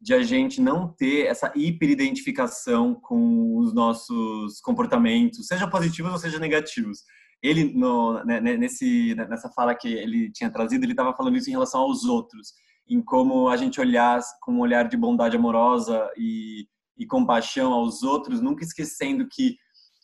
de 0.00 0.14
a 0.14 0.22
gente 0.22 0.60
não 0.60 0.88
ter 0.88 1.26
essa 1.26 1.52
hiperidentificação 1.56 2.94
com 2.94 3.58
os 3.58 3.74
nossos 3.74 4.60
comportamentos, 4.60 5.46
seja 5.46 5.68
positivos 5.68 6.12
ou 6.12 6.18
seja 6.18 6.38
negativos. 6.38 7.02
Ele 7.42 7.64
no, 7.64 8.22
né, 8.24 8.40
né, 8.40 8.56
nesse 8.56 9.14
nessa 9.14 9.48
fala 9.50 9.74
que 9.74 9.88
ele 9.88 10.30
tinha 10.32 10.50
trazido 10.50 10.84
ele 10.84 10.92
estava 10.92 11.14
falando 11.14 11.36
isso 11.36 11.48
em 11.48 11.52
relação 11.52 11.82
aos 11.82 12.04
outros 12.04 12.52
em 12.88 13.02
como 13.02 13.48
a 13.48 13.56
gente 13.56 13.80
olhar 13.80 14.20
com 14.40 14.54
um 14.54 14.60
olhar 14.60 14.88
de 14.88 14.96
bondade 14.96 15.36
amorosa 15.36 16.10
e, 16.16 16.66
e 16.96 17.06
compaixão 17.06 17.72
aos 17.72 18.02
outros 18.02 18.40
nunca 18.40 18.64
esquecendo 18.64 19.28
que 19.30 19.56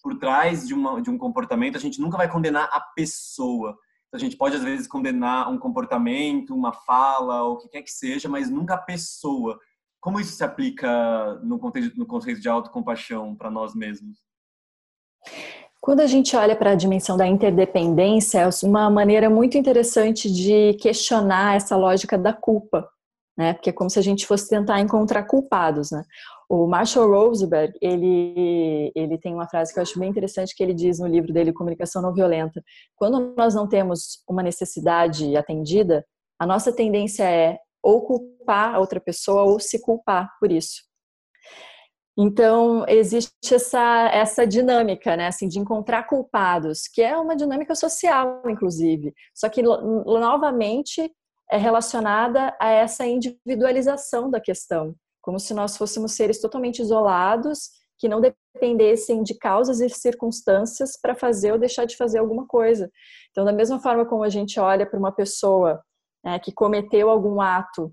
por 0.03 0.19
trás 0.19 0.67
de, 0.67 0.75
uma, 0.75 1.01
de 1.01 1.09
um 1.09 1.17
comportamento 1.17 1.77
a 1.77 1.81
gente 1.81 1.99
nunca 1.99 2.19
vai 2.19 2.31
condenar 2.31 2.69
a 2.71 2.79
pessoa. 2.95 3.75
A 4.13 4.19
gente 4.19 4.37
pode 4.37 4.55
às 4.55 4.63
vezes 4.63 4.87
condenar 4.87 5.51
um 5.51 5.59
comportamento 5.59 6.55
uma 6.55 6.73
fala 6.73 7.43
ou 7.43 7.55
o 7.55 7.59
que 7.59 7.69
quer 7.69 7.83
que 7.83 7.91
seja 7.91 8.29
mas 8.29 8.51
nunca 8.51 8.75
a 8.75 8.79
pessoa 8.79 9.59
como 10.05 10.21
isso 10.21 10.33
se 10.33 10.45
aplica 10.45 11.41
no 11.43 11.59
contexto, 11.59 11.99
no 11.99 12.05
conceito 12.05 12.39
de 12.39 12.47
autocompaixão 12.47 13.35
para 13.35 13.51
nós 13.51 13.75
mesmos 13.75 14.19
quando 15.81 16.01
a 16.01 16.07
gente 16.07 16.35
olha 16.35 16.57
para 16.57 16.71
a 16.71 16.75
dimensão 16.75 17.15
da 17.15 17.27
interdependência, 17.27 18.39
é 18.39 18.49
uma 18.67 18.89
maneira 18.89 19.29
muito 19.29 19.59
interessante 19.59 20.33
de 20.33 20.73
questionar 20.81 21.57
essa 21.57 21.77
lógica 21.77 22.17
da 22.17 22.33
culpa, 22.33 22.89
né? 23.37 23.53
Porque 23.53 23.69
é 23.69 23.73
como 23.73 23.91
se 23.91 23.99
a 23.99 24.03
gente 24.03 24.27
fosse 24.27 24.49
tentar 24.49 24.81
encontrar 24.81 25.25
culpados, 25.25 25.91
né? 25.91 26.03
O 26.49 26.67
Marshall 26.67 27.11
Rosenberg, 27.11 27.75
ele, 27.83 28.91
ele 28.95 29.19
tem 29.19 29.35
uma 29.35 29.47
frase 29.47 29.75
que 29.75 29.79
eu 29.79 29.83
acho 29.83 29.99
bem 29.99 30.09
interessante 30.09 30.55
que 30.57 30.63
ele 30.63 30.73
diz 30.73 31.01
no 31.01 31.07
livro 31.07 31.35
dele, 31.35 31.53
Comunicação 31.53 32.01
Não 32.01 32.15
Violenta. 32.15 32.63
Quando 32.97 33.35
nós 33.37 33.55
não 33.55 33.69
temos 33.69 34.23
uma 34.27 34.43
necessidade 34.43 35.37
atendida, 35.37 36.03
a 36.39 36.47
nossa 36.47 36.73
tendência 36.73 37.25
é 37.25 37.59
ou 37.83 38.01
culpar 38.07 38.34
a 38.53 38.79
outra 38.79 39.01
pessoa 39.01 39.43
ou 39.43 39.59
se 39.59 39.81
culpar 39.81 40.31
por 40.39 40.51
isso. 40.53 40.83
Então, 42.17 42.85
existe 42.87 43.53
essa, 43.53 44.09
essa 44.13 44.47
dinâmica, 44.47 45.17
né, 45.17 45.27
assim, 45.27 45.49
de 45.49 45.59
encontrar 45.59 46.05
culpados, 46.05 46.87
que 46.87 47.03
é 47.03 47.17
uma 47.17 47.35
dinâmica 47.35 47.75
social, 47.75 48.43
inclusive. 48.49 49.13
Só 49.35 49.49
que, 49.49 49.63
novamente, 49.63 51.13
é 51.51 51.57
relacionada 51.57 52.57
a 52.61 52.71
essa 52.71 53.05
individualização 53.05 54.31
da 54.31 54.41
questão, 54.41 54.95
como 55.21 55.41
se 55.41 55.53
nós 55.53 55.77
fôssemos 55.77 56.13
seres 56.13 56.41
totalmente 56.41 56.81
isolados, 56.81 57.71
que 57.99 58.09
não 58.09 58.21
dependessem 58.21 59.23
de 59.23 59.37
causas 59.37 59.81
e 59.81 59.89
circunstâncias 59.89 60.99
para 61.01 61.17
fazer 61.17 61.53
ou 61.53 61.59
deixar 61.59 61.85
de 61.85 61.97
fazer 61.97 62.19
alguma 62.19 62.47
coisa. 62.47 62.91
Então, 63.31 63.45
da 63.45 63.53
mesma 63.53 63.81
forma 63.81 64.07
como 64.07 64.23
a 64.23 64.29
gente 64.29 64.61
olha 64.61 64.87
para 64.87 64.99
uma 64.99 65.13
pessoa 65.13 65.83
né, 66.25 66.39
que 66.39 66.53
cometeu 66.53 67.11
algum 67.11 67.41
ato 67.41 67.93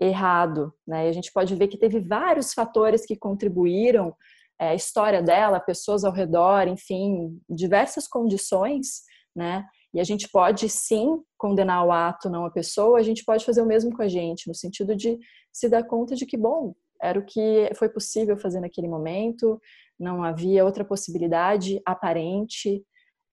errado. 0.00 0.72
Né? 0.86 1.06
E 1.06 1.08
a 1.08 1.12
gente 1.12 1.32
pode 1.32 1.54
ver 1.54 1.68
que 1.68 1.78
teve 1.78 2.00
vários 2.00 2.54
fatores 2.54 3.04
que 3.04 3.16
contribuíram 3.16 4.16
é, 4.58 4.70
a 4.70 4.74
história 4.74 5.22
dela, 5.22 5.60
pessoas 5.60 6.04
ao 6.04 6.12
redor, 6.12 6.68
enfim, 6.68 7.38
diversas 7.48 8.06
condições, 8.08 9.02
né? 9.34 9.64
E 9.92 9.98
a 9.98 10.04
gente 10.04 10.28
pode 10.28 10.68
sim 10.68 11.20
condenar 11.36 11.84
o 11.84 11.90
ato, 11.90 12.30
não 12.30 12.44
a 12.44 12.50
pessoa, 12.50 12.98
a 12.98 13.02
gente 13.02 13.24
pode 13.24 13.44
fazer 13.44 13.60
o 13.60 13.66
mesmo 13.66 13.96
com 13.96 14.02
a 14.02 14.08
gente, 14.08 14.46
no 14.46 14.54
sentido 14.54 14.94
de 14.94 15.18
se 15.52 15.68
dar 15.68 15.82
conta 15.82 16.14
de 16.14 16.24
que, 16.26 16.36
bom, 16.36 16.74
era 17.02 17.18
o 17.18 17.24
que 17.24 17.70
foi 17.74 17.88
possível 17.88 18.36
fazer 18.36 18.60
naquele 18.60 18.86
momento, 18.86 19.60
não 19.98 20.22
havia 20.22 20.64
outra 20.64 20.84
possibilidade 20.84 21.80
aparente. 21.84 22.84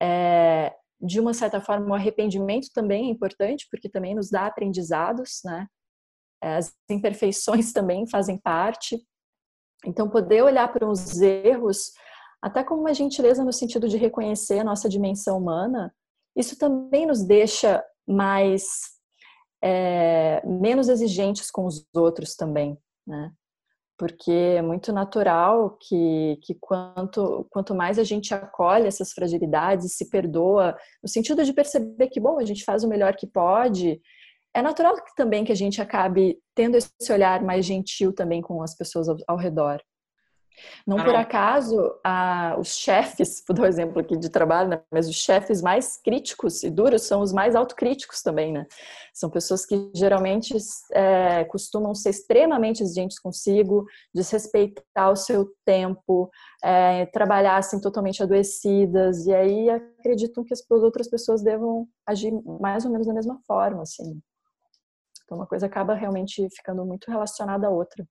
É, 0.02 0.74
de 1.00 1.20
uma 1.20 1.32
certa 1.32 1.60
forma, 1.60 1.90
o 1.90 1.94
arrependimento 1.94 2.68
também 2.74 3.06
é 3.06 3.10
importante, 3.10 3.68
porque 3.70 3.88
também 3.88 4.14
nos 4.14 4.30
dá 4.30 4.46
aprendizados, 4.46 5.40
né? 5.44 5.66
As 6.40 6.74
imperfeições 6.88 7.72
também 7.72 8.08
fazem 8.08 8.38
parte. 8.38 8.98
Então, 9.84 10.08
poder 10.08 10.42
olhar 10.42 10.72
para 10.72 10.88
os 10.88 11.20
erros, 11.20 11.92
até 12.42 12.64
como 12.64 12.80
uma 12.80 12.94
gentileza 12.94 13.44
no 13.44 13.52
sentido 13.52 13.88
de 13.88 13.96
reconhecer 13.96 14.58
a 14.60 14.64
nossa 14.64 14.88
dimensão 14.88 15.38
humana, 15.38 15.94
isso 16.36 16.58
também 16.58 17.06
nos 17.06 17.24
deixa 17.24 17.84
mais 18.06 18.64
é, 19.62 20.42
menos 20.46 20.88
exigentes 20.88 21.50
com 21.50 21.66
os 21.66 21.84
outros 21.94 22.34
também, 22.36 22.78
né? 23.06 23.32
Porque 23.98 24.30
é 24.30 24.62
muito 24.62 24.92
natural 24.92 25.76
que, 25.80 26.38
que 26.42 26.54
quanto, 26.60 27.44
quanto 27.50 27.74
mais 27.74 27.98
a 27.98 28.04
gente 28.04 28.32
acolhe 28.32 28.86
essas 28.86 29.12
fragilidades 29.12 29.96
se 29.96 30.08
perdoa, 30.08 30.76
no 31.02 31.08
sentido 31.08 31.44
de 31.44 31.52
perceber 31.52 32.06
que, 32.06 32.20
bom, 32.20 32.38
a 32.38 32.44
gente 32.44 32.64
faz 32.64 32.84
o 32.84 32.88
melhor 32.88 33.16
que 33.16 33.26
pode 33.26 34.00
é 34.58 34.62
natural 34.62 34.94
também 35.16 35.44
que 35.44 35.52
a 35.52 35.56
gente 35.56 35.80
acabe 35.80 36.38
tendo 36.54 36.76
esse 36.76 37.12
olhar 37.12 37.42
mais 37.42 37.64
gentil 37.64 38.12
também 38.12 38.42
com 38.42 38.62
as 38.62 38.74
pessoas 38.74 39.08
ao, 39.08 39.16
ao 39.26 39.36
redor. 39.36 39.80
Não 40.86 40.96
por 41.04 41.14
acaso, 41.14 41.94
a, 42.04 42.56
os 42.58 42.76
chefes, 42.76 43.42
vou 43.46 43.56
dar 43.56 43.62
um 43.62 43.66
exemplo 43.66 44.00
aqui 44.00 44.16
de 44.16 44.28
trabalho, 44.28 44.68
né? 44.70 44.80
mas 44.90 45.08
os 45.08 45.16
chefes 45.16 45.62
mais 45.62 45.96
críticos 45.96 46.62
e 46.62 46.70
duros 46.70 47.02
são 47.02 47.20
os 47.20 47.32
mais 47.32 47.54
autocríticos 47.54 48.22
também, 48.22 48.52
né? 48.52 48.66
São 49.14 49.28
pessoas 49.28 49.66
que 49.66 49.90
geralmente 49.94 50.56
é, 50.92 51.44
costumam 51.44 51.94
ser 51.94 52.10
extremamente 52.10 52.82
exigentes 52.82 53.18
consigo, 53.18 53.84
desrespeitar 54.14 55.10
o 55.10 55.16
seu 55.16 55.48
tempo, 55.64 56.30
é, 56.62 57.06
trabalhar 57.06 57.56
assim 57.56 57.80
totalmente 57.80 58.22
adoecidas, 58.22 59.26
e 59.26 59.34
aí 59.34 59.70
acreditam 59.70 60.44
que 60.44 60.54
as 60.54 60.62
outras 60.70 61.08
pessoas 61.08 61.42
devam 61.42 61.86
agir 62.06 62.32
mais 62.60 62.84
ou 62.84 62.90
menos 62.90 63.06
da 63.06 63.14
mesma 63.14 63.38
forma, 63.46 63.82
assim. 63.82 64.20
Então, 65.28 65.36
uma 65.36 65.46
coisa 65.46 65.66
acaba 65.66 65.92
realmente 65.92 66.48
ficando 66.48 66.86
muito 66.86 67.10
relacionada 67.10 67.66
à 67.66 67.70
outra. 67.70 68.08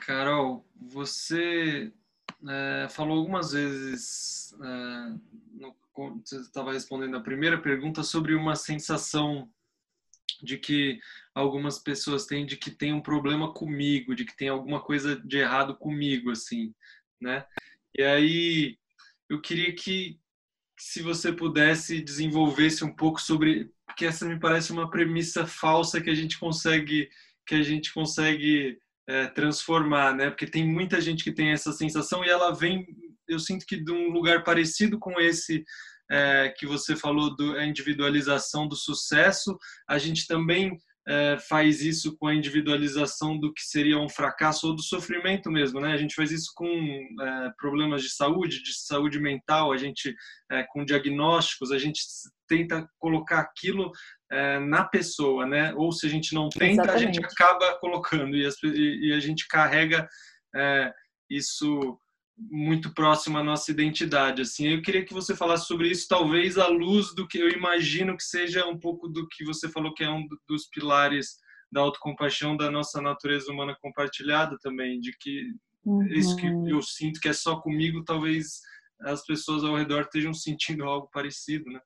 Carol, 0.00 0.66
você 0.74 1.92
é, 2.48 2.88
falou 2.88 3.18
algumas 3.18 3.52
vezes, 3.52 4.54
é, 4.54 5.18
no, 5.52 5.76
você 6.24 6.40
estava 6.40 6.72
respondendo 6.72 7.14
a 7.18 7.22
primeira 7.22 7.60
pergunta, 7.60 8.02
sobre 8.02 8.34
uma 8.34 8.56
sensação 8.56 9.52
de 10.42 10.56
que 10.56 10.98
algumas 11.34 11.78
pessoas 11.78 12.24
têm 12.24 12.46
de 12.46 12.56
que 12.56 12.70
tem 12.70 12.94
um 12.94 13.02
problema 13.02 13.52
comigo, 13.52 14.14
de 14.14 14.24
que 14.24 14.34
tem 14.34 14.48
alguma 14.48 14.80
coisa 14.80 15.14
de 15.14 15.36
errado 15.36 15.76
comigo, 15.76 16.30
assim, 16.30 16.74
né? 17.20 17.44
E 17.94 18.02
aí 18.02 18.78
eu 19.28 19.42
queria 19.42 19.74
que, 19.74 20.18
se 20.78 21.02
você 21.02 21.32
pudesse 21.32 22.00
desenvolvesse 22.00 22.84
um 22.84 22.94
pouco 22.94 23.20
sobre, 23.20 23.70
porque 23.86 24.04
essa 24.04 24.26
me 24.26 24.38
parece 24.38 24.72
uma 24.72 24.90
premissa 24.90 25.46
falsa 25.46 26.00
que 26.00 26.10
a 26.10 26.14
gente 26.14 26.38
consegue 26.38 27.08
que 27.46 27.54
a 27.54 27.62
gente 27.62 27.94
consegue 27.94 28.76
é, 29.08 29.28
transformar, 29.28 30.14
né? 30.14 30.28
Porque 30.30 30.46
tem 30.46 30.66
muita 30.66 31.00
gente 31.00 31.22
que 31.22 31.32
tem 31.32 31.50
essa 31.50 31.72
sensação 31.72 32.24
e 32.24 32.28
ela 32.28 32.52
vem, 32.52 32.84
eu 33.28 33.38
sinto 33.38 33.64
que 33.64 33.76
de 33.76 33.92
um 33.92 34.10
lugar 34.10 34.42
parecido 34.42 34.98
com 34.98 35.20
esse 35.20 35.64
é, 36.10 36.52
que 36.56 36.66
você 36.66 36.96
falou 36.96 37.34
do 37.36 37.56
a 37.56 37.64
individualização 37.64 38.66
do 38.66 38.74
sucesso, 38.74 39.56
a 39.88 39.96
gente 39.96 40.26
também 40.26 40.76
é, 41.08 41.38
faz 41.38 41.82
isso 41.82 42.16
com 42.16 42.26
a 42.26 42.34
individualização 42.34 43.38
do 43.38 43.52
que 43.52 43.62
seria 43.62 43.98
um 43.98 44.08
fracasso 44.08 44.68
ou 44.68 44.74
do 44.74 44.82
sofrimento 44.82 45.50
mesmo, 45.50 45.80
né? 45.80 45.92
A 45.92 45.96
gente 45.96 46.14
faz 46.14 46.32
isso 46.32 46.50
com 46.54 46.66
é, 46.66 47.50
problemas 47.56 48.02
de 48.02 48.10
saúde, 48.10 48.62
de 48.62 48.74
saúde 48.74 49.20
mental, 49.20 49.72
a 49.72 49.76
gente 49.76 50.14
é, 50.50 50.64
com 50.64 50.84
diagnósticos, 50.84 51.70
a 51.70 51.78
gente 51.78 52.00
tenta 52.48 52.88
colocar 52.98 53.38
aquilo 53.38 53.92
é, 54.32 54.58
na 54.58 54.84
pessoa, 54.84 55.46
né? 55.46 55.72
Ou 55.74 55.92
se 55.92 56.06
a 56.06 56.10
gente 56.10 56.34
não 56.34 56.48
tenta, 56.48 56.82
Exatamente. 56.82 57.04
a 57.04 57.12
gente 57.12 57.24
acaba 57.24 57.78
colocando 57.78 58.36
e, 58.36 58.44
as, 58.44 58.60
e, 58.64 59.08
e 59.08 59.12
a 59.12 59.20
gente 59.20 59.46
carrega 59.46 60.08
é, 60.56 60.92
isso 61.30 61.98
muito 62.38 62.92
próximo 62.92 63.38
à 63.38 63.42
nossa 63.42 63.70
identidade. 63.70 64.42
Assim, 64.42 64.68
eu 64.68 64.82
queria 64.82 65.04
que 65.04 65.14
você 65.14 65.34
falasse 65.34 65.66
sobre 65.66 65.88
isso, 65.88 66.06
talvez 66.08 66.58
à 66.58 66.68
luz 66.68 67.14
do 67.14 67.26
que 67.26 67.38
eu 67.38 67.48
imagino 67.48 68.16
que 68.16 68.24
seja 68.24 68.66
um 68.66 68.78
pouco 68.78 69.08
do 69.08 69.26
que 69.28 69.44
você 69.44 69.68
falou 69.68 69.94
que 69.94 70.04
é 70.04 70.10
um 70.10 70.26
dos 70.48 70.66
pilares 70.66 71.36
da 71.72 71.80
autocompaixão 71.80 72.56
da 72.56 72.70
nossa 72.70 73.00
natureza 73.00 73.50
humana 73.50 73.76
compartilhada 73.80 74.56
também, 74.60 75.00
de 75.00 75.16
que 75.18 75.50
uhum. 75.84 76.06
isso 76.08 76.36
que 76.36 76.46
eu 76.46 76.80
sinto 76.82 77.20
que 77.20 77.28
é 77.28 77.32
só 77.32 77.56
comigo, 77.56 78.04
talvez 78.04 78.60
as 79.00 79.24
pessoas 79.24 79.64
ao 79.64 79.76
redor 79.76 80.02
estejam 80.02 80.32
sentindo 80.32 80.84
algo 80.84 81.08
parecido, 81.12 81.70
né? 81.70 81.80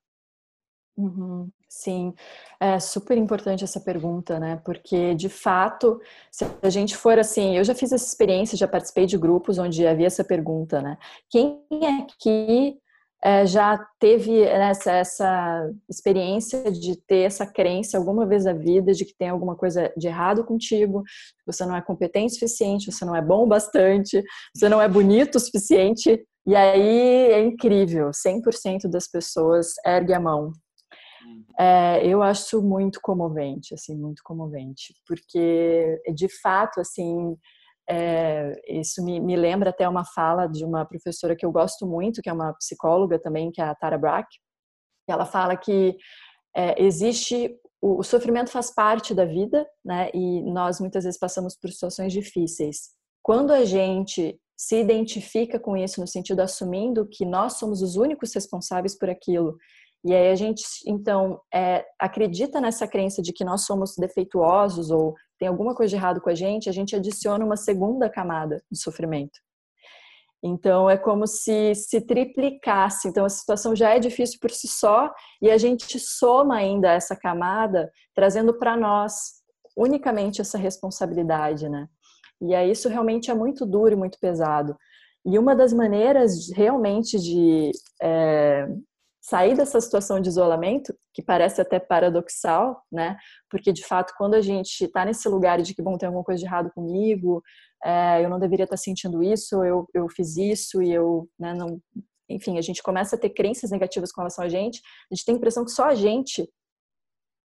Uhum, 1.01 1.49
sim, 1.67 2.13
é 2.59 2.79
super 2.79 3.17
importante 3.17 3.63
essa 3.63 3.79
pergunta, 3.79 4.39
né? 4.39 4.61
Porque 4.63 5.15
de 5.15 5.29
fato, 5.29 5.99
se 6.31 6.45
a 6.61 6.69
gente 6.69 6.95
for 6.95 7.17
assim, 7.17 7.57
eu 7.57 7.63
já 7.63 7.73
fiz 7.73 7.91
essa 7.91 8.05
experiência, 8.05 8.55
já 8.55 8.67
participei 8.67 9.07
de 9.07 9.17
grupos 9.17 9.57
onde 9.57 9.87
havia 9.87 10.05
essa 10.05 10.23
pergunta, 10.23 10.79
né? 10.79 10.97
Quem 11.27 11.59
aqui 12.03 12.77
é, 13.23 13.47
já 13.47 13.83
teve 13.99 14.43
essa, 14.43 14.91
essa 14.91 15.71
experiência 15.89 16.71
de 16.71 16.95
ter 17.07 17.21
essa 17.21 17.47
crença 17.47 17.97
alguma 17.97 18.27
vez 18.27 18.45
na 18.45 18.53
vida 18.53 18.93
de 18.93 19.03
que 19.03 19.15
tem 19.17 19.29
alguma 19.29 19.55
coisa 19.55 19.91
de 19.97 20.07
errado 20.07 20.43
contigo, 20.43 21.01
você 21.47 21.65
não 21.65 21.75
é 21.75 21.81
competente 21.81 22.33
o 22.33 22.33
suficiente, 22.33 22.91
você 22.91 23.03
não 23.05 23.15
é 23.15 23.21
bom 23.23 23.45
o 23.45 23.47
bastante, 23.47 24.23
você 24.55 24.69
não 24.69 24.79
é 24.79 24.87
bonito 24.87 25.35
o 25.35 25.39
suficiente, 25.39 26.23
e 26.45 26.55
aí 26.55 27.31
é 27.31 27.41
incrível, 27.41 28.11
100% 28.11 28.87
das 28.87 29.07
pessoas 29.07 29.73
ergue 29.83 30.13
a 30.13 30.19
mão 30.19 30.51
é, 31.59 32.05
eu 32.05 32.21
acho 32.21 32.61
muito 32.61 32.99
comovente, 33.01 33.73
assim, 33.73 33.95
muito 33.97 34.21
comovente, 34.23 34.93
porque 35.07 36.01
de 36.13 36.27
fato, 36.41 36.79
assim, 36.79 37.35
é, 37.89 38.53
isso 38.67 39.03
me, 39.03 39.19
me, 39.19 39.35
lembra 39.35 39.69
até 39.69 39.87
uma 39.87 40.05
fala 40.05 40.47
de 40.47 40.63
uma 40.63 40.85
professora 40.85 41.35
que 41.35 41.45
eu 41.45 41.51
gosto 41.51 41.85
muito, 41.85 42.21
que 42.21 42.29
é 42.29 42.33
uma 42.33 42.53
psicóloga 42.53 43.19
também, 43.19 43.51
que 43.51 43.61
é 43.61 43.65
a 43.65 43.75
Tara 43.75 43.97
Brach. 43.97 44.27
Ela 45.07 45.25
fala 45.25 45.57
que 45.57 45.97
é, 46.55 46.81
existe 46.81 47.53
o, 47.81 47.99
o, 47.99 48.03
sofrimento 48.03 48.51
faz 48.51 48.73
parte 48.73 49.13
da 49.13 49.25
vida, 49.25 49.67
né? 49.83 50.09
E 50.13 50.41
nós 50.43 50.79
muitas 50.79 51.03
vezes 51.03 51.19
passamos 51.19 51.57
por 51.57 51.69
situações 51.69 52.13
difíceis. 52.13 52.91
Quando 53.23 53.51
a 53.51 53.65
gente 53.65 54.39
se 54.55 54.79
identifica 54.79 55.59
com 55.59 55.75
isso 55.75 55.99
no 55.99 56.07
sentido 56.07 56.39
assumindo 56.39 57.07
que 57.07 57.25
nós 57.25 57.53
somos 57.53 57.81
os 57.81 57.95
únicos 57.95 58.33
responsáveis 58.33 58.95
por 58.95 59.09
aquilo 59.09 59.57
e 60.03 60.13
aí 60.15 60.31
a 60.31 60.35
gente, 60.35 60.63
então, 60.87 61.39
é, 61.53 61.85
acredita 61.99 62.59
nessa 62.59 62.87
crença 62.87 63.21
de 63.21 63.31
que 63.31 63.45
nós 63.45 63.65
somos 63.65 63.95
defeituosos 63.95 64.89
ou 64.89 65.13
tem 65.37 65.47
alguma 65.47 65.75
coisa 65.75 65.91
de 65.91 65.95
errado 65.95 66.21
com 66.21 66.29
a 66.29 66.35
gente, 66.35 66.69
a 66.69 66.71
gente 66.71 66.95
adiciona 66.95 67.45
uma 67.45 67.55
segunda 67.55 68.09
camada 68.09 68.63
de 68.71 68.81
sofrimento. 68.81 69.39
Então 70.43 70.89
é 70.89 70.97
como 70.97 71.27
se 71.27 71.75
se 71.75 72.01
triplicasse. 72.01 73.07
Então 73.07 73.25
a 73.25 73.29
situação 73.29 73.75
já 73.75 73.91
é 73.91 73.99
difícil 73.99 74.39
por 74.41 74.49
si 74.49 74.67
só 74.67 75.11
e 75.39 75.51
a 75.51 75.57
gente 75.57 75.99
soma 75.99 76.55
ainda 76.55 76.91
essa 76.91 77.15
camada, 77.15 77.91
trazendo 78.15 78.57
para 78.57 78.75
nós 78.75 79.41
unicamente 79.77 80.41
essa 80.41 80.57
responsabilidade, 80.57 81.69
né? 81.69 81.87
E 82.41 82.55
aí 82.55 82.71
isso 82.71 82.89
realmente 82.89 83.29
é 83.29 83.35
muito 83.35 83.67
duro 83.67 83.93
e 83.93 83.95
muito 83.95 84.17
pesado. 84.19 84.75
E 85.23 85.37
uma 85.37 85.55
das 85.55 85.71
maneiras 85.71 86.49
realmente 86.51 87.19
de 87.19 87.69
é, 88.01 88.67
sair 89.21 89.55
dessa 89.55 89.79
situação 89.79 90.19
de 90.19 90.29
isolamento, 90.29 90.93
que 91.13 91.21
parece 91.21 91.61
até 91.61 91.79
paradoxal, 91.79 92.83
né? 92.91 93.15
Porque 93.49 93.71
de 93.71 93.85
fato, 93.85 94.13
quando 94.17 94.33
a 94.33 94.41
gente 94.41 94.85
está 94.85 95.05
nesse 95.05 95.29
lugar 95.29 95.61
de 95.61 95.75
que, 95.75 95.81
bom, 95.81 95.95
tem 95.95 96.07
alguma 96.07 96.23
coisa 96.23 96.39
de 96.39 96.45
errado 96.45 96.71
comigo, 96.73 97.43
é, 97.83 98.25
eu 98.25 98.29
não 98.29 98.39
deveria 98.39 98.63
estar 98.63 98.75
tá 98.75 98.81
sentindo 98.81 99.21
isso, 99.21 99.63
eu, 99.63 99.87
eu 99.93 100.09
fiz 100.09 100.37
isso 100.37 100.81
e 100.81 100.91
eu, 100.91 101.29
né, 101.39 101.53
não. 101.53 101.79
Enfim, 102.27 102.57
a 102.57 102.61
gente 102.61 102.81
começa 102.81 103.15
a 103.15 103.19
ter 103.19 103.29
crenças 103.29 103.69
negativas 103.69 104.11
com 104.11 104.21
relação 104.21 104.43
a 104.43 104.49
gente, 104.49 104.81
a 105.11 105.13
gente 105.13 105.25
tem 105.25 105.35
a 105.35 105.37
impressão 105.37 105.65
que 105.65 105.71
só 105.71 105.85
a 105.85 105.95
gente 105.95 106.49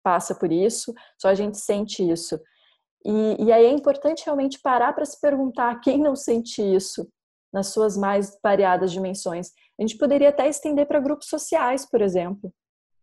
passa 0.03 0.35
por 0.35 0.51
isso, 0.51 0.93
só 1.19 1.29
a 1.29 1.35
gente 1.35 1.59
sente 1.59 2.03
isso. 2.03 2.41
E, 3.05 3.45
e 3.45 3.53
aí 3.53 3.67
é 3.67 3.71
importante 3.71 4.25
realmente 4.25 4.59
parar 4.61 4.93
para 4.93 5.05
se 5.05 5.21
perguntar 5.21 5.81
quem 5.81 5.99
não 5.99 6.17
sente 6.17 6.63
isso 6.63 7.09
nas 7.53 7.69
suas 7.69 7.97
mais 7.97 8.39
variadas 8.43 8.91
dimensões 8.93 9.53
a 9.81 9.83
gente 9.83 9.97
poderia 9.97 10.29
até 10.29 10.47
estender 10.47 10.87
para 10.87 11.01
grupos 11.01 11.29
sociais, 11.29 11.89
por 11.89 12.03
exemplo, 12.03 12.53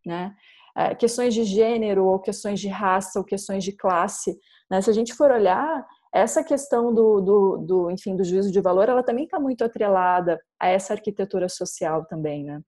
né? 0.05 0.35
É, 0.77 0.93
questões 0.93 1.33
de 1.33 1.43
gênero, 1.43 2.05
ou 2.05 2.19
questões 2.19 2.59
de 2.59 2.67
raça, 2.67 3.17
ou 3.17 3.25
questões 3.25 3.63
de 3.63 3.71
classe. 3.71 4.37
Né? 4.69 4.79
Se 4.79 4.91
a 4.91 4.93
gente 4.93 5.15
for 5.15 5.31
olhar, 5.31 5.83
essa 6.13 6.43
questão 6.43 6.93
do, 6.93 7.19
do, 7.19 7.57
do 7.57 7.91
enfim, 7.91 8.15
do 8.15 8.23
juízo 8.23 8.51
de 8.51 8.61
valor, 8.61 8.87
ela 8.87 9.01
também 9.01 9.25
está 9.25 9.39
muito 9.39 9.63
atrelada 9.63 10.39
a 10.59 10.67
essa 10.67 10.93
arquitetura 10.93 11.49
social 11.49 12.05
também, 12.05 12.43
né? 12.43 12.61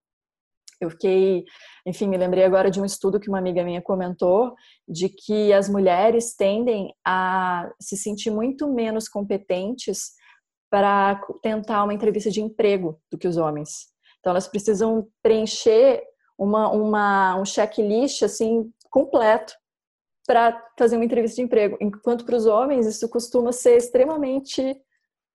Eu 0.82 0.90
fiquei, 0.90 1.44
enfim, 1.86 2.08
me 2.08 2.18
lembrei 2.18 2.44
agora 2.44 2.72
de 2.72 2.80
um 2.82 2.86
estudo 2.86 3.20
que 3.20 3.28
uma 3.28 3.38
amiga 3.38 3.64
minha 3.64 3.82
comentou, 3.82 4.56
de 4.88 5.10
que 5.10 5.52
as 5.52 5.70
mulheres 5.70 6.36
tendem 6.36 6.94
a 7.06 7.70
se 7.80 7.98
sentir 7.98 8.32
muito 8.32 8.68
menos 8.74 9.10
competentes 9.10 10.14
para 10.70 11.20
tentar 11.42 11.84
uma 11.84 11.94
entrevista 11.94 12.32
de 12.32 12.42
emprego 12.42 13.00
do 13.12 13.18
que 13.18 13.28
os 13.28 13.36
homens. 13.36 13.88
Então 14.20 14.32
elas 14.32 14.48
precisam 14.48 15.08
preencher 15.22 16.04
uma, 16.38 16.72
uma, 16.72 17.36
um 17.36 17.46
checklist 17.46 18.24
assim 18.24 18.72
completo 18.90 19.54
para 20.26 20.64
fazer 20.78 20.96
uma 20.96 21.06
entrevista 21.06 21.38
de 21.38 21.42
emprego. 21.42 21.78
Enquanto 21.82 22.26
para 22.26 22.36
os 22.36 22.46
homens 22.46 22.86
isso 22.86 23.10
costuma 23.10 23.52
ser 23.52 23.78
extremamente 23.78 24.80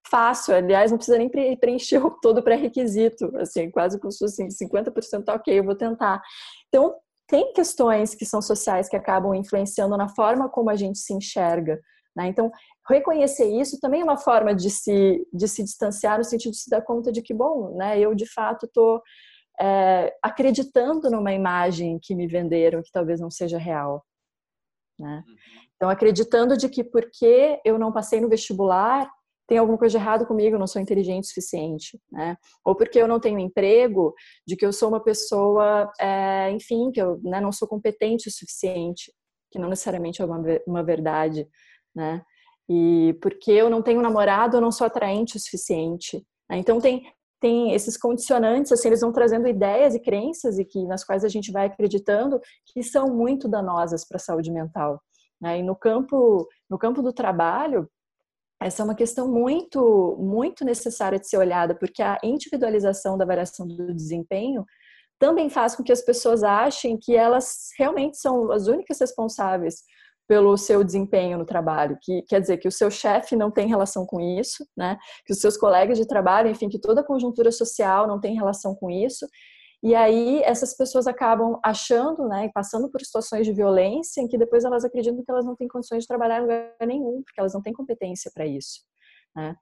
fácil. 0.08 0.54
Aliás, 0.54 0.90
não 0.90 0.98
precisa 0.98 1.18
nem 1.18 1.28
preencher 1.28 2.00
todo 2.22 2.38
o 2.38 2.42
pré-requisito. 2.42 3.36
Assim, 3.38 3.70
quase 3.70 3.98
se 4.10 4.24
assim, 4.24 4.48
50% 4.48 5.24
tá 5.24 5.34
ok, 5.34 5.58
eu 5.58 5.64
vou 5.64 5.74
tentar. 5.74 6.22
Então, 6.68 6.94
tem 7.26 7.52
questões 7.52 8.14
que 8.14 8.26
são 8.26 8.42
sociais 8.42 8.88
que 8.88 8.96
acabam 8.96 9.34
influenciando 9.34 9.96
na 9.96 10.08
forma 10.08 10.48
como 10.48 10.70
a 10.70 10.76
gente 10.76 10.98
se 10.98 11.14
enxerga. 11.14 11.80
Né? 12.14 12.28
Então, 12.28 12.50
reconhecer 12.88 13.46
isso 13.46 13.78
também 13.80 14.00
é 14.00 14.04
uma 14.04 14.16
forma 14.16 14.54
de 14.54 14.70
se, 14.70 15.26
de 15.32 15.48
se 15.48 15.62
distanciar, 15.62 16.18
no 16.18 16.24
sentido 16.24 16.52
de 16.52 16.58
se 16.58 16.70
dar 16.70 16.82
conta 16.82 17.10
de 17.10 17.22
que, 17.22 17.32
bom, 17.32 17.76
né, 17.76 17.98
eu 17.98 18.14
de 18.14 18.26
fato 18.26 18.66
estou 18.66 19.00
é, 19.60 20.14
acreditando 20.22 21.10
numa 21.10 21.32
imagem 21.32 21.98
que 22.02 22.14
me 22.14 22.26
venderam 22.26 22.82
que 22.82 22.90
talvez 22.92 23.20
não 23.20 23.30
seja 23.30 23.58
real. 23.58 24.04
Né? 24.98 25.24
Uhum. 25.26 25.34
Então, 25.76 25.90
acreditando 25.90 26.56
de 26.56 26.68
que 26.68 26.84
porque 26.84 27.60
eu 27.64 27.78
não 27.78 27.92
passei 27.92 28.20
no 28.20 28.28
vestibular, 28.28 29.10
tem 29.46 29.58
alguma 29.58 29.76
coisa 29.78 29.98
de 29.98 30.02
errado 30.02 30.26
comigo, 30.26 30.56
eu 30.56 30.60
não 30.60 30.66
sou 30.66 30.80
inteligente 30.80 31.24
o 31.24 31.26
suficiente, 31.26 32.00
né? 32.10 32.36
Ou 32.64 32.74
porque 32.74 32.98
eu 32.98 33.06
não 33.06 33.20
tenho 33.20 33.38
emprego, 33.38 34.14
de 34.46 34.56
que 34.56 34.64
eu 34.64 34.72
sou 34.72 34.88
uma 34.88 35.02
pessoa, 35.02 35.92
é, 36.00 36.50
enfim, 36.50 36.90
que 36.90 37.00
eu 37.00 37.20
né, 37.22 37.40
não 37.40 37.52
sou 37.52 37.68
competente 37.68 38.28
o 38.28 38.32
suficiente, 38.32 39.12
que 39.50 39.58
não 39.58 39.68
necessariamente 39.68 40.22
é 40.22 40.24
uma, 40.24 40.42
uma 40.66 40.82
verdade, 40.82 41.46
né? 41.94 42.22
E 42.68 43.16
porque 43.20 43.50
eu 43.50 43.68
não 43.68 43.82
tenho 43.82 44.00
namorado, 44.00 44.56
eu 44.56 44.60
não 44.60 44.72
sou 44.72 44.86
atraente 44.86 45.36
o 45.36 45.40
suficiente. 45.40 46.24
Né? 46.48 46.58
Então 46.58 46.80
tem 46.80 47.02
tem 47.40 47.74
esses 47.74 47.98
condicionantes, 47.98 48.72
assim, 48.72 48.88
eles 48.88 49.02
vão 49.02 49.12
trazendo 49.12 49.46
ideias 49.46 49.94
e 49.94 50.00
crenças 50.00 50.58
e 50.58 50.64
que 50.64 50.82
nas 50.86 51.04
quais 51.04 51.26
a 51.26 51.28
gente 51.28 51.52
vai 51.52 51.66
acreditando 51.66 52.40
que 52.64 52.82
são 52.82 53.14
muito 53.14 53.46
danosas 53.46 54.02
para 54.02 54.16
a 54.16 54.20
saúde 54.20 54.50
mental. 54.50 54.98
Né? 55.38 55.58
E 55.58 55.62
no 55.62 55.76
campo 55.76 56.48
no 56.70 56.78
campo 56.78 57.02
do 57.02 57.12
trabalho 57.12 57.86
essa 58.62 58.82
é 58.82 58.84
uma 58.84 58.94
questão 58.94 59.28
muito, 59.28 60.16
muito 60.18 60.64
necessária 60.64 61.18
de 61.18 61.28
ser 61.28 61.36
olhada, 61.36 61.74
porque 61.74 62.02
a 62.02 62.18
individualização 62.22 63.18
da 63.18 63.24
variação 63.26 63.66
do 63.66 63.92
desempenho 63.92 64.64
também 65.18 65.50
faz 65.50 65.76
com 65.76 65.82
que 65.82 65.92
as 65.92 66.00
pessoas 66.00 66.42
achem 66.42 66.98
que 66.98 67.14
elas 67.14 67.68
realmente 67.78 68.16
são 68.16 68.50
as 68.50 68.66
únicas 68.66 68.98
responsáveis 68.98 69.82
pelo 70.26 70.56
seu 70.56 70.82
desempenho 70.82 71.38
no 71.38 71.44
trabalho, 71.44 71.98
que 72.00 72.22
quer 72.22 72.40
dizer 72.40 72.58
que 72.58 72.68
o 72.68 72.72
seu 72.72 72.90
chefe 72.90 73.36
não 73.36 73.50
tem 73.50 73.68
relação 73.68 74.06
com 74.06 74.20
isso, 74.20 74.66
né? 74.76 74.96
Que 75.26 75.32
os 75.32 75.40
seus 75.40 75.56
colegas 75.56 75.98
de 75.98 76.06
trabalho, 76.06 76.50
enfim, 76.50 76.68
que 76.68 76.78
toda 76.78 77.02
a 77.02 77.04
conjuntura 77.04 77.52
social 77.52 78.06
não 78.06 78.20
tem 78.20 78.34
relação 78.34 78.74
com 78.74 78.90
isso, 78.90 79.26
e 79.84 79.94
aí 79.94 80.42
essas 80.44 80.74
pessoas 80.74 81.06
acabam 81.06 81.60
achando, 81.62 82.26
né, 82.26 82.46
e 82.46 82.52
passando 82.52 82.90
por 82.90 83.02
situações 83.02 83.46
de 83.46 83.52
violência 83.52 84.22
em 84.22 84.26
que 84.26 84.38
depois 84.38 84.64
elas 84.64 84.82
acreditam 84.82 85.22
que 85.22 85.30
elas 85.30 85.44
não 85.44 85.54
têm 85.54 85.68
condições 85.68 86.04
de 86.04 86.08
trabalhar 86.08 86.38
em 86.38 86.40
lugar 86.40 86.74
nenhum, 86.86 87.22
porque 87.22 87.38
elas 87.38 87.52
não 87.52 87.60
têm 87.60 87.74
competência 87.74 88.30
para 88.32 88.46
isso. 88.46 88.80
Né? 89.36 89.54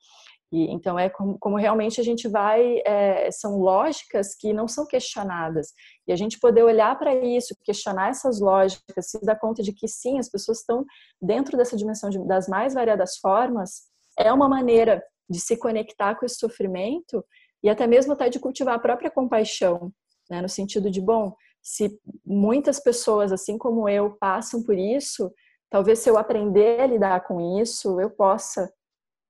E, 0.53 0.71
então 0.71 0.99
é 0.99 1.09
como, 1.09 1.39
como, 1.39 1.57
realmente 1.57 2.01
a 2.01 2.05
gente 2.05 2.29
vai, 2.29 2.83
é, 2.85 3.31
são 3.31 3.59
lógicas 3.59 4.35
que 4.35 4.53
não 4.53 4.69
são 4.69 4.87
questionadas. 4.87 5.73
E 6.07 6.13
a 6.13 6.17
gente 6.17 6.39
poder 6.39 6.63
olhar 6.63 6.97
para 6.99 7.15
isso, 7.15 7.57
questionar 7.65 8.11
essas 8.11 8.39
lógicas, 8.39 9.11
se 9.11 9.19
dar 9.25 9.37
conta 9.37 9.63
de 9.63 9.73
que 9.73 9.89
sim, 9.89 10.19
as 10.19 10.29
pessoas 10.29 10.59
estão 10.59 10.85
dentro 11.21 11.57
dessa 11.57 11.77
dimensão 11.77 12.11
de, 12.11 12.19
das 12.27 12.49
mais 12.49 12.75
variadas 12.75 13.17
formas, 13.17 13.85
é 14.19 14.31
uma 14.31 14.49
maneira 14.49 15.03
de 15.29 15.41
se 15.41 15.57
conectar 15.57 16.15
com 16.17 16.27
esse 16.27 16.37
sofrimento 16.37 17.25
e 17.63 17.71
até 17.71 17.87
mesmo 17.87 18.13
até 18.13 18.29
de 18.29 18.39
cultivar 18.39 18.75
a 18.75 18.79
própria 18.79 19.11
compaixão, 19.11 19.91
né? 20.29 20.43
no 20.43 20.49
sentido 20.49 20.91
de, 20.91 21.01
bom, 21.01 21.35
se 21.63 21.99
muitas 22.27 22.81
pessoas, 22.81 23.33
assim 23.33 23.57
como 23.57 23.89
eu, 23.89 24.17
passam 24.19 24.63
por 24.63 24.77
isso, 24.77 25.33
talvez 25.71 26.01
se 26.01 26.11
eu 26.11 26.19
aprender 26.19 26.81
a 26.81 26.87
lidar 26.87 27.25
com 27.25 27.61
isso, 27.63 28.01
eu 28.01 28.11
possa, 28.11 28.71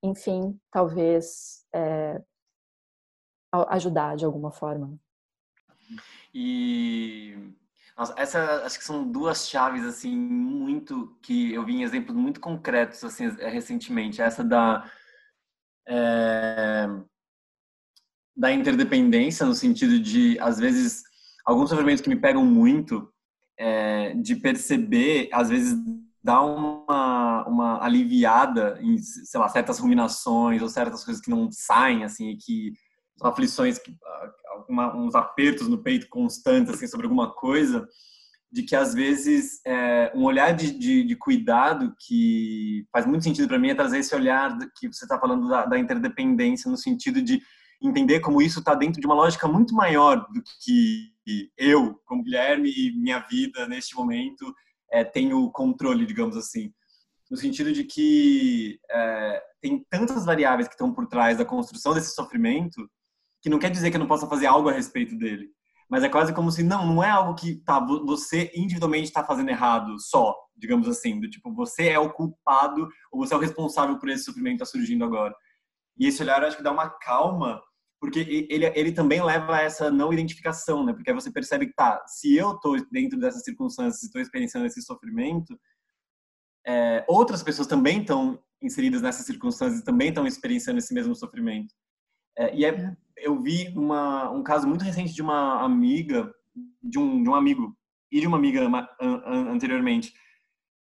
enfim, 0.02 0.58
talvez 0.70 1.64
é, 1.74 2.22
ajudar 3.68 4.16
de 4.16 4.24
alguma 4.24 4.50
forma. 4.50 4.98
E 6.34 7.54
nossa, 7.96 8.14
essa 8.16 8.64
acho 8.64 8.78
que 8.78 8.84
são 8.84 9.10
duas 9.10 9.48
chaves 9.48 9.84
assim 9.84 10.16
muito 10.16 11.18
que 11.22 11.52
eu 11.52 11.64
vi 11.64 11.74
em 11.74 11.82
exemplos 11.82 12.16
muito 12.16 12.40
concretos 12.40 13.04
assim 13.04 13.28
recentemente. 13.28 14.22
Essa 14.22 14.42
da 14.42 14.90
é, 15.86 16.86
da 18.36 18.52
interdependência, 18.52 19.46
no 19.46 19.54
sentido 19.54 20.00
de, 20.00 20.38
às 20.40 20.58
vezes, 20.58 21.02
alguns 21.44 21.68
sofrimentos 21.68 22.00
que 22.00 22.08
me 22.08 22.16
pegam 22.16 22.44
muito, 22.44 23.12
é, 23.58 24.14
de 24.14 24.36
perceber, 24.36 25.28
às 25.32 25.48
vezes, 25.48 25.78
dar 26.22 26.42
uma, 26.42 27.46
uma 27.46 27.84
aliviada 27.84 28.78
em, 28.80 28.96
sei 28.98 29.40
lá, 29.40 29.48
certas 29.48 29.78
ruminações 29.78 30.62
ou 30.62 30.68
certas 30.68 31.04
coisas 31.04 31.22
que 31.22 31.30
não 31.30 31.50
saem, 31.50 32.04
assim, 32.04 32.36
que 32.36 32.72
aflições, 33.20 33.78
que, 33.78 33.94
uma, 34.68 34.96
uns 34.96 35.14
apertos 35.14 35.68
no 35.68 35.82
peito 35.82 36.08
constantes, 36.08 36.72
assim, 36.72 36.86
sobre 36.86 37.06
alguma 37.06 37.32
coisa, 37.34 37.86
de 38.50 38.62
que 38.62 38.76
às 38.76 38.94
vezes 38.94 39.60
é, 39.66 40.12
um 40.14 40.24
olhar 40.24 40.52
de, 40.52 40.72
de, 40.78 41.02
de, 41.04 41.16
cuidado 41.16 41.94
que 42.06 42.86
faz 42.92 43.06
muito 43.06 43.24
sentido 43.24 43.48
para 43.48 43.58
mim 43.58 43.70
é 43.70 43.74
trazer 43.74 43.98
esse 43.98 44.14
olhar 44.14 44.56
que 44.78 44.92
você 44.92 45.06
está 45.06 45.18
falando 45.18 45.48
da, 45.48 45.64
da, 45.64 45.78
interdependência 45.78 46.70
no 46.70 46.76
sentido 46.76 47.22
de 47.22 47.40
entender 47.82 48.20
como 48.20 48.42
isso 48.42 48.58
está 48.58 48.74
dentro 48.74 49.00
de 49.00 49.06
uma 49.06 49.14
lógica 49.14 49.48
muito 49.48 49.74
maior 49.74 50.16
do 50.16 50.42
que 50.62 51.10
eu, 51.56 51.98
como 52.04 52.22
Guilherme, 52.22 52.70
e 52.70 52.92
minha 52.96 53.20
vida 53.20 53.66
neste 53.66 53.96
momento 53.96 54.54
é, 54.92 55.02
tenho 55.02 55.50
controle, 55.50 56.06
digamos 56.06 56.36
assim. 56.36 56.72
No 57.30 57.36
sentido 57.36 57.72
de 57.72 57.84
que 57.84 58.78
é, 58.90 59.42
tem 59.60 59.84
tantas 59.88 60.24
variáveis 60.24 60.68
que 60.68 60.74
estão 60.74 60.92
por 60.92 61.06
trás 61.06 61.38
da 61.38 61.44
construção 61.44 61.94
desse 61.94 62.14
sofrimento 62.14 62.86
que 63.40 63.48
não 63.48 63.58
quer 63.58 63.70
dizer 63.70 63.90
que 63.90 63.96
eu 63.96 64.00
não 64.00 64.06
possa 64.06 64.28
fazer 64.28 64.46
algo 64.46 64.68
a 64.68 64.72
respeito 64.72 65.16
dele. 65.16 65.48
Mas 65.88 66.04
é 66.04 66.08
quase 66.08 66.32
como 66.32 66.50
se, 66.50 66.62
não, 66.62 66.86
não 66.86 67.02
é 67.02 67.10
algo 67.10 67.34
que 67.34 67.56
tá, 67.64 67.80
você 67.80 68.50
individualmente 68.54 69.04
está 69.04 69.24
fazendo 69.24 69.50
errado 69.50 69.98
só, 69.98 70.34
digamos 70.56 70.86
assim. 70.88 71.18
Do 71.20 71.28
tipo, 71.28 71.52
você 71.52 71.88
é 71.88 71.98
o 71.98 72.12
culpado 72.12 72.88
ou 73.10 73.24
você 73.24 73.34
é 73.34 73.36
o 73.36 73.40
responsável 73.40 73.98
por 73.98 74.08
esse 74.08 74.24
sofrimento 74.24 74.58
que 74.58 74.62
está 74.62 74.78
surgindo 74.78 75.04
agora. 75.04 75.34
E 75.98 76.06
esse 76.06 76.22
olhar, 76.22 76.44
acho 76.44 76.56
que 76.56 76.62
dá 76.62 76.70
uma 76.70 76.88
calma 76.88 77.60
porque 78.02 78.18
ele, 78.50 78.66
ele 78.74 78.90
também 78.90 79.22
leva 79.22 79.58
a 79.58 79.60
essa 79.60 79.88
não 79.88 80.12
identificação, 80.12 80.84
né? 80.84 80.92
Porque 80.92 81.08
aí 81.08 81.14
você 81.14 81.30
percebe 81.30 81.68
que, 81.68 81.72
tá, 81.72 82.02
se 82.08 82.34
eu 82.34 82.58
tô 82.58 82.74
dentro 82.90 83.16
dessas 83.16 83.44
circunstâncias, 83.44 84.02
estou 84.02 84.20
experienciando 84.20 84.66
esse 84.66 84.82
sofrimento, 84.82 85.56
é, 86.66 87.04
outras 87.06 87.44
pessoas 87.44 87.68
também 87.68 88.00
estão 88.00 88.42
inseridas 88.60 89.02
nessas 89.02 89.24
circunstâncias 89.24 89.80
e 89.80 89.84
também 89.84 90.08
estão 90.08 90.26
experienciando 90.26 90.80
esse 90.80 90.92
mesmo 90.92 91.14
sofrimento. 91.14 91.72
É, 92.36 92.52
e 92.52 92.64
é, 92.64 92.70
é, 92.70 92.96
eu 93.18 93.40
vi 93.40 93.68
uma, 93.68 94.28
um 94.32 94.42
caso 94.42 94.66
muito 94.66 94.82
recente 94.82 95.14
de 95.14 95.22
uma 95.22 95.62
amiga, 95.62 96.28
de 96.82 96.98
um, 96.98 97.22
de 97.22 97.28
um 97.28 97.36
amigo 97.36 97.72
e 98.10 98.20
de 98.20 98.26
uma 98.26 98.36
amiga 98.36 98.68
anteriormente. 99.48 100.12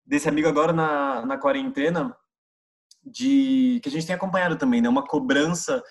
Desse 0.03 0.27
amigo 0.27 0.47
agora 0.47 0.73
na, 0.73 1.23
na 1.23 1.37
quarentena, 1.37 2.17
de 3.05 3.79
que 3.83 3.89
a 3.89 3.91
gente 3.91 4.07
tem 4.07 4.15
acompanhado 4.15 4.57
também, 4.57 4.81
né? 4.81 4.89
Uma 4.89 5.05
cobrança 5.05 5.83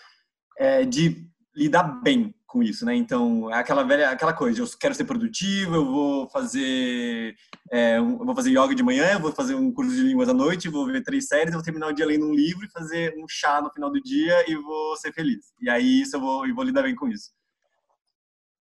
é, 0.61 0.85
de 0.85 1.27
lidar 1.57 1.85
bem 2.03 2.35
com 2.47 2.63
isso, 2.63 2.85
né? 2.85 2.95
Então, 2.95 3.51
é 3.51 3.55
aquela 3.55 3.83
velha, 3.83 4.11
aquela 4.11 4.35
coisa, 4.35 4.61
eu 4.61 4.67
quero 4.79 4.95
ser 4.95 5.05
produtivo, 5.05 5.75
eu 5.77 5.85
vou 5.87 6.29
fazer, 6.29 7.35
é, 7.71 7.97
eu 7.97 8.19
vou 8.19 8.35
fazer 8.35 8.51
yoga 8.51 8.75
de 8.75 8.83
manhã, 8.83 9.19
vou 9.19 9.33
fazer 9.33 9.55
um 9.55 9.73
curso 9.73 9.95
de 9.95 10.03
línguas 10.03 10.29
à 10.29 10.35
noite, 10.35 10.69
vou 10.69 10.85
ver 10.85 11.03
três 11.03 11.29
séries, 11.29 11.55
vou 11.55 11.63
terminar 11.63 11.89
o 11.89 11.93
dia 11.93 12.05
lendo 12.05 12.27
um 12.27 12.35
livro 12.35 12.67
e 12.67 12.71
fazer 12.71 13.15
um 13.17 13.25
chá 13.27 13.63
no 13.63 13.73
final 13.73 13.91
do 13.91 14.03
dia 14.03 14.51
e 14.51 14.55
vou 14.55 14.97
ser 14.97 15.13
feliz. 15.15 15.47
E 15.63 15.71
aí 15.71 16.03
isso 16.03 16.17
eu 16.17 16.21
vou, 16.21 16.47
eu 16.47 16.55
vou 16.55 16.65
lidar 16.65 16.83
bem 16.83 16.95
com 16.95 17.09
isso. 17.09 17.31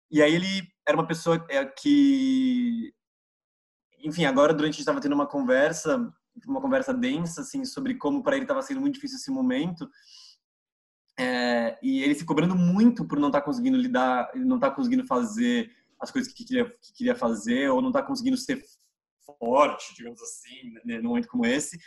E 0.10 0.22
aí 0.22 0.34
ele 0.34 0.64
era 0.88 0.96
uma 0.96 1.06
pessoa 1.06 1.46
é, 1.50 1.66
que, 1.66 2.94
enfim, 4.04 4.24
agora 4.24 4.54
durante 4.54 4.70
a 4.70 4.76
gente 4.76 4.82
estava 4.82 5.02
tendo 5.02 5.16
uma 5.16 5.28
conversa, 5.28 6.10
uma 6.48 6.62
conversa 6.62 6.94
densa, 6.94 7.42
assim, 7.42 7.66
sobre 7.66 7.96
como 7.96 8.24
para 8.24 8.36
ele 8.36 8.46
estava 8.46 8.62
sendo 8.62 8.80
muito 8.80 8.96
difícil 8.96 9.18
esse 9.18 9.32
momento 9.32 9.90
é, 11.20 11.78
e 11.84 12.02
ele 12.02 12.16
se 12.16 12.24
cobrando 12.24 12.56
muito 12.56 13.04
por 13.04 13.20
não 13.20 13.28
estar 13.28 13.42
tá 13.42 13.46
conseguindo 13.46 13.78
lidar, 13.78 14.32
não 14.36 14.56
estar 14.56 14.70
tá 14.70 14.76
conseguindo 14.76 15.06
fazer 15.06 15.70
as 16.00 16.10
coisas 16.10 16.32
que 16.32 16.46
queria, 16.46 16.66
que 16.66 16.94
queria 16.94 17.14
fazer, 17.14 17.70
ou 17.70 17.82
não 17.82 17.90
estar 17.90 18.04
tá 18.04 18.08
conseguindo 18.08 18.38
ser 18.38 18.64
forte, 19.38 19.94
digamos 19.96 20.22
assim, 20.22 20.74
né, 20.86 21.00
num 21.00 21.10
momento 21.10 21.28
como 21.28 21.46
esse. 21.46 21.78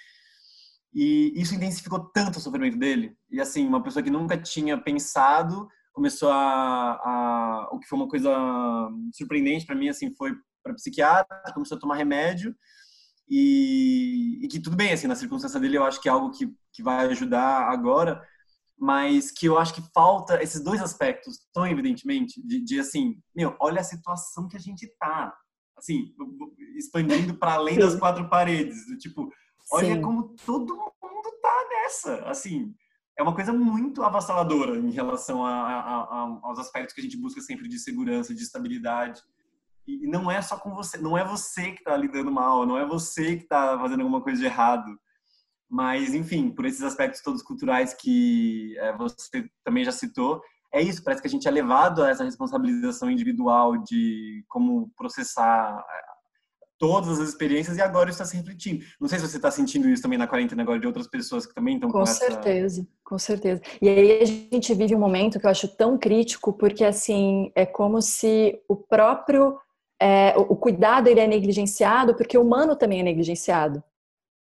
E 0.95 1.33
isso 1.35 1.55
intensificou 1.55 2.11
tanto 2.13 2.39
o 2.39 2.43
sofrimento 2.43 2.77
dele. 2.77 3.17
E 3.31 3.41
assim, 3.41 3.67
uma 3.67 3.83
pessoa 3.83 4.03
que 4.03 4.11
nunca 4.11 4.37
tinha 4.37 4.77
pensado 4.77 5.67
começou 5.95 6.31
a, 6.31 6.93
a 6.93 7.69
o 7.73 7.79
que 7.79 7.89
foi 7.89 7.99
uma 7.99 8.09
coisa 8.09 8.31
surpreendente 9.13 9.67
para 9.67 9.77
mim 9.77 9.91
assim 9.91 10.11
foi 10.15 10.33
para 10.63 10.75
psiquiatra, 10.75 11.53
começou 11.53 11.77
a 11.77 11.81
tomar 11.81 11.97
remédio 11.97 12.57
e, 13.29 14.39
e, 14.43 14.49
que 14.49 14.59
tudo 14.59 14.75
bem 14.75 14.91
assim 14.91 15.07
na 15.07 15.15
circunstância 15.15 15.61
dele 15.61 15.77
eu 15.77 15.85
acho 15.85 16.01
que 16.01 16.09
é 16.09 16.13
algo 16.13 16.31
que, 16.31 16.51
que 16.73 16.83
vai 16.83 17.07
ajudar 17.09 17.71
agora 17.71 18.27
mas 18.79 19.31
que 19.31 19.47
eu 19.47 19.59
acho 19.59 19.75
que 19.75 19.93
falta 19.95 20.43
esses 20.43 20.63
dois 20.63 20.81
aspectos 20.81 21.39
tão 21.53 21.67
evidentemente 21.67 22.45
de, 22.45 22.61
de 22.61 22.81
assim, 22.81 23.21
meu, 23.35 23.57
olha 23.61 23.81
a 23.81 23.85
situação 23.85 24.49
que 24.49 24.57
a 24.57 24.61
gente 24.61 24.87
tá, 24.99 25.33
assim, 25.77 26.15
expandindo 26.77 27.35
para 27.35 27.55
além 27.55 27.79
das 27.79 27.95
quatro 27.95 28.29
paredes, 28.29 28.87
do 28.87 28.97
tipo, 28.99 29.31
olha 29.71 29.95
Sim. 29.95 30.03
como 30.03 30.35
todo 30.45 30.77
mundo 30.77 31.33
tá 31.41 31.69
nessa, 31.71 32.17
assim, 32.25 32.75
é 33.19 33.23
uma 33.23 33.35
coisa 33.35 33.53
muito 33.53 34.03
avassaladora 34.03 34.77
em 34.79 34.91
relação 34.91 35.45
a, 35.45 35.53
a, 35.53 36.03
a, 36.03 36.39
aos 36.43 36.59
aspectos 36.59 36.95
que 36.95 37.01
a 37.01 37.05
gente 37.05 37.17
busca 37.17 37.41
sempre 37.41 37.69
de 37.69 37.79
segurança, 37.79 38.35
de 38.35 38.43
estabilidade. 38.43 39.23
E 39.87 40.07
não 40.07 40.31
é 40.31 40.41
só 40.41 40.57
com 40.57 40.75
você, 40.75 40.97
não 40.97 41.19
é 41.19 41.25
você 41.25 41.73
que 41.73 41.81
está 41.81 41.97
lidando 41.97 42.31
mal, 42.31 42.65
não 42.65 42.79
é 42.79 42.87
você 42.87 43.37
que 43.37 43.43
está 43.43 43.79
fazendo 43.79 44.01
alguma 44.01 44.23
coisa 44.23 44.41
de 44.41 44.47
errado. 44.47 44.99
Mas, 45.73 46.13
enfim, 46.13 46.51
por 46.51 46.67
esses 46.67 46.83
aspectos 46.83 47.23
todos 47.23 47.43
culturais 47.43 47.95
que 47.95 48.77
é, 48.79 48.95
você 48.95 49.49
também 49.65 49.83
já 49.83 49.91
citou, 49.91 50.43
é 50.71 50.83
isso, 50.83 51.03
parece 51.03 51.23
que 51.23 51.29
a 51.29 51.31
gente 51.31 51.49
é 51.49 51.51
levado 51.51 52.03
a 52.03 52.11
essa 52.11 52.25
responsabilização 52.25 53.11
individual 53.11 53.79
de 53.79 54.45
como 54.49 54.91
processar 54.95 55.83
todas 56.79 57.19
as 57.19 57.31
experiências 57.31 57.79
e 57.79 57.81
agora 57.81 58.11
está 58.11 58.23
se 58.27 58.37
refletindo. 58.37 58.85
Não 59.01 59.09
sei 59.09 59.19
se 59.19 59.27
você 59.27 59.37
está 59.39 59.51
sentindo 59.51 59.89
isso 59.89 60.03
também 60.03 60.19
na 60.19 60.27
quarentena 60.27 60.63
agora 60.63 60.79
de 60.79 60.87
outras 60.87 61.07
pessoas 61.07 61.47
que 61.47 61.55
também 61.55 61.77
estão 61.77 61.89
com, 61.89 61.99
com 61.99 62.03
essa... 62.03 62.27
certeza, 62.27 62.87
com 63.03 63.19
certeza. 63.19 63.63
E 63.81 63.89
aí 63.89 64.21
a 64.21 64.25
gente 64.27 64.75
vive 64.75 64.95
um 64.95 65.01
momento 65.01 65.41
que 65.41 65.47
eu 65.47 65.51
acho 65.51 65.69
tão 65.69 65.97
crítico 65.97 66.53
porque 66.53 66.85
assim 66.85 67.51
é 67.55 67.65
como 67.65 68.03
se 68.03 68.61
o 68.69 68.77
próprio 68.77 69.57
é, 69.99 70.35
o 70.37 70.55
cuidado 70.55 71.07
ele 71.07 71.21
é 71.21 71.27
negligenciado 71.27 72.15
porque 72.15 72.37
o 72.37 72.43
humano 72.43 72.77
também 72.77 73.01
é 73.01 73.05
negligenciado. 73.05 73.83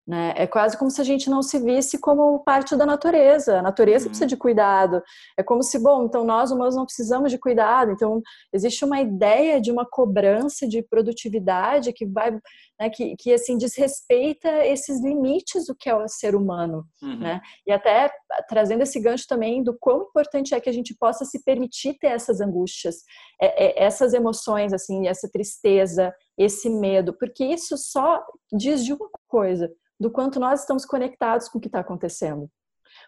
Né? 0.08 0.34
É 0.38 0.47
quase 0.47 0.78
como 0.78 0.89
se 0.89 1.01
a 1.01 1.03
gente 1.03 1.30
não 1.30 1.43
se 1.43 1.60
visse 1.60 1.99
como 1.99 2.39
parte 2.39 2.78
da 2.78 2.86
natureza. 2.86 3.60
A 3.60 3.62
natureza 3.62 4.05
uhum. 4.05 4.10
precisa 4.10 4.26
de 4.26 4.38
cuidado. 4.38 5.03
É 5.38 5.43
como 5.43 5.62
se, 5.62 5.78
bom, 5.78 6.05
então 6.05 6.24
nós 6.24 6.49
humanos 6.49 6.78
não 6.78 6.86
precisamos 6.86 7.30
de 7.30 7.38
cuidado. 7.38 7.91
Então 7.91 8.22
existe 8.53 8.86
uma 8.86 9.01
ideia 9.01 9.60
de 9.60 9.70
uma 9.70 9.86
cobrança 9.86 10.66
de 10.66 10.82
produtividade 10.82 11.91
que 11.91 12.05
vai, 12.05 12.32
né, 12.80 12.89
que, 12.89 13.15
que 13.17 13.34
assim 13.34 13.57
desrespeita 13.57 14.65
esses 14.65 15.01
limites 15.01 15.65
do 15.65 15.75
que 15.75 15.89
é 15.89 15.95
o 15.95 16.07
ser 16.07 16.36
humano, 16.36 16.86
uhum. 17.01 17.19
né? 17.19 17.41
E 17.65 17.71
até 17.71 18.11
trazendo 18.47 18.84
esse 18.84 18.99
gancho 18.99 19.25
também 19.28 19.63
do 19.63 19.78
quão 19.78 20.03
importante 20.03 20.53
é 20.53 20.59
que 20.59 20.69
a 20.69 20.73
gente 20.73 20.95
possa 20.95 21.25
se 21.25 21.43
permitir 21.43 21.97
ter 21.97 22.07
essas 22.07 22.39
angústias, 22.39 22.97
é, 23.41 23.65
é, 23.65 23.84
essas 23.84 24.13
emoções, 24.13 24.73
assim, 24.73 25.07
essa 25.07 25.30
tristeza, 25.30 26.13
esse 26.38 26.69
medo, 26.69 27.13
porque 27.17 27.43
isso 27.43 27.78
só 27.78 28.23
diz 28.51 28.86
de 28.86 28.93
uma 28.93 29.09
coisa 29.28 29.71
do 29.99 30.11
quanto 30.11 30.39
nós 30.39 30.61
estamos 30.61 30.86
conectados 30.86 31.49
com 31.49 31.57
o 31.57 31.61
que 31.61 31.67
está 31.67 31.80
acontecendo. 31.80 32.49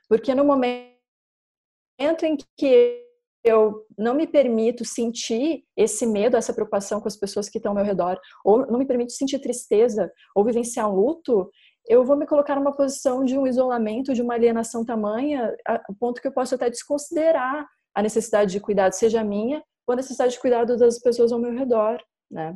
Porque 0.07 0.33
no 0.33 0.43
momento 0.43 0.97
em 2.23 2.37
que 2.57 3.08
eu 3.43 3.85
não 3.97 4.13
me 4.13 4.27
permito 4.27 4.83
sentir 4.83 5.63
esse 5.75 6.05
medo, 6.05 6.35
essa 6.35 6.53
preocupação 6.53 6.99
com 6.99 7.07
as 7.07 7.15
pessoas 7.15 7.49
que 7.49 7.57
estão 7.57 7.71
ao 7.71 7.75
meu 7.75 7.85
redor, 7.85 8.19
ou 8.43 8.65
não 8.67 8.79
me 8.79 8.85
permito 8.85 9.13
sentir 9.13 9.39
tristeza, 9.39 10.11
ou 10.35 10.43
vivenciar 10.43 10.89
um 10.89 10.95
luto, 10.95 11.49
eu 11.87 12.03
vou 12.03 12.15
me 12.15 12.27
colocar 12.27 12.55
numa 12.55 12.75
posição 12.75 13.23
de 13.23 13.37
um 13.37 13.47
isolamento, 13.47 14.13
de 14.13 14.21
uma 14.21 14.35
alienação 14.35 14.85
tamanha, 14.85 15.55
a 15.65 15.81
ponto 15.99 16.21
que 16.21 16.27
eu 16.27 16.33
posso 16.33 16.53
até 16.55 16.69
desconsiderar 16.69 17.65
a 17.95 18.01
necessidade 18.01 18.51
de 18.51 18.59
cuidado, 18.59 18.93
seja 18.93 19.23
minha, 19.23 19.63
ou 19.87 19.93
a 19.93 19.95
necessidade 19.95 20.33
de 20.33 20.39
cuidado 20.39 20.77
das 20.77 20.99
pessoas 20.99 21.31
ao 21.31 21.39
meu 21.39 21.51
redor, 21.51 21.99
né? 22.29 22.55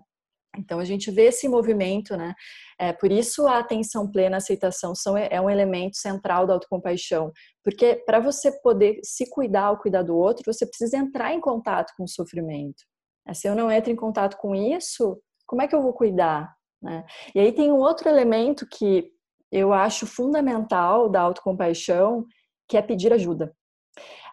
Então 0.56 0.80
a 0.80 0.86
gente 0.86 1.10
vê 1.10 1.24
esse 1.24 1.48
movimento, 1.48 2.16
né? 2.16 2.36
É, 2.84 2.92
por 2.92 3.14
isso 3.14 3.48
a 3.48 3.60
atenção 3.60 4.12
plena, 4.12 4.36
a 4.36 4.40
aceitação 4.40 4.94
são, 4.94 5.16
é 5.16 5.40
um 5.40 5.50
elemento 5.50 5.96
central 5.96 6.46
da 6.46 6.54
autocompaixão, 6.54 7.32
porque 7.64 7.96
para 8.06 8.20
você 8.20 8.52
poder 8.60 9.00
se 9.02 9.30
cuidar 9.30 9.72
ou 9.72 9.78
cuidar 9.78 10.04
do 10.04 10.18
outro, 10.18 10.44
você 10.46 10.66
precisa 10.66 10.98
entrar 10.98 11.34
em 11.34 11.40
contato 11.40 11.94
com 11.96 12.04
o 12.04 12.10
sofrimento. 12.10 12.84
É, 13.26 13.34
se 13.34 13.48
eu 13.48 13.56
não 13.56 13.72
entro 13.72 13.90
em 13.90 13.96
contato 13.96 14.36
com 14.36 14.54
isso, 14.54 15.18
como 15.48 15.62
é 15.62 15.68
que 15.68 15.74
eu 15.74 15.82
vou 15.82 15.94
cuidar? 15.94 16.54
Né? 16.82 17.06
E 17.34 17.40
aí 17.40 17.54
tem 17.54 17.72
um 17.72 17.78
outro 17.78 18.10
elemento 18.10 18.68
que 18.68 19.10
eu 19.50 19.72
acho 19.72 20.06
fundamental 20.06 21.08
da 21.08 21.22
autocompaixão, 21.22 22.26
que 22.68 22.76
é 22.76 22.82
pedir 22.82 23.14
ajuda. 23.14 23.56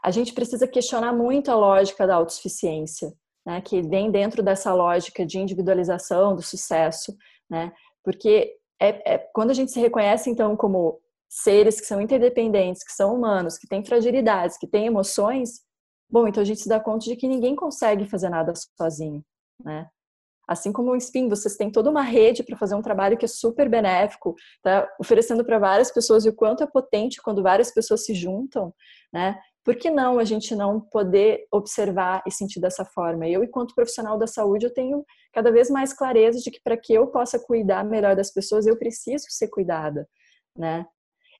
A 0.02 0.10
gente 0.10 0.34
precisa 0.34 0.66
questionar 0.66 1.12
muito 1.12 1.52
a 1.52 1.54
lógica 1.54 2.04
da 2.04 2.16
autossuficiência 2.16 3.12
né, 3.46 3.60
que 3.60 3.80
vem 3.80 4.10
dentro 4.10 4.42
dessa 4.42 4.74
lógica 4.74 5.24
de 5.24 5.38
individualização 5.38 6.34
do 6.34 6.42
sucesso, 6.42 7.16
né, 7.48 7.72
porque 8.04 8.56
é, 8.80 9.14
é, 9.14 9.18
quando 9.32 9.50
a 9.50 9.54
gente 9.54 9.70
se 9.70 9.80
reconhece 9.80 10.30
então 10.30 10.56
como 10.56 11.00
seres 11.28 11.80
que 11.80 11.86
são 11.86 12.00
interdependentes, 12.00 12.82
que 12.82 12.92
são 12.92 13.14
humanos, 13.14 13.56
que 13.56 13.68
têm 13.68 13.84
fragilidades, 13.84 14.58
que 14.58 14.66
têm 14.66 14.86
emoções, 14.86 15.60
bom, 16.10 16.26
então 16.26 16.42
a 16.42 16.46
gente 16.46 16.60
se 16.60 16.68
dá 16.68 16.80
conta 16.80 17.04
de 17.04 17.14
que 17.14 17.28
ninguém 17.28 17.54
consegue 17.54 18.04
fazer 18.06 18.28
nada 18.28 18.52
sozinho, 18.76 19.24
né? 19.64 19.88
Assim 20.48 20.72
como 20.72 20.90
o 20.90 20.96
Spin, 20.96 21.28
vocês 21.28 21.54
têm 21.56 21.70
toda 21.70 21.88
uma 21.88 22.02
rede 22.02 22.42
para 22.42 22.58
fazer 22.58 22.74
um 22.74 22.82
trabalho 22.82 23.16
que 23.16 23.24
é 23.24 23.28
super 23.28 23.68
benéfico, 23.68 24.34
tá 24.60 24.88
oferecendo 24.98 25.44
para 25.44 25.60
várias 25.60 25.92
pessoas 25.92 26.24
e 26.24 26.28
o 26.28 26.34
quanto 26.34 26.64
é 26.64 26.66
potente 26.66 27.22
quando 27.22 27.40
várias 27.40 27.72
pessoas 27.72 28.04
se 28.04 28.12
juntam, 28.14 28.74
né? 29.12 29.38
Por 29.64 29.76
que 29.76 29.90
não 29.90 30.18
a 30.18 30.24
gente 30.24 30.54
não 30.54 30.80
poder 30.80 31.46
observar 31.52 32.22
e 32.26 32.30
sentir 32.30 32.60
dessa 32.60 32.84
forma? 32.84 33.28
Eu, 33.28 33.44
enquanto 33.44 33.74
profissional 33.74 34.18
da 34.18 34.26
saúde, 34.26 34.66
eu 34.66 34.72
tenho 34.72 35.04
cada 35.32 35.52
vez 35.52 35.68
mais 35.68 35.92
clareza 35.92 36.38
de 36.38 36.50
que 36.50 36.60
para 36.62 36.76
que 36.76 36.94
eu 36.94 37.06
possa 37.08 37.38
cuidar 37.38 37.84
melhor 37.84 38.16
das 38.16 38.32
pessoas, 38.32 38.66
eu 38.66 38.78
preciso 38.78 39.26
ser 39.28 39.48
cuidada, 39.48 40.08
né? 40.56 40.86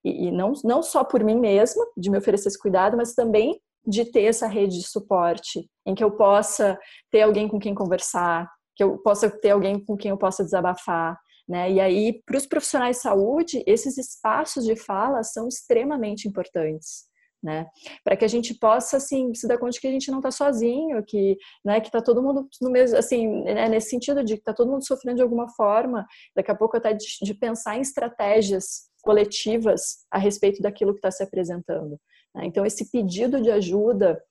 E, 0.05 0.29
e, 0.29 0.31
não, 0.31 0.53
não 0.65 0.83
só 0.83 1.03
por 1.03 1.25
mim 1.25 1.37
mesma, 1.37 1.85
de 1.97 2.11
me 2.11 2.19
oferecer 2.19 2.49
esse 2.49 2.59
cuidado, 2.59 2.97
mas 2.97 3.15
também 3.15 3.61
de 3.87 4.05
ter 4.05 4.25
essa 4.25 4.47
rede 4.47 4.79
de 4.79 4.87
suporte, 4.87 5.69
em 5.87 5.95
que 5.95 6.05
eu 6.05 6.11
possa 6.11 6.79
ter 7.11 7.23
alguém 7.23 7.49
com 7.49 7.59
quem 7.59 7.75
conversar, 7.75 8.51
que 8.77 8.85
eu 8.85 8.99
possa 8.99 9.31
ter 9.31 9.51
alguém 9.51 9.83
com 9.83 9.97
quem 9.97 10.11
eu 10.11 10.19
possa 10.19 10.45
desabafar, 10.45 11.19
né? 11.49 11.73
E 11.73 11.81
aí, 11.81 12.23
para 12.27 12.37
os 12.37 12.47
profissionais 12.47 12.97
de 12.97 13.03
saúde, 13.03 13.65
esses 13.67 13.97
espaços 13.97 14.65
de 14.65 14.77
fala 14.77 15.23
são 15.23 15.49
extremamente 15.49 16.29
importantes 16.29 17.10
né? 17.43 17.67
Para 18.05 18.17
que 18.17 18.25
a 18.25 18.29
gente 18.29 18.55
possa, 18.55 18.99
assim, 18.99 19.35
se 19.35 19.49
dar 19.49 19.59
conta 19.59 19.73
de 19.73 19.81
que 19.81 19.87
a 19.87 19.91
gente 19.91 20.11
não 20.11 20.19
está 20.19 20.31
sozinho, 20.31 21.03
que, 21.05 21.37
né, 21.65 21.81
que 21.81 21.89
está 21.89 22.03
todo 22.03 22.23
mundo 22.23 22.49
no 22.61 22.71
mesmo, 22.71 22.97
assim, 22.99 23.27
né, 23.45 23.69
nesse 23.69 23.91
sentido 23.91 24.23
de 24.23 24.35
que 24.35 24.41
está 24.41 24.53
todo 24.53 24.71
mundo 24.71 24.87
sofrendo 24.87 25.17
de 25.17 25.23
alguma 25.23 25.49
forma, 25.49 26.07
daqui 26.35 26.51
a 26.51 26.55
pouco 26.55 26.77
até 26.77 26.93
de, 26.93 27.07
de 27.23 27.35
pensar 27.35 27.77
em 27.77 27.81
estratégias 27.81 28.91
coletivas 29.03 30.05
a 30.11 30.19
respeito 30.19 30.61
daquilo 30.61 30.93
que 30.93 30.99
está 30.99 31.11
se 31.11 31.23
apresentando. 31.23 31.99
Né? 32.35 32.45
Então, 32.45 32.67
esse 32.67 32.91
pedido 32.91 33.41
de 33.41 33.51
ajuda 33.51 34.23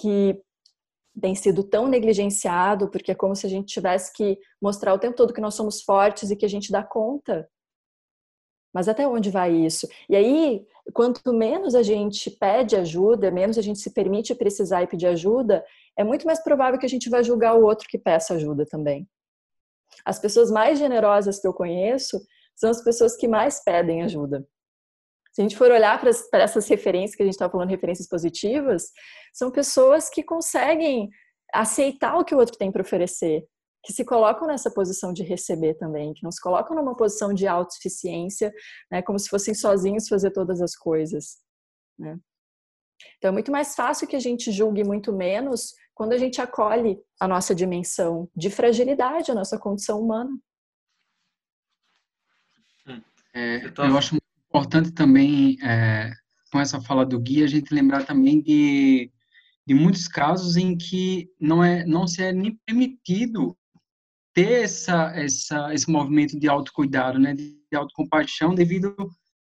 que 0.00 0.40
tem 1.20 1.34
sido 1.34 1.62
tão 1.62 1.86
negligenciado, 1.86 2.90
porque 2.90 3.12
é 3.12 3.14
como 3.14 3.34
se 3.34 3.46
a 3.46 3.50
gente 3.50 3.72
tivesse 3.72 4.12
que 4.12 4.38
mostrar 4.60 4.94
o 4.94 4.98
tempo 4.98 5.16
todo 5.16 5.32
que 5.32 5.40
nós 5.40 5.54
somos 5.54 5.82
fortes 5.82 6.30
e 6.30 6.36
que 6.36 6.44
a 6.44 6.48
gente 6.48 6.72
dá 6.72 6.82
conta. 6.82 7.48
Mas 8.72 8.88
até 8.88 9.06
onde 9.06 9.30
vai 9.30 9.52
isso? 9.52 9.88
E 10.08 10.14
aí, 10.14 10.64
quanto 10.92 11.32
menos 11.32 11.74
a 11.74 11.82
gente 11.82 12.30
pede 12.30 12.76
ajuda, 12.76 13.30
menos 13.30 13.58
a 13.58 13.62
gente 13.62 13.80
se 13.80 13.92
permite 13.92 14.34
precisar 14.34 14.82
e 14.82 14.86
pedir 14.86 15.08
ajuda, 15.08 15.64
é 15.96 16.04
muito 16.04 16.24
mais 16.24 16.42
provável 16.42 16.78
que 16.78 16.86
a 16.86 16.88
gente 16.88 17.10
vai 17.10 17.24
julgar 17.24 17.54
o 17.54 17.64
outro 17.64 17.88
que 17.88 17.98
peça 17.98 18.34
ajuda 18.34 18.64
também. 18.64 19.08
As 20.04 20.18
pessoas 20.18 20.50
mais 20.50 20.78
generosas 20.78 21.40
que 21.40 21.46
eu 21.48 21.52
conheço 21.52 22.20
são 22.54 22.70
as 22.70 22.82
pessoas 22.82 23.16
que 23.16 23.26
mais 23.26 23.62
pedem 23.64 24.02
ajuda. 24.02 24.46
Se 25.32 25.40
a 25.40 25.44
gente 25.44 25.56
for 25.56 25.70
olhar 25.70 26.00
para 26.00 26.40
essas 26.40 26.68
referências 26.68 27.14
que 27.16 27.22
a 27.22 27.26
gente 27.26 27.34
está 27.34 27.48
falando, 27.48 27.70
referências 27.70 28.08
positivas, 28.08 28.90
são 29.32 29.50
pessoas 29.50 30.08
que 30.08 30.22
conseguem 30.22 31.08
aceitar 31.52 32.16
o 32.16 32.24
que 32.24 32.34
o 32.34 32.38
outro 32.38 32.56
tem 32.56 32.70
para 32.70 32.82
oferecer, 32.82 33.44
que 33.82 33.92
se 33.92 34.04
colocam 34.04 34.46
nessa 34.46 34.70
posição 34.70 35.12
de 35.12 35.22
receber 35.22 35.74
também, 35.74 36.12
que 36.12 36.22
não 36.22 36.30
se 36.30 36.40
colocam 36.40 36.76
numa 36.76 36.96
posição 36.96 37.32
de 37.32 37.46
autossuficiência, 37.46 38.52
né, 38.90 39.00
como 39.02 39.18
se 39.18 39.28
fossem 39.28 39.54
sozinhos 39.54 40.08
fazer 40.08 40.30
todas 40.32 40.60
as 40.60 40.76
coisas. 40.76 41.38
Né? 41.98 42.18
Então 43.16 43.30
é 43.30 43.32
muito 43.32 43.50
mais 43.50 43.74
fácil 43.74 44.06
que 44.06 44.16
a 44.16 44.20
gente 44.20 44.52
julgue 44.52 44.84
muito 44.84 45.12
menos 45.12 45.74
quando 45.94 46.12
a 46.12 46.18
gente 46.18 46.40
acolhe 46.40 46.98
a 47.18 47.28
nossa 47.28 47.54
dimensão 47.54 48.28
de 48.34 48.50
fragilidade, 48.50 49.30
a 49.30 49.34
nossa 49.34 49.58
condição 49.58 50.00
humana. 50.00 50.30
É, 53.34 53.66
eu 53.66 53.96
acho 53.96 54.14
muito 54.14 54.24
importante 54.48 54.92
também, 54.92 55.56
é, 55.62 56.10
com 56.50 56.58
essa 56.58 56.80
fala 56.80 57.06
do 57.06 57.20
Gui, 57.20 57.44
a 57.44 57.46
gente 57.46 57.72
lembrar 57.72 58.04
também 58.04 58.40
de, 58.40 59.10
de 59.66 59.74
muitos 59.74 60.08
casos 60.08 60.56
em 60.56 60.76
que 60.76 61.30
não, 61.40 61.62
é, 61.62 61.84
não 61.86 62.06
se 62.06 62.22
é 62.22 62.32
nem 62.32 62.58
permitido 62.66 63.56
ter 64.34 64.62
essa, 64.62 65.12
essa, 65.14 65.74
esse 65.74 65.90
movimento 65.90 66.38
de 66.38 66.48
autocuidado, 66.48 67.18
né, 67.18 67.34
de 67.34 67.56
autocompaixão, 67.74 68.54
devido 68.54 68.94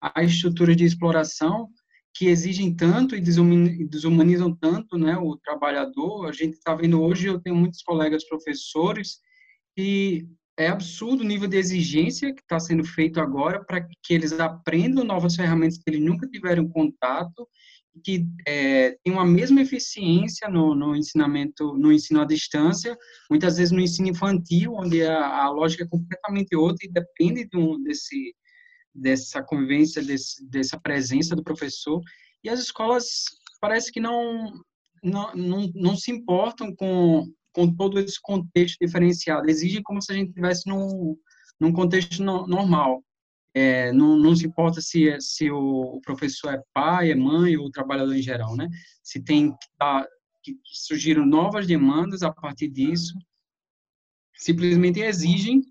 às 0.02 0.32
estruturas 0.32 0.76
de 0.76 0.86
exploração 0.86 1.70
que 2.14 2.28
exigem 2.28 2.74
tanto 2.74 3.14
e 3.16 3.22
desumanizam 3.22 4.56
tanto 4.56 4.98
né, 4.98 5.18
o 5.18 5.36
trabalhador. 5.38 6.28
A 6.28 6.32
gente 6.32 6.54
está 6.54 6.74
vendo 6.74 7.02
hoje, 7.02 7.28
eu 7.28 7.42
tenho 7.42 7.56
muitos 7.58 7.82
colegas 7.82 8.26
professores, 8.26 9.20
e 9.78 10.26
é 10.58 10.70
absurdo 10.70 11.22
o 11.22 11.28
nível 11.28 11.50
de 11.50 11.58
exigência 11.58 12.34
que 12.34 12.42
está 12.42 12.58
sendo 12.58 12.86
feito 12.86 13.20
agora 13.20 13.64
para 13.64 13.82
que 13.82 14.14
eles 14.14 14.32
aprendam 14.40 15.04
novas 15.04 15.36
ferramentas 15.36 15.78
que 15.78 15.84
eles 15.88 16.02
nunca 16.02 16.26
tiveram 16.28 16.70
contato 16.70 17.48
que 18.04 18.28
é, 18.48 18.98
tem 19.04 19.14
uma 19.14 19.26
mesma 19.26 19.62
eficiência 19.62 20.50
no, 20.50 20.76
no, 20.76 20.96
ensinamento, 20.96 21.74
no 21.74 21.92
ensino 21.92 22.22
à 22.22 22.26
distância, 22.26 22.98
muitas 23.30 23.58
vezes 23.58 23.72
no 23.72 23.80
ensino 23.80 24.10
infantil, 24.10 24.74
onde 24.74 25.04
a, 25.04 25.44
a 25.44 25.50
lógica 25.50 25.84
é 25.84 25.88
completamente 25.88 26.56
outra 26.56 26.86
e 26.86 26.92
depende 26.92 27.48
de 27.48 27.58
um, 27.58 27.82
desse, 27.82 28.36
dessa 28.94 29.42
convivência, 29.42 30.04
desse, 30.04 30.46
dessa 30.50 30.80
presença 30.80 31.36
do 31.36 31.44
professor. 31.44 32.02
E 32.44 32.50
as 32.50 32.60
escolas 32.60 33.24
parece 33.62 33.92
que 33.92 34.00
não, 34.00 34.52
não, 35.04 35.34
não, 35.36 35.72
não 35.74 35.96
se 35.96 36.12
importam 36.12 36.76
com, 36.76 37.26
com 37.54 37.74
todo 37.74 38.00
esse 38.00 38.20
contexto 38.22 38.78
diferenciado, 38.82 39.50
exigem 39.50 39.82
como 39.82 40.02
se 40.02 40.12
a 40.12 40.16
gente 40.16 40.30
estivesse 40.30 40.68
num, 40.70 41.16
num 41.60 41.72
contexto 41.72 42.22
no, 42.22 42.46
normal. 42.46 43.04
É, 43.58 43.92
não, 43.94 44.18
não, 44.18 44.36
se 44.36 44.46
importa 44.46 44.82
se, 44.82 45.16
se 45.22 45.50
o 45.50 46.02
professor 46.04 46.54
é 46.54 46.62
pai, 46.74 47.12
é 47.12 47.16
mãe 47.16 47.56
ou 47.56 47.72
trabalhador 47.72 48.14
em 48.14 48.22
geral, 48.22 48.54
né? 48.58 48.68
Se 49.02 49.24
tem 49.24 49.56
que, 50.44 50.54
que 50.54 50.60
surgiram 50.64 51.26
novas 51.26 51.66
demandas 51.66 52.22
a 52.22 52.34
partir 52.34 52.68
disso, 52.68 53.18
simplesmente 54.34 55.00
exigem 55.00 55.62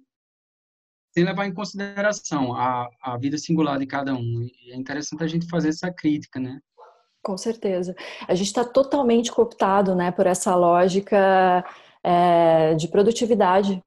sem 1.13 1.25
levar 1.25 1.47
em 1.47 1.55
consideração 1.55 2.55
a, 2.55 2.89
a 3.01 3.17
vida 3.17 3.39
singular 3.39 3.79
de 3.79 3.87
cada 3.87 4.15
um. 4.15 4.43
E 4.43 4.73
é 4.73 4.77
interessante 4.77 5.23
a 5.23 5.29
gente 5.29 5.47
fazer 5.47 5.69
essa 5.69 5.93
crítica, 5.93 6.41
né? 6.41 6.59
Com 7.23 7.39
certeza. 7.39 7.95
A 8.27 8.35
gente 8.35 8.49
está 8.49 8.65
totalmente 8.65 9.31
cooptado 9.31 9.95
né, 9.95 10.11
por 10.11 10.27
essa 10.27 10.55
lógica 10.57 11.65
é, 12.03 12.75
de 12.75 12.89
produtividade, 12.89 13.83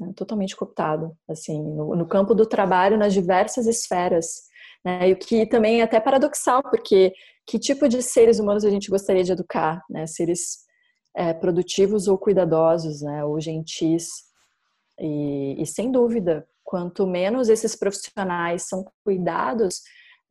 né, 0.00 0.12
totalmente 0.16 0.56
cooptado, 0.56 1.14
assim, 1.28 1.62
no, 1.62 1.94
no, 1.94 2.08
campo 2.08 2.34
do 2.34 2.46
trabalho, 2.46 2.96
nas 2.96 3.12
diversas 3.12 3.66
esferas. 3.66 4.48
Né, 4.82 5.10
e 5.10 5.12
o 5.12 5.16
que 5.16 5.44
também 5.46 5.80
é 5.80 5.84
até 5.84 6.00
paradoxal, 6.00 6.62
porque 6.62 7.12
que 7.46 7.58
tipo 7.58 7.88
de 7.88 8.02
seres 8.02 8.38
humanos 8.38 8.64
a 8.64 8.70
gente 8.70 8.88
gostaria 8.88 9.22
de 9.22 9.32
educar? 9.32 9.84
Né? 9.90 10.06
Seres 10.06 10.58
é, 11.14 11.34
produtivos 11.34 12.08
ou 12.08 12.16
cuidadosos, 12.16 13.02
né? 13.02 13.24
ou 13.24 13.38
gentis. 13.40 14.08
E, 14.98 15.60
e, 15.60 15.66
sem 15.66 15.90
dúvida, 15.90 16.46
quanto 16.62 17.06
menos 17.06 17.48
esses 17.48 17.74
profissionais 17.74 18.68
são 18.68 18.84
cuidados, 19.04 19.82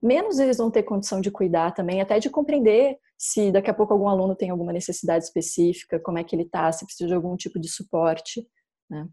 menos 0.02 0.40
eles 0.40 0.58
vão 0.58 0.72
ter 0.72 0.84
condição 0.84 1.20
de 1.20 1.30
cuidar 1.30 1.74
também, 1.74 2.02
até 2.02 2.20
de 2.20 2.30
compreender 2.30 2.98
se 3.18 3.52
daqui 3.52 3.70
a 3.70 3.74
pouco 3.74 3.92
algum 3.92 4.08
aluno 4.08 4.34
tem 4.34 4.50
alguma 4.50 4.72
necessidade 4.72 5.26
específica, 5.26 6.00
como 6.00 6.18
é 6.18 6.24
que 6.24 6.34
ele 6.34 6.44
está, 6.44 6.72
se 6.72 6.86
precisa 6.86 7.10
de 7.10 7.14
algum 7.14 7.36
tipo 7.36 7.60
de 7.60 7.68
suporte. 7.68 8.48
Né? 8.90 9.06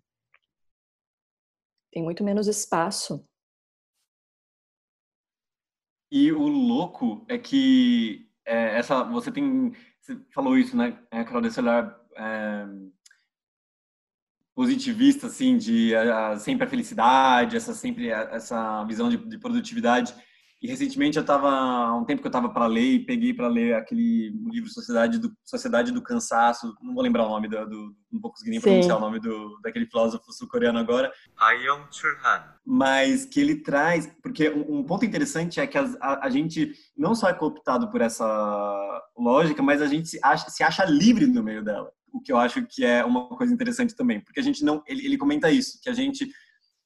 Tem 1.96 2.02
muito 2.02 2.22
menos 2.22 2.46
espaço 2.46 3.26
e 6.12 6.30
o 6.30 6.46
louco 6.46 7.24
é 7.26 7.38
que 7.38 8.28
é, 8.44 8.76
essa, 8.76 9.02
você 9.04 9.32
tem, 9.32 9.72
você 9.98 10.20
falou 10.34 10.58
isso, 10.58 10.76
né, 10.76 11.02
é, 11.10 11.24
Carol, 11.24 11.40
desse 11.40 11.58
olhar 11.58 11.98
é, 12.14 12.66
positivista, 14.54 15.28
assim, 15.28 15.56
de 15.56 15.96
a, 15.96 16.38
sempre 16.38 16.66
a 16.66 16.68
felicidade, 16.68 17.56
essa 17.56 17.72
sempre 17.72 18.10
essa 18.10 18.84
visão 18.84 19.08
de, 19.08 19.16
de 19.16 19.38
produtividade. 19.38 20.14
E 20.60 20.66
recentemente 20.66 21.18
eu 21.18 21.20
estava, 21.20 21.50
há 21.50 21.96
um 21.96 22.04
tempo 22.04 22.22
que 22.22 22.26
eu 22.26 22.30
estava 22.30 22.48
para 22.48 22.66
ler 22.66 22.94
e 22.94 23.04
peguei 23.04 23.34
para 23.34 23.46
ler 23.46 23.74
aquele 23.74 24.30
livro 24.50 24.70
Sociedade 24.70 25.18
do, 25.18 25.30
Sociedade 25.44 25.92
do 25.92 26.02
Cansaço, 26.02 26.74
não 26.80 26.94
vou 26.94 27.02
lembrar 27.02 27.26
o 27.26 27.28
nome 27.28 27.46
do, 27.46 27.66
do 27.68 27.94
não 28.10 28.20
vou 28.20 28.30
conseguir 28.30 28.52
nem 28.52 28.60
pronunciar 28.60 28.96
o 28.96 29.00
nome 29.00 29.20
do, 29.20 29.60
daquele 29.62 29.86
filósofo 29.86 30.32
sul-coreano 30.32 30.78
agora. 30.78 31.12
Ayong 31.36 31.84
Chul-han. 31.90 32.42
Mas 32.64 33.26
que 33.26 33.38
ele 33.38 33.56
traz, 33.56 34.10
porque 34.22 34.48
um, 34.48 34.78
um 34.78 34.84
ponto 34.84 35.04
interessante 35.04 35.60
é 35.60 35.66
que 35.66 35.76
a, 35.76 35.84
a, 36.00 36.26
a, 36.26 36.30
gente 36.30 36.72
não 36.96 37.14
só 37.14 37.28
é 37.28 37.34
cooptado 37.34 37.90
por 37.90 38.00
essa 38.00 38.26
lógica, 39.16 39.62
mas 39.62 39.82
a 39.82 39.86
gente 39.86 40.08
se 40.08 40.18
acha, 40.22 40.48
se 40.48 40.62
acha 40.62 40.84
livre 40.86 41.26
no 41.26 41.42
meio 41.42 41.62
dela. 41.62 41.92
O 42.10 42.20
que 42.20 42.32
eu 42.32 42.38
acho 42.38 42.66
que 42.66 42.82
é 42.82 43.04
uma 43.04 43.28
coisa 43.28 43.52
interessante 43.52 43.94
também, 43.94 44.20
porque 44.20 44.40
a 44.40 44.42
gente 44.42 44.64
não, 44.64 44.82
ele, 44.86 45.04
ele 45.04 45.18
comenta 45.18 45.50
isso, 45.50 45.78
que 45.82 45.90
a 45.90 45.94
gente 45.94 46.26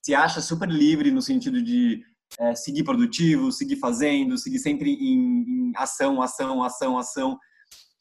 se 0.02 0.12
acha 0.12 0.40
super 0.40 0.68
livre 0.68 1.12
no 1.12 1.22
sentido 1.22 1.62
de 1.62 2.02
é, 2.38 2.54
seguir 2.54 2.84
produtivo, 2.84 3.50
seguir 3.50 3.76
fazendo, 3.76 4.38
seguir 4.38 4.58
sempre 4.58 4.92
em, 4.92 5.70
em, 5.70 5.72
ação, 5.76 6.22
ação, 6.22 6.62
ação, 6.62 6.98
ação. 6.98 7.38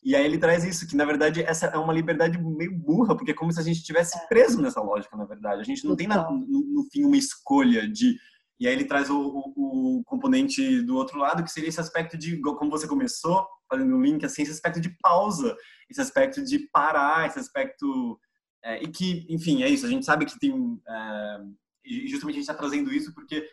E 0.03 0.15
aí 0.15 0.23
ele 0.23 0.37
traz 0.37 0.63
isso, 0.63 0.87
que 0.87 0.95
na 0.95 1.03
verdade 1.03 1.41
essa 1.43 1.67
é 1.67 1.77
uma 1.77 1.93
liberdade 1.93 2.37
meio 2.37 2.73
burra, 2.77 3.15
porque 3.15 3.31
é 3.31 3.33
como 3.33 3.51
se 3.51 3.59
a 3.59 3.63
gente 3.63 3.77
estivesse 3.77 4.17
é. 4.17 4.27
preso 4.27 4.61
nessa 4.61 4.81
lógica, 4.81 5.17
na 5.17 5.25
verdade. 5.25 5.61
A 5.61 5.65
gente 5.65 5.85
não 5.85 5.95
tem 5.95 6.07
na, 6.07 6.29
no, 6.29 6.45
no, 6.47 6.83
fim 6.91 7.03
uma 7.03 7.17
escolha 7.17 7.87
de. 7.87 8.15
E 8.59 8.67
aí 8.67 8.73
ele 8.73 8.85
traz 8.85 9.09
o, 9.09 9.19
o, 9.19 9.99
o, 9.99 10.03
componente 10.03 10.81
do 10.83 10.95
outro 10.95 11.17
lado, 11.17 11.43
que 11.43 11.51
seria 11.51 11.69
esse 11.69 11.79
aspecto 11.79 12.17
de, 12.17 12.39
como 12.41 12.69
você 12.69 12.87
começou, 12.87 13.45
fazendo 13.69 13.95
um 13.95 14.01
link, 14.01 14.25
assim, 14.25 14.41
esse 14.41 14.51
aspecto 14.51 14.81
de 14.81 14.89
pausa, 15.01 15.55
esse 15.89 16.01
aspecto 16.01 16.43
de 16.43 16.59
parar, 16.71 17.27
esse 17.27 17.39
aspecto. 17.39 18.19
É, 18.63 18.83
e 18.83 18.87
que, 18.87 19.25
enfim, 19.29 19.63
é 19.63 19.69
isso, 19.69 19.85
a 19.85 19.89
gente 19.89 20.05
sabe 20.05 20.25
que 20.25 20.39
tem. 20.39 20.53
É, 20.87 21.37
e 21.85 22.07
justamente 22.07 22.35
a 22.35 22.39
gente 22.39 22.49
está 22.49 22.53
trazendo 22.53 22.93
isso 22.93 23.13
porque 23.13 23.45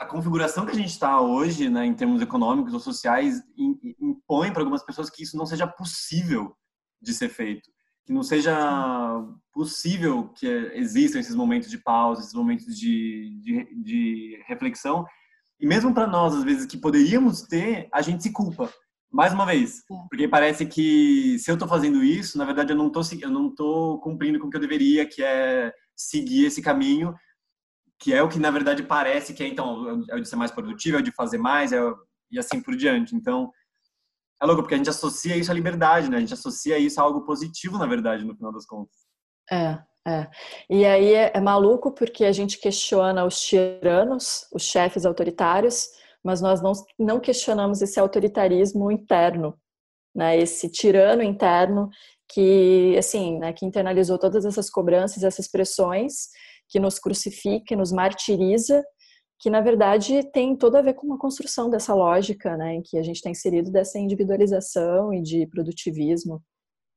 a 0.00 0.06
configuração 0.06 0.64
que 0.64 0.72
a 0.72 0.74
gente 0.74 0.88
está 0.88 1.20
hoje, 1.20 1.68
né, 1.68 1.84
em 1.84 1.92
termos 1.92 2.22
econômicos 2.22 2.72
ou 2.72 2.80
sociais, 2.80 3.42
impõe 4.00 4.50
para 4.50 4.62
algumas 4.62 4.82
pessoas 4.82 5.10
que 5.10 5.22
isso 5.22 5.36
não 5.36 5.44
seja 5.44 5.66
possível 5.66 6.56
de 7.02 7.12
ser 7.12 7.28
feito, 7.28 7.68
que 8.06 8.12
não 8.12 8.22
seja 8.22 8.56
possível 9.52 10.30
que 10.30 10.46
existam 10.72 11.18
esses 11.20 11.34
momentos 11.34 11.68
de 11.68 11.76
pausa, 11.76 12.22
esses 12.22 12.32
momentos 12.32 12.78
de, 12.78 13.38
de, 13.42 13.82
de 13.82 14.42
reflexão. 14.48 15.04
E 15.60 15.66
mesmo 15.66 15.92
para 15.92 16.06
nós, 16.06 16.34
às 16.34 16.44
vezes, 16.44 16.64
que 16.64 16.78
poderíamos 16.78 17.42
ter, 17.42 17.86
a 17.92 18.00
gente 18.00 18.22
se 18.22 18.32
culpa. 18.32 18.72
Mais 19.12 19.34
uma 19.34 19.44
vez, 19.44 19.82
porque 20.08 20.26
parece 20.26 20.64
que 20.64 21.38
se 21.38 21.50
eu 21.50 21.54
estou 21.54 21.68
fazendo 21.68 22.02
isso, 22.02 22.38
na 22.38 22.44
verdade 22.44 22.72
eu 22.72 22.76
não 22.76 22.86
estou 22.86 23.02
eu 23.20 23.30
não 23.30 23.52
tô 23.52 23.98
cumprindo 23.98 24.38
com 24.38 24.46
o 24.46 24.50
que 24.50 24.56
eu 24.56 24.60
deveria, 24.60 25.04
que 25.04 25.20
é 25.20 25.72
seguir 25.96 26.46
esse 26.46 26.62
caminho, 26.62 27.12
que 28.00 28.14
é 28.14 28.22
o 28.22 28.28
que 28.28 28.38
na 28.38 28.50
verdade 28.50 28.82
parece 28.82 29.34
que 29.34 29.42
é 29.42 29.46
então 29.46 30.04
é 30.08 30.16
o 30.16 30.20
de 30.20 30.28
ser 30.28 30.36
mais 30.36 30.50
produtivo, 30.50 30.96
é 30.96 31.00
o 31.00 31.04
de 31.04 31.12
fazer 31.12 31.36
mais, 31.36 31.70
é 31.70 31.84
o, 31.84 31.96
e 32.30 32.38
assim 32.38 32.60
por 32.60 32.74
diante. 32.74 33.14
Então 33.14 33.52
é 34.42 34.46
louco 34.46 34.62
porque 34.62 34.74
a 34.74 34.78
gente 34.78 34.88
associa 34.88 35.36
isso 35.36 35.50
à 35.50 35.54
liberdade, 35.54 36.08
né? 36.08 36.16
A 36.16 36.20
gente 36.20 36.32
associa 36.32 36.78
isso 36.78 36.98
a 36.98 37.04
algo 37.04 37.24
positivo, 37.24 37.76
na 37.76 37.86
verdade, 37.86 38.24
no 38.24 38.34
final 38.34 38.50
das 38.50 38.64
contas. 38.64 38.96
É, 39.52 39.78
é. 40.08 40.30
E 40.70 40.86
aí 40.86 41.12
é, 41.12 41.32
é 41.34 41.40
maluco 41.40 41.92
porque 41.92 42.24
a 42.24 42.32
gente 42.32 42.58
questiona 42.58 43.26
os 43.26 43.38
tiranos, 43.38 44.46
os 44.50 44.62
chefes 44.62 45.04
autoritários, 45.04 45.88
mas 46.24 46.40
nós 46.40 46.62
não, 46.62 46.72
não 46.98 47.20
questionamos 47.20 47.82
esse 47.82 48.00
autoritarismo 48.00 48.90
interno, 48.90 49.58
né? 50.14 50.38
Esse 50.38 50.70
tirano 50.70 51.22
interno 51.22 51.90
que, 52.32 52.96
assim, 52.96 53.38
né, 53.38 53.52
que 53.52 53.66
internalizou 53.66 54.16
todas 54.16 54.46
essas 54.46 54.70
cobranças, 54.70 55.22
essas 55.22 55.48
pressões 55.48 56.28
que 56.70 56.80
nos 56.80 56.98
crucifica, 56.98 57.76
nos 57.76 57.92
martiriza, 57.92 58.82
que 59.40 59.50
na 59.50 59.60
verdade 59.60 60.22
tem 60.32 60.56
todo 60.56 60.76
a 60.76 60.82
ver 60.82 60.94
com 60.94 61.06
uma 61.06 61.18
construção 61.18 61.68
dessa 61.68 61.94
lógica, 61.94 62.56
né, 62.56 62.74
em 62.74 62.82
que 62.82 62.96
a 62.98 63.02
gente 63.02 63.16
está 63.16 63.30
inserido 63.30 63.70
dessa 63.70 63.98
individualização 63.98 65.12
e 65.12 65.20
de 65.22 65.46
produtivismo. 65.46 66.42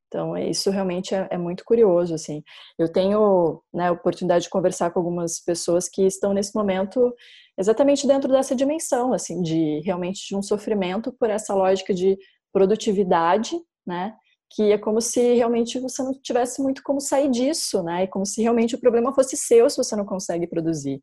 Então, 0.07 0.37
isso 0.37 0.69
realmente 0.69 1.15
é, 1.15 1.27
é, 1.31 1.37
muito 1.39 1.63
curioso, 1.65 2.13
assim. 2.13 2.43
Eu 2.77 2.87
tenho 2.87 3.63
né, 3.73 3.87
a 3.87 3.91
oportunidade 3.91 4.43
de 4.43 4.49
conversar 4.49 4.91
com 4.91 4.99
algumas 4.99 5.39
pessoas 5.39 5.89
que 5.89 6.03
estão 6.05 6.33
nesse 6.33 6.53
momento 6.53 7.11
exatamente 7.57 8.05
dentro 8.05 8.31
dessa 8.31 8.55
dimensão, 8.55 9.11
assim, 9.11 9.41
de 9.41 9.81
realmente 9.83 10.27
de 10.27 10.35
um 10.35 10.41
sofrimento 10.43 11.11
por 11.19 11.31
essa 11.31 11.55
lógica 11.55 11.95
de 11.95 12.15
produtividade, 12.51 13.59
né, 13.87 14.13
que 14.53 14.71
é 14.71 14.77
como 14.77 15.01
se 15.01 15.33
realmente 15.33 15.79
você 15.79 16.03
não 16.03 16.13
tivesse 16.13 16.61
muito 16.61 16.83
como 16.83 17.01
sair 17.01 17.29
disso, 17.29 17.81
né? 17.81 18.03
E 18.03 18.07
como 18.07 18.23
se 18.23 18.41
realmente 18.41 18.75
o 18.75 18.79
problema 18.79 19.13
fosse 19.13 19.35
seu 19.35 19.67
se 19.67 19.77
você 19.77 19.95
não 19.95 20.05
consegue 20.05 20.45
produzir. 20.45 21.01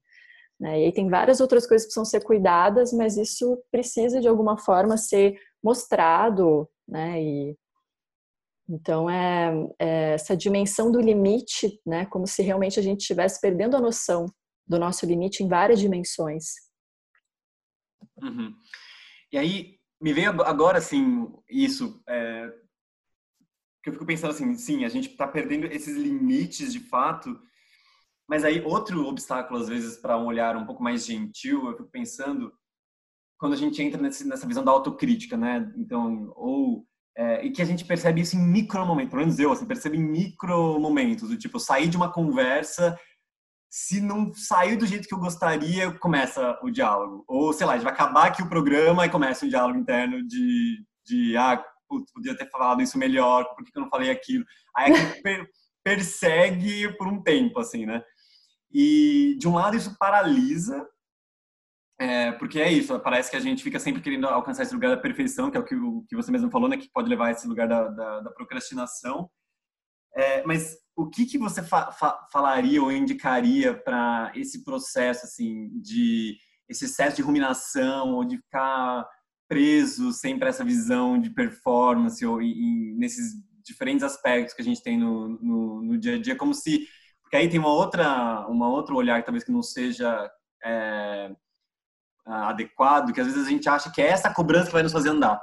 Né? 0.58 0.82
E 0.82 0.84
aí 0.84 0.92
tem 0.92 1.08
várias 1.08 1.40
outras 1.40 1.66
coisas 1.66 1.84
que 1.84 1.88
precisam 1.88 2.04
ser 2.04 2.22
cuidadas, 2.22 2.92
mas 2.92 3.16
isso 3.16 3.60
precisa 3.70 4.20
de 4.20 4.28
alguma 4.28 4.56
forma 4.56 4.96
ser 4.96 5.36
mostrado, 5.62 6.68
né? 6.86 7.20
E 7.20 7.56
então 8.68 9.10
é, 9.10 9.52
é 9.80 10.12
essa 10.12 10.36
dimensão 10.36 10.92
do 10.92 11.00
limite, 11.00 11.80
né? 11.84 12.06
Como 12.06 12.28
se 12.28 12.42
realmente 12.42 12.78
a 12.78 12.82
gente 12.82 13.00
estivesse 13.00 13.40
perdendo 13.40 13.76
a 13.76 13.80
noção 13.80 14.26
do 14.64 14.78
nosso 14.78 15.04
limite 15.04 15.42
em 15.42 15.48
várias 15.48 15.80
dimensões. 15.80 16.44
Uhum. 18.22 18.54
E 19.32 19.38
aí 19.38 19.76
me 20.00 20.12
veio 20.12 20.30
agora 20.42 20.78
assim 20.78 21.26
isso. 21.48 22.00
É 22.08 22.48
porque 23.80 23.88
eu 23.88 23.92
fico 23.94 24.06
pensando 24.06 24.30
assim, 24.30 24.54
sim, 24.56 24.84
a 24.84 24.88
gente 24.88 25.08
está 25.08 25.26
perdendo 25.26 25.66
esses 25.66 25.96
limites 25.96 26.72
de 26.72 26.80
fato, 26.80 27.40
mas 28.28 28.44
aí 28.44 28.62
outro 28.62 29.06
obstáculo 29.06 29.58
às 29.58 29.68
vezes 29.68 29.96
para 29.96 30.18
um 30.18 30.26
olhar 30.26 30.54
um 30.56 30.66
pouco 30.66 30.82
mais 30.82 31.06
gentil, 31.06 31.66
eu 31.66 31.76
fico 31.76 31.88
pensando 31.90 32.52
quando 33.38 33.54
a 33.54 33.56
gente 33.56 33.82
entra 33.82 34.00
nesse, 34.00 34.28
nessa 34.28 34.46
visão 34.46 34.62
da 34.62 34.70
autocrítica, 34.70 35.34
né? 35.34 35.72
Então, 35.78 36.30
ou 36.36 36.86
é, 37.16 37.44
e 37.44 37.50
que 37.50 37.62
a 37.62 37.64
gente 37.64 37.84
percebe 37.84 38.20
isso 38.20 38.36
em 38.36 38.40
micro 38.40 38.86
momentos, 38.86 39.10
pelo 39.10 39.22
menos 39.22 39.38
eu 39.38 39.50
assim, 39.50 39.66
percebo 39.66 39.96
em 39.96 40.02
micro 40.02 40.78
momentos, 40.78 41.30
do 41.30 41.38
tipo 41.38 41.58
sair 41.58 41.88
de 41.88 41.96
uma 41.96 42.12
conversa 42.12 42.98
se 43.70 44.00
não 44.00 44.34
sair 44.34 44.76
do 44.76 44.86
jeito 44.86 45.06
que 45.06 45.14
eu 45.14 45.18
gostaria, 45.18 45.92
começa 45.92 46.58
o 46.60 46.70
diálogo. 46.70 47.24
Ou, 47.28 47.52
sei 47.52 47.64
lá, 47.64 47.74
a 47.74 47.76
gente 47.76 47.84
vai 47.84 47.92
acabar 47.92 48.26
aqui 48.26 48.42
o 48.42 48.48
programa 48.48 49.06
e 49.06 49.10
começa 49.10 49.46
um 49.46 49.48
diálogo 49.48 49.78
interno 49.78 50.26
de, 50.26 50.84
de 51.06 51.36
ah, 51.36 51.64
putz, 51.90 52.12
podia 52.12 52.36
ter 52.36 52.48
falado 52.48 52.80
isso 52.80 52.96
melhor, 52.96 53.44
por 53.54 53.64
que 53.64 53.76
eu 53.76 53.82
não 53.82 53.90
falei 53.90 54.10
aquilo? 54.10 54.44
Aí 54.76 54.92
é 54.92 55.20
per 55.20 55.50
persegue 55.82 56.94
por 56.98 57.08
um 57.08 57.22
tempo, 57.22 57.58
assim, 57.58 57.86
né? 57.86 58.02
E, 58.70 59.34
de 59.38 59.48
um 59.48 59.54
lado, 59.54 59.76
isso 59.76 59.96
paralisa, 59.98 60.86
é, 61.98 62.32
porque 62.32 62.60
é 62.60 62.70
isso, 62.70 62.98
parece 63.00 63.30
que 63.30 63.36
a 63.36 63.40
gente 63.40 63.62
fica 63.62 63.80
sempre 63.80 64.02
querendo 64.02 64.26
alcançar 64.26 64.62
esse 64.62 64.74
lugar 64.74 64.94
da 64.94 65.00
perfeição, 65.00 65.50
que 65.50 65.56
é 65.56 65.60
o 65.60 65.64
que, 65.64 65.74
o, 65.74 66.04
que 66.08 66.14
você 66.14 66.30
mesmo 66.30 66.50
falou, 66.50 66.68
né? 66.68 66.76
Que 66.76 66.90
pode 66.92 67.08
levar 67.08 67.26
a 67.26 67.30
esse 67.32 67.48
lugar 67.48 67.66
da, 67.66 67.88
da, 67.88 68.20
da 68.20 68.30
procrastinação. 68.30 69.30
É, 70.14 70.44
mas 70.44 70.76
o 70.96 71.08
que, 71.08 71.24
que 71.24 71.38
você 71.38 71.62
fa 71.62 71.90
fa 71.92 72.26
falaria 72.32 72.82
ou 72.82 72.92
indicaria 72.92 73.74
para 73.74 74.32
esse 74.34 74.64
processo, 74.64 75.24
assim, 75.24 75.70
de 75.80 76.36
esse 76.68 76.84
excesso 76.84 77.16
de 77.16 77.22
ruminação 77.22 78.14
ou 78.14 78.24
de 78.24 78.36
ficar 78.36 79.08
preso 79.50 80.12
sempre 80.12 80.46
a 80.46 80.50
essa 80.50 80.64
visão 80.64 81.20
de 81.20 81.28
performance 81.28 82.24
ou 82.24 82.40
em, 82.40 82.94
nesses 82.96 83.32
diferentes 83.64 84.04
aspectos 84.04 84.54
que 84.54 84.62
a 84.62 84.64
gente 84.64 84.80
tem 84.80 84.96
no, 84.96 85.28
no, 85.28 85.82
no, 85.82 85.98
dia 85.98 86.14
a 86.14 86.22
dia, 86.22 86.36
como 86.36 86.54
se 86.54 86.86
Porque 87.20 87.36
aí 87.36 87.48
tem 87.48 87.58
uma 87.58 87.72
outra, 87.72 88.46
uma 88.46 88.68
outro 88.68 88.94
olhar 88.94 89.24
talvez 89.24 89.42
que 89.42 89.50
não 89.50 89.60
seja 89.60 90.30
é, 90.64 91.32
adequado, 92.24 93.12
que 93.12 93.20
às 93.20 93.26
vezes 93.26 93.44
a 93.44 93.50
gente 93.50 93.68
acha 93.68 93.90
que 93.90 94.00
é 94.00 94.06
essa 94.06 94.32
cobrança 94.32 94.66
que 94.66 94.72
vai 94.72 94.84
nos 94.84 94.92
fazer 94.92 95.08
andar. 95.08 95.42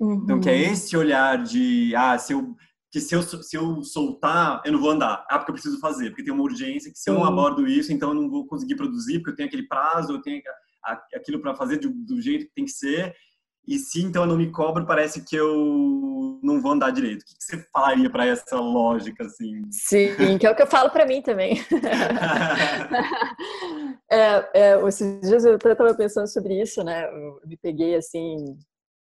Uhum. 0.00 0.22
Então, 0.24 0.40
que 0.40 0.48
é 0.48 0.54
uhum. 0.54 0.72
esse 0.72 0.96
olhar 0.96 1.42
de, 1.42 1.94
ah, 1.94 2.16
se 2.16 2.32
eu, 2.32 2.56
que 2.90 3.00
se 3.00 3.14
eu, 3.14 3.22
se 3.22 3.54
eu 3.54 3.82
soltar, 3.82 4.62
eu 4.64 4.72
não 4.72 4.80
vou 4.80 4.92
andar. 4.92 5.26
Ah, 5.28 5.38
porque 5.38 5.50
eu 5.50 5.54
preciso 5.54 5.78
fazer, 5.78 6.08
porque 6.08 6.24
tem 6.24 6.32
uma 6.32 6.42
urgência, 6.42 6.90
que 6.90 6.98
se 6.98 7.10
eu 7.10 7.14
não 7.14 7.24
abordo 7.24 7.66
isso, 7.66 7.92
então 7.92 8.08
eu 8.08 8.14
não 8.14 8.30
vou 8.30 8.46
conseguir 8.46 8.76
produzir, 8.76 9.18
porque 9.18 9.32
eu 9.32 9.36
tenho 9.36 9.48
aquele 9.48 9.68
prazo, 9.68 10.14
eu 10.14 10.22
tenho 10.22 10.40
aquilo 11.14 11.38
para 11.40 11.54
fazer 11.54 11.76
do, 11.76 11.90
do 11.90 12.18
jeito 12.20 12.46
que 12.46 12.54
tem 12.54 12.64
que 12.64 12.70
ser. 12.70 13.14
E 13.66 13.78
se 13.78 14.02
então 14.02 14.22
eu 14.22 14.28
não 14.28 14.36
me 14.36 14.50
cobro, 14.50 14.84
parece 14.84 15.24
que 15.24 15.36
eu 15.36 16.40
não 16.42 16.60
vou 16.60 16.72
andar 16.72 16.90
direito. 16.90 17.22
O 17.22 17.24
que 17.24 17.32
você 17.38 17.64
falaria 17.72 18.10
para 18.10 18.26
essa 18.26 18.58
lógica 18.58 19.24
assim? 19.24 19.62
Sim, 19.70 20.38
que 20.38 20.46
é 20.46 20.50
o 20.50 20.56
que 20.56 20.62
eu 20.62 20.66
falo 20.66 20.90
para 20.90 21.06
mim 21.06 21.22
também. 21.22 21.60
é, 24.10 24.48
é, 24.52 24.88
esses 24.88 25.20
dias 25.20 25.44
eu 25.44 25.56
estava 25.56 25.94
pensando 25.94 26.26
sobre 26.26 26.60
isso, 26.60 26.82
né? 26.82 27.04
Eu 27.04 27.40
me 27.46 27.56
peguei 27.56 27.94
assim, 27.94 28.36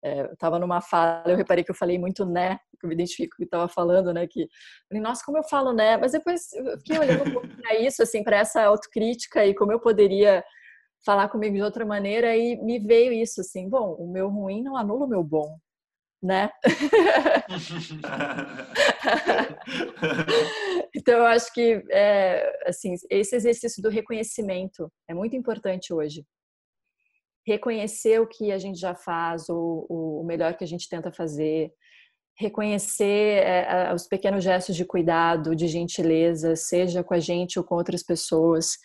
é, 0.04 0.22
eu 0.22 0.34
estava 0.34 0.60
numa 0.60 0.80
fala, 0.80 1.24
eu 1.26 1.36
reparei 1.36 1.64
que 1.64 1.72
eu 1.72 1.76
falei 1.76 1.98
muito 1.98 2.24
né, 2.24 2.60
que 2.80 2.86
eu 2.86 2.90
me 2.90 2.96
identifico 2.96 3.32
com 3.32 3.36
o 3.36 3.38
que 3.38 3.44
estava 3.46 3.68
falando, 3.68 4.14
né? 4.14 4.28
Que 4.28 4.48
falei, 4.88 5.02
nossa, 5.02 5.24
como 5.26 5.38
eu 5.38 5.44
falo 5.44 5.74
né? 5.74 5.98
Mas 5.98 6.12
depois 6.12 6.52
eu 6.54 6.78
fiquei 6.78 7.00
olhando 7.00 7.30
um 7.30 7.34
pouco 7.34 7.48
para 7.48 7.80
isso, 7.80 8.02
assim, 8.02 8.24
para 8.24 8.38
essa 8.38 8.64
autocrítica 8.64 9.46
e 9.46 9.54
como 9.54 9.72
eu 9.72 9.80
poderia 9.80 10.44
falar 11.06 11.30
comigo 11.30 11.56
de 11.56 11.62
outra 11.62 11.86
maneira 11.86 12.36
e 12.36 12.56
me 12.58 12.80
veio 12.80 13.12
isso 13.12 13.42
assim, 13.42 13.70
bom, 13.70 13.94
o 13.96 14.12
meu 14.12 14.30
ruim 14.30 14.64
não 14.64 14.78
anula 14.78 15.06
o 15.06 15.10
meu 15.10 15.24
bom, 15.24 15.60
né? 16.22 16.50
então 20.96 21.16
eu 21.16 21.26
acho 21.26 21.52
que 21.54 21.84
é, 21.90 22.68
assim 22.68 22.94
esse 23.10 23.36
exercício 23.36 23.82
do 23.82 23.90
reconhecimento 23.90 24.92
é 25.08 25.14
muito 25.14 25.36
importante 25.36 25.94
hoje. 25.94 26.26
Reconhecer 27.46 28.22
o 28.22 28.28
que 28.28 28.52
a 28.52 28.60
gente 28.60 28.80
já 28.80 28.94
faz, 28.94 29.50
o, 29.50 29.88
o 29.90 30.24
melhor 30.24 30.56
que 30.56 30.64
a 30.64 30.68
gente 30.68 30.88
tenta 30.88 31.12
fazer, 31.12 31.74
reconhecer 32.38 33.44
é, 33.44 33.92
os 33.94 34.08
pequenos 34.08 34.44
gestos 34.44 34.76
de 34.76 34.86
cuidado, 34.86 35.56
de 35.56 35.68
gentileza, 35.68 36.56
seja 36.56 37.04
com 37.04 37.16
a 37.16 37.20
gente 37.20 37.58
ou 37.58 37.66
com 37.66 37.74
outras 37.74 38.04
pessoas 38.04 38.78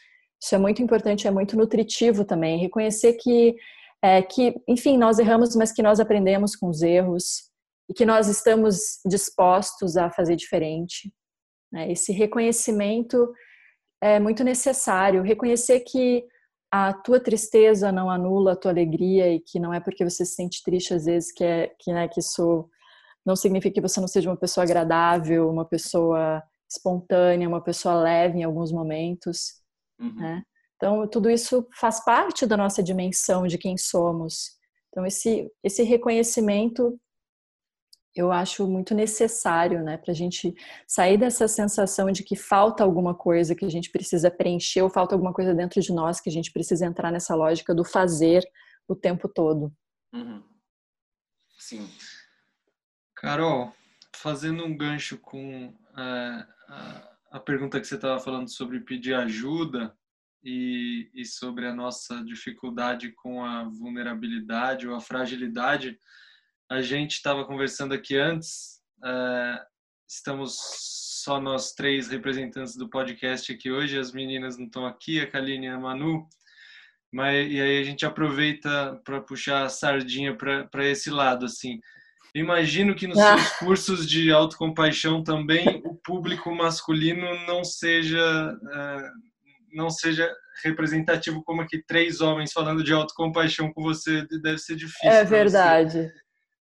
isso 0.43 0.55
é 0.55 0.59
muito 0.59 0.83
importante, 0.83 1.27
é 1.27 1.31
muito 1.31 1.57
nutritivo 1.57 2.25
também. 2.25 2.59
Reconhecer 2.59 3.15
que, 3.15 3.57
é, 4.03 4.23
que, 4.23 4.55
enfim, 4.69 4.97
nós 4.97 5.19
erramos, 5.19 5.55
mas 5.57 5.73
que 5.73 5.83
nós 5.83 6.01
aprendemos 6.01 6.55
com 6.55 6.69
os 6.69 6.83
erros 6.83 7.51
e 7.89 7.95
que 7.95 8.05
nós 8.05 8.29
estamos 8.29 9.01
dispostos 9.07 9.97
a 9.97 10.11
fazer 10.11 10.37
diferente. 10.37 11.13
Né? 11.73 11.91
Esse 11.91 12.13
reconhecimento 12.13 13.33
é 14.03 14.19
muito 14.21 14.45
necessário. 14.45 15.23
Reconhecer 15.23 15.81
que 15.81 16.25
a 16.71 16.93
tua 16.93 17.21
tristeza 17.21 17.91
não 17.93 18.11
anula 18.11 18.53
a 18.53 18.57
tua 18.57 18.71
alegria 18.71 19.33
e 19.33 19.41
que 19.41 19.59
não 19.59 19.73
é 19.73 19.81
porque 19.81 20.05
você 20.05 20.25
se 20.25 20.35
sente 20.35 20.63
triste 20.63 20.93
às 20.93 21.05
vezes 21.05 21.33
que 21.33 21.45
é 21.45 21.73
que, 21.79 21.93
né, 21.93 22.09
que 22.09 22.21
isso 22.21 22.69
não 23.25 23.35
significa 23.35 23.75
que 23.75 23.81
você 23.81 24.01
não 24.01 24.09
seja 24.09 24.29
uma 24.29 24.37
pessoa 24.37 24.65
agradável, 24.65 25.49
uma 25.49 25.65
pessoa 25.65 26.43
espontânea, 26.71 27.49
uma 27.49 27.63
pessoa 27.63 27.95
leve 27.95 28.39
em 28.39 28.45
alguns 28.45 28.73
momentos. 28.73 29.55
Uhum. 29.99 30.15
Né? 30.15 30.43
Então, 30.77 31.07
tudo 31.09 31.31
isso 31.31 31.67
faz 31.75 32.05
parte 32.05 32.47
da 32.47 32.57
nossa 32.57 32.83
dimensão 32.83 33.47
de 33.47 33.59
quem 33.59 33.77
somos. 33.77 34.57
Então, 34.89 35.07
esse, 35.07 35.51
esse 35.63 35.83
reconhecimento 35.83 36.99
eu 38.17 38.33
acho 38.33 38.67
muito 38.67 38.95
necessário, 38.95 39.85
né, 39.85 39.99
para 39.99 40.11
a 40.11 40.15
gente 40.15 40.55
sair 40.87 41.19
dessa 41.19 41.47
sensação 41.47 42.11
de 42.11 42.23
que 42.23 42.35
falta 42.35 42.83
alguma 42.83 43.15
coisa 43.15 43.55
que 43.55 43.65
a 43.65 43.69
gente 43.69 43.91
precisa 43.91 44.31
preencher, 44.31 44.81
ou 44.81 44.89
falta 44.89 45.15
alguma 45.15 45.35
coisa 45.35 45.55
dentro 45.55 45.83
de 45.83 45.93
nós 45.93 46.19
que 46.19 46.31
a 46.31 46.33
gente 46.33 46.51
precisa 46.51 46.87
entrar 46.87 47.13
nessa 47.13 47.35
lógica 47.35 47.75
do 47.75 47.85
fazer 47.85 48.43
o 48.89 48.97
tempo 48.97 49.29
todo. 49.29 49.71
Uhum. 50.15 50.43
Sim. 51.59 51.91
Carol, 53.15 53.71
fazendo 54.15 54.65
um 54.65 54.75
gancho 54.75 55.19
com 55.19 55.69
uh, 55.69 56.47
a 56.69 57.16
a 57.37 57.41
pergunta 57.41 57.79
que 57.79 57.87
você 57.87 57.97
estava 57.97 58.19
falando 58.19 58.49
sobre 58.49 58.81
pedir 58.81 59.15
ajuda 59.15 59.95
e, 60.43 61.11
e, 61.13 61.25
sobre 61.27 61.67
a 61.67 61.75
nossa 61.75 62.25
dificuldade 62.25 63.13
com 63.13 63.45
a 63.45 63.65
vulnerabilidade 63.65 64.89
ou 64.89 64.97
a 64.97 65.01
fragilidade, 65.01 65.99
a 66.71 66.81
gente 66.81 67.13
estava 67.13 67.45
conversando 67.45 67.93
aqui 67.93 68.17
antes. 68.17 68.81
É, 69.05 69.63
estamos 70.09 70.57
só 71.23 71.39
nós 71.39 71.73
três 71.73 72.09
representantes 72.09 72.75
do 72.75 72.89
podcast 72.89 73.53
aqui 73.53 73.71
hoje. 73.71 73.99
As 73.99 74.13
meninas 74.13 74.57
não 74.57 74.65
estão 74.65 74.87
aqui, 74.87 75.21
a 75.21 75.31
Kaline 75.31 75.67
e 75.67 75.69
a 75.69 75.79
Manu. 75.79 76.27
Mas, 77.13 77.53
e 77.53 77.61
aí 77.61 77.81
a 77.81 77.85
gente 77.85 78.07
aproveita 78.07 78.99
para 79.05 79.21
puxar 79.21 79.65
a 79.65 79.69
sardinha 79.69 80.35
para 80.35 80.87
esse 80.87 81.11
lado, 81.11 81.45
assim. 81.45 81.81
Imagino 82.37 82.95
que 82.95 83.07
nos 83.07 83.19
ah. 83.19 83.39
seus 83.39 83.53
cursos 83.59 84.07
de 84.07 84.31
autocompaixão 84.31 85.25
também 85.25 85.81
o 85.87 85.95
público 85.95 86.55
masculino 86.55 87.27
não 87.47 87.65
seja 87.65 88.53
uh, 88.53 89.11
não 89.73 89.89
seja 89.89 90.31
representativo 90.63 91.43
como 91.43 91.63
aqui 91.63 91.83
três 91.87 92.21
homens 92.21 92.53
falando 92.53 92.85
de 92.85 92.93
autocompaixão 92.93 93.73
com 93.73 93.83
você 93.83 94.27
deve 94.43 94.59
ser 94.59 94.77
difícil. 94.77 95.11
É 95.11 95.25
verdade. 95.25 96.13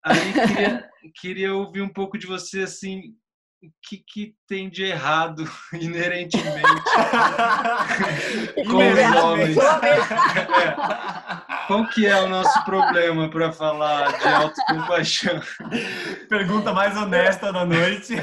Aí 0.04 0.34
queria, 0.34 0.90
queria 1.22 1.56
ouvir 1.56 1.82
um 1.82 1.90
pouco 1.90 2.18
de 2.18 2.28
você 2.28 2.64
assim 2.64 3.16
o 3.64 3.70
que, 3.88 4.04
que 4.06 4.36
tem 4.48 4.70
de 4.70 4.84
errado 4.84 5.50
inerentemente 5.80 6.84
com 8.68 8.78
os 8.78 9.24
homens? 9.24 9.58
É. 9.58 11.41
Qual 11.72 11.88
que 11.88 12.06
é 12.06 12.20
o 12.20 12.28
nosso 12.28 12.66
problema 12.66 13.30
para 13.30 13.50
falar 13.54 14.20
de 14.20 14.28
autocompaixão? 14.28 15.40
Pergunta 16.28 16.74
mais 16.74 16.98
honesta 16.98 17.54
da 17.54 17.64
noite. 17.64 18.14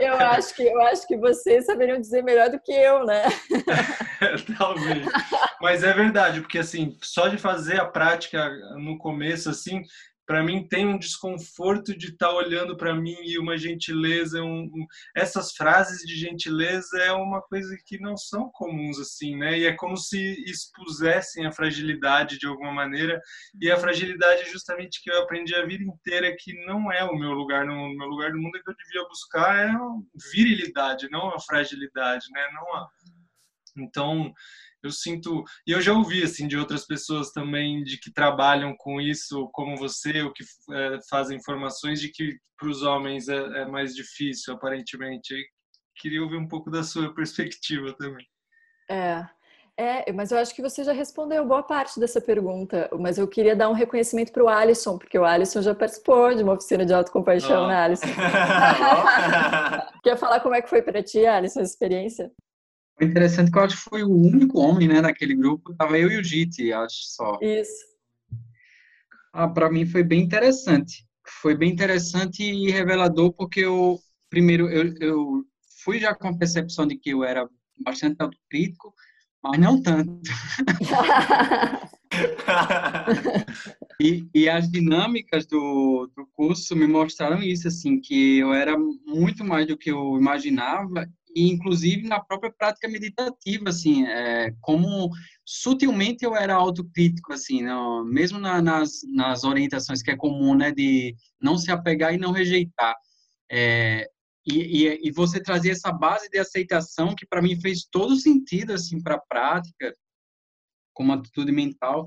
Eu 0.00 0.14
acho 0.14 0.52
que 0.52 0.64
eu 0.64 0.82
acho 0.82 1.06
que 1.06 1.16
vocês 1.16 1.66
saberiam 1.66 2.00
dizer 2.00 2.24
melhor 2.24 2.50
do 2.50 2.58
que 2.58 2.72
eu, 2.72 3.06
né? 3.06 3.22
Talvez. 4.58 5.06
Mas 5.60 5.84
é 5.84 5.92
verdade, 5.92 6.40
porque 6.40 6.58
assim, 6.58 6.98
só 7.00 7.28
de 7.28 7.38
fazer 7.38 7.80
a 7.80 7.84
prática 7.84 8.50
no 8.74 8.98
começo 8.98 9.50
assim, 9.50 9.82
para 10.26 10.42
mim 10.42 10.66
tem 10.66 10.86
um 10.86 10.98
desconforto 10.98 11.96
de 11.96 12.08
estar 12.08 12.28
tá 12.28 12.34
olhando 12.34 12.76
para 12.76 12.94
mim 12.94 13.16
e 13.22 13.38
uma 13.38 13.56
gentileza, 13.56 14.42
um, 14.42 14.64
um, 14.64 14.86
essas 15.14 15.52
frases 15.52 16.02
de 16.02 16.16
gentileza 16.16 16.98
é 16.98 17.12
uma 17.12 17.40
coisa 17.40 17.76
que 17.86 17.98
não 18.00 18.16
são 18.16 18.50
comuns 18.50 18.98
assim, 18.98 19.36
né? 19.36 19.58
E 19.58 19.64
é 19.64 19.72
como 19.72 19.96
se 19.96 20.18
expusessem 20.44 21.46
a 21.46 21.52
fragilidade 21.52 22.38
de 22.38 22.46
alguma 22.46 22.72
maneira 22.72 23.20
e 23.60 23.70
a 23.70 23.78
fragilidade 23.78 24.42
é 24.42 24.46
justamente 24.46 25.00
que 25.02 25.10
eu 25.10 25.22
aprendi 25.22 25.54
a 25.54 25.64
vida 25.64 25.84
inteira 25.84 26.34
que 26.36 26.52
não 26.66 26.90
é 26.90 27.04
o 27.04 27.16
meu 27.16 27.30
lugar 27.30 27.64
no, 27.64 27.96
meu 27.96 28.08
lugar 28.08 28.32
do 28.32 28.38
mundo 28.38 28.56
é 28.56 28.60
que 28.60 28.70
eu 28.70 28.76
devia 28.76 29.08
buscar 29.08 29.56
é 29.56 29.70
a 29.70 29.80
virilidade, 30.32 31.08
não 31.08 31.28
a 31.28 31.40
fragilidade, 31.40 32.26
né? 32.32 32.48
Não 32.52 32.74
a 32.74 32.88
então 33.78 34.32
eu 34.86 34.92
sinto 34.92 35.44
e 35.66 35.72
eu 35.72 35.80
já 35.80 35.92
ouvi 35.92 36.22
assim 36.22 36.48
de 36.48 36.56
outras 36.56 36.86
pessoas 36.86 37.30
também 37.30 37.82
de 37.82 37.98
que 37.98 38.12
trabalham 38.12 38.74
com 38.76 39.00
isso 39.00 39.48
como 39.52 39.76
você 39.76 40.22
ou 40.22 40.32
que 40.32 40.44
é, 40.72 40.98
fazem 41.10 41.36
informações 41.36 42.00
de 42.00 42.10
que 42.10 42.36
para 42.58 42.68
os 42.68 42.82
homens 42.82 43.28
é, 43.28 43.36
é, 43.36 43.66
mais 43.66 43.94
difícil 43.94 44.54
aparentemente 44.54 45.34
eu 45.34 45.40
queria 45.96 46.22
ouvir 46.22 46.36
um 46.36 46.48
pouco 46.48 46.70
da 46.70 46.82
sua 46.82 47.14
perspectiva 47.14 47.94
também 47.96 48.26
é 48.90 49.26
é, 49.78 50.10
mas 50.10 50.32
eu 50.32 50.38
acho 50.38 50.54
que 50.54 50.62
você 50.62 50.82
já 50.82 50.92
respondeu 50.92 51.44
boa 51.44 51.62
parte 51.62 52.00
dessa 52.00 52.18
pergunta. 52.18 52.88
Mas 52.98 53.18
eu 53.18 53.28
queria 53.28 53.54
dar 53.54 53.68
um 53.68 53.74
reconhecimento 53.74 54.32
para 54.32 54.42
o 54.42 54.48
Alisson, 54.48 54.96
porque 54.96 55.18
o 55.18 55.24
Alisson 55.24 55.60
já 55.60 55.74
participou 55.74 56.34
de 56.34 56.42
uma 56.42 56.54
oficina 56.54 56.86
de 56.86 56.94
autocompaixão, 56.94 57.64
oh. 57.64 57.68
né, 57.68 57.76
Alisson? 57.76 58.06
Quer 60.02 60.16
falar 60.16 60.40
como 60.40 60.54
é 60.54 60.62
que 60.62 60.70
foi 60.70 60.80
para 60.80 61.02
ti, 61.02 61.26
Alisson, 61.26 61.60
a 61.60 61.64
experiência? 61.64 62.32
Foi 62.98 63.06
interessante 63.06 63.50
que 63.50 63.58
eu 63.58 63.62
acho 63.62 63.76
que 63.76 63.90
foi 63.90 64.02
o 64.02 64.10
único 64.10 64.58
homem, 64.58 64.88
né, 64.88 65.02
naquele 65.02 65.34
grupo. 65.34 65.74
Tava 65.74 65.98
eu 65.98 66.10
e 66.10 66.18
o 66.18 66.24
Gite, 66.24 66.72
acho 66.72 67.02
só. 67.02 67.38
Isso. 67.42 67.84
Ah, 69.32 69.46
para 69.46 69.70
mim 69.70 69.84
foi 69.84 70.02
bem 70.02 70.22
interessante. 70.22 71.06
Foi 71.42 71.54
bem 71.54 71.70
interessante 71.70 72.42
e 72.42 72.70
revelador 72.70 73.32
porque 73.32 73.60
eu 73.60 73.98
primeiro 74.30 74.70
eu, 74.70 74.94
eu 74.98 75.44
fui 75.84 75.98
já 75.98 76.14
com 76.14 76.28
a 76.28 76.36
percepção 76.36 76.86
de 76.86 76.96
que 76.96 77.10
eu 77.10 77.22
era 77.22 77.46
bastante 77.84 78.16
autocrítico, 78.20 78.94
mas 79.42 79.60
não 79.60 79.82
tanto. 79.82 80.22
e, 84.00 84.26
e, 84.34 84.48
as 84.48 84.70
dinâmicas 84.70 85.46
do, 85.46 86.10
do 86.16 86.26
curso 86.32 86.74
me 86.74 86.86
mostraram 86.86 87.42
isso, 87.42 87.68
assim, 87.68 88.00
que 88.00 88.38
eu 88.38 88.54
era 88.54 88.74
muito 89.06 89.44
mais 89.44 89.66
do 89.66 89.76
que 89.76 89.90
eu 89.90 90.16
imaginava 90.16 91.06
e 91.36 91.50
inclusive 91.50 92.08
na 92.08 92.18
própria 92.18 92.50
prática 92.50 92.88
meditativa, 92.88 93.68
assim, 93.68 94.06
é, 94.06 94.54
como 94.58 95.10
sutilmente 95.44 96.24
eu 96.24 96.34
era 96.34 96.54
autocrítico, 96.54 97.30
assim, 97.30 97.62
não, 97.62 98.02
mesmo 98.02 98.38
na, 98.38 98.62
nas, 98.62 99.02
nas 99.12 99.44
orientações 99.44 100.00
que 100.00 100.10
é 100.10 100.16
comum, 100.16 100.54
né, 100.54 100.72
de 100.72 101.14
não 101.38 101.58
se 101.58 101.70
apegar 101.70 102.14
e 102.14 102.16
não 102.16 102.32
rejeitar. 102.32 102.96
É, 103.52 104.08
e, 104.46 104.86
e, 104.86 105.08
e, 105.08 105.10
você 105.12 105.38
trazer 105.38 105.70
essa 105.70 105.92
base 105.92 106.30
de 106.30 106.38
aceitação 106.38 107.14
que 107.14 107.26
para 107.26 107.42
mim 107.42 107.60
fez 107.60 107.84
todo 107.84 108.16
sentido 108.16 108.72
assim 108.72 109.02
para 109.02 109.16
a 109.16 109.20
prática 109.20 109.94
como 110.94 111.12
atitude 111.12 111.52
mental 111.52 112.06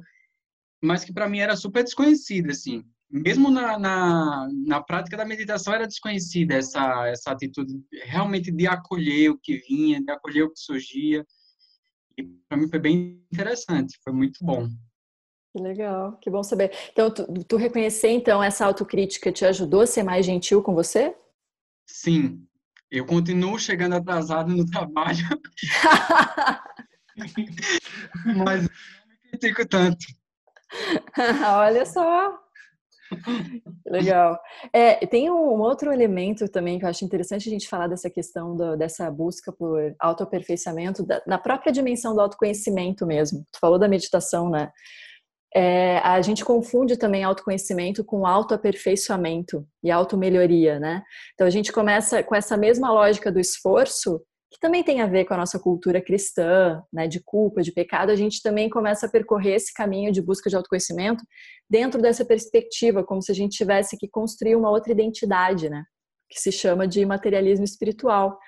mas 0.81 1.03
que 1.03 1.13
para 1.13 1.29
mim 1.29 1.39
era 1.39 1.55
super 1.55 1.83
desconhecida 1.83 2.51
assim 2.51 2.83
mesmo 3.09 3.49
na, 3.49 3.79
na, 3.79 4.47
na 4.65 4.81
prática 4.81 5.17
da 5.17 5.25
meditação 5.25 5.73
era 5.73 5.87
desconhecida 5.87 6.55
essa 6.55 7.07
essa 7.07 7.31
atitude 7.31 7.81
realmente 8.03 8.51
de 8.51 8.67
acolher 8.67 9.31
o 9.31 9.37
que 9.37 9.57
vinha 9.57 10.01
de 10.01 10.11
acolher 10.11 10.43
o 10.43 10.51
que 10.51 10.59
surgia 10.59 11.25
e 12.17 12.23
para 12.47 12.57
mim 12.57 12.67
foi 12.67 12.79
bem 12.79 13.23
interessante 13.31 13.97
foi 14.03 14.13
muito 14.13 14.43
bom 14.43 14.67
que 15.51 15.59
legal, 15.59 16.15
que 16.21 16.29
bom 16.29 16.43
saber. 16.43 16.71
Então, 16.91 17.09
tu, 17.09 17.25
tu 17.43 17.57
reconhecer, 17.57 18.09
então, 18.09 18.43
essa 18.43 18.67
autocrítica 18.67 19.31
te 19.31 19.43
ajudou 19.45 19.81
a 19.81 19.87
ser 19.87 20.03
mais 20.03 20.23
gentil 20.23 20.61
com 20.61 20.75
você? 20.75 21.15
Sim, 21.87 22.47
eu 22.91 23.05
continuo 23.05 23.57
chegando 23.57 23.95
atrasado 23.95 24.55
no 24.55 24.65
trabalho. 24.69 25.25
Mas 28.45 28.61
não 28.61 28.69
me 29.07 29.17
critico 29.31 29.67
tanto. 29.67 30.05
Olha 31.43 31.85
só. 31.85 32.48
Legal. 33.85 34.39
É, 34.73 35.05
tem 35.05 35.29
um 35.29 35.59
outro 35.61 35.91
elemento 35.91 36.47
também 36.47 36.79
que 36.79 36.85
eu 36.85 36.89
acho 36.89 37.05
interessante 37.05 37.49
a 37.49 37.51
gente 37.51 37.67
falar 37.67 37.87
dessa 37.87 38.09
questão 38.09 38.55
do, 38.55 38.75
dessa 38.77 39.09
busca 39.09 39.51
por 39.51 39.95
autoaperfeiçoamento, 39.99 41.05
da, 41.05 41.21
na 41.25 41.37
própria 41.37 41.71
dimensão 41.71 42.13
do 42.13 42.21
autoconhecimento 42.21 43.05
mesmo. 43.05 43.45
Tu 43.51 43.59
falou 43.59 43.79
da 43.79 43.87
meditação, 43.87 44.49
né? 44.49 44.71
é, 45.55 45.97
a 45.99 46.21
gente 46.21 46.45
confunde 46.45 46.95
também 46.97 47.23
autoconhecimento 47.23 48.03
com 48.03 48.25
autoaperfeiçoamento 48.25 49.65
e 49.83 49.89
automelhoria, 49.89 50.79
né? 50.79 51.01
Então 51.33 51.47
a 51.47 51.49
gente 51.49 51.71
começa 51.71 52.21
com 52.21 52.35
essa 52.35 52.55
mesma 52.55 52.91
lógica 52.91 53.31
do 53.31 53.39
esforço, 53.39 54.21
que 54.51 54.59
também 54.59 54.83
tem 54.83 55.01
a 55.01 55.05
ver 55.05 55.25
com 55.25 55.35
a 55.35 55.37
nossa 55.37 55.59
cultura 55.59 56.01
cristã, 56.01 56.81
né, 56.91 57.07
de 57.07 57.21
culpa, 57.23 57.61
de 57.61 57.71
pecado, 57.71 58.11
a 58.11 58.15
gente 58.15 58.41
também 58.41 58.67
começa 58.67 59.05
a 59.05 59.09
percorrer 59.09 59.55
esse 59.55 59.71
caminho 59.71 60.11
de 60.11 60.21
busca 60.21 60.49
de 60.49 60.55
autoconhecimento 60.55 61.23
dentro 61.69 62.01
dessa 62.01 62.25
perspectiva, 62.25 63.03
como 63.03 63.21
se 63.21 63.31
a 63.31 63.35
gente 63.35 63.55
tivesse 63.55 63.95
que 63.95 64.07
construir 64.07 64.55
uma 64.55 64.71
outra 64.71 64.91
identidade, 64.91 65.69
né? 65.69 65.83
Que 66.27 66.39
se 66.39 66.51
chama 66.51 66.87
de 66.87 67.05
materialismo 67.05 67.63
espiritual. 67.63 68.39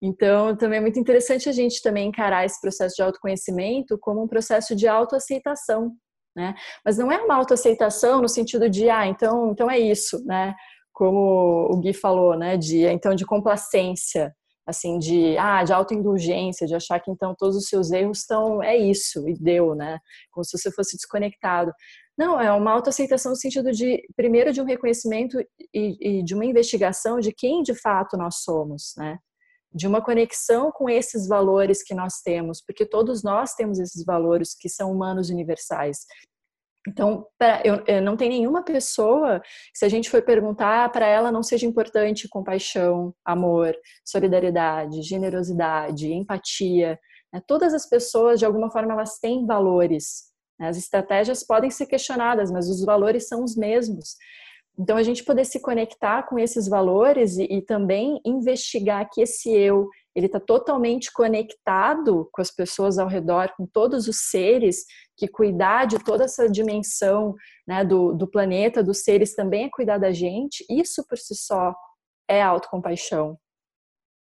Então, 0.00 0.56
também 0.56 0.78
é 0.78 0.80
muito 0.80 0.98
interessante 0.98 1.48
a 1.48 1.52
gente 1.52 1.82
também 1.82 2.08
encarar 2.08 2.46
esse 2.46 2.60
processo 2.60 2.96
de 2.96 3.02
autoconhecimento 3.02 3.98
como 3.98 4.22
um 4.22 4.26
processo 4.26 4.74
de 4.74 4.88
autoaceitação, 4.88 5.92
né? 6.34 6.54
Mas 6.82 6.96
não 6.96 7.12
é 7.12 7.18
uma 7.18 7.36
autoaceitação 7.36 8.22
no 8.22 8.28
sentido 8.28 8.70
de, 8.70 8.88
ah, 8.88 9.06
então, 9.06 9.52
então 9.52 9.70
é 9.70 9.78
isso, 9.78 10.24
né? 10.24 10.54
Como 10.94 11.68
o 11.70 11.76
Gui 11.78 11.92
falou, 11.92 12.38
né? 12.38 12.56
De, 12.56 12.86
então, 12.86 13.14
de 13.14 13.26
complacência, 13.26 14.34
assim, 14.66 14.98
de, 14.98 15.36
ah, 15.38 15.64
de 15.64 15.72
autoindulgência, 15.72 16.66
de 16.66 16.74
achar 16.74 17.00
que 17.00 17.10
então 17.10 17.34
todos 17.36 17.56
os 17.56 17.66
seus 17.66 17.90
erros 17.90 18.20
estão, 18.20 18.62
é 18.62 18.76
isso, 18.76 19.28
e 19.28 19.34
deu, 19.34 19.74
né? 19.74 19.98
Como 20.30 20.44
se 20.44 20.56
você 20.56 20.70
fosse 20.72 20.96
desconectado. 20.96 21.72
Não, 22.16 22.40
é 22.40 22.52
uma 22.52 22.72
autoaceitação 22.72 23.30
no 23.30 23.36
sentido 23.36 23.72
de, 23.72 24.02
primeiro, 24.16 24.52
de 24.52 24.60
um 24.60 24.64
reconhecimento 24.64 25.38
e, 25.74 26.18
e 26.20 26.22
de 26.22 26.34
uma 26.34 26.44
investigação 26.44 27.18
de 27.18 27.32
quem 27.32 27.62
de 27.62 27.74
fato 27.74 28.16
nós 28.16 28.42
somos, 28.42 28.92
né? 28.96 29.18
de 29.74 29.86
uma 29.86 30.02
conexão 30.02 30.70
com 30.70 30.88
esses 30.88 31.26
valores 31.26 31.82
que 31.82 31.94
nós 31.94 32.20
temos, 32.22 32.60
porque 32.60 32.84
todos 32.84 33.22
nós 33.22 33.54
temos 33.54 33.78
esses 33.78 34.04
valores 34.04 34.54
que 34.54 34.68
são 34.68 34.92
humanos 34.92 35.30
universais. 35.30 36.04
Então, 36.88 37.24
eu, 37.64 37.82
eu, 37.86 38.02
não 38.02 38.16
tem 38.16 38.28
nenhuma 38.28 38.64
pessoa 38.64 39.40
que, 39.40 39.78
se 39.78 39.84
a 39.84 39.88
gente 39.88 40.10
for 40.10 40.20
perguntar, 40.22 40.90
para 40.90 41.06
ela 41.06 41.30
não 41.30 41.42
seja 41.42 41.66
importante 41.66 42.28
compaixão, 42.28 43.14
amor, 43.24 43.74
solidariedade, 44.04 45.02
generosidade, 45.02 46.12
empatia. 46.12 46.98
Né? 47.32 47.40
Todas 47.46 47.72
as 47.72 47.88
pessoas, 47.88 48.40
de 48.40 48.46
alguma 48.46 48.70
forma, 48.70 48.92
elas 48.92 49.18
têm 49.20 49.46
valores. 49.46 50.24
Né? 50.58 50.68
As 50.68 50.76
estratégias 50.76 51.44
podem 51.44 51.70
ser 51.70 51.86
questionadas, 51.86 52.50
mas 52.50 52.68
os 52.68 52.84
valores 52.84 53.28
são 53.28 53.44
os 53.44 53.56
mesmos. 53.56 54.16
Então, 54.76 54.96
a 54.96 55.02
gente 55.04 55.24
poder 55.24 55.44
se 55.44 55.60
conectar 55.60 56.24
com 56.24 56.36
esses 56.36 56.66
valores 56.66 57.36
e, 57.36 57.44
e 57.44 57.62
também 57.62 58.20
investigar 58.24 59.08
que 59.08 59.20
esse 59.20 59.50
eu, 59.50 59.88
ele 60.14 60.26
está 60.26 60.38
totalmente 60.38 61.12
conectado 61.12 62.28
com 62.32 62.42
as 62.42 62.50
pessoas 62.50 62.98
ao 62.98 63.08
redor, 63.08 63.52
com 63.56 63.66
todos 63.66 64.08
os 64.08 64.30
seres, 64.30 64.84
que 65.16 65.26
cuidar 65.26 65.86
de 65.86 65.98
toda 65.98 66.24
essa 66.24 66.48
dimensão 66.48 67.34
né, 67.66 67.84
do, 67.84 68.12
do 68.12 68.28
planeta, 68.28 68.82
dos 68.82 69.02
seres, 69.02 69.34
também 69.34 69.64
é 69.64 69.70
cuidar 69.70 69.98
da 69.98 70.12
gente, 70.12 70.64
isso 70.68 71.04
por 71.08 71.18
si 71.18 71.34
só 71.34 71.74
é 72.28 72.42
autocompaixão. 72.42 73.38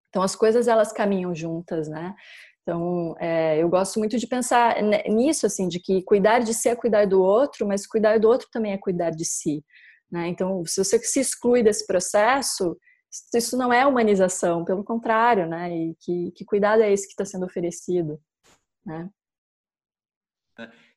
Então, 0.09 0.23
as 0.23 0.35
coisas, 0.35 0.67
elas 0.67 0.93
caminham 0.93 1.35
juntas, 1.35 1.89
né? 1.89 2.15
Então, 2.63 3.15
é, 3.19 3.59
eu 3.59 3.69
gosto 3.69 3.99
muito 3.99 4.19
de 4.19 4.27
pensar 4.27 4.77
nisso, 5.09 5.47
assim, 5.47 5.67
de 5.67 5.81
que 5.81 6.03
cuidar 6.03 6.41
de 6.41 6.53
si 6.53 6.69
é 6.69 6.77
cuidar 6.77 7.07
do 7.07 7.23
outro, 7.23 7.67
mas 7.67 7.87
cuidar 7.87 8.19
do 8.19 8.29
outro 8.29 8.49
também 8.53 8.73
é 8.73 8.79
cuidar 8.79 9.11
de 9.11 9.25
si. 9.25 9.65
Né? 10.11 10.29
Então, 10.29 10.65
se 10.67 10.83
você 10.83 10.99
se 10.99 11.21
exclui 11.21 11.63
desse 11.63 11.87
processo, 11.87 12.77
isso 13.35 13.57
não 13.57 13.73
é 13.73 13.87
humanização, 13.87 14.65
pelo 14.65 14.85
contrário, 14.85 15.49
né? 15.49 15.75
E 15.75 15.95
que, 16.01 16.31
que 16.33 16.45
cuidado 16.45 16.83
é 16.83 16.93
esse 16.93 17.07
que 17.07 17.13
está 17.13 17.25
sendo 17.25 17.47
oferecido, 17.47 18.21
né? 18.85 19.11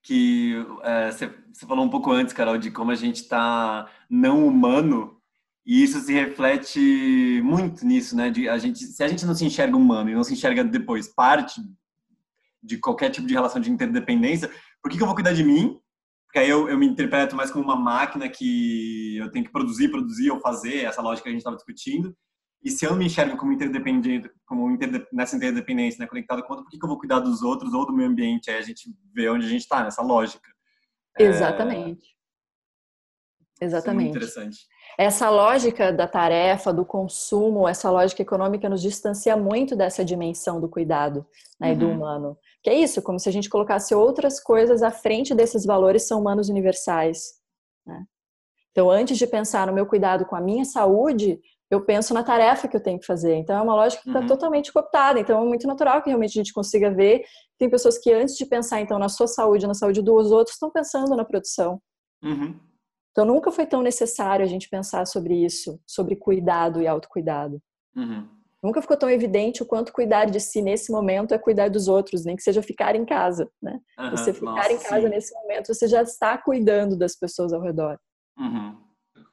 Que 0.01 0.53
é, 0.83 1.11
você 1.11 1.33
falou 1.65 1.85
um 1.85 1.89
pouco 1.89 2.11
antes, 2.11 2.33
Carol, 2.33 2.57
de 2.57 2.69
como 2.69 2.91
a 2.91 2.95
gente 2.95 3.21
está 3.21 3.89
não 4.09 4.45
humano 4.45 5.21
e 5.65 5.81
isso 5.81 5.99
se 6.01 6.13
reflete 6.13 7.41
muito 7.43 7.85
nisso, 7.85 8.15
né? 8.15 8.29
De 8.29 8.49
a 8.49 8.57
gente, 8.57 8.79
se 8.79 9.03
a 9.03 9.07
gente 9.07 9.25
não 9.25 9.33
se 9.33 9.45
enxerga 9.45 9.77
humano 9.77 10.09
e 10.09 10.15
não 10.15 10.23
se 10.23 10.33
enxerga 10.33 10.63
depois 10.63 11.07
parte 11.07 11.61
de 12.61 12.77
qualquer 12.77 13.09
tipo 13.09 13.27
de 13.27 13.33
relação 13.33 13.61
de 13.61 13.71
interdependência, 13.71 14.51
por 14.81 14.91
que, 14.91 14.97
que 14.97 15.03
eu 15.03 15.07
vou 15.07 15.15
cuidar 15.15 15.33
de 15.33 15.43
mim 15.43 15.79
porque 16.33 16.39
aí 16.39 16.49
eu, 16.49 16.67
eu 16.67 16.79
me 16.79 16.87
interpreto 16.87 17.35
mais 17.35 17.51
como 17.51 17.63
uma 17.63 17.75
máquina 17.75 18.27
que 18.27 19.17
eu 19.17 19.29
tenho 19.29 19.45
que 19.45 19.51
produzir, 19.51 19.89
produzir 19.89 20.31
ou 20.31 20.39
fazer, 20.39 20.83
essa 20.83 20.99
lógica 20.99 21.25
que 21.25 21.29
a 21.29 21.31
gente 21.31 21.41
estava 21.41 21.55
discutindo. 21.55 22.17
E 22.63 22.71
se 22.71 22.85
eu 22.85 22.95
me 22.95 23.05
enxergo 23.05 23.37
como 23.37 23.53
interdependente, 23.53 24.31
como 24.43 24.67
interde, 24.71 25.05
nessa 25.13 25.35
interdependência, 25.35 25.99
né, 25.99 26.07
conectado 26.07 26.41
com 26.41 26.53
outro, 26.53 26.65
por 26.65 26.71
que, 26.71 26.79
que 26.79 26.83
eu 26.83 26.89
vou 26.89 26.97
cuidar 26.97 27.19
dos 27.19 27.43
outros 27.43 27.71
ou 27.71 27.85
do 27.85 27.93
meio 27.93 28.09
ambiente? 28.09 28.49
Aí 28.49 28.57
a 28.57 28.63
gente 28.63 28.91
vê 29.13 29.29
onde 29.29 29.45
a 29.45 29.49
gente 29.49 29.61
está, 29.61 29.83
nessa 29.83 30.01
lógica. 30.01 30.49
Exatamente. 31.19 32.17
É... 33.61 33.65
Exatamente. 33.65 34.05
Muito 34.05 34.17
interessante. 34.17 34.57
Essa 34.97 35.29
lógica 35.29 35.91
da 35.91 36.07
tarefa, 36.07 36.71
do 36.71 36.85
consumo, 36.85 37.67
essa 37.67 37.89
lógica 37.89 38.21
econômica 38.21 38.69
nos 38.69 38.81
distancia 38.81 39.35
muito 39.35 39.75
dessa 39.75 40.05
dimensão 40.05 40.61
do 40.61 40.69
cuidado 40.69 41.25
né, 41.59 41.71
uhum. 41.71 41.77
do 41.77 41.89
humano. 41.89 42.37
Que 42.61 42.69
é 42.69 42.75
isso, 42.75 43.01
como 43.01 43.19
se 43.19 43.27
a 43.27 43.31
gente 43.31 43.49
colocasse 43.49 43.95
outras 43.95 44.39
coisas 44.39 44.83
à 44.83 44.91
frente 44.91 45.33
desses 45.33 45.65
valores 45.65 46.03
são 46.03 46.19
humanos 46.19 46.49
universais. 46.49 47.33
Né? 47.85 48.05
Então, 48.71 48.89
antes 48.89 49.17
de 49.17 49.27
pensar 49.27 49.67
no 49.67 49.73
meu 49.73 49.85
cuidado 49.85 50.25
com 50.25 50.35
a 50.35 50.41
minha 50.41 50.65
saúde, 50.65 51.39
eu 51.69 51.83
penso 51.83 52.13
na 52.13 52.23
tarefa 52.23 52.67
que 52.67 52.75
eu 52.75 52.81
tenho 52.81 52.99
que 52.99 53.05
fazer. 53.05 53.35
Então, 53.35 53.57
é 53.57 53.61
uma 53.61 53.75
lógica 53.75 54.03
que 54.03 54.09
está 54.09 54.19
uhum. 54.19 54.27
totalmente 54.27 54.71
cooptada. 54.71 55.19
Então, 55.19 55.41
é 55.41 55.45
muito 55.45 55.67
natural 55.67 56.01
que 56.01 56.09
realmente 56.09 56.31
a 56.31 56.41
gente 56.41 56.53
consiga 56.53 56.91
ver. 56.91 57.23
Tem 57.57 57.69
pessoas 57.69 57.97
que, 57.97 58.11
antes 58.11 58.35
de 58.35 58.45
pensar, 58.45 58.79
então, 58.81 58.99
na 58.99 59.09
sua 59.09 59.27
saúde, 59.27 59.65
na 59.65 59.73
saúde 59.73 60.01
dos 60.01 60.31
outros, 60.31 60.55
estão 60.55 60.71
pensando 60.71 61.15
na 61.15 61.25
produção. 61.25 61.81
Uhum. 62.23 62.59
Então, 63.13 63.23
nunca 63.23 63.51
foi 63.51 63.65
tão 63.65 63.81
necessário 63.81 64.43
a 64.43 64.47
gente 64.47 64.67
pensar 64.67 65.05
sobre 65.05 65.33
isso, 65.45 65.79
sobre 65.87 66.15
cuidado 66.15 66.81
e 66.81 66.87
autocuidado. 66.87 67.61
Uhum. 67.95 68.27
Nunca 68.61 68.81
ficou 68.81 68.97
tão 68.97 69.09
evidente 69.09 69.61
o 69.61 69.65
quanto 69.65 69.93
cuidar 69.93 70.25
de 70.25 70.39
si 70.39 70.61
nesse 70.61 70.91
momento 70.91 71.33
é 71.33 71.37
cuidar 71.37 71.69
dos 71.69 71.87
outros, 71.87 72.25
nem 72.25 72.35
que 72.35 72.41
seja 72.41 72.61
ficar 72.61 72.95
em 72.95 73.05
casa, 73.05 73.49
né? 73.61 73.79
Uhum, 73.99 74.09
você 74.11 74.33
ficar 74.33 74.51
nossa, 74.51 74.73
em 74.73 74.79
casa 74.79 75.01
sim. 75.01 75.09
nesse 75.09 75.33
momento, 75.33 75.73
você 75.73 75.87
já 75.87 76.01
está 76.01 76.37
cuidando 76.37 76.97
das 76.97 77.15
pessoas 77.15 77.53
ao 77.53 77.61
redor. 77.61 77.99
Uhum. 78.37 78.77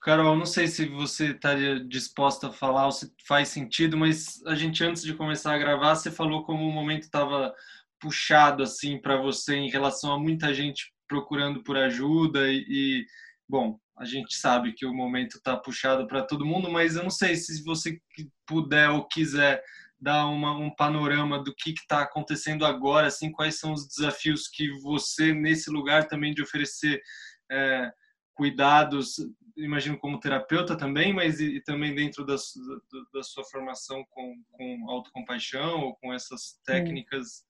Carol, 0.02 0.36
não 0.36 0.46
sei 0.46 0.66
se 0.66 0.86
você 0.86 1.30
estaria 1.30 1.78
disposta 1.78 2.48
a 2.48 2.52
falar 2.52 2.86
ou 2.86 2.92
se 2.92 3.12
faz 3.26 3.48
sentido, 3.48 3.96
mas 3.96 4.44
a 4.46 4.54
gente 4.54 4.82
antes 4.82 5.02
de 5.02 5.14
começar 5.14 5.54
a 5.54 5.58
gravar, 5.58 5.94
você 5.94 6.10
falou 6.10 6.42
como 6.44 6.66
o 6.66 6.72
momento 6.72 7.02
estava 7.02 7.54
puxado 8.00 8.62
assim 8.62 8.98
para 8.98 9.16
você 9.16 9.54
em 9.56 9.70
relação 9.70 10.12
a 10.12 10.18
muita 10.18 10.52
gente 10.54 10.92
procurando 11.06 11.62
por 11.62 11.76
ajuda 11.76 12.48
e, 12.48 12.64
e 12.68 13.06
bom, 13.50 13.78
a 13.98 14.04
gente 14.04 14.34
sabe 14.34 14.72
que 14.72 14.86
o 14.86 14.94
momento 14.94 15.36
está 15.36 15.56
puxado 15.56 16.06
para 16.06 16.22
todo 16.22 16.46
mundo, 16.46 16.70
mas 16.70 16.94
eu 16.94 17.02
não 17.02 17.10
sei 17.10 17.34
se 17.34 17.62
você 17.64 18.00
puder 18.46 18.88
ou 18.90 19.06
quiser 19.08 19.62
dar 20.00 20.26
uma, 20.26 20.56
um 20.56 20.70
panorama 20.70 21.42
do 21.42 21.54
que 21.54 21.72
está 21.72 22.02
acontecendo 22.02 22.64
agora, 22.64 23.08
assim, 23.08 23.30
quais 23.30 23.58
são 23.58 23.72
os 23.72 23.86
desafios 23.86 24.48
que 24.48 24.70
você 24.80 25.34
nesse 25.34 25.68
lugar 25.68 26.06
também 26.06 26.32
de 26.32 26.42
oferecer 26.42 27.02
é, 27.50 27.92
cuidados, 28.34 29.16
imagino 29.56 29.98
como 29.98 30.20
terapeuta 30.20 30.76
também, 30.76 31.12
mas 31.12 31.40
e, 31.40 31.56
e 31.56 31.60
também 31.60 31.94
dentro 31.94 32.24
da, 32.24 32.36
da, 32.36 33.00
da, 33.14 33.22
sua 33.22 33.44
formação 33.44 34.02
com, 34.10 34.42
com 34.52 34.90
autocompaixão 34.90 35.80
ou 35.80 35.96
com 35.96 36.14
essas 36.14 36.58
técnicas 36.64 37.44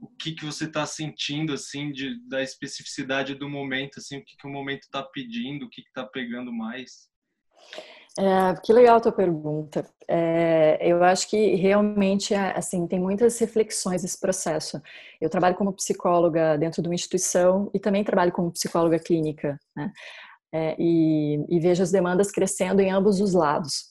o 0.00 0.08
que 0.18 0.32
que 0.32 0.44
você 0.44 0.64
está 0.64 0.86
sentindo 0.86 1.52
assim 1.52 1.92
de 1.92 2.18
da 2.28 2.42
especificidade 2.42 3.34
do 3.34 3.48
momento 3.48 3.98
assim 3.98 4.18
o 4.18 4.24
que 4.24 4.36
que 4.36 4.46
o 4.46 4.50
momento 4.50 4.82
está 4.82 5.02
pedindo 5.02 5.66
o 5.66 5.70
que 5.70 5.82
está 5.82 6.04
pegando 6.04 6.52
mais 6.52 7.08
É, 8.18 8.60
que 8.62 8.72
legal 8.72 8.96
a 8.96 9.00
tua 9.00 9.12
pergunta. 9.12 9.88
É, 10.08 10.78
eu 10.80 11.02
acho 11.04 11.28
que 11.30 11.54
realmente 11.54 12.34
assim 12.34 12.86
tem 12.86 12.98
muitas 12.98 13.38
reflexões 13.38 14.02
esse 14.02 14.18
processo. 14.18 14.82
Eu 15.20 15.30
trabalho 15.30 15.54
como 15.54 15.72
psicóloga 15.72 16.58
dentro 16.58 16.82
de 16.82 16.88
uma 16.88 16.94
instituição 16.94 17.70
e 17.72 17.78
também 17.78 18.02
trabalho 18.02 18.32
como 18.32 18.50
psicóloga 18.50 18.98
clínica, 18.98 19.58
né? 19.76 19.92
É, 20.52 20.74
e, 20.78 21.38
e, 21.48 21.60
vejo 21.60 21.82
as 21.82 21.92
demandas 21.92 22.32
crescendo 22.32 22.80
em 22.80 22.90
ambos 22.90 23.20
os 23.20 23.32
lados. 23.34 23.84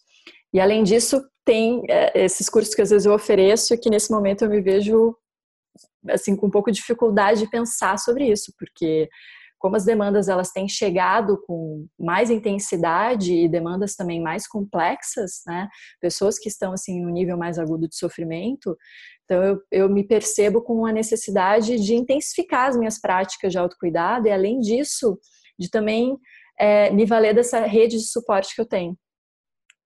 E 0.53 0.59
além 0.59 0.83
disso, 0.83 1.23
tem 1.45 1.83
é, 1.87 2.25
esses 2.25 2.49
cursos 2.49 2.75
que 2.75 2.81
às 2.81 2.89
vezes 2.89 3.05
eu 3.05 3.13
ofereço 3.13 3.73
e 3.73 3.77
que 3.77 3.89
nesse 3.89 4.11
momento 4.11 4.43
eu 4.43 4.49
me 4.49 4.61
vejo 4.61 5.15
assim 6.07 6.35
com 6.35 6.47
um 6.47 6.51
pouco 6.51 6.71
de 6.71 6.77
dificuldade 6.77 7.41
de 7.41 7.49
pensar 7.49 7.97
sobre 7.97 8.29
isso, 8.29 8.53
porque 8.57 9.09
como 9.57 9.75
as 9.75 9.83
demandas 9.83 10.29
elas 10.29 10.51
têm 10.51 10.69
chegado 10.69 11.41
com 11.45 11.85
mais 11.99 12.29
intensidade 12.29 13.33
e 13.33 13.49
demandas 13.49 13.93
também 13.93 14.21
mais 14.21 14.47
complexas, 14.47 15.41
né? 15.45 15.67
Pessoas 15.99 16.39
que 16.39 16.47
estão 16.47 16.71
assim 16.71 17.01
no 17.01 17.09
nível 17.09 17.37
mais 17.37 17.59
agudo 17.59 17.87
de 17.87 17.97
sofrimento, 17.97 18.77
então 19.25 19.43
eu, 19.43 19.61
eu 19.69 19.89
me 19.89 20.03
percebo 20.03 20.61
com 20.61 20.85
a 20.87 20.91
necessidade 20.91 21.77
de 21.77 21.93
intensificar 21.93 22.69
as 22.69 22.77
minhas 22.77 22.99
práticas 22.99 23.51
de 23.51 23.59
autocuidado 23.59 24.27
e 24.27 24.31
além 24.31 24.59
disso 24.59 25.19
de 25.59 25.69
também 25.69 26.17
é, 26.57 26.89
me 26.89 27.05
valer 27.05 27.35
dessa 27.35 27.59
rede 27.59 27.97
de 27.97 28.07
suporte 28.07 28.55
que 28.55 28.61
eu 28.61 28.65
tenho. 28.65 28.97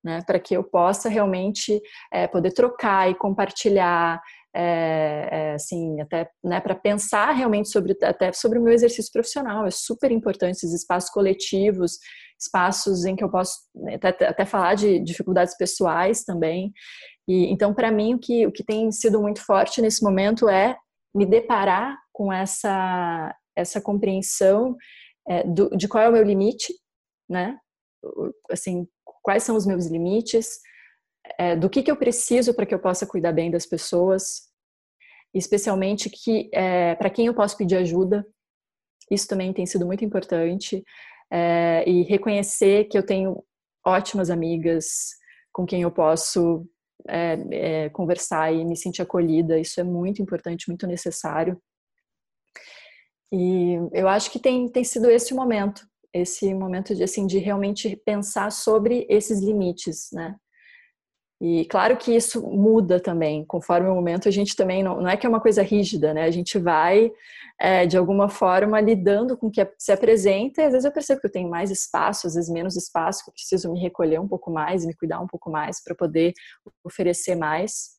Né, 0.06 0.22
para 0.28 0.38
que 0.38 0.54
eu 0.54 0.66
possa 0.66 1.08
realmente 1.08 1.82
é, 2.12 2.28
poder 2.28 2.52
trocar 2.52 3.10
e 3.10 3.16
compartilhar, 3.16 4.22
é, 4.56 5.30
é, 5.32 5.54
assim, 5.54 6.00
até 6.00 6.30
né, 6.44 6.60
para 6.62 6.76
pensar 6.76 7.32
realmente 7.32 7.70
sobre 7.70 7.98
até 8.04 8.32
sobre 8.32 8.60
o 8.60 8.62
meu 8.62 8.74
exercício 8.74 9.12
profissional. 9.12 9.66
É 9.66 9.72
super 9.72 10.12
importante 10.12 10.58
esses 10.58 10.74
espaços 10.74 11.10
coletivos, 11.10 11.98
espaços 12.40 13.06
em 13.06 13.16
que 13.16 13.24
eu 13.24 13.30
posso 13.30 13.54
né, 13.76 13.98
até, 14.02 14.28
até 14.28 14.46
falar 14.46 14.76
de 14.76 15.00
dificuldades 15.00 15.58
pessoais 15.58 16.24
também. 16.24 16.72
E 17.28 17.52
então, 17.52 17.74
para 17.74 17.92
mim, 17.92 18.16
o 18.16 18.20
que, 18.20 18.46
o 18.46 18.52
que 18.52 18.64
tem 18.64 18.92
sido 18.92 19.22
muito 19.22 19.44
forte 19.44 19.82
nesse 19.82 20.04
momento 20.04 20.48
é 20.48 20.78
me 21.16 21.26
deparar 21.26 21.98
com 22.12 22.32
essa 22.32 23.36
essa 23.56 23.80
compreensão 23.80 24.76
é, 25.28 25.44
do, 25.44 25.70
de 25.78 25.88
qual 25.88 26.04
é 26.04 26.10
o 26.10 26.12
meu 26.12 26.24
limite, 26.24 26.74
né? 27.30 27.58
Assim, 28.52 28.88
quais 29.22 29.44
são 29.44 29.56
os 29.56 29.66
meus 29.66 29.86
limites, 29.86 30.60
é, 31.38 31.56
do 31.56 31.70
que, 31.70 31.84
que 31.84 31.92
eu 31.92 31.96
preciso 31.96 32.54
para 32.54 32.66
que 32.66 32.74
eu 32.74 32.80
possa 32.80 33.06
cuidar 33.06 33.32
bem 33.32 33.50
das 33.50 33.66
pessoas, 33.66 34.50
especialmente 35.34 36.10
que 36.10 36.50
é, 36.54 36.96
para 36.96 37.10
quem 37.10 37.28
eu 37.28 37.34
posso 37.34 37.58
pedir 37.58 37.78
ajuda. 37.78 38.26
Isso 39.10 39.28
também 39.28 39.52
tem 39.54 39.66
sido 39.66 39.86
muito 39.86 40.06
importante. 40.06 40.84
É, 41.32 41.84
e 41.90 42.04
reconhecer 42.04 42.86
que 42.86 42.98
eu 42.98 43.06
tenho 43.06 43.44
ótimas 43.86 44.30
amigas 44.30 45.16
com 45.52 45.66
quem 45.66 45.82
eu 45.82 45.92
posso 45.92 46.68
é, 47.08 47.34
é, 47.52 47.90
conversar 47.90 48.54
e 48.54 48.64
me 48.64 48.78
sentir 48.78 49.02
acolhida. 49.02 49.60
Isso 49.60 49.80
é 49.80 49.84
muito 49.84 50.22
importante, 50.22 50.70
muito 50.70 50.88
necessário. 50.88 51.60
E 53.32 53.74
eu 53.92 54.08
acho 54.08 54.32
que 54.32 54.40
tem, 54.40 54.68
tem 54.70 54.84
sido 54.84 55.10
esse 55.10 55.34
o 55.34 55.36
momento, 55.36 55.88
esse 56.14 56.54
momento 56.54 56.94
de, 56.94 57.04
assim, 57.04 57.26
de 57.26 57.40
realmente 57.40 57.96
pensar 58.06 58.52
sobre 58.52 59.08
esses 59.10 59.42
limites, 59.42 60.10
né? 60.14 60.36
E 61.46 61.66
claro 61.66 61.98
que 61.98 62.16
isso 62.16 62.42
muda 62.42 63.02
também, 63.02 63.44
conforme 63.44 63.90
o 63.90 63.94
momento, 63.94 64.30
a 64.30 64.32
gente 64.32 64.56
também 64.56 64.82
não, 64.82 65.02
não 65.02 65.10
é 65.10 65.18
que 65.18 65.26
é 65.26 65.30
uma 65.30 65.42
coisa 65.42 65.62
rígida, 65.62 66.14
né? 66.14 66.24
A 66.24 66.32
gente 66.32 66.58
vai, 66.58 67.12
é, 67.60 67.86
de 67.86 67.98
alguma 67.98 68.30
forma, 68.30 68.80
lidando 68.80 69.36
com 69.36 69.48
o 69.48 69.52
que 69.52 69.60
se 69.78 69.92
apresenta, 69.92 70.62
e 70.62 70.66
às 70.66 70.72
vezes 70.72 70.86
eu 70.86 70.92
percebo 70.94 71.20
que 71.20 71.28
eu 71.28 71.32
tenho 71.32 71.50
mais 71.50 71.70
espaço, 71.70 72.28
às 72.28 72.36
vezes 72.36 72.50
menos 72.50 72.78
espaço, 72.78 73.26
que 73.26 73.30
eu 73.30 73.34
preciso 73.34 73.74
me 73.74 73.78
recolher 73.82 74.22
um 74.22 74.28
pouco 74.28 74.50
mais, 74.50 74.86
me 74.86 74.96
cuidar 74.96 75.20
um 75.20 75.28
pouco 75.28 75.52
mais 75.52 75.84
para 75.84 75.94
poder 75.94 76.32
oferecer 76.82 77.36
mais. 77.36 77.90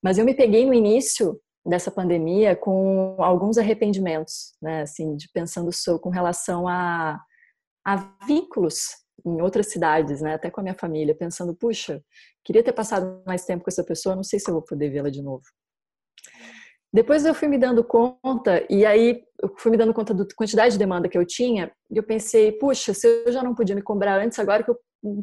Mas 0.00 0.16
eu 0.16 0.24
me 0.24 0.32
peguei 0.32 0.64
no 0.64 0.72
início 0.72 1.40
dessa 1.66 1.90
pandemia 1.90 2.54
com 2.54 3.16
alguns 3.18 3.58
arrependimentos, 3.58 4.52
né? 4.62 4.82
Assim, 4.82 5.16
de 5.16 5.28
pensando 5.32 5.70
com 6.00 6.10
relação 6.10 6.68
a, 6.68 7.18
a 7.84 7.96
vínculos 8.28 9.04
em 9.26 9.42
outras 9.42 9.66
cidades, 9.66 10.20
né? 10.20 10.34
Até 10.34 10.50
com 10.50 10.60
a 10.60 10.62
minha 10.62 10.74
família, 10.74 11.14
pensando, 11.14 11.54
puxa, 11.54 12.00
queria 12.44 12.62
ter 12.62 12.72
passado 12.72 13.22
mais 13.26 13.44
tempo 13.44 13.64
com 13.64 13.70
essa 13.70 13.82
pessoa, 13.82 14.14
não 14.14 14.22
sei 14.22 14.38
se 14.38 14.48
eu 14.48 14.54
vou 14.54 14.62
poder 14.62 14.88
vê-la 14.88 15.10
de 15.10 15.20
novo. 15.20 15.44
Depois 16.92 17.26
eu 17.26 17.34
fui 17.34 17.48
me 17.48 17.58
dando 17.58 17.82
conta, 17.82 18.64
e 18.70 18.86
aí 18.86 19.22
eu 19.42 19.52
fui 19.58 19.70
me 19.70 19.76
dando 19.76 19.92
conta 19.92 20.14
da 20.14 20.24
quantidade 20.34 20.72
de 20.72 20.78
demanda 20.78 21.08
que 21.08 21.18
eu 21.18 21.26
tinha, 21.26 21.70
e 21.90 21.96
eu 21.96 22.02
pensei, 22.04 22.52
puxa, 22.52 22.94
se 22.94 23.06
eu 23.06 23.32
já 23.32 23.42
não 23.42 23.54
podia 23.54 23.74
me 23.74 23.82
cobrar 23.82 24.20
antes, 24.20 24.38
agora 24.38 24.62
que 24.62 24.70
eu 24.70 24.78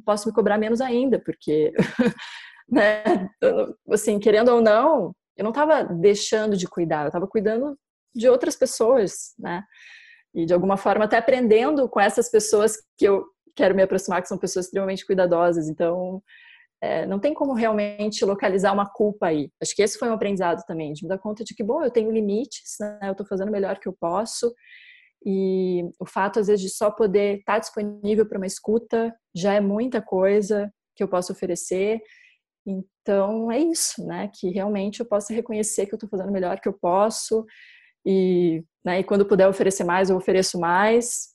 posso 0.06 0.28
me 0.28 0.34
cobrar 0.36 0.58
menos 0.58 0.82
ainda, 0.82 1.20
porque, 1.20 1.72
né, 2.70 3.04
assim, 3.90 4.20
querendo 4.20 4.50
ou 4.50 4.62
não, 4.62 5.16
eu 5.38 5.44
não 5.44 5.52
estava 5.52 5.84
deixando 5.84 6.58
de 6.58 6.68
cuidar, 6.68 7.04
eu 7.04 7.08
estava 7.08 7.28
cuidando 7.28 7.76
de 8.14 8.30
outras 8.30 8.56
pessoas, 8.56 9.34
né, 9.40 9.64
e 10.36 10.46
de 10.46 10.54
alguma 10.54 10.78
forma 10.78 11.06
até 11.06 11.18
aprendendo 11.18 11.88
com 11.88 12.00
essas 12.00 12.30
pessoas 12.30 12.78
que 12.98 13.06
eu 13.06 13.26
quero 13.56 13.76
me 13.76 13.84
aproximar, 13.84 14.22
que 14.22 14.28
são 14.28 14.38
pessoas 14.38 14.66
extremamente 14.66 15.06
cuidadosas. 15.06 15.68
Então, 15.68 16.22
é, 16.82 17.06
não 17.06 17.20
tem 17.20 17.34
como 17.34 17.54
realmente 17.54 18.26
localizar 18.26 18.74
uma 18.74 18.86
culpa 18.86 19.28
aí. 19.28 19.50
Acho 19.62 19.76
que 19.76 19.82
esse 19.82 19.98
foi 19.98 20.10
um 20.10 20.14
aprendizado 20.14 20.64
também, 20.66 20.92
de 20.92 21.04
me 21.04 21.10
dar 21.10 21.18
conta 21.18 21.44
de 21.44 21.56
que, 21.56 21.64
bom, 21.64 21.82
eu 21.82 21.90
tenho 21.92 22.12
limites, 22.12 22.76
né? 22.80 23.00
eu 23.04 23.14
estou 23.14 23.26
fazendo 23.26 23.50
o 23.50 23.52
melhor 23.52 23.80
que 23.80 23.88
eu 23.88 23.94
posso. 23.94 24.54
E 25.26 25.84
o 26.00 26.06
fato, 26.06 26.40
às 26.40 26.48
vezes, 26.48 26.62
de 26.62 26.70
só 26.70 26.92
poder 26.92 27.40
estar 27.40 27.54
tá 27.54 27.60
disponível 27.60 28.28
para 28.28 28.38
uma 28.38 28.46
escuta 28.46 29.16
já 29.34 29.54
é 29.54 29.62
muita 29.62 30.02
coisa 30.02 30.70
que 30.96 31.02
eu 31.02 31.08
posso 31.08 31.32
oferecer. 31.32 32.02
Então, 32.68 33.50
é 33.50 33.60
isso, 33.60 34.06
né? 34.06 34.30
Que 34.34 34.50
realmente 34.50 35.00
eu 35.00 35.06
possa 35.06 35.34
reconhecer 35.34 35.86
que 35.86 35.94
eu 35.94 35.98
estou 35.98 36.10
fazendo 36.10 36.30
o 36.30 36.34
melhor 36.34 36.60
que 36.60 36.68
eu 36.68 36.74
posso. 36.74 37.46
E, 38.06 38.62
né, 38.84 39.00
e 39.00 39.04
quando 39.06 39.26
puder 39.26 39.48
oferecer 39.48 39.86
mais, 39.86 40.10
eu 40.10 40.18
ofereço 40.18 40.60
mais 40.60 41.33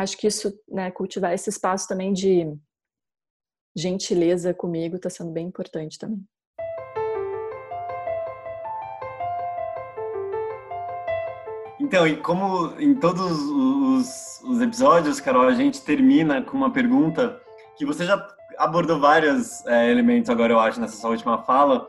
acho 0.00 0.16
que 0.16 0.26
isso, 0.26 0.52
né, 0.68 0.90
cultivar 0.90 1.32
esse 1.32 1.50
espaço 1.50 1.86
também 1.86 2.12
de 2.12 2.46
gentileza 3.76 4.52
comigo 4.52 4.96
está 4.96 5.10
sendo 5.10 5.30
bem 5.30 5.46
importante 5.46 5.98
também. 5.98 6.24
Então, 11.78 12.06
e 12.06 12.16
como 12.16 12.78
em 12.78 12.94
todos 12.94 13.22
os, 13.22 14.40
os, 14.44 14.60
episódios, 14.60 15.20
Carol, 15.20 15.48
a 15.48 15.54
gente 15.54 15.82
termina 15.82 16.42
com 16.42 16.56
uma 16.56 16.72
pergunta 16.72 17.40
que 17.76 17.84
você 17.84 18.04
já 18.04 18.28
abordou 18.58 19.00
vários 19.00 19.64
é, 19.66 19.90
elementos 19.90 20.30
agora, 20.30 20.52
eu 20.52 20.60
acho, 20.60 20.80
nessa 20.80 20.96
sua 20.96 21.10
última 21.10 21.42
fala, 21.42 21.88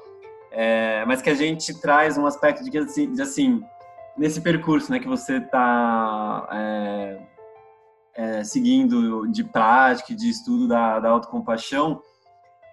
é, 0.49 1.03
mas 1.05 1.21
que 1.21 1.29
a 1.29 1.35
gente 1.35 1.79
traz 1.79 2.17
um 2.17 2.25
aspecto 2.25 2.63
de 2.63 2.71
que, 2.71 2.77
assim, 2.77 3.13
de, 3.13 3.21
assim 3.21 3.63
nesse 4.17 4.41
percurso 4.41 4.91
né, 4.91 4.99
que 4.99 5.07
você 5.07 5.37
está 5.37 6.47
é, 6.51 7.19
é, 8.15 8.43
seguindo 8.43 9.27
de 9.27 9.43
prática, 9.43 10.15
de 10.15 10.29
estudo 10.29 10.67
da, 10.67 10.99
da 10.99 11.09
autocompaixão, 11.09 12.01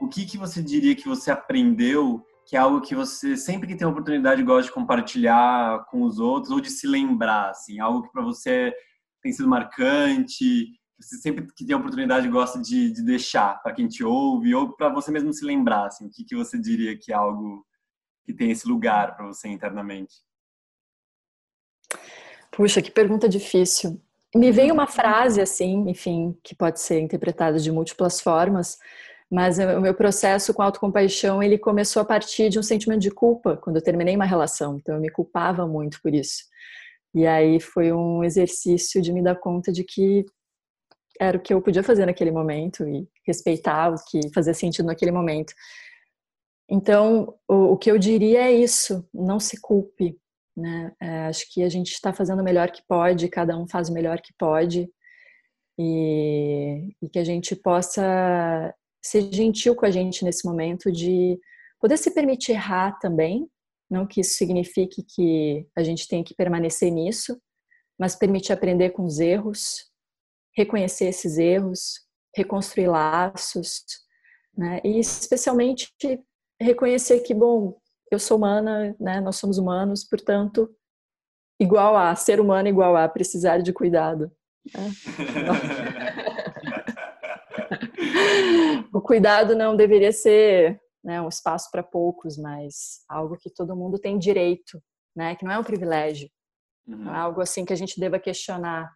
o 0.00 0.08
que, 0.08 0.24
que 0.24 0.38
você 0.38 0.62
diria 0.62 0.94
que 0.94 1.08
você 1.08 1.30
aprendeu 1.30 2.24
que 2.48 2.56
é 2.56 2.58
algo 2.58 2.80
que 2.80 2.94
você 2.94 3.36
sempre 3.36 3.68
que 3.68 3.76
tem 3.76 3.86
oportunidade 3.86 4.42
gosta 4.42 4.68
de 4.68 4.72
compartilhar 4.72 5.84
com 5.90 6.02
os 6.02 6.18
outros 6.18 6.50
ou 6.50 6.62
de 6.62 6.70
se 6.70 6.86
lembrar, 6.86 7.50
assim, 7.50 7.78
algo 7.78 8.02
que 8.02 8.10
para 8.10 8.22
você 8.22 8.74
tem 9.22 9.30
sido 9.30 9.46
marcante, 9.46 10.66
você 10.98 11.18
sempre 11.18 11.46
que 11.54 11.66
tem 11.66 11.76
oportunidade 11.76 12.26
gosta 12.26 12.58
de, 12.58 12.90
de 12.90 13.04
deixar 13.04 13.60
para 13.62 13.74
quem 13.74 13.86
te 13.86 14.02
ouve 14.02 14.54
ou 14.54 14.74
para 14.74 14.88
você 14.88 15.10
mesmo 15.10 15.30
se 15.30 15.44
lembrar, 15.44 15.88
assim, 15.88 16.06
o 16.06 16.10
que, 16.10 16.24
que 16.24 16.34
você 16.34 16.58
diria 16.58 16.96
que 16.98 17.12
é 17.12 17.14
algo 17.14 17.66
que 18.24 18.32
tem 18.32 18.50
esse 18.50 18.66
lugar 18.66 19.14
para 19.14 19.26
você 19.26 19.46
internamente? 19.48 20.14
Puxa, 22.50 22.80
que 22.80 22.90
pergunta 22.90 23.28
difícil. 23.28 24.00
Me 24.34 24.52
veio 24.52 24.74
uma 24.74 24.86
frase 24.86 25.40
assim, 25.40 25.88
enfim, 25.88 26.36
que 26.42 26.54
pode 26.54 26.80
ser 26.80 27.00
interpretada 27.00 27.58
de 27.58 27.72
múltiplas 27.72 28.20
formas, 28.20 28.78
mas 29.30 29.58
o 29.58 29.80
meu 29.80 29.94
processo 29.94 30.52
com 30.52 30.62
autocompaixão, 30.62 31.42
ele 31.42 31.58
começou 31.58 32.02
a 32.02 32.04
partir 32.04 32.48
de 32.50 32.58
um 32.58 32.62
sentimento 32.62 33.00
de 33.00 33.10
culpa 33.10 33.56
quando 33.56 33.76
eu 33.76 33.82
terminei 33.82 34.14
uma 34.16 34.24
relação, 34.26 34.76
então 34.76 34.94
eu 34.94 35.00
me 35.00 35.10
culpava 35.10 35.66
muito 35.66 36.00
por 36.02 36.14
isso. 36.14 36.44
E 37.14 37.26
aí 37.26 37.58
foi 37.58 37.92
um 37.92 38.22
exercício 38.22 39.00
de 39.00 39.12
me 39.12 39.22
dar 39.22 39.36
conta 39.36 39.72
de 39.72 39.82
que 39.82 40.24
era 41.20 41.36
o 41.36 41.40
que 41.40 41.52
eu 41.52 41.60
podia 41.60 41.82
fazer 41.82 42.06
naquele 42.06 42.30
momento 42.30 42.86
e 42.86 43.08
respeitar 43.26 43.90
o 43.92 43.96
que 44.10 44.20
fazia 44.32 44.54
sentido 44.54 44.86
naquele 44.86 45.10
momento. 45.10 45.52
Então, 46.70 47.34
o, 47.48 47.72
o 47.72 47.76
que 47.76 47.90
eu 47.90 47.98
diria 47.98 48.42
é 48.42 48.52
isso: 48.52 49.06
não 49.12 49.40
se 49.40 49.60
culpe, 49.60 50.18
né? 50.58 50.92
É, 51.00 51.26
acho 51.26 51.44
que 51.52 51.62
a 51.62 51.68
gente 51.68 51.92
está 51.92 52.12
fazendo 52.12 52.40
o 52.40 52.44
melhor 52.44 52.70
que 52.70 52.82
pode, 52.86 53.28
cada 53.28 53.56
um 53.56 53.66
faz 53.68 53.88
o 53.88 53.92
melhor 53.92 54.20
que 54.20 54.32
pode, 54.38 54.90
e, 55.78 56.94
e 57.00 57.08
que 57.08 57.18
a 57.18 57.24
gente 57.24 57.54
possa 57.54 58.74
ser 59.00 59.32
gentil 59.32 59.76
com 59.76 59.86
a 59.86 59.90
gente 59.90 60.24
nesse 60.24 60.44
momento 60.46 60.90
de 60.90 61.38
poder 61.80 61.96
se 61.96 62.10
permitir 62.10 62.52
errar 62.52 62.98
também, 62.98 63.48
não 63.88 64.06
que 64.06 64.20
isso 64.20 64.36
signifique 64.36 65.02
que 65.02 65.66
a 65.76 65.82
gente 65.82 66.08
tem 66.08 66.24
que 66.24 66.34
permanecer 66.34 66.90
nisso, 66.90 67.40
mas 67.98 68.16
permitir 68.16 68.52
aprender 68.52 68.90
com 68.90 69.04
os 69.04 69.20
erros, 69.20 69.86
reconhecer 70.56 71.06
esses 71.06 71.38
erros, 71.38 72.00
reconstruir 72.36 72.88
laços, 72.88 73.84
né? 74.56 74.80
E 74.84 74.98
especialmente 74.98 75.92
reconhecer 76.60 77.20
que, 77.20 77.32
bom, 77.32 77.78
eu 78.10 78.18
sou 78.18 78.36
humana, 78.36 78.96
né? 78.98 79.20
Nós 79.20 79.36
somos 79.36 79.58
humanos, 79.58 80.04
portanto, 80.04 80.68
igual 81.60 81.96
a 81.96 82.14
ser 82.14 82.40
humano 82.40 82.68
igual 82.68 82.96
a 82.96 83.08
precisar 83.08 83.58
de 83.58 83.72
cuidado. 83.72 84.30
Né? 84.74 84.90
o 88.92 89.00
cuidado 89.00 89.56
não 89.56 89.76
deveria 89.76 90.12
ser 90.12 90.80
né, 91.02 91.20
um 91.20 91.28
espaço 91.28 91.70
para 91.70 91.82
poucos, 91.82 92.36
mas 92.36 93.04
algo 93.08 93.36
que 93.36 93.50
todo 93.50 93.76
mundo 93.76 93.98
tem 93.98 94.18
direito, 94.18 94.82
né? 95.14 95.34
Que 95.36 95.44
não 95.44 95.52
é 95.52 95.58
um 95.58 95.64
privilégio, 95.64 96.28
uhum. 96.86 96.96
não 96.96 97.14
é 97.14 97.18
algo 97.18 97.40
assim 97.40 97.64
que 97.64 97.72
a 97.72 97.76
gente 97.76 97.98
deva 97.98 98.18
questionar, 98.18 98.92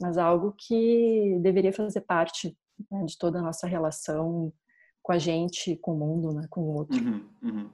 mas 0.00 0.16
algo 0.16 0.54
que 0.56 1.38
deveria 1.40 1.72
fazer 1.72 2.02
parte 2.02 2.56
né, 2.90 3.04
de 3.04 3.18
toda 3.18 3.38
a 3.38 3.42
nossa 3.42 3.66
relação 3.66 4.52
com 5.02 5.12
a 5.12 5.18
gente, 5.18 5.76
com 5.76 5.94
o 5.94 5.98
mundo, 5.98 6.34
né, 6.34 6.46
com 6.50 6.60
o 6.60 6.74
outro. 6.74 6.96
Uhum, 6.96 7.28
uhum. 7.42 7.70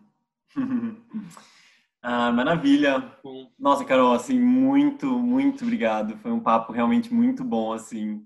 ah, 2.03 2.33
maravilha. 2.33 3.19
Nossa, 3.59 3.85
Carol, 3.85 4.13
assim, 4.13 4.39
muito, 4.39 5.19
muito 5.19 5.65
obrigado. 5.65 6.17
Foi 6.19 6.33
um 6.33 6.41
papo 6.41 6.73
realmente 6.73 7.13
muito 7.13 7.45
bom, 7.45 7.73
assim, 7.73 8.25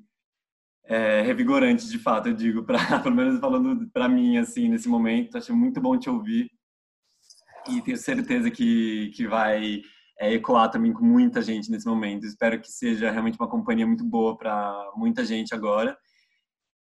é, 0.85 1.21
revigorante, 1.23 1.89
de 1.89 1.99
fato, 1.99 2.29
eu 2.29 2.35
digo, 2.35 2.63
pra, 2.65 2.99
pelo 3.01 3.15
menos 3.15 3.39
falando 3.41 3.89
para 3.91 4.09
mim, 4.09 4.39
assim, 4.39 4.69
nesse 4.69 4.89
momento. 4.89 5.37
Achei 5.37 5.55
muito 5.55 5.81
bom 5.81 5.99
te 5.99 6.09
ouvir 6.09 6.51
e 7.69 7.83
tenho 7.83 7.97
certeza 7.97 8.51
que, 8.51 9.11
que 9.15 9.27
vai 9.27 9.83
é, 10.19 10.33
ecoar 10.33 10.71
também 10.71 10.93
com 10.93 11.05
muita 11.05 11.43
gente 11.43 11.71
nesse 11.71 11.87
momento. 11.87 12.25
Espero 12.27 12.61
que 12.61 12.73
seja 12.73 13.11
realmente 13.11 13.39
uma 13.39 13.49
companhia 13.49 13.87
muito 13.87 14.05
boa 14.05 14.37
para 14.37 14.91
muita 14.97 15.25
gente 15.25 15.55
agora. 15.55 15.97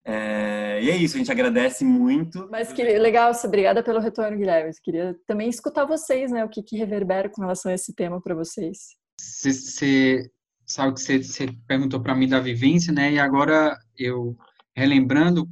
É, 0.03 0.82
e 0.84 0.90
é 0.90 0.95
isso, 0.98 1.15
a 1.15 1.19
gente 1.19 1.32
agradece 1.32 1.86
muito. 1.86 2.48
Mas 2.49 2.73
que 2.73 2.84
legal, 2.84 3.32
obrigada 3.44 3.84
pelo 3.84 3.99
retorno, 3.99 4.38
Guilherme. 4.38 4.72
Queria 4.84 5.15
também 5.28 5.49
escutar 5.49 5.86
vocês, 5.86 6.32
né? 6.32 6.44
O 6.44 6.49
que, 6.49 6.64
que 6.64 6.78
reverbera 6.78 7.30
com 7.30 7.41
relação 7.41 7.72
a 7.72 7.76
esse 7.76 7.94
tema 7.94 8.19
para 8.22 8.34
vocês. 8.34 8.95
Você 9.19 10.30
sabe 10.65 10.94
que 10.94 11.02
você, 11.02 11.22
você 11.22 11.48
perguntou 11.68 12.02
para 12.02 12.15
mim 12.15 12.28
da 12.28 12.40
vivência, 12.40 12.91
né? 12.91 13.14
E 13.14 13.19
agora 13.19 13.78
eu 13.98 14.36
relembrando 14.76 15.48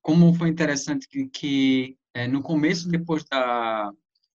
como 0.00 0.34
foi 0.34 0.48
interessante 0.48 1.06
que, 1.08 1.28
que 1.28 1.96
é, 2.14 2.26
no 2.26 2.42
começo, 2.42 2.88
depois 2.88 3.24
da, 3.24 3.90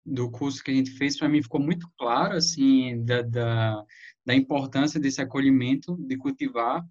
do 0.05 0.29
curso 0.31 0.63
que 0.63 0.71
a 0.71 0.73
gente 0.73 0.91
fez, 0.91 1.17
para 1.17 1.29
mim 1.29 1.41
ficou 1.41 1.61
muito 1.61 1.89
claro, 1.97 2.35
assim, 2.35 3.03
da, 3.03 3.21
da, 3.21 3.83
da 4.25 4.35
importância 4.35 4.99
desse 4.99 5.21
acolhimento, 5.21 5.97
de 5.99 6.17
cultivar. 6.17 6.83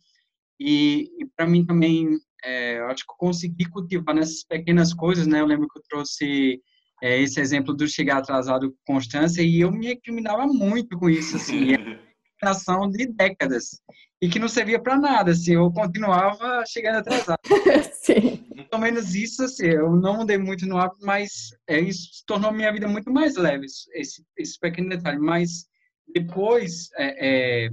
E, 0.59 1.11
e 1.19 1.27
para 1.37 1.47
mim 1.47 1.65
também 1.65 2.19
é, 2.47 2.79
eu 2.79 2.87
acho 2.87 3.05
que 3.05 3.13
eu 3.13 3.17
consegui 3.17 3.65
cultivar 3.65 4.15
nessas 4.15 4.45
pequenas 4.45 4.95
coisas, 4.95 5.27
né? 5.27 5.41
Eu 5.41 5.47
lembro 5.47 5.69
que 5.69 5.79
eu 5.79 5.83
trouxe 5.89 6.61
é, 7.03 7.21
esse 7.21 7.41
exemplo 7.41 7.75
do 7.75 7.89
chegar 7.89 8.19
atrasado 8.19 8.71
com 8.71 8.95
constância 8.95 9.43
e 9.43 9.61
eu 9.61 9.73
me 9.73 9.87
recriminava 9.87 10.47
muito 10.47 10.97
com 10.97 11.11
isso, 11.11 11.37
assim, 11.37 11.73
ação 12.43 12.89
de 12.89 13.07
décadas 13.07 13.81
e 14.23 14.29
que 14.29 14.39
não 14.39 14.49
servia 14.49 14.79
para 14.81 14.97
nada, 14.97 15.33
assim, 15.33 15.55
eu 15.55 15.71
continuava 15.73 16.65
chegando 16.67 16.99
atrasado. 16.99 17.41
Sim. 17.93 18.47
Pelo 18.71 18.83
menos 18.83 19.15
isso, 19.15 19.43
assim, 19.43 19.67
eu 19.67 19.95
não 19.97 20.19
mudei 20.19 20.39
muito 20.39 20.67
no 20.67 20.79
hábito, 20.79 21.05
mas 21.05 21.51
é, 21.69 21.81
isso 21.81 22.23
tornou 22.27 22.53
minha 22.53 22.73
vida 22.73 22.87
muito 22.87 23.11
mais 23.11 23.37
leve, 23.37 23.67
esse, 23.95 24.25
esse 24.39 24.59
pequeno 24.59 24.89
detalhe. 24.89 25.19
Mas 25.19 25.67
depois, 26.15 26.89
é, 26.97 27.67
é, 27.67 27.71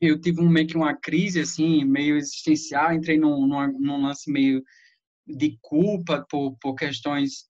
eu 0.00 0.20
tive 0.20 0.40
um, 0.40 0.48
meio 0.48 0.66
que 0.66 0.76
uma 0.76 0.94
crise, 0.94 1.40
assim, 1.40 1.84
meio 1.84 2.16
existencial, 2.16 2.92
entrei 2.92 3.18
num, 3.18 3.46
num, 3.46 3.80
num 3.80 4.02
lance 4.02 4.30
meio 4.30 4.62
de 5.26 5.58
culpa 5.60 6.24
por, 6.30 6.56
por 6.58 6.74
questões, 6.74 7.48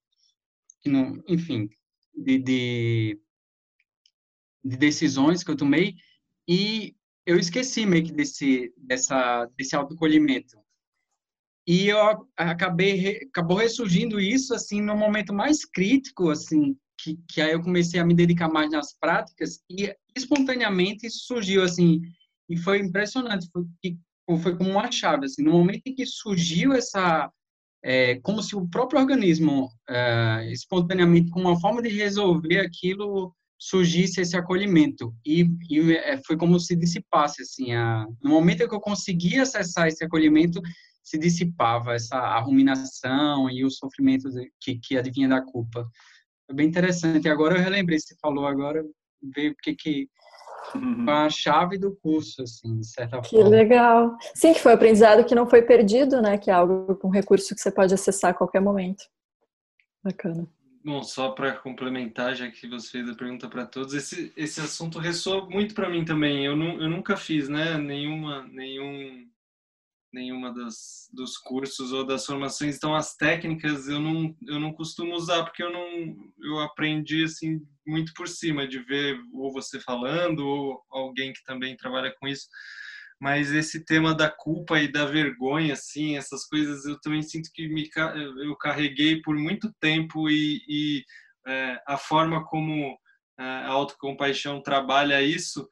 que 0.81 0.89
não, 0.89 1.23
enfim, 1.29 1.69
de, 2.15 2.39
de, 2.39 3.21
de, 4.65 4.77
decisões 4.77 5.43
que 5.43 5.51
eu 5.51 5.57
tomei 5.57 5.95
e 6.49 6.95
eu 7.27 7.39
esqueci 7.39 7.85
meio 7.85 8.05
que 8.05 8.13
desse, 8.13 8.73
dessa, 8.77 9.47
desse 9.57 9.75
autocolhimento. 9.75 10.57
E 11.67 11.89
eu 11.89 12.29
acabei, 12.37 13.25
acabou 13.25 13.57
ressurgindo 13.57 14.21
isso, 14.21 14.55
assim, 14.55 14.81
no 14.81 14.97
momento 14.97 15.35
mais 15.35 15.65
crítico, 15.65 16.31
assim, 16.31 16.77
que, 16.97 17.17
que 17.29 17.41
aí 17.41 17.53
eu 17.53 17.61
comecei 17.61 17.99
a 17.99 18.07
me 18.07 18.15
dedicar 18.15 18.49
mais 18.49 18.71
nas 18.71 18.95
práticas 18.95 19.61
e 19.69 19.93
espontaneamente 20.15 21.11
surgiu, 21.11 21.65
assim, 21.65 22.01
e 22.49 22.57
foi 22.57 22.79
impressionante, 22.79 23.49
foi, 23.53 24.39
foi 24.39 24.57
como 24.57 24.71
uma 24.71 24.91
chave, 24.91 25.27
assim, 25.27 25.43
no 25.43 25.53
momento 25.53 25.83
em 25.87 25.95
que 25.95 26.07
surgiu 26.07 26.73
essa, 26.73 27.31
é, 27.83 28.17
como 28.21 28.43
se 28.43 28.57
o 28.57 28.69
próprio 28.69 29.01
organismo, 29.01 29.69
é, 29.89 30.49
espontaneamente, 30.51 31.31
com 31.31 31.41
uma 31.41 31.59
forma 31.61 31.83
de 31.83 31.89
resolver 31.89 32.61
aquilo, 32.61 33.35
surgisse 33.59 34.21
esse 34.21 34.37
acolhimento 34.37 35.15
e, 35.25 35.49
e 35.71 35.97
é, 35.97 36.21
foi 36.27 36.37
como 36.37 36.59
se 36.61 36.77
dissipasse, 36.77 37.43
assim, 37.43 37.73
a, 37.73 38.07
no 38.23 38.31
momento 38.31 38.63
em 38.63 38.69
que 38.69 38.75
eu 38.75 38.81
consegui 38.81 39.39
acessar 39.39 39.89
esse 39.89 40.05
acolhimento, 40.05 40.61
se 41.03 41.17
dissipava 41.17 41.95
essa 41.95 42.17
a 42.17 42.41
ruminação 42.41 43.49
e 43.49 43.65
o 43.65 43.71
sofrimento 43.71 44.29
que, 44.61 44.79
que 44.79 44.99
adivinha 44.99 45.29
da 45.29 45.41
culpa. 45.41 45.89
Foi 46.47 46.57
bem 46.57 46.69
interessante. 46.69 47.29
Agora 47.29 47.57
eu 47.57 47.63
relembrei, 47.63 47.99
você 47.99 48.15
falou 48.21 48.47
agora, 48.47 48.85
veio 49.35 49.53
o 49.53 49.57
que 49.57 50.09
uhum. 50.75 51.09
a 51.09 51.29
chave 51.31 51.79
do 51.79 51.97
curso, 52.03 52.43
assim, 52.43 52.79
de 52.79 52.87
certa 52.87 53.21
que 53.21 53.31
forma. 53.31 53.45
Que 53.45 53.51
legal. 53.51 54.17
Sim, 54.35 54.53
que 54.53 54.61
foi 54.61 54.73
aprendizado 54.73 55.25
que 55.25 55.35
não 55.35 55.49
foi 55.49 55.63
perdido, 55.63 56.21
né? 56.21 56.39
Que 56.39 56.51
é 56.51 56.55
algo, 56.55 56.99
um 57.05 57.11
recurso 57.11 57.55
que 57.55 57.61
você 57.61 57.71
pode 57.71 57.95
acessar 57.95 58.31
a 58.31 58.35
qualquer 58.35 58.61
momento. 58.61 59.05
Bacana. 60.03 60.47
Bom, 60.85 61.03
só 61.03 61.31
para 61.31 61.53
complementar, 61.53 62.37
já 62.37 62.49
que 62.49 62.69
você 62.69 62.91
fez 62.91 63.09
a 63.09 63.15
pergunta 63.17 63.49
para 63.49 63.67
todos, 63.67 63.93
esse, 63.93 64.33
esse 64.37 64.61
assunto 64.61 65.01
ressoa 65.01 65.45
muito 65.51 65.75
para 65.75 65.91
mim 65.91 66.05
também. 66.05 66.45
Eu, 66.45 66.55
não, 66.55 66.81
eu 66.81 66.89
nunca 66.89 67.17
fiz, 67.17 67.49
né, 67.49 67.77
nenhuma, 67.77 68.47
nenhum, 68.53 69.27
nenhuma 70.17 70.53
das, 70.53 71.11
dos 71.13 71.37
cursos 71.37 71.93
ou 71.93 72.05
das 72.05 72.25
formações. 72.25 72.77
Então, 72.77 72.95
as 72.95 73.15
técnicas 73.15 73.87
eu 73.87 74.01
não, 74.01 74.35
eu 74.49 74.59
não 74.59 74.73
costumo 74.73 75.15
usar 75.15 75.45
porque 75.45 75.63
eu 75.63 75.71
não, 75.71 76.17
eu 76.43 76.59
aprendi 76.61 77.25
assim 77.25 77.61
muito 77.87 78.15
por 78.15 78.27
cima 78.27 78.67
de 78.67 78.79
ver 78.81 79.21
ou 79.35 79.53
você 79.53 79.79
falando 79.79 80.41
ou 80.41 80.83
alguém 80.91 81.35
que 81.35 81.45
também 81.45 81.77
trabalha 81.77 82.15
com 82.19 82.27
isso. 82.27 82.49
Mas 83.21 83.53
esse 83.53 83.85
tema 83.85 84.15
da 84.15 84.31
culpa 84.31 84.81
e 84.81 84.91
da 84.91 85.05
vergonha, 85.05 85.75
assim, 85.75 86.17
essas 86.17 86.47
coisas, 86.47 86.85
eu 86.87 86.99
também 87.01 87.23
sinto 87.23 87.51
que 87.55 87.69
me, 87.69 87.89
eu 88.45 88.57
carreguei 88.57 89.21
por 89.23 89.37
muito 89.37 89.73
tempo 89.81 90.29
e, 90.31 90.63
e 90.69 91.05
é, 91.47 91.81
a 91.87 91.97
forma 91.97 92.45
como 92.45 92.97
é, 93.39 93.43
a 93.43 93.69
autocompaixão 93.69 94.63
trabalha 94.63 95.23
isso 95.23 95.67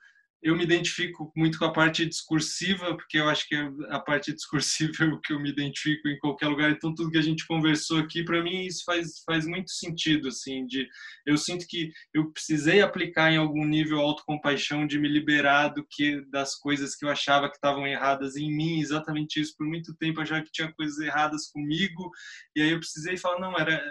eu 0.44 0.54
me 0.54 0.62
identifico 0.62 1.32
muito 1.34 1.58
com 1.58 1.64
a 1.64 1.72
parte 1.72 2.04
discursiva, 2.04 2.94
porque 2.94 3.16
eu 3.16 3.26
acho 3.30 3.48
que 3.48 3.56
a 3.88 3.98
parte 3.98 4.30
discursiva 4.30 5.04
é 5.04 5.06
o 5.06 5.18
que 5.18 5.32
eu 5.32 5.40
me 5.40 5.48
identifico 5.48 6.06
em 6.06 6.18
qualquer 6.18 6.48
lugar. 6.48 6.70
Então, 6.70 6.94
tudo 6.94 7.10
que 7.10 7.16
a 7.16 7.22
gente 7.22 7.46
conversou 7.46 7.98
aqui, 7.98 8.22
para 8.22 8.42
mim, 8.42 8.66
isso 8.66 8.84
faz, 8.84 9.22
faz 9.24 9.46
muito 9.46 9.70
sentido, 9.70 10.28
assim, 10.28 10.66
de 10.66 10.86
eu 11.24 11.38
sinto 11.38 11.66
que 11.66 11.90
eu 12.12 12.30
precisei 12.30 12.82
aplicar 12.82 13.32
em 13.32 13.38
algum 13.38 13.64
nível 13.64 14.00
autocompaixão 14.00 14.86
de 14.86 14.98
me 14.98 15.08
liberar 15.08 15.68
do 15.68 15.82
que 15.90 16.20
das 16.30 16.54
coisas 16.56 16.94
que 16.94 17.06
eu 17.06 17.08
achava 17.08 17.48
que 17.48 17.56
estavam 17.56 17.86
erradas 17.86 18.36
em 18.36 18.54
mim, 18.54 18.80
exatamente 18.80 19.40
isso. 19.40 19.56
Por 19.56 19.66
muito 19.66 19.96
tempo 19.96 20.18
eu 20.18 20.24
achava 20.24 20.42
que 20.42 20.52
tinha 20.52 20.70
coisas 20.74 20.98
erradas 20.98 21.48
comigo, 21.50 22.10
e 22.54 22.60
aí 22.60 22.70
eu 22.70 22.78
precisei 22.78 23.16
falar, 23.16 23.40
não, 23.40 23.58
era 23.58 23.82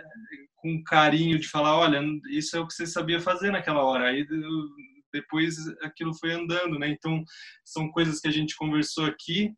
com 0.57 0.83
carinho 0.83 1.39
de 1.39 1.47
falar, 1.47 1.75
olha, 1.77 1.99
isso 2.29 2.55
é 2.55 2.59
o 2.59 2.67
que 2.67 2.73
você 2.75 2.85
sabia 2.85 3.19
fazer 3.19 3.49
naquela 3.49 3.83
hora. 3.83 4.09
Aí 4.09 4.23
eu, 4.29 4.92
depois 5.13 5.55
aquilo 5.81 6.13
foi 6.13 6.33
andando, 6.33 6.79
né? 6.79 6.89
Então, 6.89 7.23
são 7.63 7.89
coisas 7.91 8.19
que 8.19 8.27
a 8.27 8.31
gente 8.31 8.55
conversou 8.55 9.05
aqui 9.05 9.53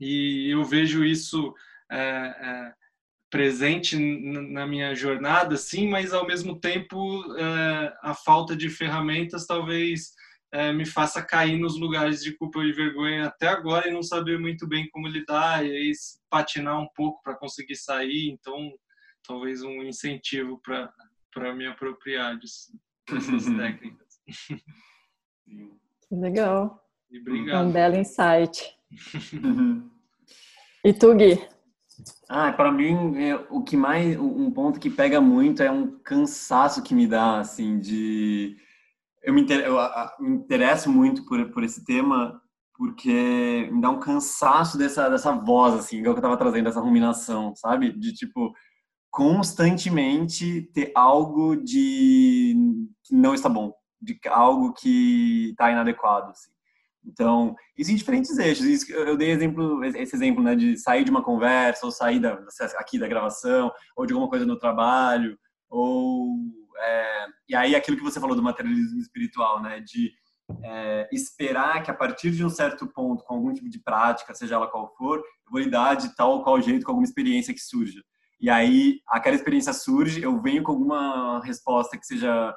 e 0.00 0.50
eu 0.50 0.64
vejo 0.64 1.04
isso 1.04 1.54
é, 1.90 1.98
é, 1.98 2.72
presente 3.30 3.96
na 3.96 4.66
minha 4.66 4.94
jornada, 4.94 5.56
sim, 5.56 5.88
mas 5.88 6.12
ao 6.12 6.26
mesmo 6.26 6.60
tempo 6.60 7.24
é, 7.36 7.96
a 8.02 8.14
falta 8.14 8.54
de 8.54 8.68
ferramentas 8.68 9.46
talvez 9.46 10.12
é, 10.52 10.72
me 10.72 10.86
faça 10.86 11.22
cair 11.22 11.58
nos 11.58 11.78
lugares 11.78 12.22
de 12.22 12.36
culpa 12.36 12.62
e 12.62 12.72
vergonha 12.72 13.26
até 13.26 13.48
agora 13.48 13.88
e 13.88 13.92
não 13.92 14.02
saber 14.02 14.38
muito 14.38 14.66
bem 14.66 14.88
como 14.90 15.08
lidar 15.08 15.64
e 15.64 15.70
aí 15.70 15.92
patinar 16.30 16.80
um 16.80 16.88
pouco 16.94 17.22
para 17.22 17.36
conseguir 17.36 17.76
sair. 17.76 18.30
Então, 18.30 18.72
talvez 19.26 19.62
um 19.62 19.82
incentivo 19.82 20.60
para 20.62 20.92
para 21.36 21.54
me 21.54 21.66
apropriar 21.66 22.38
dessas 22.38 22.70
técnicas. 23.58 24.05
Que 26.08 26.14
legal. 26.14 26.82
obrigado. 27.10 27.56
É 27.56 27.60
um 27.60 27.72
belo 27.72 27.96
insight. 27.96 28.76
e 30.84 30.92
tu, 30.92 31.14
Gui? 31.14 31.40
Ah, 32.28 32.52
para 32.52 32.70
mim, 32.70 33.16
é, 33.22 33.34
o 33.50 33.62
que 33.62 33.76
mais, 33.76 34.18
um 34.18 34.50
ponto 34.50 34.80
que 34.80 34.90
pega 34.90 35.20
muito 35.20 35.62
é 35.62 35.70
um 35.70 35.98
cansaço 36.00 36.82
que 36.82 36.94
me 36.94 37.06
dá, 37.06 37.38
assim, 37.40 37.78
de... 37.78 38.56
Eu 39.22 39.32
me, 39.32 39.42
inter, 39.42 39.64
eu, 39.64 39.76
me 40.20 40.36
interesso 40.36 40.90
muito 40.90 41.24
por, 41.24 41.50
por 41.50 41.64
esse 41.64 41.84
tema, 41.84 42.40
porque 42.74 43.68
me 43.72 43.80
dá 43.80 43.90
um 43.90 43.98
cansaço 43.98 44.76
dessa, 44.76 45.08
dessa 45.08 45.32
voz, 45.32 45.74
assim, 45.74 45.98
igual 45.98 46.14
que 46.14 46.18
eu 46.18 46.22
tava 46.22 46.36
trazendo, 46.36 46.68
essa 46.68 46.80
ruminação, 46.80 47.54
sabe? 47.56 47.92
De, 47.92 48.12
tipo, 48.12 48.52
constantemente 49.10 50.62
ter 50.74 50.92
algo 50.94 51.56
de 51.56 52.54
que 53.02 53.14
não 53.14 53.34
está 53.34 53.48
bom, 53.48 53.72
de 54.00 54.18
algo 54.28 54.72
que 54.72 55.50
está 55.50 55.70
inadequado, 55.70 56.30
assim. 56.30 56.50
Então, 57.06 57.54
isso 57.78 57.92
em 57.92 57.94
diferentes 57.94 58.36
eixos. 58.36 58.88
Eu 58.88 59.16
dei 59.16 59.30
exemplo, 59.30 59.84
esse 59.84 60.16
exemplo, 60.16 60.42
né, 60.42 60.56
de 60.56 60.76
sair 60.76 61.04
de 61.04 61.10
uma 61.10 61.22
conversa, 61.22 61.86
ou 61.86 61.92
sair 61.92 62.18
da, 62.18 62.38
aqui 62.78 62.98
da 62.98 63.06
gravação, 63.06 63.72
ou 63.96 64.04
de 64.04 64.12
alguma 64.12 64.28
coisa 64.28 64.44
no 64.44 64.58
trabalho, 64.58 65.38
ou... 65.70 66.36
É, 66.78 67.26
e 67.48 67.54
aí 67.54 67.74
aquilo 67.74 67.96
que 67.96 68.02
você 68.02 68.20
falou 68.20 68.36
do 68.36 68.42
materialismo 68.42 69.00
espiritual, 69.00 69.62
né, 69.62 69.80
de 69.80 70.12
é, 70.62 71.08
esperar 71.12 71.82
que 71.82 71.90
a 71.90 71.94
partir 71.94 72.30
de 72.30 72.44
um 72.44 72.50
certo 72.50 72.86
ponto, 72.86 73.24
com 73.24 73.34
algum 73.34 73.52
tipo 73.52 73.68
de 73.68 73.78
prática, 73.78 74.34
seja 74.34 74.56
ela 74.56 74.68
qual 74.68 74.94
for, 74.96 75.18
eu 75.18 75.50
vou 75.50 75.60
lidar 75.60 75.94
de 75.94 76.14
tal 76.14 76.32
ou 76.32 76.42
qual 76.42 76.60
jeito 76.60 76.84
com 76.84 76.92
alguma 76.92 77.06
experiência 77.06 77.54
que 77.54 77.60
surja. 77.60 78.02
E 78.38 78.50
aí, 78.50 79.00
aquela 79.08 79.34
experiência 79.34 79.72
surge, 79.72 80.22
eu 80.22 80.40
venho 80.42 80.62
com 80.62 80.72
alguma 80.72 81.40
resposta 81.42 81.96
que 81.96 82.06
seja 82.06 82.54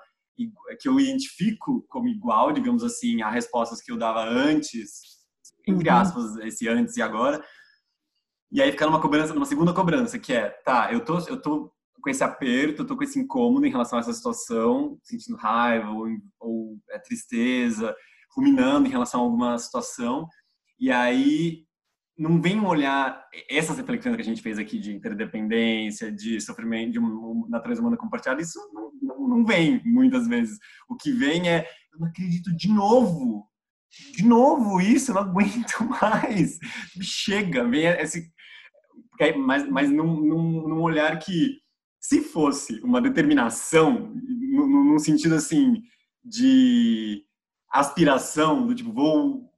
que 0.79 0.87
eu 0.87 0.99
identifico 0.99 1.85
como 1.89 2.07
igual, 2.07 2.51
digamos 2.51 2.83
assim, 2.83 3.21
a 3.21 3.29
respostas 3.29 3.81
que 3.81 3.91
eu 3.91 3.97
dava 3.97 4.23
antes, 4.23 5.01
entre 5.67 5.89
uhum. 5.89 5.95
aspas, 5.95 6.35
esse 6.37 6.67
antes 6.67 6.97
e 6.97 7.01
agora. 7.01 7.43
E 8.51 8.61
aí 8.61 8.71
fica 8.71 8.85
numa 8.85 9.01
cobrança, 9.01 9.33
numa 9.33 9.45
segunda 9.45 9.73
cobrança, 9.73 10.17
que 10.17 10.33
é, 10.33 10.49
tá, 10.49 10.91
eu 10.91 11.03
tô, 11.03 11.19
eu 11.27 11.41
tô 11.41 11.71
com 12.01 12.09
esse 12.09 12.23
aperto, 12.23 12.81
eu 12.81 12.87
tô 12.87 12.95
com 12.95 13.03
esse 13.03 13.19
incômodo 13.19 13.65
em 13.65 13.69
relação 13.71 13.97
a 13.97 14.01
essa 14.01 14.13
situação, 14.13 14.97
sentindo 15.03 15.37
raiva 15.37 15.89
ou, 15.91 16.07
ou 16.39 16.79
é, 16.89 16.97
tristeza, 16.99 17.95
ruminando 18.35 18.87
em 18.87 18.91
relação 18.91 19.21
a 19.21 19.23
alguma 19.23 19.57
situação. 19.57 20.27
E 20.79 20.91
aí 20.91 21.65
não 22.19 22.41
vem 22.41 22.59
um 22.59 22.67
olhar 22.67 23.25
essas 23.49 23.77
reflexões 23.77 24.13
que 24.13 24.21
a 24.21 24.25
gente 24.25 24.41
fez 24.41 24.59
aqui 24.59 24.77
de 24.77 24.93
interdependência, 24.93 26.11
de 26.11 26.41
sofrimento, 26.41 26.91
de 26.91 26.99
uma 26.99 27.47
natureza 27.47 27.79
humana 27.79 27.95
compartilhada, 27.95 28.41
isso 28.41 28.59
não, 28.73 28.91
não, 29.01 29.27
não, 29.29 29.45
vem 29.45 29.81
muitas 29.85 30.27
vezes. 30.27 30.59
O 30.89 30.97
que 30.97 31.13
vem 31.13 31.49
é, 31.49 31.65
eu 31.93 31.99
não 31.99 32.07
acredito 32.07 32.53
de 32.53 32.67
novo, 32.67 33.47
de 34.17 34.25
novo 34.25 34.81
isso, 34.81 35.11
eu 35.11 35.15
não 35.15 35.21
aguento 35.21 35.79
mais. 36.01 36.59
Chega, 37.01 37.65
vem 37.65 37.85
esse, 37.85 38.29
mas, 39.37 39.65
mas 39.69 39.89
num, 39.89 40.19
num, 40.19 40.67
num 40.67 40.81
olhar 40.81 41.17
que, 41.19 41.57
se 42.01 42.21
fosse 42.21 42.81
uma 42.81 43.01
determinação, 43.01 44.13
num, 44.13 44.91
num 44.91 44.99
sentido 44.99 45.35
assim 45.35 45.81
de 46.23 47.23
aspiração, 47.71 48.67
do 48.67 48.75
tipo, 48.75 48.91
vou 48.91 49.48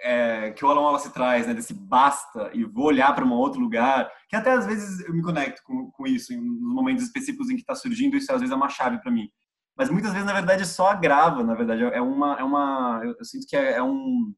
é, 0.00 0.50
que 0.52 0.64
o 0.64 0.68
Alan 0.68 0.82
Wallace 0.82 1.12
traz, 1.12 1.46
né, 1.46 1.54
desse 1.54 1.72
basta 1.74 2.50
e 2.52 2.64
vou 2.64 2.86
olhar 2.86 3.14
para 3.14 3.24
um 3.24 3.32
outro 3.32 3.60
lugar, 3.60 4.10
que 4.28 4.36
até 4.36 4.52
às 4.52 4.66
vezes 4.66 5.00
eu 5.06 5.14
me 5.14 5.22
conecto 5.22 5.62
com, 5.64 5.90
com 5.90 6.06
isso, 6.06 6.32
em, 6.32 6.40
nos 6.40 6.74
momentos 6.74 7.04
específicos 7.04 7.50
em 7.50 7.54
que 7.54 7.62
está 7.62 7.74
surgindo, 7.74 8.16
isso 8.16 8.32
às 8.32 8.40
vezes 8.40 8.52
é 8.52 8.56
uma 8.56 8.68
chave 8.68 9.00
para 9.00 9.10
mim. 9.10 9.28
Mas 9.76 9.90
muitas 9.90 10.12
vezes, 10.12 10.26
na 10.26 10.32
verdade, 10.32 10.66
só 10.66 10.88
agrava, 10.88 11.42
na 11.42 11.54
verdade, 11.54 11.82
é 11.82 12.00
uma, 12.00 12.34
é 12.38 12.44
uma 12.44 13.00
eu, 13.04 13.14
eu 13.18 13.24
sinto 13.24 13.46
que 13.46 13.56
é, 13.56 13.74
é, 13.74 13.82
um, 13.82 14.34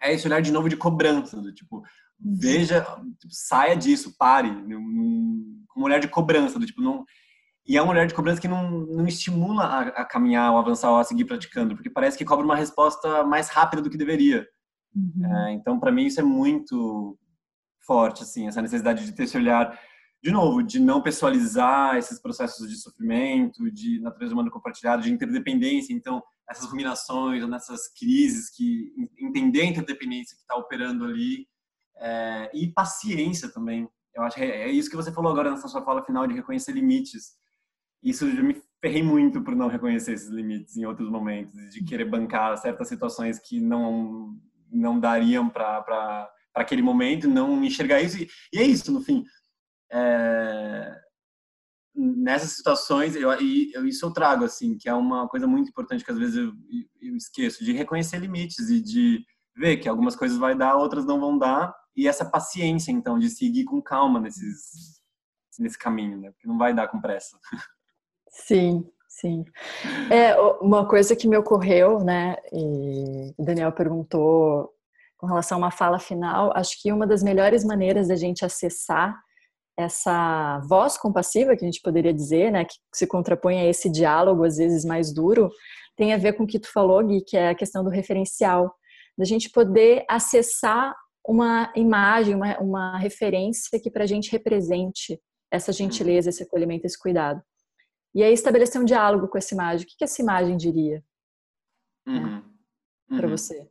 é 0.00 0.12
esse 0.14 0.26
olhar 0.26 0.40
de 0.40 0.52
novo 0.52 0.68
de 0.68 0.76
cobrança, 0.76 1.40
do 1.40 1.52
tipo, 1.52 1.82
veja, 2.18 2.82
tipo, 3.18 3.32
saia 3.32 3.76
disso, 3.76 4.16
pare, 4.16 4.50
com 5.68 5.80
um 5.80 5.84
olhar 5.84 5.98
de 5.98 6.08
cobrança, 6.08 6.58
do 6.58 6.66
tipo, 6.66 6.80
não, 6.80 7.04
e 7.66 7.76
é 7.76 7.82
um 7.82 7.88
olhar 7.88 8.06
de 8.06 8.14
cobrança 8.14 8.40
que 8.40 8.48
não, 8.48 8.70
não 8.70 9.06
estimula 9.06 9.64
a, 9.64 9.80
a 9.80 10.04
caminhar, 10.04 10.52
ou 10.52 10.58
avançar, 10.58 10.90
ou 10.90 10.98
a 10.98 11.04
seguir 11.04 11.24
praticando, 11.24 11.74
porque 11.74 11.90
parece 11.90 12.16
que 12.16 12.24
cobra 12.24 12.44
uma 12.44 12.56
resposta 12.56 13.24
mais 13.24 13.48
rápida 13.48 13.82
do 13.82 13.90
que 13.90 13.96
deveria. 13.96 14.46
Uhum. 14.94 15.36
É, 15.36 15.52
então, 15.52 15.78
para 15.78 15.92
mim, 15.92 16.06
isso 16.06 16.20
é 16.20 16.22
muito 16.22 17.18
forte, 17.86 18.22
assim, 18.22 18.46
essa 18.46 18.62
necessidade 18.62 19.04
de 19.04 19.12
ter 19.12 19.24
esse 19.24 19.36
olhar, 19.36 19.78
de 20.22 20.30
novo, 20.30 20.62
de 20.62 20.78
não 20.78 21.02
pessoalizar 21.02 21.96
esses 21.96 22.20
processos 22.20 22.68
de 22.68 22.76
sofrimento, 22.76 23.70
de 23.70 24.00
natureza 24.00 24.32
humana 24.32 24.50
compartilhada, 24.50 25.02
de 25.02 25.12
interdependência. 25.12 25.92
Então, 25.92 26.22
essas 26.48 26.66
ruminações, 26.66 27.46
nessas 27.48 27.88
crises, 27.92 28.50
que 28.50 28.92
entender 29.18 29.62
a 29.62 29.66
interdependência 29.66 30.36
que 30.36 30.42
está 30.42 30.56
operando 30.56 31.04
ali, 31.04 31.46
é, 31.96 32.50
e 32.54 32.68
paciência 32.68 33.48
também. 33.50 33.88
Eu 34.14 34.22
acho 34.22 34.36
que 34.36 34.42
é, 34.42 34.62
é 34.62 34.70
isso 34.70 34.90
que 34.90 34.96
você 34.96 35.12
falou 35.12 35.32
agora 35.32 35.50
nessa 35.50 35.68
sua 35.68 35.84
fala 35.84 36.04
final 36.04 36.26
de 36.26 36.34
reconhecer 36.34 36.72
limites. 36.72 37.34
Isso 38.02 38.30
já 38.30 38.42
me 38.42 38.60
ferrei 38.80 39.02
muito 39.02 39.42
por 39.42 39.54
não 39.56 39.68
reconhecer 39.68 40.12
esses 40.12 40.28
limites 40.28 40.76
em 40.76 40.84
outros 40.84 41.08
momentos, 41.08 41.54
de 41.72 41.82
querer 41.84 42.04
bancar 42.04 42.56
certas 42.58 42.88
situações 42.88 43.38
que 43.38 43.60
não 43.60 44.38
não 44.74 44.98
dariam 44.98 45.48
para 45.48 46.30
aquele 46.54 46.82
momento, 46.82 47.28
não 47.28 47.62
enxergar 47.64 48.02
isso. 48.02 48.18
E, 48.18 48.28
e 48.52 48.58
é 48.58 48.62
isso, 48.62 48.92
no 48.92 49.00
fim. 49.00 49.24
É, 49.92 51.00
nessas 51.94 52.50
situações, 52.50 53.14
eu, 53.14 53.30
eu, 53.30 53.86
isso 53.86 54.04
eu 54.04 54.12
trago, 54.12 54.44
assim, 54.44 54.76
que 54.76 54.88
é 54.88 54.94
uma 54.94 55.28
coisa 55.28 55.46
muito 55.46 55.68
importante 55.68 56.04
que 56.04 56.10
às 56.10 56.18
vezes 56.18 56.36
eu, 56.36 56.52
eu 57.00 57.16
esqueço, 57.16 57.64
de 57.64 57.72
reconhecer 57.72 58.18
limites 58.18 58.68
e 58.68 58.82
de 58.82 59.24
ver 59.56 59.76
que 59.76 59.88
algumas 59.88 60.16
coisas 60.16 60.36
vai 60.36 60.56
dar, 60.56 60.76
outras 60.76 61.06
não 61.06 61.20
vão 61.20 61.38
dar, 61.38 61.72
e 61.96 62.08
essa 62.08 62.28
paciência, 62.28 62.90
então, 62.90 63.18
de 63.18 63.30
seguir 63.30 63.64
com 63.64 63.80
calma 63.80 64.18
nesses, 64.18 65.00
nesse 65.58 65.78
caminho, 65.78 66.20
né? 66.20 66.32
Porque 66.32 66.48
não 66.48 66.58
vai 66.58 66.74
dar 66.74 66.88
com 66.88 67.00
pressa. 67.00 67.38
Sim, 68.28 68.84
Sim. 69.20 69.44
É, 70.10 70.34
uma 70.60 70.88
coisa 70.88 71.14
que 71.14 71.28
me 71.28 71.36
ocorreu, 71.36 72.00
né, 72.00 72.36
e 72.52 73.32
o 73.38 73.44
Daniel 73.44 73.70
perguntou 73.70 74.70
com 75.16 75.28
relação 75.28 75.56
a 75.56 75.60
uma 75.60 75.70
fala 75.70 76.00
final, 76.00 76.52
acho 76.54 76.82
que 76.82 76.92
uma 76.92 77.06
das 77.06 77.22
melhores 77.22 77.64
maneiras 77.64 78.08
da 78.08 78.16
gente 78.16 78.44
acessar 78.44 79.16
essa 79.78 80.60
voz 80.68 80.98
compassiva, 80.98 81.56
que 81.56 81.64
a 81.64 81.68
gente 81.68 81.80
poderia 81.80 82.12
dizer, 82.12 82.50
né, 82.50 82.64
que 82.64 82.74
se 82.92 83.06
contrapõe 83.06 83.60
a 83.60 83.66
esse 83.66 83.88
diálogo 83.88 84.42
às 84.42 84.56
vezes 84.56 84.84
mais 84.84 85.14
duro, 85.14 85.48
tem 85.96 86.12
a 86.12 86.18
ver 86.18 86.32
com 86.32 86.42
o 86.42 86.46
que 86.46 86.58
tu 86.58 86.70
falou, 86.72 87.02
Gui, 87.06 87.22
que 87.22 87.36
é 87.36 87.50
a 87.50 87.54
questão 87.54 87.84
do 87.84 87.90
referencial, 87.90 88.74
da 89.16 89.24
gente 89.24 89.48
poder 89.48 90.04
acessar 90.10 90.92
uma 91.26 91.72
imagem, 91.76 92.34
uma, 92.34 92.58
uma 92.58 92.98
referência 92.98 93.80
que 93.80 93.90
para 93.92 94.02
a 94.02 94.08
gente 94.08 94.32
represente 94.32 95.20
essa 95.52 95.72
gentileza, 95.72 96.30
esse 96.30 96.42
acolhimento, 96.42 96.84
esse 96.84 96.98
cuidado. 96.98 97.40
E 98.14 98.22
aí 98.22 98.32
estabelecer 98.32 98.80
um 98.80 98.84
diálogo 98.84 99.26
com 99.28 99.36
essa 99.36 99.54
imagem. 99.54 99.84
O 99.84 99.88
que, 99.88 99.96
que 99.96 100.04
essa 100.04 100.22
imagem 100.22 100.56
diria 100.56 101.04
uhum. 102.06 102.42
uhum. 103.10 103.16
para 103.16 103.28
você? 103.28 103.68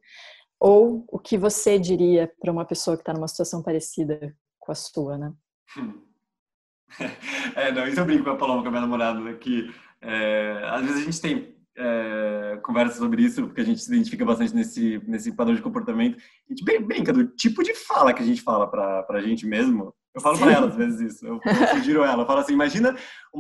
Ou 0.60 1.06
o 1.10 1.18
que 1.18 1.38
você 1.38 1.80
diria 1.80 2.32
para 2.40 2.52
uma 2.52 2.66
pessoa 2.66 2.98
que 2.98 3.02
está 3.02 3.14
numa 3.14 3.28
situação 3.28 3.64
parecida 3.64 4.36
com 4.60 4.72
a 4.72 4.76
sua, 4.76 5.18
né? 5.18 5.34
É, 7.56 7.72
não, 7.72 7.88
isso 7.88 8.00
eu 8.00 8.06
brinco 8.06 8.24
com 8.24 8.30
a 8.30 8.36
Paloma, 8.36 8.62
com 8.62 8.68
a 8.68 8.72
minha 8.72 8.82
namorada, 8.82 9.20
né, 9.20 9.34
que 9.34 9.74
é, 10.00 10.62
às 10.70 10.82
vezes 10.86 11.02
a 11.02 11.06
gente 11.06 11.22
tem 11.22 11.56
é, 11.76 12.60
conversa 12.62 13.00
sobre 13.00 13.24
isso, 13.24 13.48
porque 13.48 13.62
a 13.62 13.66
gente 13.66 13.82
se 13.82 13.92
identifica 13.92 14.24
bastante 14.24 14.54
nesse, 14.54 15.02
nesse 15.08 15.32
padrão 15.32 15.56
de 15.56 15.62
comportamento. 15.62 16.18
A 16.48 16.54
gente 16.54 16.64
brinca 16.64 17.12
do 17.12 17.26
tipo 17.28 17.64
de 17.64 17.74
fala 17.74 18.14
que 18.14 18.22
a 18.22 18.26
gente 18.26 18.42
fala 18.42 18.70
para 18.70 19.06
a 19.10 19.22
gente 19.22 19.46
mesmo, 19.48 19.94
eu 20.14 20.22
falo 20.22 20.38
para 20.38 20.52
ela 20.52 20.68
às 20.68 20.76
vezes 20.76 21.14
isso. 21.14 21.26
Eu, 21.26 21.40
eu 21.44 21.68
sugiro 21.76 22.04
ela. 22.04 22.24
Eu 22.24 22.28
falo 22.28 22.40
assim: 22.40 22.54
imagina 22.54 22.96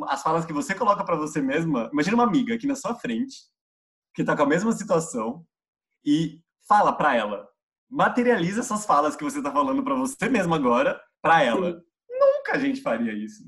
as 0.07 0.23
falas 0.23 0.45
que 0.45 0.53
você 0.53 0.73
coloca 0.73 1.03
para 1.03 1.15
você 1.15 1.41
mesma. 1.41 1.89
Imagina 1.93 2.15
uma 2.15 2.23
amiga 2.23 2.55
aqui 2.55 2.65
na 2.65 2.75
sua 2.75 2.95
frente, 2.95 3.35
que 4.15 4.23
tá 4.23 4.35
com 4.35 4.43
a 4.43 4.47
mesma 4.47 4.71
situação, 4.71 5.45
e 6.05 6.39
fala 6.67 6.91
para 6.93 7.15
ela. 7.15 7.47
Materializa 7.89 8.61
essas 8.61 8.85
falas 8.85 9.15
que 9.15 9.23
você 9.23 9.41
tá 9.41 9.51
falando 9.51 9.83
para 9.83 9.93
você 9.93 10.27
mesma 10.27 10.55
agora, 10.55 10.99
para 11.21 11.43
ela. 11.43 11.73
Sim. 11.73 11.81
Nunca 12.09 12.55
a 12.55 12.59
gente 12.59 12.81
faria 12.81 13.13
isso. 13.13 13.43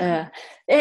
É. 0.00 0.30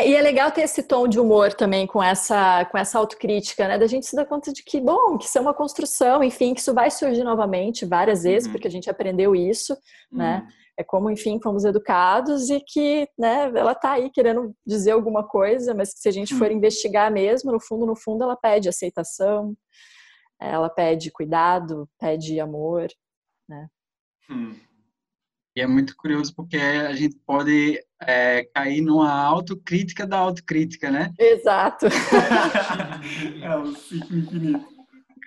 E 0.08 0.16
é 0.16 0.22
legal 0.22 0.52
ter 0.52 0.62
esse 0.62 0.82
tom 0.82 1.08
de 1.08 1.20
humor 1.20 1.54
também 1.54 1.86
com 1.86 2.02
essa, 2.02 2.66
com 2.66 2.78
essa 2.78 2.98
autocrítica, 2.98 3.68
né? 3.68 3.78
Da 3.78 3.88
gente 3.88 4.06
se 4.06 4.16
dar 4.16 4.26
conta 4.26 4.52
de 4.52 4.64
que, 4.64 4.82
bom, 4.82 5.18
que 5.18 5.26
isso 5.26 5.38
é 5.38 5.42
uma 5.42 5.54
construção, 5.54 6.24
enfim, 6.24 6.54
que 6.54 6.62
isso 6.62 6.74
vai 6.74 6.90
surgir 6.90 7.24
novamente 7.24 7.86
várias 7.86 8.24
vezes, 8.24 8.48
uhum. 8.48 8.54
porque 8.54 8.68
a 8.68 8.72
gente 8.72 8.90
aprendeu 8.90 9.36
isso, 9.36 9.78
né? 10.12 10.38
uhum. 10.38 10.46
né? 10.46 10.54
É 10.78 10.84
como, 10.84 11.10
enfim, 11.10 11.40
fomos 11.42 11.64
educados 11.64 12.50
e 12.50 12.60
que, 12.60 13.08
né, 13.18 13.46
ela 13.56 13.74
tá 13.74 13.94
aí 13.94 14.10
querendo 14.10 14.54
dizer 14.66 14.92
alguma 14.92 15.26
coisa, 15.26 15.74
mas 15.74 15.94
que 15.94 16.00
se 16.00 16.10
a 16.10 16.12
gente 16.12 16.36
for 16.36 16.52
investigar 16.52 17.12
mesmo, 17.12 17.52
no 17.52 17.60
fundo, 17.60 17.86
no 17.86 17.96
fundo, 17.96 18.24
ela 18.24 18.36
pede 18.36 18.68
aceitação, 18.68 19.56
ela 20.40 20.70
pede 20.70 21.12
cuidado, 21.12 21.90
pede 21.98 22.40
amor, 22.40 22.88
né? 23.48 23.68
Hum. 24.30 24.56
E 25.56 25.62
é 25.62 25.68
muito 25.68 25.96
curioso 25.96 26.36
porque 26.36 26.58
a 26.58 26.94
gente 26.94 27.16
pode 27.26 27.82
é, 28.02 28.44
cair 28.54 28.82
numa 28.82 29.14
autocrítica 29.14 30.06
da 30.06 30.18
autocrítica, 30.18 30.92
né? 30.92 31.14
Exato. 31.18 31.86
é 33.42 33.58
um 33.58 33.74
ciclo 33.74 34.18
infinito. 34.18 34.68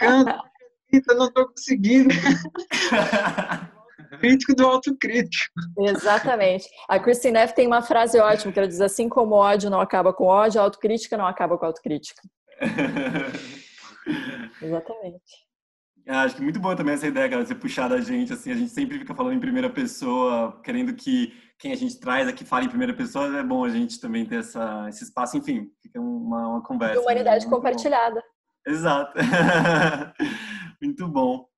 Eu 0.03 1.17
não 1.17 1.29
estou 1.29 1.49
conseguindo. 1.49 2.15
crítico 4.19 4.55
do 4.55 4.67
autocrítico. 4.67 5.53
Exatamente. 5.79 6.69
A 6.89 6.99
Christine 6.99 7.35
Neff 7.35 7.55
tem 7.55 7.67
uma 7.67 7.83
frase 7.83 8.19
ótima 8.19 8.53
que 8.53 8.59
ela 8.59 8.69
diz 8.69 8.81
assim 8.81 9.09
como 9.09 9.35
ódio 9.35 9.71
não 9.71 9.81
acaba 9.81 10.13
com 10.13 10.25
ódio, 10.25 10.61
a 10.61 10.65
autocrítica 10.65 11.17
não 11.17 11.27
acaba 11.27 11.59
com 11.59 11.65
a 11.65 11.69
autocrítica. 11.69 12.23
Exatamente. 14.63 15.47
acho 16.07 16.37
que 16.37 16.43
muito 16.43 16.59
boa 16.59 16.75
também 16.75 16.95
essa 16.95 17.07
ideia, 17.07 17.29
cara, 17.29 17.43
de 17.43 17.49
você 17.49 17.55
puxar 17.55 17.89
da 17.89 18.01
gente, 18.01 18.33
assim, 18.33 18.51
a 18.51 18.55
gente 18.55 18.71
sempre 18.71 18.99
fica 18.99 19.15
falando 19.15 19.35
em 19.35 19.41
primeira 19.41 19.71
pessoa, 19.71 20.61
querendo 20.63 20.95
que 20.95 21.33
quem 21.59 21.73
a 21.73 21.77
gente 21.77 21.99
traz 21.99 22.29
aqui 22.29 22.45
fale 22.45 22.67
em 22.67 22.71
primeira 22.71 22.95
pessoa, 22.95 23.37
é 23.37 23.43
bom 23.43 23.65
a 23.65 23.69
gente 23.69 24.01
também 24.01 24.25
ter 24.25 24.41
essa, 24.41 24.87
esse 24.89 25.05
espaço, 25.05 25.37
enfim, 25.37 25.71
fica 25.83 26.01
uma, 26.01 26.49
uma 26.49 26.63
conversa. 26.63 26.95
De 26.95 27.01
humanidade 27.01 27.45
né? 27.45 27.51
compartilhada. 27.51 28.15
Bom. 28.15 28.73
Exato. 28.73 29.13
muito 30.81 31.09
bom. 31.09 31.47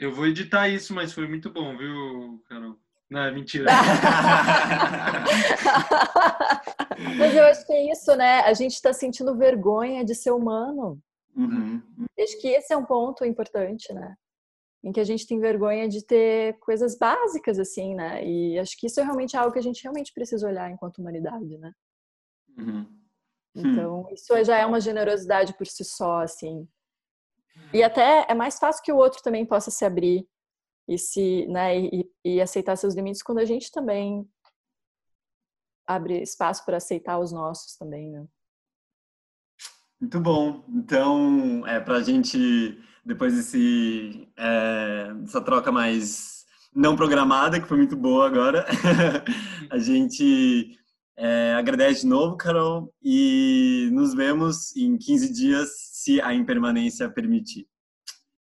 Eu 0.00 0.10
vou 0.10 0.26
editar 0.26 0.66
isso, 0.66 0.92
mas 0.94 1.12
foi 1.12 1.28
muito 1.28 1.50
bom, 1.50 1.76
viu, 1.76 2.42
Carol? 2.48 2.74
Não, 3.10 3.20
é 3.20 3.30
mentira. 3.30 3.66
mas 7.18 7.36
eu 7.36 7.44
acho 7.44 7.66
que 7.66 7.72
é 7.74 7.92
isso, 7.92 8.16
né? 8.16 8.40
A 8.40 8.54
gente 8.54 8.72
está 8.72 8.94
sentindo 8.94 9.36
vergonha 9.36 10.02
de 10.02 10.14
ser 10.14 10.30
humano. 10.30 10.98
Uhum. 11.36 11.82
Acho 12.18 12.40
que 12.40 12.48
esse 12.48 12.72
é 12.72 12.76
um 12.78 12.86
ponto 12.86 13.26
importante, 13.26 13.92
né? 13.92 14.16
Em 14.82 14.90
que 14.90 15.00
a 15.00 15.04
gente 15.04 15.26
tem 15.26 15.38
vergonha 15.38 15.86
de 15.86 16.02
ter 16.02 16.58
coisas 16.60 16.96
básicas, 16.96 17.58
assim, 17.58 17.94
né? 17.94 18.24
E 18.24 18.58
acho 18.58 18.78
que 18.78 18.86
isso 18.86 19.00
é 19.00 19.02
realmente 19.02 19.36
algo 19.36 19.52
que 19.52 19.58
a 19.58 19.62
gente 19.62 19.82
realmente 19.82 20.14
precisa 20.14 20.48
olhar 20.48 20.70
enquanto 20.70 20.96
humanidade, 20.98 21.58
né? 21.58 21.72
Uhum. 22.56 22.86
Então, 23.54 24.08
isso 24.12 24.32
já 24.44 24.56
é 24.56 24.64
uma 24.64 24.80
generosidade 24.80 25.52
por 25.58 25.66
si 25.66 25.84
só, 25.84 26.20
assim. 26.20 26.66
E 27.72 27.82
até 27.82 28.26
é 28.28 28.34
mais 28.34 28.58
fácil 28.58 28.82
que 28.82 28.92
o 28.92 28.96
outro 28.96 29.22
também 29.22 29.46
possa 29.46 29.70
se 29.70 29.84
abrir 29.84 30.26
e 30.88 30.98
se, 30.98 31.46
né, 31.46 31.78
e, 31.78 32.10
e 32.24 32.40
aceitar 32.40 32.76
seus 32.76 32.94
limites 32.94 33.22
quando 33.22 33.38
a 33.38 33.44
gente 33.44 33.70
também 33.70 34.28
abre 35.86 36.20
espaço 36.22 36.64
para 36.64 36.76
aceitar 36.76 37.18
os 37.18 37.32
nossos 37.32 37.76
também, 37.76 38.10
né? 38.10 38.26
Muito 40.00 40.18
bom. 40.18 40.64
Então, 40.68 41.66
é, 41.66 41.78
para 41.78 41.96
a 41.96 42.02
gente, 42.02 42.80
depois 43.04 43.34
desse, 43.34 44.26
é, 44.36 45.12
dessa 45.14 45.40
troca 45.42 45.70
mais 45.70 46.46
não 46.74 46.96
programada, 46.96 47.60
que 47.60 47.68
foi 47.68 47.76
muito 47.76 47.96
boa 47.96 48.26
agora, 48.26 48.64
a 49.70 49.78
gente 49.78 50.78
é, 51.16 51.52
agradece 51.54 52.02
de 52.02 52.06
novo, 52.06 52.36
Carol, 52.36 52.94
e 53.02 53.90
nos 53.92 54.14
vemos 54.14 54.74
em 54.74 54.96
15 54.96 55.32
dias, 55.32 55.68
se 56.00 56.18
a 56.22 56.32
impermanência 56.32 57.10
permitir. 57.10 57.68